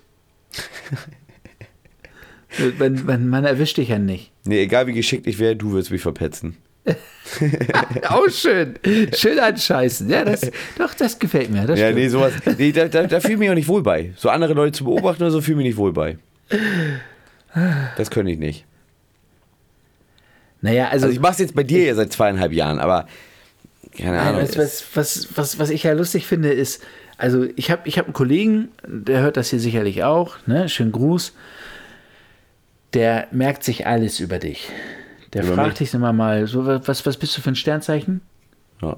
wenn, 2.77 3.07
wenn, 3.07 3.29
man 3.29 3.45
erwischt 3.45 3.77
dich 3.77 3.89
ja 3.89 3.99
nicht. 3.99 4.31
Nee, 4.45 4.63
egal 4.63 4.87
wie 4.87 4.93
geschickt 4.93 5.27
ich 5.27 5.39
wäre, 5.39 5.55
du 5.55 5.73
wirst 5.73 5.91
mich 5.91 6.01
verpetzen. 6.01 6.57
Auch 8.09 8.29
schön. 8.29 8.75
Schön 9.15 9.39
anscheißen. 9.39 10.09
Ja, 10.09 10.25
das, 10.25 10.41
doch, 10.77 10.93
das 10.93 11.17
gefällt 11.17 11.49
mir. 11.49 11.65
Das 11.65 11.79
Ja, 11.79 11.85
stimmt. 11.87 11.99
nee, 11.99 12.07
sowas. 12.09 12.33
Nee, 12.57 12.71
da, 12.71 12.87
da, 12.87 13.03
da 13.07 13.19
fühle 13.19 13.33
ich 13.33 13.39
mich 13.39 13.49
auch 13.49 13.55
nicht 13.55 13.67
wohl 13.67 13.81
bei. 13.81 14.13
So 14.17 14.29
andere 14.29 14.53
Leute 14.53 14.73
zu 14.73 14.83
beobachten 14.83 15.23
oder 15.23 15.31
so 15.31 15.41
fühle 15.41 15.53
ich 15.55 15.57
mich 15.57 15.67
nicht 15.67 15.77
wohl 15.77 15.93
bei. 15.93 16.17
Das 17.97 18.09
könnte 18.11 18.31
ich 18.31 18.39
nicht. 18.39 18.65
Naja, 20.61 20.89
also, 20.89 21.05
Also 21.05 21.15
ich 21.15 21.21
mache 21.21 21.33
es 21.33 21.39
jetzt 21.39 21.55
bei 21.55 21.63
dir 21.63 21.85
ja 21.85 21.95
seit 21.95 22.11
zweieinhalb 22.11 22.51
Jahren, 22.51 22.79
aber 22.79 23.07
keine 23.97 24.19
Ahnung. 24.19 24.41
was, 24.41 24.57
was, 24.57 24.85
was, 24.93 25.27
was, 25.35 25.59
was 25.59 25.69
ich 25.69 25.83
ja 25.83 25.93
lustig 25.93 26.25
finde, 26.25 26.51
ist, 26.51 26.83
also 27.17 27.45
ich 27.55 27.69
habe 27.69 27.81
ich 27.87 27.97
hab 27.99 28.05
einen 28.05 28.13
Kollegen, 28.13 28.69
der 28.87 29.21
hört 29.21 29.37
das 29.37 29.49
hier 29.49 29.59
sicherlich 29.59 30.03
auch, 30.03 30.37
ne? 30.47 30.67
Schönen 30.69 30.91
Gruß. 30.91 31.33
Der 32.93 33.27
merkt 33.31 33.63
sich 33.63 33.87
alles 33.87 34.19
über 34.19 34.39
dich. 34.39 34.69
Der 35.33 35.43
Über 35.43 35.55
fragt 35.55 35.67
mich? 35.79 35.89
dich 35.89 35.93
immer 35.93 36.13
mal, 36.13 36.45
so, 36.47 36.65
was, 36.65 37.05
was 37.05 37.17
bist 37.17 37.37
du 37.37 37.41
für 37.41 37.49
ein 37.51 37.55
Sternzeichen? 37.55 38.21
Ja. 38.81 38.97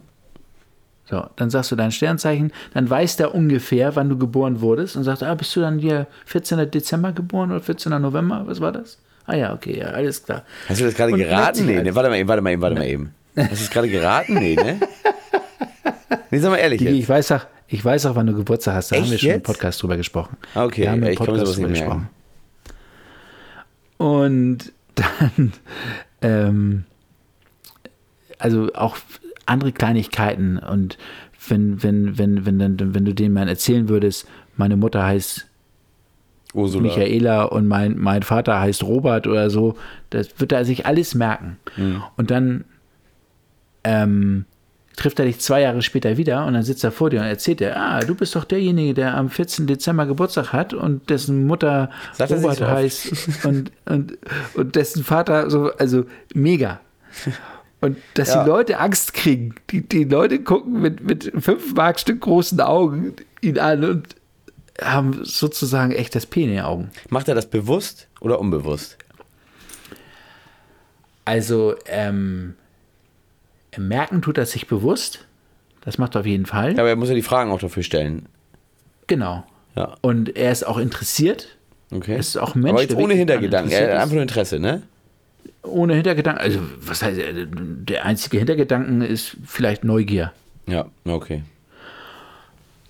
So, 1.07 1.23
dann 1.35 1.49
sagst 1.51 1.71
du 1.71 1.75
dein 1.75 1.91
Sternzeichen, 1.91 2.51
dann 2.73 2.89
weiß 2.89 3.17
der 3.17 3.35
ungefähr, 3.35 3.95
wann 3.95 4.09
du 4.09 4.17
geboren 4.17 4.61
wurdest 4.61 4.95
und 4.95 5.03
sagt, 5.03 5.21
ah, 5.21 5.35
bist 5.35 5.55
du 5.55 5.61
dann 5.61 5.77
hier 5.77 6.07
14. 6.25 6.69
Dezember 6.71 7.11
geboren 7.11 7.51
oder 7.51 7.61
14. 7.61 8.01
November? 8.01 8.43
Was 8.47 8.59
war 8.59 8.71
das? 8.71 8.97
Ah 9.27 9.35
ja, 9.35 9.53
okay, 9.53 9.79
ja, 9.79 9.87
alles 9.87 10.23
klar. 10.23 10.43
Hast 10.67 10.81
du 10.81 10.85
das 10.85 10.95
gerade 10.95 11.13
geraten? 11.13 11.65
Nee, 11.65 11.81
nee, 11.81 11.93
warte 11.95 12.09
mal 12.09 12.17
eben, 12.17 12.27
warte 12.27 12.41
mal 12.41 12.51
eben, 12.51 12.61
warte 12.61 12.75
mal 12.75 12.87
eben. 12.87 13.13
Hast 13.35 13.51
du 13.51 13.55
das 13.55 13.69
gerade 13.69 13.89
geraten? 13.89 14.35
Nee, 14.35 14.55
ne? 14.55 14.79
Nee, 16.31 16.39
sag 16.39 16.49
mal 16.51 16.57
ehrlich 16.57 16.81
jetzt. 16.81 16.93
ich 16.93 17.07
weiß 17.07 17.31
auch, 17.33 17.45
ich 17.67 17.83
weiß 17.83 18.05
auch, 18.07 18.15
wann 18.15 18.27
du 18.27 18.35
Geburtstag 18.35 18.75
hast. 18.75 18.91
Da 18.91 18.95
haben 18.95 19.03
Echt 19.03 19.11
wir 19.11 19.19
schon 19.19 19.29
im 19.29 19.35
jetzt? 19.35 19.45
Podcast 19.45 19.81
drüber 19.81 19.97
gesprochen. 19.97 20.37
Ah, 20.53 20.65
okay. 20.65 20.81
Wir 20.83 20.91
haben 20.91 21.03
im 21.03 21.11
Ich 21.11 21.17
kann 21.17 21.27
drüber 21.27 21.67
merken. 21.67 22.09
Und 23.97 24.71
dann, 24.95 25.53
ähm, 26.25 26.85
also 28.39 28.73
auch 28.73 28.97
andere 29.45 29.71
Kleinigkeiten 29.71 30.57
und 30.57 30.97
wenn, 31.47 31.83
wenn, 31.83 32.17
wenn, 32.17 32.45
wenn, 32.45 32.59
wenn, 32.59 32.95
wenn 32.95 33.05
du 33.05 33.13
denen 33.13 33.33
mal 33.33 33.47
erzählen 33.47 33.87
würdest, 33.87 34.27
meine 34.57 34.75
Mutter 34.75 35.05
heißt 35.05 35.47
Ursula. 36.53 36.83
Michaela 36.83 37.43
und 37.43 37.67
mein, 37.67 37.97
mein 37.97 38.23
Vater 38.23 38.59
heißt 38.59 38.83
Robert 38.83 39.27
oder 39.27 39.49
so, 39.49 39.75
das 40.09 40.39
wird 40.39 40.51
er 40.51 40.65
sich 40.65 40.85
alles 40.85 41.13
merken. 41.13 41.57
Und 42.15 42.31
dann 42.31 42.63
ähm, 43.83 44.45
trifft 44.95 45.19
er 45.19 45.25
dich 45.25 45.39
zwei 45.39 45.61
Jahre 45.61 45.81
später 45.81 46.17
wieder 46.17 46.45
und 46.45 46.53
dann 46.53 46.63
sitzt 46.63 46.83
er 46.83 46.91
vor 46.91 47.09
dir 47.09 47.19
und 47.21 47.25
erzählt 47.25 47.59
dir, 47.59 47.75
ah, 47.77 47.99
du 48.01 48.15
bist 48.15 48.35
doch 48.35 48.45
derjenige, 48.45 48.93
der 48.93 49.15
am 49.15 49.29
14. 49.29 49.67
Dezember 49.67 50.05
Geburtstag 50.05 50.53
hat 50.53 50.73
und 50.73 51.09
dessen 51.09 51.45
Mutter 51.47 51.89
Sagt 52.13 52.31
er 52.31 52.37
Robert 52.37 52.57
so 52.57 52.67
heißt 52.67 53.13
und, 53.45 53.71
und, 53.85 54.17
und 54.53 54.75
dessen 54.75 55.03
Vater 55.03 55.49
so, 55.49 55.71
also 55.77 56.05
mega. 56.33 56.79
Und 57.81 57.97
dass 58.15 58.29
Ja. 58.33 58.43
die 58.43 58.49
Leute 58.49 58.79
Angst 58.79 59.13
kriegen. 59.13 59.55
Die, 59.69 59.81
die 59.87 60.05
Leute 60.05 60.39
gucken 60.39 60.81
mit, 60.81 61.01
mit 61.03 61.31
fünf 61.39 61.73
Markstück 61.75 62.21
großen 62.21 62.59
Augen 62.61 63.13
ihn 63.41 63.59
an 63.59 63.83
und 63.83 64.15
haben 64.81 65.19
sozusagen 65.23 65.91
echt 65.91 66.15
das 66.15 66.25
P 66.25 66.43
in 66.43 66.49
den 66.49 66.61
Augen. 66.61 66.89
Macht 67.09 67.27
er 67.27 67.35
das 67.35 67.49
bewusst 67.49 68.07
oder 68.21 68.39
unbewusst? 68.39 68.97
Also, 71.25 71.75
ähm, 71.87 72.55
merken 73.77 74.21
tut 74.21 74.37
er 74.37 74.45
sich 74.45 74.67
bewusst. 74.67 75.25
Das 75.81 75.97
macht 75.97 76.15
er 76.15 76.21
auf 76.21 76.25
jeden 76.25 76.45
Fall. 76.45 76.73
Ja, 76.73 76.79
aber 76.79 76.89
er 76.89 76.95
muss 76.95 77.09
ja 77.09 77.15
die 77.15 77.21
Fragen 77.21 77.51
auch 77.51 77.59
dafür 77.59 77.83
stellen. 77.83 78.25
Genau. 79.07 79.43
Ja, 79.75 79.95
Und 80.01 80.35
er 80.35 80.51
ist 80.51 80.65
auch 80.65 80.77
interessiert. 80.77 81.49
okay. 81.91 82.15
Es 82.17 82.29
ist 82.29 82.37
auch 82.37 82.55
Mensch, 82.55 82.71
aber 82.71 82.81
jetzt 82.81 82.95
ohne 82.95 83.13
Hintergedanken. 83.13 83.71
Er 83.71 83.91
hat 83.93 84.01
einfach 84.01 84.13
nur 84.13 84.21
Interesse, 84.21 84.59
ne? 84.59 84.81
Ohne 85.63 85.95
Hintergedanken. 85.95 86.41
Also, 86.43 86.59
was 86.79 87.03
heißt, 87.03 87.19
äh, 87.19 87.45
der 87.47 88.05
einzige 88.05 88.37
Hintergedanken 88.37 89.01
ist 89.01 89.35
vielleicht 89.45 89.83
Neugier. 89.83 90.31
Ja, 90.67 90.85
okay. 91.05 91.43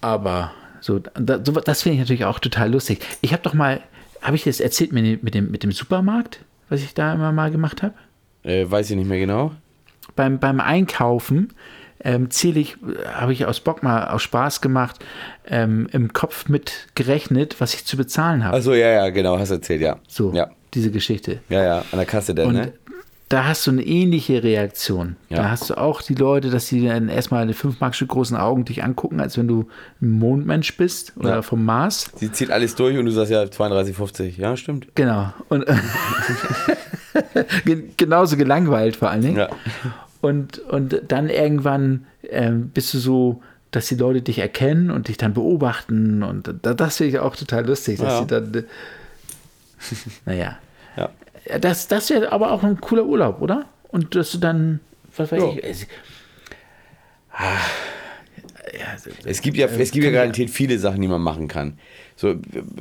Aber 0.01 0.51
so, 0.81 0.99
da, 0.99 1.43
so 1.43 1.51
das 1.53 1.81
finde 1.81 1.95
ich 1.95 1.99
natürlich 2.01 2.25
auch 2.25 2.39
total 2.39 2.71
lustig. 2.71 2.99
Ich 3.21 3.33
habe 3.33 3.41
doch 3.43 3.53
mal, 3.53 3.81
habe 4.21 4.35
ich 4.35 4.43
das 4.43 4.59
erzählt 4.59 4.91
mit 4.93 5.05
dem, 5.05 5.19
mit, 5.21 5.33
dem, 5.33 5.51
mit 5.51 5.63
dem 5.63 5.71
Supermarkt, 5.71 6.39
was 6.69 6.81
ich 6.81 6.93
da 6.93 7.13
immer 7.13 7.31
mal 7.31 7.49
gemacht 7.51 7.81
habe? 7.81 7.93
Äh, 8.43 8.69
weiß 8.69 8.91
ich 8.91 8.95
nicht 8.95 9.07
mehr 9.09 9.19
genau. 9.19 9.51
Beim, 10.15 10.39
beim 10.39 10.59
Einkaufen 10.59 11.53
ähm, 12.03 12.29
zähle 12.29 12.59
ich, 12.59 12.77
habe 13.13 13.33
ich 13.33 13.45
aus 13.45 13.59
Bock 13.61 13.81
mal 13.81 14.07
aus 14.09 14.21
Spaß 14.21 14.61
gemacht, 14.61 15.03
ähm, 15.47 15.87
im 15.91 16.13
Kopf 16.13 16.47
mit 16.49 16.87
gerechnet, 16.95 17.55
was 17.59 17.73
ich 17.73 17.85
zu 17.85 17.97
bezahlen 17.97 18.43
habe. 18.43 18.57
Achso, 18.57 18.73
ja, 18.73 18.89
ja, 18.89 19.09
genau, 19.09 19.39
hast 19.39 19.49
erzählt, 19.51 19.81
ja. 19.81 19.97
so, 20.07 20.31
Ja, 20.33 20.49
diese 20.73 20.91
Geschichte. 20.91 21.39
ja, 21.49 21.63
ja, 21.63 21.77
an 21.79 21.97
der 21.97 22.05
Kasse 22.05 22.35
dann, 22.35 22.47
Und 22.47 22.53
ne? 22.55 22.73
da 23.29 23.45
hast 23.45 23.65
du 23.65 23.71
eine 23.71 23.81
ähnliche 23.83 24.43
Reaktion. 24.43 25.15
Ja. 25.29 25.37
Da 25.37 25.49
hast 25.49 25.67
du 25.71 25.75
auch 25.79 26.03
die 26.03 26.13
Leute, 26.13 26.51
dass 26.51 26.67
die 26.67 26.85
dann 26.85 27.09
erstmal 27.09 27.41
eine 27.41 27.53
5 27.55 27.79
Mark 27.79 27.95
großen 28.07 28.37
Augen 28.37 28.65
dich 28.65 28.83
angucken, 28.83 29.19
als 29.19 29.35
wenn 29.39 29.47
du 29.47 29.67
ein 29.99 30.11
Mondmensch 30.11 30.77
bist 30.77 31.13
oder 31.17 31.29
Ja. 31.35 31.41
vom 31.41 31.65
Mars. 31.65 32.11
Sie 32.17 32.31
zieht 32.31 32.51
alles 32.51 32.75
durch 32.75 32.95
und 32.99 33.05
du 33.05 33.11
sagst 33.11 33.31
ja 33.31 33.41
32,50. 33.41 34.37
Ja, 34.37 34.55
stimmt. 34.55 34.89
Genau. 34.93 35.33
Und 35.49 35.65
Gen- 37.65 37.93
genauso 37.97 38.37
gelangweilt 38.37 38.95
vor 38.95 39.09
allen 39.09 39.21
Dingen. 39.21 39.37
Ja. 39.37 39.49
Und, 40.25 40.59
und 40.59 41.01
dann 41.07 41.29
irgendwann 41.29 42.05
ähm, 42.29 42.69
bist 42.69 42.93
du 42.93 42.97
so, 42.99 43.41
dass 43.71 43.87
die 43.87 43.95
Leute 43.95 44.21
dich 44.21 44.39
erkennen 44.39 44.89
und 44.91 45.07
dich 45.07 45.17
dann 45.17 45.33
beobachten. 45.33 46.23
Und 46.23 46.53
da, 46.63 46.73
das 46.73 46.97
finde 46.97 47.11
ich 47.11 47.19
auch 47.19 47.35
total 47.35 47.65
lustig, 47.65 47.99
dass 47.99 48.13
Ja. 48.13 48.19
sie 48.21 48.27
dann. 48.27 48.53
äh, 48.53 48.63
naja. 50.25 50.57
Ja. 50.97 51.09
Das, 51.59 51.87
das 51.87 52.09
wäre 52.09 52.31
aber 52.31 52.51
auch 52.51 52.63
ein 52.63 52.79
cooler 52.81 53.05
Urlaub, 53.05 53.41
oder? 53.41 53.65
Und 53.89 54.15
dass 54.15 54.31
du 54.31 54.37
dann, 54.39 54.79
was 55.15 55.31
weiß 55.31 55.41
Ja. 55.41 55.49
ich. 55.49 55.63
es- 55.63 55.87
Ah, 57.37 57.57
ja, 58.79 58.85
also, 58.93 59.09
Es 59.25 59.41
gibt 59.41 59.57
ja, 59.57 59.67
es 59.67 59.91
gibt 59.91 60.05
ja 60.05 60.11
garantiert 60.11 60.49
viele 60.49 60.79
Sachen, 60.79 61.01
die 61.01 61.07
man 61.09 61.21
machen 61.21 61.47
kann. 61.49 61.77
So, 62.15 62.35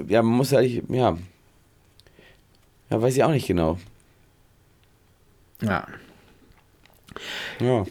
ja, 0.06 0.22
man 0.22 0.36
muss 0.36 0.52
ja, 0.52 0.60
eigentlich- 0.60 0.82
ja. 0.88 1.18
Ja, 2.90 3.02
weiß 3.02 3.16
ich 3.16 3.24
auch 3.24 3.30
nicht 3.32 3.46
genau. 3.48 3.78
ja. 5.60 5.86
Ja. 7.60 7.84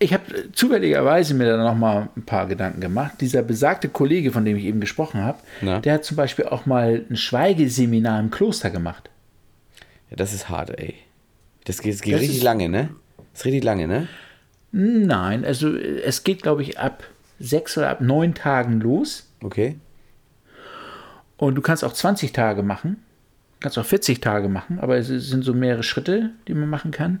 Ich 0.00 0.12
habe 0.14 0.52
zufälligerweise 0.52 1.34
mir 1.34 1.46
da 1.48 1.56
noch 1.56 1.74
mal 1.74 2.08
ein 2.16 2.22
paar 2.24 2.46
Gedanken 2.46 2.80
gemacht. 2.80 3.14
Dieser 3.20 3.42
besagte 3.42 3.88
Kollege, 3.88 4.30
von 4.30 4.44
dem 4.44 4.56
ich 4.56 4.64
eben 4.64 4.80
gesprochen 4.80 5.22
habe, 5.22 5.38
Na? 5.60 5.80
der 5.80 5.94
hat 5.94 6.04
zum 6.04 6.16
Beispiel 6.16 6.44
auch 6.46 6.66
mal 6.66 7.04
ein 7.10 7.16
Schweigeseminar 7.16 8.20
im 8.20 8.30
Kloster 8.30 8.70
gemacht. 8.70 9.10
ja 10.10 10.16
das 10.16 10.32
ist 10.32 10.48
hart, 10.48 10.70
ey. 10.78 10.94
Das 11.64 11.82
geht, 11.82 11.94
das 11.94 12.00
geht 12.02 12.14
Das 12.14 12.20
richtig 12.20 12.38
ist- 12.38 12.44
lange, 12.44 12.68
ne? 12.68 12.90
Das 13.32 13.40
ist 13.40 13.46
richtig 13.46 13.64
lange, 13.64 13.88
ne? 13.88 14.06
Nein, 14.70 15.44
also 15.44 15.74
äh, 15.76 16.00
es 16.02 16.22
geht, 16.24 16.42
glaube 16.42 16.62
ich, 16.62 16.78
ab 16.78 17.02
sechs 17.40 17.76
oder 17.76 17.90
ab 17.90 18.00
neun 18.00 18.34
Tagen 18.34 18.80
los. 18.80 19.26
Okay. 19.42 19.76
Und 21.36 21.54
du 21.54 21.62
kannst 21.62 21.84
auch 21.84 21.92
20 21.92 22.32
Tage 22.32 22.62
machen. 22.62 22.98
Kannst 23.60 23.78
auch 23.78 23.84
40 23.84 24.20
Tage 24.20 24.48
machen, 24.48 24.78
aber 24.78 24.96
es 24.98 25.08
sind 25.08 25.42
so 25.44 25.52
mehrere 25.52 25.82
Schritte, 25.82 26.30
die 26.46 26.54
man 26.54 26.70
machen 26.70 26.92
kann. 26.92 27.20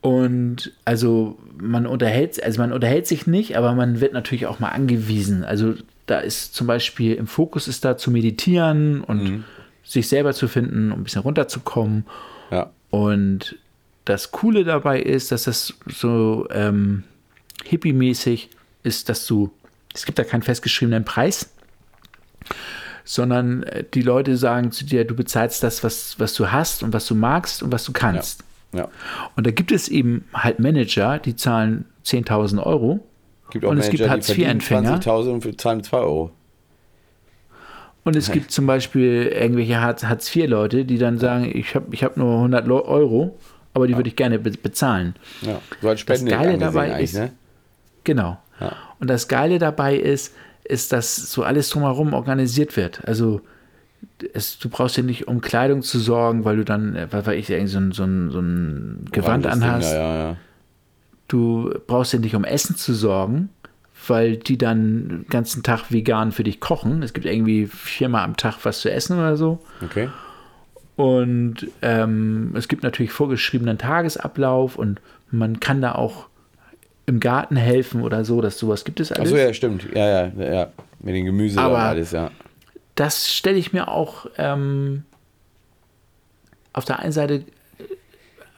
Und 0.00 0.72
also 0.84 1.38
man 1.58 1.86
unterhält, 1.86 2.42
also 2.42 2.60
man 2.60 2.72
unterhält 2.72 3.06
sich 3.06 3.26
nicht, 3.26 3.56
aber 3.56 3.74
man 3.74 4.00
wird 4.00 4.14
natürlich 4.14 4.46
auch 4.46 4.58
mal 4.58 4.70
angewiesen. 4.70 5.44
Also 5.44 5.74
da 6.06 6.20
ist 6.20 6.54
zum 6.54 6.66
Beispiel 6.66 7.14
im 7.14 7.26
Fokus 7.26 7.68
ist 7.68 7.84
da 7.84 7.96
zu 7.96 8.10
meditieren 8.10 9.02
und 9.02 9.44
sich 9.84 10.08
selber 10.08 10.32
zu 10.32 10.48
finden, 10.48 10.92
um 10.92 11.00
ein 11.00 11.04
bisschen 11.04 11.22
runterzukommen. 11.22 12.06
Ja. 12.50 12.70
Und 12.90 13.56
das 14.04 14.32
Coole 14.32 14.64
dabei 14.64 15.00
ist, 15.00 15.32
dass 15.32 15.44
das 15.44 15.74
so 15.86 16.48
ähm, 16.50 17.04
hippie-mäßig 17.64 18.48
ist, 18.82 19.08
dass 19.08 19.26
du, 19.26 19.50
es 19.94 20.06
gibt 20.06 20.18
da 20.18 20.24
keinen 20.24 20.42
festgeschriebenen 20.42 21.04
Preis, 21.04 21.50
sondern 23.04 23.62
äh, 23.64 23.84
die 23.92 24.02
Leute 24.02 24.36
sagen 24.36 24.72
zu 24.72 24.84
dir, 24.84 25.04
du 25.04 25.14
bezahlst 25.14 25.62
das, 25.62 25.84
was, 25.84 26.18
was 26.18 26.34
du 26.34 26.50
hast 26.50 26.82
und 26.82 26.92
was 26.92 27.06
du 27.06 27.14
magst 27.14 27.62
und 27.62 27.70
was 27.70 27.84
du 27.84 27.92
kannst. 27.92 28.40
Ja. 28.40 28.46
Und 28.72 29.46
da 29.46 29.50
gibt 29.50 29.72
es 29.72 29.88
eben 29.88 30.24
halt 30.32 30.58
Manager, 30.60 31.18
die 31.18 31.34
zahlen 31.36 31.84
10.000 32.04 32.64
Euro 32.64 33.00
Gibt 33.50 33.64
auch 33.64 33.70
Und 33.70 33.78
es 33.78 33.90
gibt 33.90 34.00
Manager, 34.00 34.16
die 34.18 34.22
verdienen 34.24 34.60
Hartz-IV-Empfänger. 34.60 35.00
20.000 35.00 35.30
und 35.46 35.60
zahlen 35.60 35.82
2 35.82 35.96
Euro. 35.98 36.30
und 38.04 38.16
es 38.16 38.30
gibt 38.32 38.50
zum 38.50 38.66
Beispiel 38.66 39.26
irgendwelche 39.34 39.80
Hartz- 39.80 40.04
Hartz-IV-Leute, 40.04 40.84
die 40.84 40.98
dann 40.98 41.18
sagen, 41.18 41.50
ich 41.52 41.74
habe 41.74 41.86
ich 41.92 42.02
hab 42.04 42.16
nur 42.16 42.36
100 42.36 42.66
Lo- 42.66 42.84
Euro, 42.84 43.36
aber 43.74 43.86
die 43.86 43.96
würde 43.96 44.08
ich 44.08 44.16
gerne 44.16 44.38
be 44.38 44.50
bezahlen. 44.52 45.14
Ja. 45.42 45.60
So 45.82 45.88
als 45.88 46.00
Spende 46.00 46.30
Geile 46.30 46.50
angesehen 46.54 46.60
dabei 46.60 47.02
ist- 47.02 47.14
ne? 47.14 47.32
Genau. 48.04 48.38
Ja. 48.60 48.72
Und 49.00 49.10
das 49.10 49.28
Geile 49.28 49.58
dabei 49.58 49.96
ist, 49.96 50.34
ist, 50.64 50.92
dass 50.92 51.16
so 51.32 51.42
alles 51.42 51.68
drumherum 51.70 52.14
organisiert 52.14 52.76
wird. 52.76 53.04
Also 53.06 53.40
es, 54.32 54.58
du 54.58 54.68
brauchst 54.68 54.96
ja 54.96 55.02
nicht, 55.02 55.28
um 55.28 55.40
Kleidung 55.40 55.82
zu 55.82 55.98
sorgen, 55.98 56.44
weil 56.44 56.56
du 56.56 56.64
dann, 56.64 56.96
äh, 56.96 57.06
was 57.10 57.26
weiß 57.26 57.38
ich, 57.38 57.50
irgendwie 57.50 57.70
so 57.70 57.78
ein, 57.78 57.92
so 57.92 58.04
ein, 58.04 58.30
so 58.30 58.40
ein 58.40 59.04
Gewand 59.12 59.46
Oranges 59.46 59.60
Ding, 59.60 59.68
anhast. 59.70 59.92
Ja, 59.92 59.98
ja, 59.98 60.16
ja. 60.30 60.36
Du 61.28 61.72
brauchst 61.86 62.12
ja 62.12 62.18
nicht, 62.18 62.34
um 62.34 62.44
Essen 62.44 62.76
zu 62.76 62.92
sorgen, 62.92 63.50
weil 64.08 64.36
die 64.36 64.58
dann 64.58 65.08
den 65.08 65.26
ganzen 65.28 65.62
Tag 65.62 65.90
vegan 65.90 66.32
für 66.32 66.42
dich 66.42 66.60
kochen. 66.60 67.02
Es 67.02 67.12
gibt 67.12 67.26
irgendwie 67.26 67.66
viermal 67.66 68.24
am 68.24 68.36
Tag 68.36 68.58
was 68.64 68.80
zu 68.80 68.90
essen 68.90 69.18
oder 69.18 69.36
so. 69.36 69.60
Okay. 69.84 70.08
Und 70.96 71.68
ähm, 71.82 72.52
es 72.56 72.68
gibt 72.68 72.82
natürlich 72.82 73.12
vorgeschriebenen 73.12 73.78
Tagesablauf 73.78 74.76
und 74.76 75.00
man 75.30 75.60
kann 75.60 75.80
da 75.80 75.94
auch 75.94 76.26
im 77.06 77.20
Garten 77.20 77.56
helfen 77.56 78.02
oder 78.02 78.24
so, 78.24 78.40
dass 78.40 78.58
sowas 78.58 78.84
gibt 78.84 79.00
es 79.00 79.10
alles. 79.12 79.32
Achso, 79.32 79.36
ja, 79.36 79.52
stimmt. 79.54 79.86
Ja, 79.94 80.26
ja, 80.26 80.52
ja. 80.52 80.68
Mit 81.00 81.14
dem 81.14 81.24
Gemüse 81.24 81.58
Aber- 81.60 81.76
und 81.76 81.80
alles, 81.80 82.12
ja. 82.12 82.30
Das 82.94 83.32
stelle 83.32 83.58
ich 83.58 83.72
mir 83.72 83.88
auch 83.88 84.26
ähm, 84.36 85.04
auf 86.72 86.84
der 86.84 86.98
einen 87.00 87.12
Seite 87.12 87.34
äh, 87.34 87.44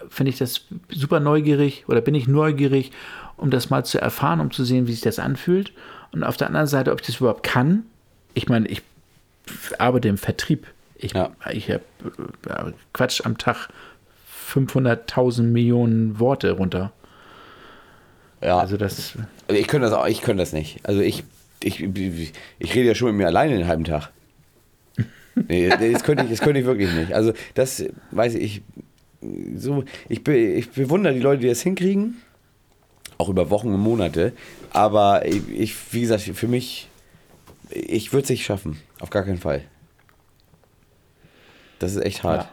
finde 0.09 0.30
ich 0.30 0.39
das 0.39 0.62
super 0.91 1.20
neugierig 1.20 1.85
oder 1.89 2.01
bin 2.01 2.14
ich 2.14 2.28
neugierig, 2.28 2.93
um 3.37 3.51
das 3.51 3.70
mal 3.70 3.85
zu 3.85 4.01
erfahren, 4.01 4.41
um 4.41 4.51
zu 4.51 4.64
sehen, 4.64 4.87
wie 4.87 4.93
sich 4.93 5.01
das 5.01 5.18
anfühlt. 5.18 5.72
Und 6.12 6.24
auf 6.24 6.37
der 6.37 6.49
anderen 6.49 6.66
Seite, 6.66 6.93
ob 6.93 7.01
ich 7.01 7.07
das 7.07 7.16
überhaupt 7.16 7.43
kann. 7.43 7.85
Ich 8.35 8.49
meine, 8.49 8.68
ich 8.68 8.83
arbeite 9.78 10.09
im 10.09 10.18
Vertrieb. 10.18 10.66
Ich, 10.97 11.12
Ja. 11.14 11.30
ich 11.51 11.70
hab, 11.70 11.80
äh, 12.47 12.72
quatsch 12.93 13.22
am 13.24 13.39
Tag 13.39 13.68
500.000 14.53 15.43
Millionen 15.43 16.20
Worte 16.20 16.53
runter. 16.53 16.93
Ja. 18.43 18.59
Also 18.59 18.76
das, 18.76 19.14
ich 19.49 19.66
könnte 19.68 19.89
das 19.89 19.95
auch, 19.97 20.07
ich 20.07 20.20
könnte 20.20 20.43
das 20.43 20.53
nicht. 20.53 20.80
Also 20.87 21.01
ich, 21.01 21.24
ich, 21.62 21.80
ich 21.80 22.74
rede 22.74 22.89
ja 22.89 22.95
schon 22.95 23.09
mit 23.09 23.16
mir 23.16 23.26
alleine 23.26 23.57
den 23.57 23.66
halben 23.66 23.85
Tag. 23.85 24.11
Nee, 25.35 25.68
das 25.68 26.05
könnte 26.05 26.24
ich, 26.24 26.30
das 26.30 26.41
könnte 26.41 26.61
ich 26.61 26.66
wirklich 26.66 26.93
nicht. 26.93 27.12
Also 27.12 27.33
das 27.55 27.85
weiß 28.11 28.35
ich, 28.35 28.62
so, 29.57 29.85
ich, 30.09 30.24
be, 30.24 30.37
ich 30.37 30.70
bewundere 30.70 31.14
die 31.14 31.20
Leute, 31.20 31.43
die 31.43 31.49
das 31.49 31.62
hinkriegen, 31.62 32.16
auch 33.18 33.28
über 33.28 33.51
Wochen 33.51 33.68
und 33.72 33.80
Monate. 33.80 34.33
Aber 34.72 35.26
ich, 35.26 35.43
ich 35.49 35.93
wie 35.93 36.01
gesagt, 36.01 36.22
für 36.22 36.49
mich, 36.49 36.89
ich 37.70 38.12
würde 38.12 38.24
es 38.24 38.30
nicht 38.30 38.45
schaffen, 38.45 38.78
auf 39.01 39.11
gar 39.11 39.24
keinen 39.24 39.39
Fall. 39.39 39.62
Das 41.78 41.95
ist 41.95 42.05
echt 42.05 42.22
hart. 42.22 42.45
Ja. 42.45 42.51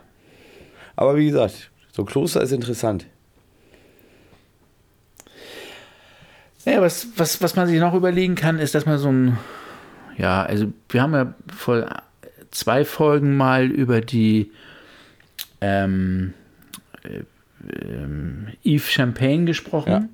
Aber 0.95 1.15
wie 1.17 1.27
gesagt, 1.27 1.71
so 1.91 2.03
ein 2.03 2.05
Kloster 2.05 2.41
ist 2.41 2.51
interessant. 2.51 3.05
Ja, 6.65 6.81
was, 6.81 7.07
was, 7.15 7.41
was 7.41 7.55
man 7.55 7.67
sich 7.67 7.79
noch 7.79 7.93
überlegen 7.93 8.35
kann, 8.35 8.59
ist, 8.59 8.75
dass 8.75 8.85
man 8.85 8.99
so 8.99 9.11
ein, 9.11 9.37
ja, 10.17 10.43
also 10.43 10.67
wir 10.89 11.01
haben 11.01 11.13
ja 11.13 11.33
vor 11.55 11.87
zwei 12.51 12.85
Folgen 12.85 13.37
mal 13.37 13.65
über 13.65 14.01
die 14.01 14.51
ähm, 15.61 16.33
äh, 17.03 17.23
ähm, 17.83 18.47
Yves 18.63 18.91
Champagne 18.91 19.45
gesprochen. 19.45 19.91
Ja. 19.91 20.09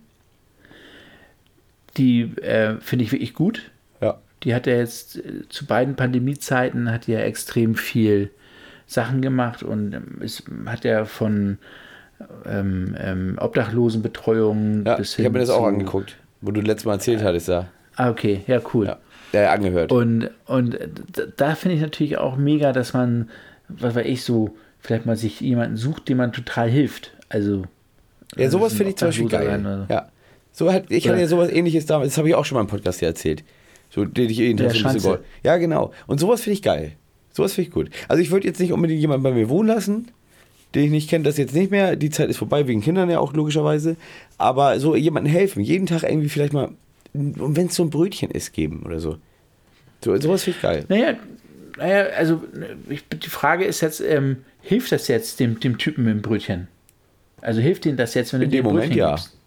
Die 1.97 2.21
äh, 2.41 2.77
finde 2.79 3.05
ich 3.05 3.11
wirklich 3.11 3.33
gut. 3.33 3.71
Ja. 4.01 4.19
Die 4.43 4.53
hat 4.53 4.67
ja 4.67 4.75
jetzt 4.75 5.17
äh, 5.17 5.47
zu 5.49 5.65
beiden 5.65 5.95
Pandemiezeiten 5.95 6.91
hat 6.91 7.07
ja 7.07 7.19
extrem 7.19 7.75
viel 7.75 8.31
Sachen 8.87 9.21
gemacht 9.21 9.63
und 9.63 9.93
ähm, 9.93 10.21
es 10.21 10.43
hat 10.65 10.83
ja 10.83 11.05
von 11.05 11.57
ähm, 12.45 12.95
ähm, 12.99 13.37
Obdachlosenbetreuung 13.39 14.85
Ja, 14.85 14.95
bis 14.95 15.11
ich 15.11 15.15
hin 15.17 15.25
habe 15.25 15.33
mir 15.33 15.39
das 15.39 15.49
auch 15.49 15.65
angeguckt, 15.65 16.17
wo 16.41 16.51
du 16.51 16.61
letztes 16.61 16.85
Mal 16.85 16.93
erzählt 16.93 17.23
hattest, 17.23 17.47
ja. 17.47 17.67
Ah, 17.95 18.09
okay, 18.09 18.43
ja, 18.47 18.59
cool. 18.73 18.87
Ja, 18.87 18.97
ja 19.41 19.51
angehört. 19.53 19.91
Und, 19.91 20.29
und 20.45 20.77
da 21.37 21.55
finde 21.55 21.75
ich 21.75 21.81
natürlich 21.81 22.17
auch 22.17 22.35
mega, 22.37 22.71
dass 22.71 22.93
man, 22.93 23.29
was 23.69 23.95
weiß 23.95 24.05
ich, 24.05 24.23
so 24.23 24.55
vielleicht 24.79 25.05
mal 25.05 25.15
sich 25.15 25.41
jemanden 25.41 25.77
sucht, 25.77 26.09
dem 26.09 26.17
man 26.17 26.31
total 26.31 26.69
hilft. 26.69 27.11
Also, 27.29 27.63
ja, 28.35 28.49
sowas 28.49 28.73
ein 28.73 28.77
finde 28.77 28.89
ich 28.91 28.95
zum 28.97 29.07
Beispiel 29.09 29.29
geil. 29.29 29.61
so. 29.87 29.93
Ja. 29.93 30.09
So 30.51 30.71
hat, 30.71 30.85
ich 30.89 31.07
hatte 31.09 31.19
ja 31.19 31.27
sowas 31.27 31.49
ähnliches 31.51 31.85
damals, 31.85 32.11
das 32.13 32.17
habe 32.17 32.29
ich 32.29 32.35
auch 32.35 32.45
schon 32.45 32.55
mal 32.55 32.61
im 32.61 32.67
Podcast 32.67 32.99
hier 32.99 33.09
erzählt. 33.09 33.43
So, 33.89 34.05
den 34.05 34.29
ich 34.29 34.37
Schanze. 34.79 34.99
geholfen- 34.99 35.23
Ja, 35.43 35.57
genau. 35.57 35.91
Und 36.07 36.19
sowas 36.19 36.41
finde 36.41 36.53
ich 36.55 36.61
geil. 36.61 36.93
Sowas 37.31 37.53
finde 37.53 37.67
ich 37.67 37.73
gut. 37.73 37.89
Also 38.07 38.21
ich 38.21 38.31
würde 38.31 38.47
jetzt 38.47 38.59
nicht 38.59 38.71
unbedingt 38.71 38.99
jemanden 39.01 39.23
bei 39.23 39.31
mir 39.31 39.49
wohnen 39.49 39.67
lassen, 39.67 40.07
den 40.73 40.85
ich 40.85 40.91
nicht 40.91 41.09
kenne, 41.09 41.23
das 41.23 41.37
jetzt 41.37 41.53
nicht 41.53 41.71
mehr. 41.71 41.95
Die 41.95 42.09
Zeit 42.09 42.29
ist 42.29 42.37
vorbei, 42.37 42.67
wegen 42.67 42.81
Kindern 42.81 43.09
ja 43.09 43.19
auch 43.19 43.33
logischerweise. 43.33 43.95
Aber 44.37 44.79
so 44.79 44.95
jemandem 44.95 45.31
helfen, 45.31 45.61
jeden 45.61 45.85
Tag 45.87 46.03
irgendwie 46.03 46.29
vielleicht 46.29 46.53
mal, 46.53 46.69
und 47.15 47.55
wenn 47.55 47.67
es 47.67 47.75
so 47.75 47.83
ein 47.83 47.89
Brötchen 47.89 48.31
ist, 48.31 48.53
geben 48.53 48.83
oder 48.85 48.99
so. 48.99 49.17
so 50.03 50.15
sowas 50.19 50.43
finde 50.43 50.57
ich 50.57 50.61
geil. 50.61 50.85
Naja, 50.89 51.15
naja 51.77 52.05
also 52.17 52.43
ich, 52.89 53.07
die 53.07 53.29
Frage 53.29 53.65
ist 53.65 53.81
jetzt, 53.81 54.01
ähm, 54.01 54.37
hilft 54.61 54.91
das 54.91 55.07
jetzt 55.07 55.39
dem, 55.39 55.59
dem 55.59 55.77
Typen 55.77 56.05
mit 56.05 56.13
dem 56.13 56.21
Brötchen? 56.21 56.67
Also 57.41 57.61
hilft 57.61 57.85
ihm 57.85 57.97
das 57.97 58.13
jetzt, 58.13 58.33
wenn 58.33 58.39
du 58.39 58.45
In 58.45 58.51
dir 58.51 58.61
dem 58.61 58.65
Moment 58.65 58.87
Brötchen 58.87 58.99
ja. 58.99 59.15
gibst? 59.15 59.37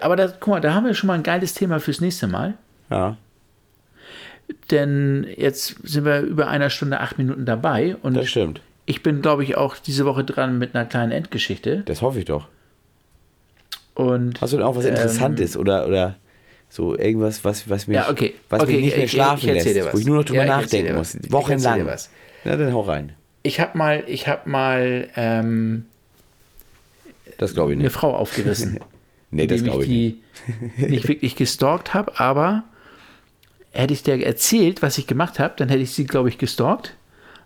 Aber 0.00 0.16
das, 0.16 0.34
guck 0.40 0.48
mal, 0.54 0.60
da 0.60 0.74
haben 0.74 0.86
wir 0.86 0.94
schon 0.94 1.08
mal 1.08 1.14
ein 1.14 1.22
geiles 1.22 1.54
Thema 1.54 1.78
fürs 1.78 2.00
nächste 2.00 2.26
Mal. 2.26 2.54
Ja, 2.90 3.16
Denn 4.70 5.26
jetzt 5.36 5.76
sind 5.82 6.04
wir 6.04 6.20
über 6.20 6.48
einer 6.48 6.70
Stunde, 6.70 7.00
acht 7.00 7.18
Minuten 7.18 7.44
dabei. 7.44 7.96
Und 7.96 8.14
das 8.14 8.28
stimmt. 8.28 8.60
ich 8.86 9.02
bin, 9.02 9.22
glaube 9.22 9.44
ich, 9.44 9.56
auch 9.56 9.76
diese 9.76 10.06
Woche 10.06 10.24
dran 10.24 10.58
mit 10.58 10.74
einer 10.74 10.86
kleinen 10.86 11.12
Endgeschichte. 11.12 11.82
Das 11.84 12.00
hoffe 12.00 12.20
ich 12.20 12.24
doch. 12.24 12.48
Und 13.94 14.40
Hast 14.40 14.52
du 14.52 14.56
denn 14.56 14.66
auch 14.66 14.76
was 14.76 14.84
Ähm, 14.84 14.90
Interessantes 14.94 15.56
oder, 15.56 15.86
oder 15.86 16.16
so 16.70 16.96
irgendwas, 16.98 17.44
was, 17.44 17.68
was 17.68 17.86
mich, 17.86 17.96
Ja, 17.96 18.08
okay. 18.10 18.34
was 18.48 18.62
Okay, 18.62 18.72
mich 18.76 18.84
nicht 18.86 18.96
mehr 18.96 19.04
ich- 19.04 19.10
schlafen 19.12 19.36
ich 19.38 19.62
dir 19.62 19.72
lässt, 19.74 19.86
was. 19.86 19.94
wo 19.94 19.98
ich 19.98 20.06
nur 20.06 20.16
noch 20.16 20.24
drüber 20.24 20.44
Ja, 20.46 20.58
ich 20.58 20.62
nachdenken 20.64 20.96
muss. 20.96 21.14
Ich 21.14 21.30
wochenlang. 21.32 21.86
Na, 22.44 22.56
dann 22.56 22.72
hau 22.72 22.80
rein. 22.80 23.12
ich 23.42 23.60
habe 23.60 23.76
mal, 23.76 24.02
ich 24.06 24.26
habe 24.28 24.48
mal 24.48 25.08
ähm, 25.16 25.84
Das 27.38 27.54
glaube 27.54 27.72
ich 27.72 27.76
eine 27.76 27.84
nicht. 27.84 27.92
Frau 27.92 28.14
aufgerissen. 28.14 28.78
Nee, 29.34 29.46
das 29.46 29.64
glaube 29.64 29.84
ich 29.84 29.88
nicht. 29.88 30.16
die 30.76 30.90
nicht 30.90 31.08
wirklich 31.08 31.36
gestalkt 31.36 31.94
habe, 31.94 32.20
aber 32.20 32.64
hätte 33.70 33.94
ich 33.94 34.02
dir 34.02 34.22
erzählt, 34.22 34.82
was 34.82 34.98
ich 34.98 35.06
gemacht 35.06 35.38
habe, 35.38 35.54
dann 35.56 35.70
hätte 35.70 35.80
ich 35.80 35.92
sie, 35.92 36.04
glaube 36.04 36.28
ich, 36.28 36.36
gestalkt. 36.36 36.94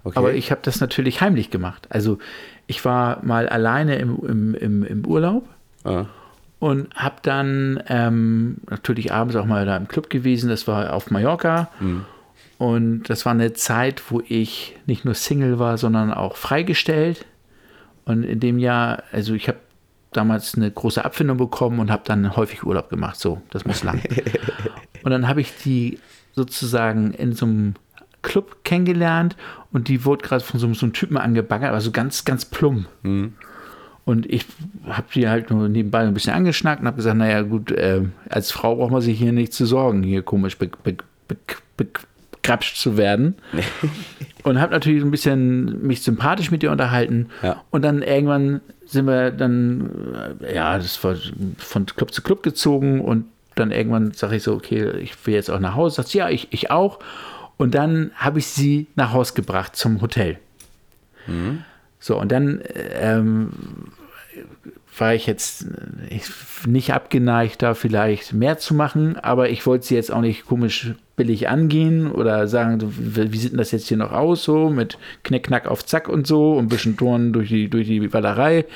Okay. 0.03 0.19
Aber 0.19 0.35
ich 0.35 0.51
habe 0.51 0.61
das 0.65 0.81
natürlich 0.81 1.21
heimlich 1.21 1.49
gemacht. 1.51 1.87
Also 1.91 2.19
ich 2.67 2.85
war 2.85 3.25
mal 3.25 3.49
alleine 3.49 3.99
im, 3.99 4.19
im, 4.27 4.55
im, 4.57 4.85
im 4.85 5.07
Urlaub 5.07 5.49
Ah, 5.85 6.07
und 6.59 6.95
habe 6.95 7.17
dann 7.23 7.83
ähm, 7.89 8.59
natürlich 8.71 9.13
abends 9.13 9.37
auch 9.37 9.45
mal 9.45 9.67
da 9.67 9.77
im 9.77 9.89
Club 9.89 10.11
gewesen. 10.11 10.49
Das 10.49 10.67
war 10.67 10.93
auf 10.93 11.11
Mallorca. 11.11 11.69
Und 12.59 13.05
das 13.05 13.27
war 13.27 13.33
eine 13.33 13.53
Zeit, 13.53 14.11
wo 14.11 14.23
ich 14.27 14.77
nicht 14.87 15.05
nur 15.05 15.15
Single 15.15 15.59
war, 15.59 15.77
sondern 15.77 16.13
auch 16.13 16.37
freigestellt. 16.37 17.27
Und 18.07 18.23
in 18.23 18.41
dem 18.41 18.59
Jahr, 18.59 19.03
also 19.13 19.35
ich 19.35 19.49
habe 19.49 19.59
damals 20.13 20.55
eine 20.55 20.71
große 20.71 21.05
Abfindung 21.05 21.37
bekommen 21.37 21.79
und 21.79 21.91
habe 21.91 22.03
dann 22.07 22.37
häufig 22.37 22.65
Urlaub 22.65 22.89
gemacht. 22.89 23.19
So, 23.19 23.43
das 23.51 23.67
muss 23.67 23.85
lang. 23.85 24.01
und 25.03 25.11
dann 25.11 25.29
habe 25.29 25.43
ich 25.43 25.53
die 25.63 25.99
sozusagen 26.35 27.13
in 27.13 27.33
so 27.33 27.45
einem 27.47 27.75
Club 28.23 28.65
kennengelernt 28.65 29.37
und 29.73 29.89
die 29.89 30.05
wurde 30.05 30.27
gerade 30.27 30.43
von 30.43 30.59
so, 30.59 30.73
so 30.75 30.87
einem 30.87 30.93
Typen 30.95 31.17
angebaggert, 31.17 31.69
aber 31.69 31.81
so 31.81 31.93
ganz, 31.93 32.25
ganz 32.25 32.45
plump. 32.45 32.89
Und 34.07 34.25
ich 34.33 34.47
habe 34.89 35.09
die 35.13 35.29
halt 35.29 35.51
nur 35.51 35.69
nebenbei 35.69 35.99
ein 35.99 36.15
bisschen 36.15 36.33
angeschnackt 36.33 36.81
und 36.81 36.87
habe 36.87 36.97
gesagt, 36.97 37.19
naja 37.19 37.43
gut, 37.43 37.73
äh, 37.73 38.03
als 38.31 38.53
Frau 38.53 38.77
braucht 38.77 38.93
man 38.93 39.03
sich 39.03 39.19
hier 39.19 39.33
nicht 39.33 39.53
zu 39.53 39.67
sorgen, 39.67 40.05
hier 40.05 40.23
komisch 40.23 40.57
be 40.57 40.71
be 40.85 40.97
be 41.27 41.37
be 41.77 41.87
zu 42.75 42.97
werden. 42.97 43.35
und 44.45 44.61
habe 44.61 44.73
natürlich 44.73 45.03
ein 45.03 45.11
bisschen 45.11 45.85
mich 45.85 46.03
sympathisch 46.03 46.53
mit 46.53 46.63
ihr 46.63 46.71
unterhalten. 46.71 47.31
Ja. 47.43 47.65
Und 47.71 47.85
dann 47.85 48.03
irgendwann 48.03 48.61
sind 48.85 49.07
wir 49.07 49.33
dann, 49.33 50.37
äh, 50.41 50.55
ja, 50.55 50.79
das 50.79 51.03
war 51.03 51.17
von 51.59 51.87
Club 51.87 52.13
zu 52.13 52.23
Club 52.23 52.45
gezogen 52.45 53.01
und 53.01 53.25
dann 53.57 53.73
irgendwann 53.73 54.13
sage 54.13 54.37
ich 54.37 54.45
so, 54.45 54.55
okay, 54.55 54.99
ich 55.01 55.27
will 55.27 55.35
jetzt 55.35 55.51
auch 55.51 55.59
nach 55.59 55.75
Hause. 55.75 55.97
Sagt 55.97 56.11
sie, 56.11 56.19
ja, 56.19 56.29
ich, 56.29 56.47
ich 56.53 56.71
auch. 56.71 57.01
Und 57.57 57.75
dann 57.75 58.13
habe 58.15 58.39
ich 58.39 58.47
sie 58.47 58.87
nach 58.95 59.13
Hause 59.13 59.35
gebracht 59.35 59.75
zum 59.75 60.01
Hotel. 60.01 60.39
So, 62.07 62.21
und 62.21 62.31
dann 62.31 62.61
ähm, 63.01 63.51
war 64.97 65.13
ich 65.17 65.27
jetzt 65.27 65.63
äh, 65.65 66.15
ich, 66.15 66.23
nicht 66.65 66.93
abgeneigt, 66.93 67.63
da 67.63 67.75
vielleicht 67.75 68.33
mehr 68.33 68.59
zu 68.59 68.75
machen, 68.75 69.17
aber 69.17 69.51
ich 69.51 69.67
wollte 69.67 69.87
sie 69.87 69.97
jetzt 69.97 70.13
auch 70.13 70.21
nicht 70.21 70.47
komisch 70.47 70.93
billig 71.17 71.49
angehen 71.49 72.13
oder 72.13 72.47
sagen, 72.47 72.81
wie 72.97 73.37
sieht 73.37 73.51
denn 73.51 73.59
das 73.59 73.73
jetzt 73.73 73.89
hier 73.89 73.97
noch 73.97 74.13
aus, 74.13 74.45
so 74.45 74.71
mit 74.71 74.99
Knick, 75.25 75.49
Knack 75.49 75.67
auf 75.67 75.85
Zack 75.85 76.09
und 76.09 76.29
so 76.29 76.53
und 76.53 76.67
ein 76.67 76.69
bisschen 76.69 76.97
Turnen 76.97 77.33
durch 77.33 77.49
die, 77.49 77.69
durch 77.69 77.89
die 77.89 78.13
Wallerei, 78.13 78.67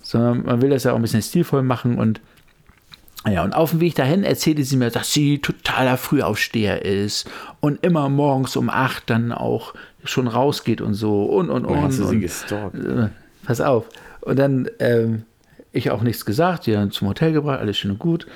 sondern 0.00 0.44
man 0.44 0.62
will 0.62 0.70
das 0.70 0.84
ja 0.84 0.92
auch 0.92 0.96
ein 0.96 1.02
bisschen 1.02 1.22
stilvoll 1.22 1.64
machen 1.64 1.98
und 1.98 2.20
ja, 3.28 3.44
und 3.44 3.52
auf 3.52 3.70
dem 3.70 3.80
Weg 3.80 3.94
dahin 3.94 4.24
erzählte 4.24 4.64
sie 4.64 4.76
mir, 4.76 4.90
dass 4.90 5.12
sie 5.12 5.38
totaler 5.38 5.96
Frühaufsteher 5.96 6.84
ist 6.84 7.28
und 7.60 7.84
immer 7.84 8.08
morgens 8.08 8.56
um 8.56 8.68
acht 8.68 9.10
dann 9.10 9.30
auch 9.30 9.74
schon 10.04 10.28
rausgeht 10.28 10.80
und 10.80 10.94
so 10.94 11.24
und 11.24 11.50
und 11.50 11.64
und. 11.64 11.76
Und 11.76 11.82
hast 11.82 11.98
du 11.98 12.04
sie 12.04 12.16
und 12.16 12.20
gestalkt? 12.20 12.76
äh, 12.76 13.08
pass 13.44 13.60
auf. 13.60 13.86
Und 14.20 14.38
dann 14.38 14.68
ähm, 14.78 15.24
ich 15.72 15.90
auch 15.90 16.02
nichts 16.02 16.24
gesagt, 16.24 16.66
die 16.66 16.72
dann 16.72 16.90
zum 16.90 17.08
Hotel 17.08 17.32
gebracht, 17.32 17.60
alles 17.60 17.78
schön 17.78 17.90
und 17.90 17.98
gut. 17.98 18.26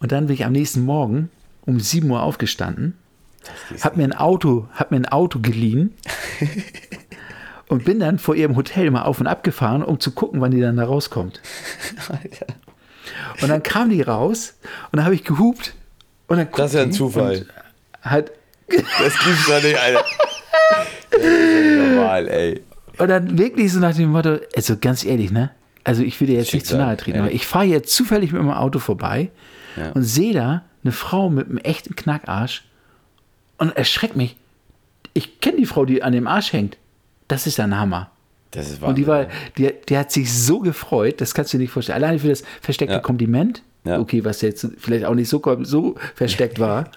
Und 0.00 0.12
dann 0.12 0.26
bin 0.26 0.34
ich 0.34 0.44
am 0.44 0.52
nächsten 0.52 0.84
Morgen 0.84 1.30
um 1.64 1.78
7 1.78 2.10
Uhr 2.10 2.22
aufgestanden, 2.22 2.98
hab 3.80 3.96
mir 3.96 4.04
ein 4.04 4.12
Auto, 4.12 4.68
hab 4.74 4.90
mir 4.90 4.96
ein 4.96 5.06
Auto 5.06 5.38
geliehen 5.40 5.94
und 7.68 7.84
bin 7.84 8.00
dann 8.00 8.18
vor 8.18 8.34
ihrem 8.34 8.56
Hotel 8.56 8.90
mal 8.90 9.02
auf 9.02 9.20
und 9.20 9.28
ab 9.28 9.44
gefahren, 9.44 9.82
um 9.84 10.00
zu 10.00 10.10
gucken, 10.10 10.40
wann 10.40 10.50
die 10.50 10.60
dann 10.60 10.76
da 10.76 10.84
rauskommt. 10.84 11.40
Und 13.40 13.48
dann 13.48 13.62
kam 13.62 13.90
die 13.90 14.02
raus 14.02 14.54
und 14.92 14.96
dann 14.98 15.04
habe 15.04 15.14
ich 15.16 15.24
gehupt 15.24 15.74
und 16.28 16.36
dann 16.36 16.48
Das 16.56 16.70
ist 16.70 16.76
ja 16.76 16.82
ein 16.82 16.92
Zufall. 16.92 17.46
Hat, 18.00 18.30
Das 18.68 18.78
gibt's 19.24 19.46
doch 19.48 19.62
nicht, 19.62 19.76
Alter. 19.78 20.04
Das 20.70 20.78
ist 20.78 20.78
doch 20.78 20.84
nicht 20.84 21.01
normal, 21.20 22.28
ey. 22.28 22.60
Und 22.98 23.08
dann 23.08 23.38
wirklich 23.38 23.72
so 23.72 23.80
nach 23.80 23.94
dem 23.94 24.10
Motto, 24.10 24.38
also 24.54 24.76
ganz 24.80 25.04
ehrlich, 25.04 25.30
ne? 25.30 25.50
Also 25.84 26.02
ich 26.02 26.20
will 26.20 26.28
dir 26.28 26.34
jetzt 26.36 26.52
nicht 26.54 26.66
zu 26.66 26.72
Schicksal, 26.74 26.78
nahe 26.78 26.96
treten, 26.96 27.18
aber 27.18 27.28
ehrlich. 27.28 27.42
ich 27.42 27.46
fahre 27.46 27.64
jetzt 27.64 27.92
zufällig 27.94 28.32
mit 28.32 28.42
meinem 28.42 28.54
Auto 28.56 28.78
vorbei 28.78 29.30
Ja. 29.76 29.90
und 29.92 30.02
sehe 30.04 30.32
da 30.32 30.62
eine 30.84 30.92
Frau 30.92 31.28
mit 31.30 31.48
einem 31.48 31.58
echten 31.58 31.96
Knackarsch 31.96 32.64
und 33.58 33.76
erschreckt 33.76 34.16
mich. 34.16 34.36
Ich 35.14 35.40
kenne 35.40 35.56
die 35.58 35.66
Frau, 35.66 35.84
die 35.84 36.02
an 36.02 36.12
dem 36.12 36.26
Arsch 36.26 36.52
hängt. 36.52 36.76
Das 37.28 37.46
ist 37.46 37.58
ein 37.60 37.76
Hammer. 37.78 38.10
Das 38.52 38.70
ist 38.70 38.82
Und 38.82 38.96
die 38.96 39.06
war, 39.06 39.26
die, 39.56 39.70
die 39.88 39.96
hat 39.98 40.12
sich 40.12 40.32
so 40.32 40.60
gefreut, 40.60 41.20
das 41.20 41.34
kannst 41.34 41.52
du 41.52 41.56
dir 41.58 41.62
nicht 41.62 41.72
vorstellen. 41.72 41.96
Alleine 42.02 42.18
für 42.18 42.28
das 42.28 42.42
versteckte 42.60 42.94
Ja. 42.96 43.00
Kompliment, 43.00 43.62
Ja. 43.84 43.98
okay, 43.98 44.24
was 44.24 44.40
jetzt 44.42 44.66
vielleicht 44.78 45.04
auch 45.06 45.14
nicht 45.14 45.28
so, 45.28 45.40
so 45.62 45.96
versteckt 46.14 46.58
war. 46.60 46.90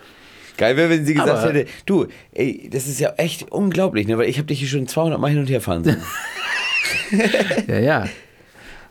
Geil 0.58 0.78
wäre, 0.78 0.90
wenn 0.90 1.06
sie 1.06 1.14
gesagt 1.14 1.30
Aber- 1.40 1.54
hätte, 1.54 1.70
du, 1.86 2.08
ey, 2.34 2.70
das 2.72 2.88
ist 2.88 3.00
ja 3.00 3.14
echt 3.18 3.52
unglaublich, 3.52 4.08
ne? 4.08 4.18
weil 4.18 4.30
ich 4.30 4.38
habe 4.38 4.48
dich 4.48 4.60
hier 4.60 4.68
schon 4.68 4.88
200 4.88 5.20
Mal 5.20 5.30
hin 5.32 5.40
und 5.40 5.50
her 5.50 5.62
fahren 5.62 5.84
sehen. 5.84 5.98
Ja, 7.68 7.80
ja. 7.80 8.06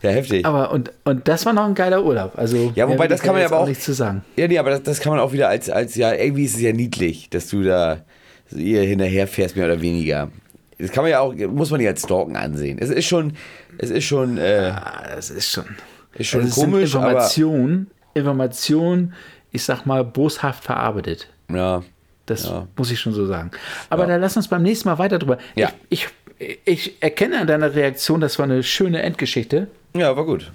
Ja, 0.01 0.09
heftig. 0.11 0.45
Aber 0.45 0.71
und, 0.71 0.91
und 1.03 1.27
das 1.27 1.45
war 1.45 1.53
noch 1.53 1.65
ein 1.65 1.73
geiler 1.73 2.03
Urlaub. 2.03 2.37
Also, 2.37 2.71
Ja, 2.75 2.87
wobei, 2.87 3.07
das 3.07 3.21
kann 3.21 3.33
man 3.33 3.41
ja 3.41 3.47
aber 3.47 3.59
auch- 3.59 3.67
nichts 3.67 3.83
zu 3.85 3.93
sagen. 3.93 4.23
Ja, 4.35 4.47
nee, 4.47 4.57
aber 4.59 4.69
das, 4.69 4.83
das 4.83 4.99
kann 4.99 5.11
man 5.11 5.19
auch 5.19 5.31
wieder 5.33 5.49
als, 5.49 5.69
als, 5.69 5.95
ja, 5.95 6.13
irgendwie 6.13 6.43
ist 6.45 6.55
es 6.55 6.61
ja 6.61 6.73
niedlich, 6.73 7.29
dass 7.29 7.47
du 7.47 7.63
da 7.63 8.03
ihr 8.55 8.83
hinterher 8.83 9.27
fährst, 9.27 9.55
mehr 9.55 9.65
oder 9.65 9.81
weniger. 9.81 10.29
Das 10.77 10.91
kann 10.91 11.03
man 11.03 11.11
ja 11.11 11.21
auch, 11.21 11.33
muss 11.33 11.71
man 11.71 11.79
ja 11.81 11.89
als 11.91 12.01
Stalken 12.03 12.35
ansehen. 12.35 12.77
Es 12.79 12.89
ist 12.89 13.05
schon, 13.05 13.33
es 13.79 13.89
ist 13.89 14.03
schon, 14.03 14.37
äh, 14.37 14.71
Ah, 14.75 15.03
das 15.15 15.31
ist 15.31 15.49
schon. 15.49 15.65
ist 16.13 16.27
schon 16.27 16.41
Also 16.43 16.61
komisch, 16.61 16.93
Information, 16.93 17.87
Information, 18.13 19.13
ich 19.51 19.63
sag 19.63 19.85
mal, 19.85 20.03
boshaft 20.03 20.63
verarbeitet. 20.65 21.29
Ja, 21.49 21.83
Das 22.25 22.45
Ja. 22.45 22.67
muss 22.75 22.89
ich 22.91 22.99
schon 22.99 23.13
so 23.13 23.25
sagen. 23.27 23.51
Aber 23.89 24.03
Ja. 24.03 24.09
dann 24.09 24.21
lass 24.21 24.35
uns 24.35 24.47
beim 24.47 24.63
nächsten 24.63 24.89
Mal 24.89 24.97
weiter 24.97 25.19
drüber. 25.19 25.37
Ja. 25.55 25.71
Ich, 25.89 26.07
ich, 26.39 26.59
ich 26.65 27.03
erkenne 27.03 27.39
an 27.39 27.47
deiner 27.47 27.75
Reaktion, 27.75 28.19
das 28.21 28.39
war 28.39 28.45
eine 28.45 28.63
schöne 28.63 29.01
Endgeschichte. 29.03 29.67
ja, 29.93 30.15
war 30.15 30.25
gut. 30.25 30.51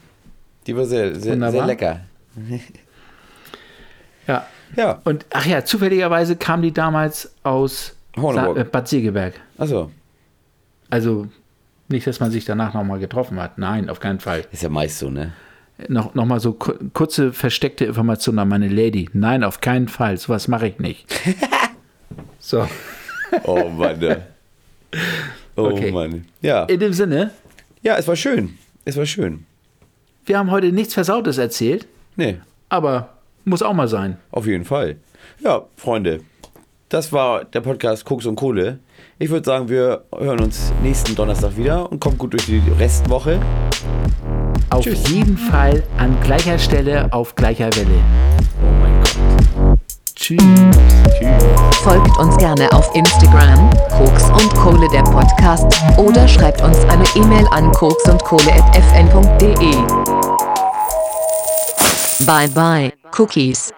Die 0.67 0.77
war 0.77 0.85
sehr, 0.85 1.15
sehr, 1.15 1.33
Wunderbar. 1.35 1.53
sehr 1.53 1.67
lecker. 1.67 2.01
Ja. 4.27 4.47
Ja. 4.77 5.01
Und 5.05 5.27
ach 5.31 5.47
ja, 5.47 5.65
zufälligerweise 5.65 6.37
kam 6.37 6.63
die 6.63 6.73
damals 6.73 7.33
aus. 7.43 7.97
Sa- 8.17 8.55
äh, 8.57 8.65
Bad 8.65 8.89
Segeberg. 8.89 9.35
Achso, 9.59 9.91
Also 10.91 11.29
nicht, 11.89 12.07
dass 12.07 12.21
man 12.21 12.31
sich 12.31 12.45
danach 12.45 12.75
nochmal 12.75 12.99
getroffen 12.99 13.41
hat. 13.41 13.59
Nein, 13.59 13.89
auf 13.89 14.01
keinen 14.01 14.21
Fall. 14.21 14.45
ist 14.53 14.63
ja 14.63 14.69
meist 14.69 14.99
so, 14.99 15.11
ne? 15.11 15.33
Noch, 15.89 16.15
noch 16.15 16.25
mal 16.27 16.41
so 16.41 16.53
ku- 16.53 16.75
kurze 16.93 17.33
versteckte 17.33 17.85
Information 17.85 18.39
an 18.39 18.49
meine 18.49 18.69
Lady. 18.69 19.09
Nein, 19.13 19.45
auf 19.45 19.61
keinen 19.61 19.89
Fall. 19.89 20.17
Sowas 20.17 20.49
mache 20.49 20.69
ich 20.69 20.79
nicht. 20.79 21.07
so, 22.39 22.67
Oh 23.45 23.69
Mann. 23.69 23.99
ne. 23.99 24.23
Oh 25.57 25.63
Okay. 25.67 25.93
Mann. 25.93 26.25
Ja. 26.43 26.65
in 26.65 26.81
dem 26.81 26.93
Sinne, 26.93 27.31
ja, 27.83 27.97
es 27.97 28.09
war 28.09 28.17
schön. 28.17 28.59
Es 28.85 28.97
war 28.97 29.07
schön. 29.07 29.47
wir 30.27 30.39
haben 30.39 30.51
heute 30.51 30.73
nichts 30.73 30.95
Versautes 30.95 31.39
erzählt, 31.39 31.87
Nee, 32.17 32.37
aber 32.69 33.15
muss 33.45 33.63
auch 33.63 33.73
mal 33.75 33.89
sein. 33.89 34.17
auf 34.33 34.47
jeden 34.47 34.65
Fall. 34.65 34.97
Ja, 35.43 35.63
Freunde, 35.77 36.21
das 36.89 37.13
war 37.13 37.45
der 37.45 37.61
Podcast 37.61 38.05
Koks 38.05 38.27
und 38.27 38.37
Kohle. 38.37 38.79
Ich 39.19 39.31
würde 39.31 39.45
sagen, 39.45 39.69
wir 39.69 40.05
hören 40.17 40.41
uns 40.41 40.73
nächsten 40.83 41.15
Donnerstag 41.15 41.57
wieder 41.57 41.91
und 41.91 42.01
kommt 42.01 42.19
gut 42.19 42.33
durch 42.33 42.47
die 42.47 42.63
Restwoche. 42.79 43.39
Auf 44.69 44.85
Tschüss. 44.85 45.09
jeden 45.09 45.39
Fall 45.39 45.83
an 45.99 46.17
gleicher 46.23 46.59
Stelle 46.59 47.09
auf 47.13 47.35
gleicher 47.35 47.71
Welle. 47.77 47.99
Oh 48.63 48.67
mein 48.81 49.01
Gott. 49.01 49.17
Tschüss. 50.15 50.43
Tschüss. 51.19 51.43
Folgt 51.83 52.17
uns 52.19 52.37
gerne 52.37 52.71
auf 52.73 52.95
Instagram, 52.95 53.71
Koks 53.97 54.25
und 54.25 54.55
Kohle 54.55 54.87
der 54.89 55.03
Podcast, 55.03 55.67
oder 55.97 56.29
schreibt 56.29 56.61
uns 56.63 56.79
eine 56.85 57.05
E-Mail 57.17 57.47
an 57.53 57.73
koksundkohle.fn.de. 57.73 59.75
Bye 62.27 62.49
bye, 62.49 62.93
Cookies. 63.17 63.73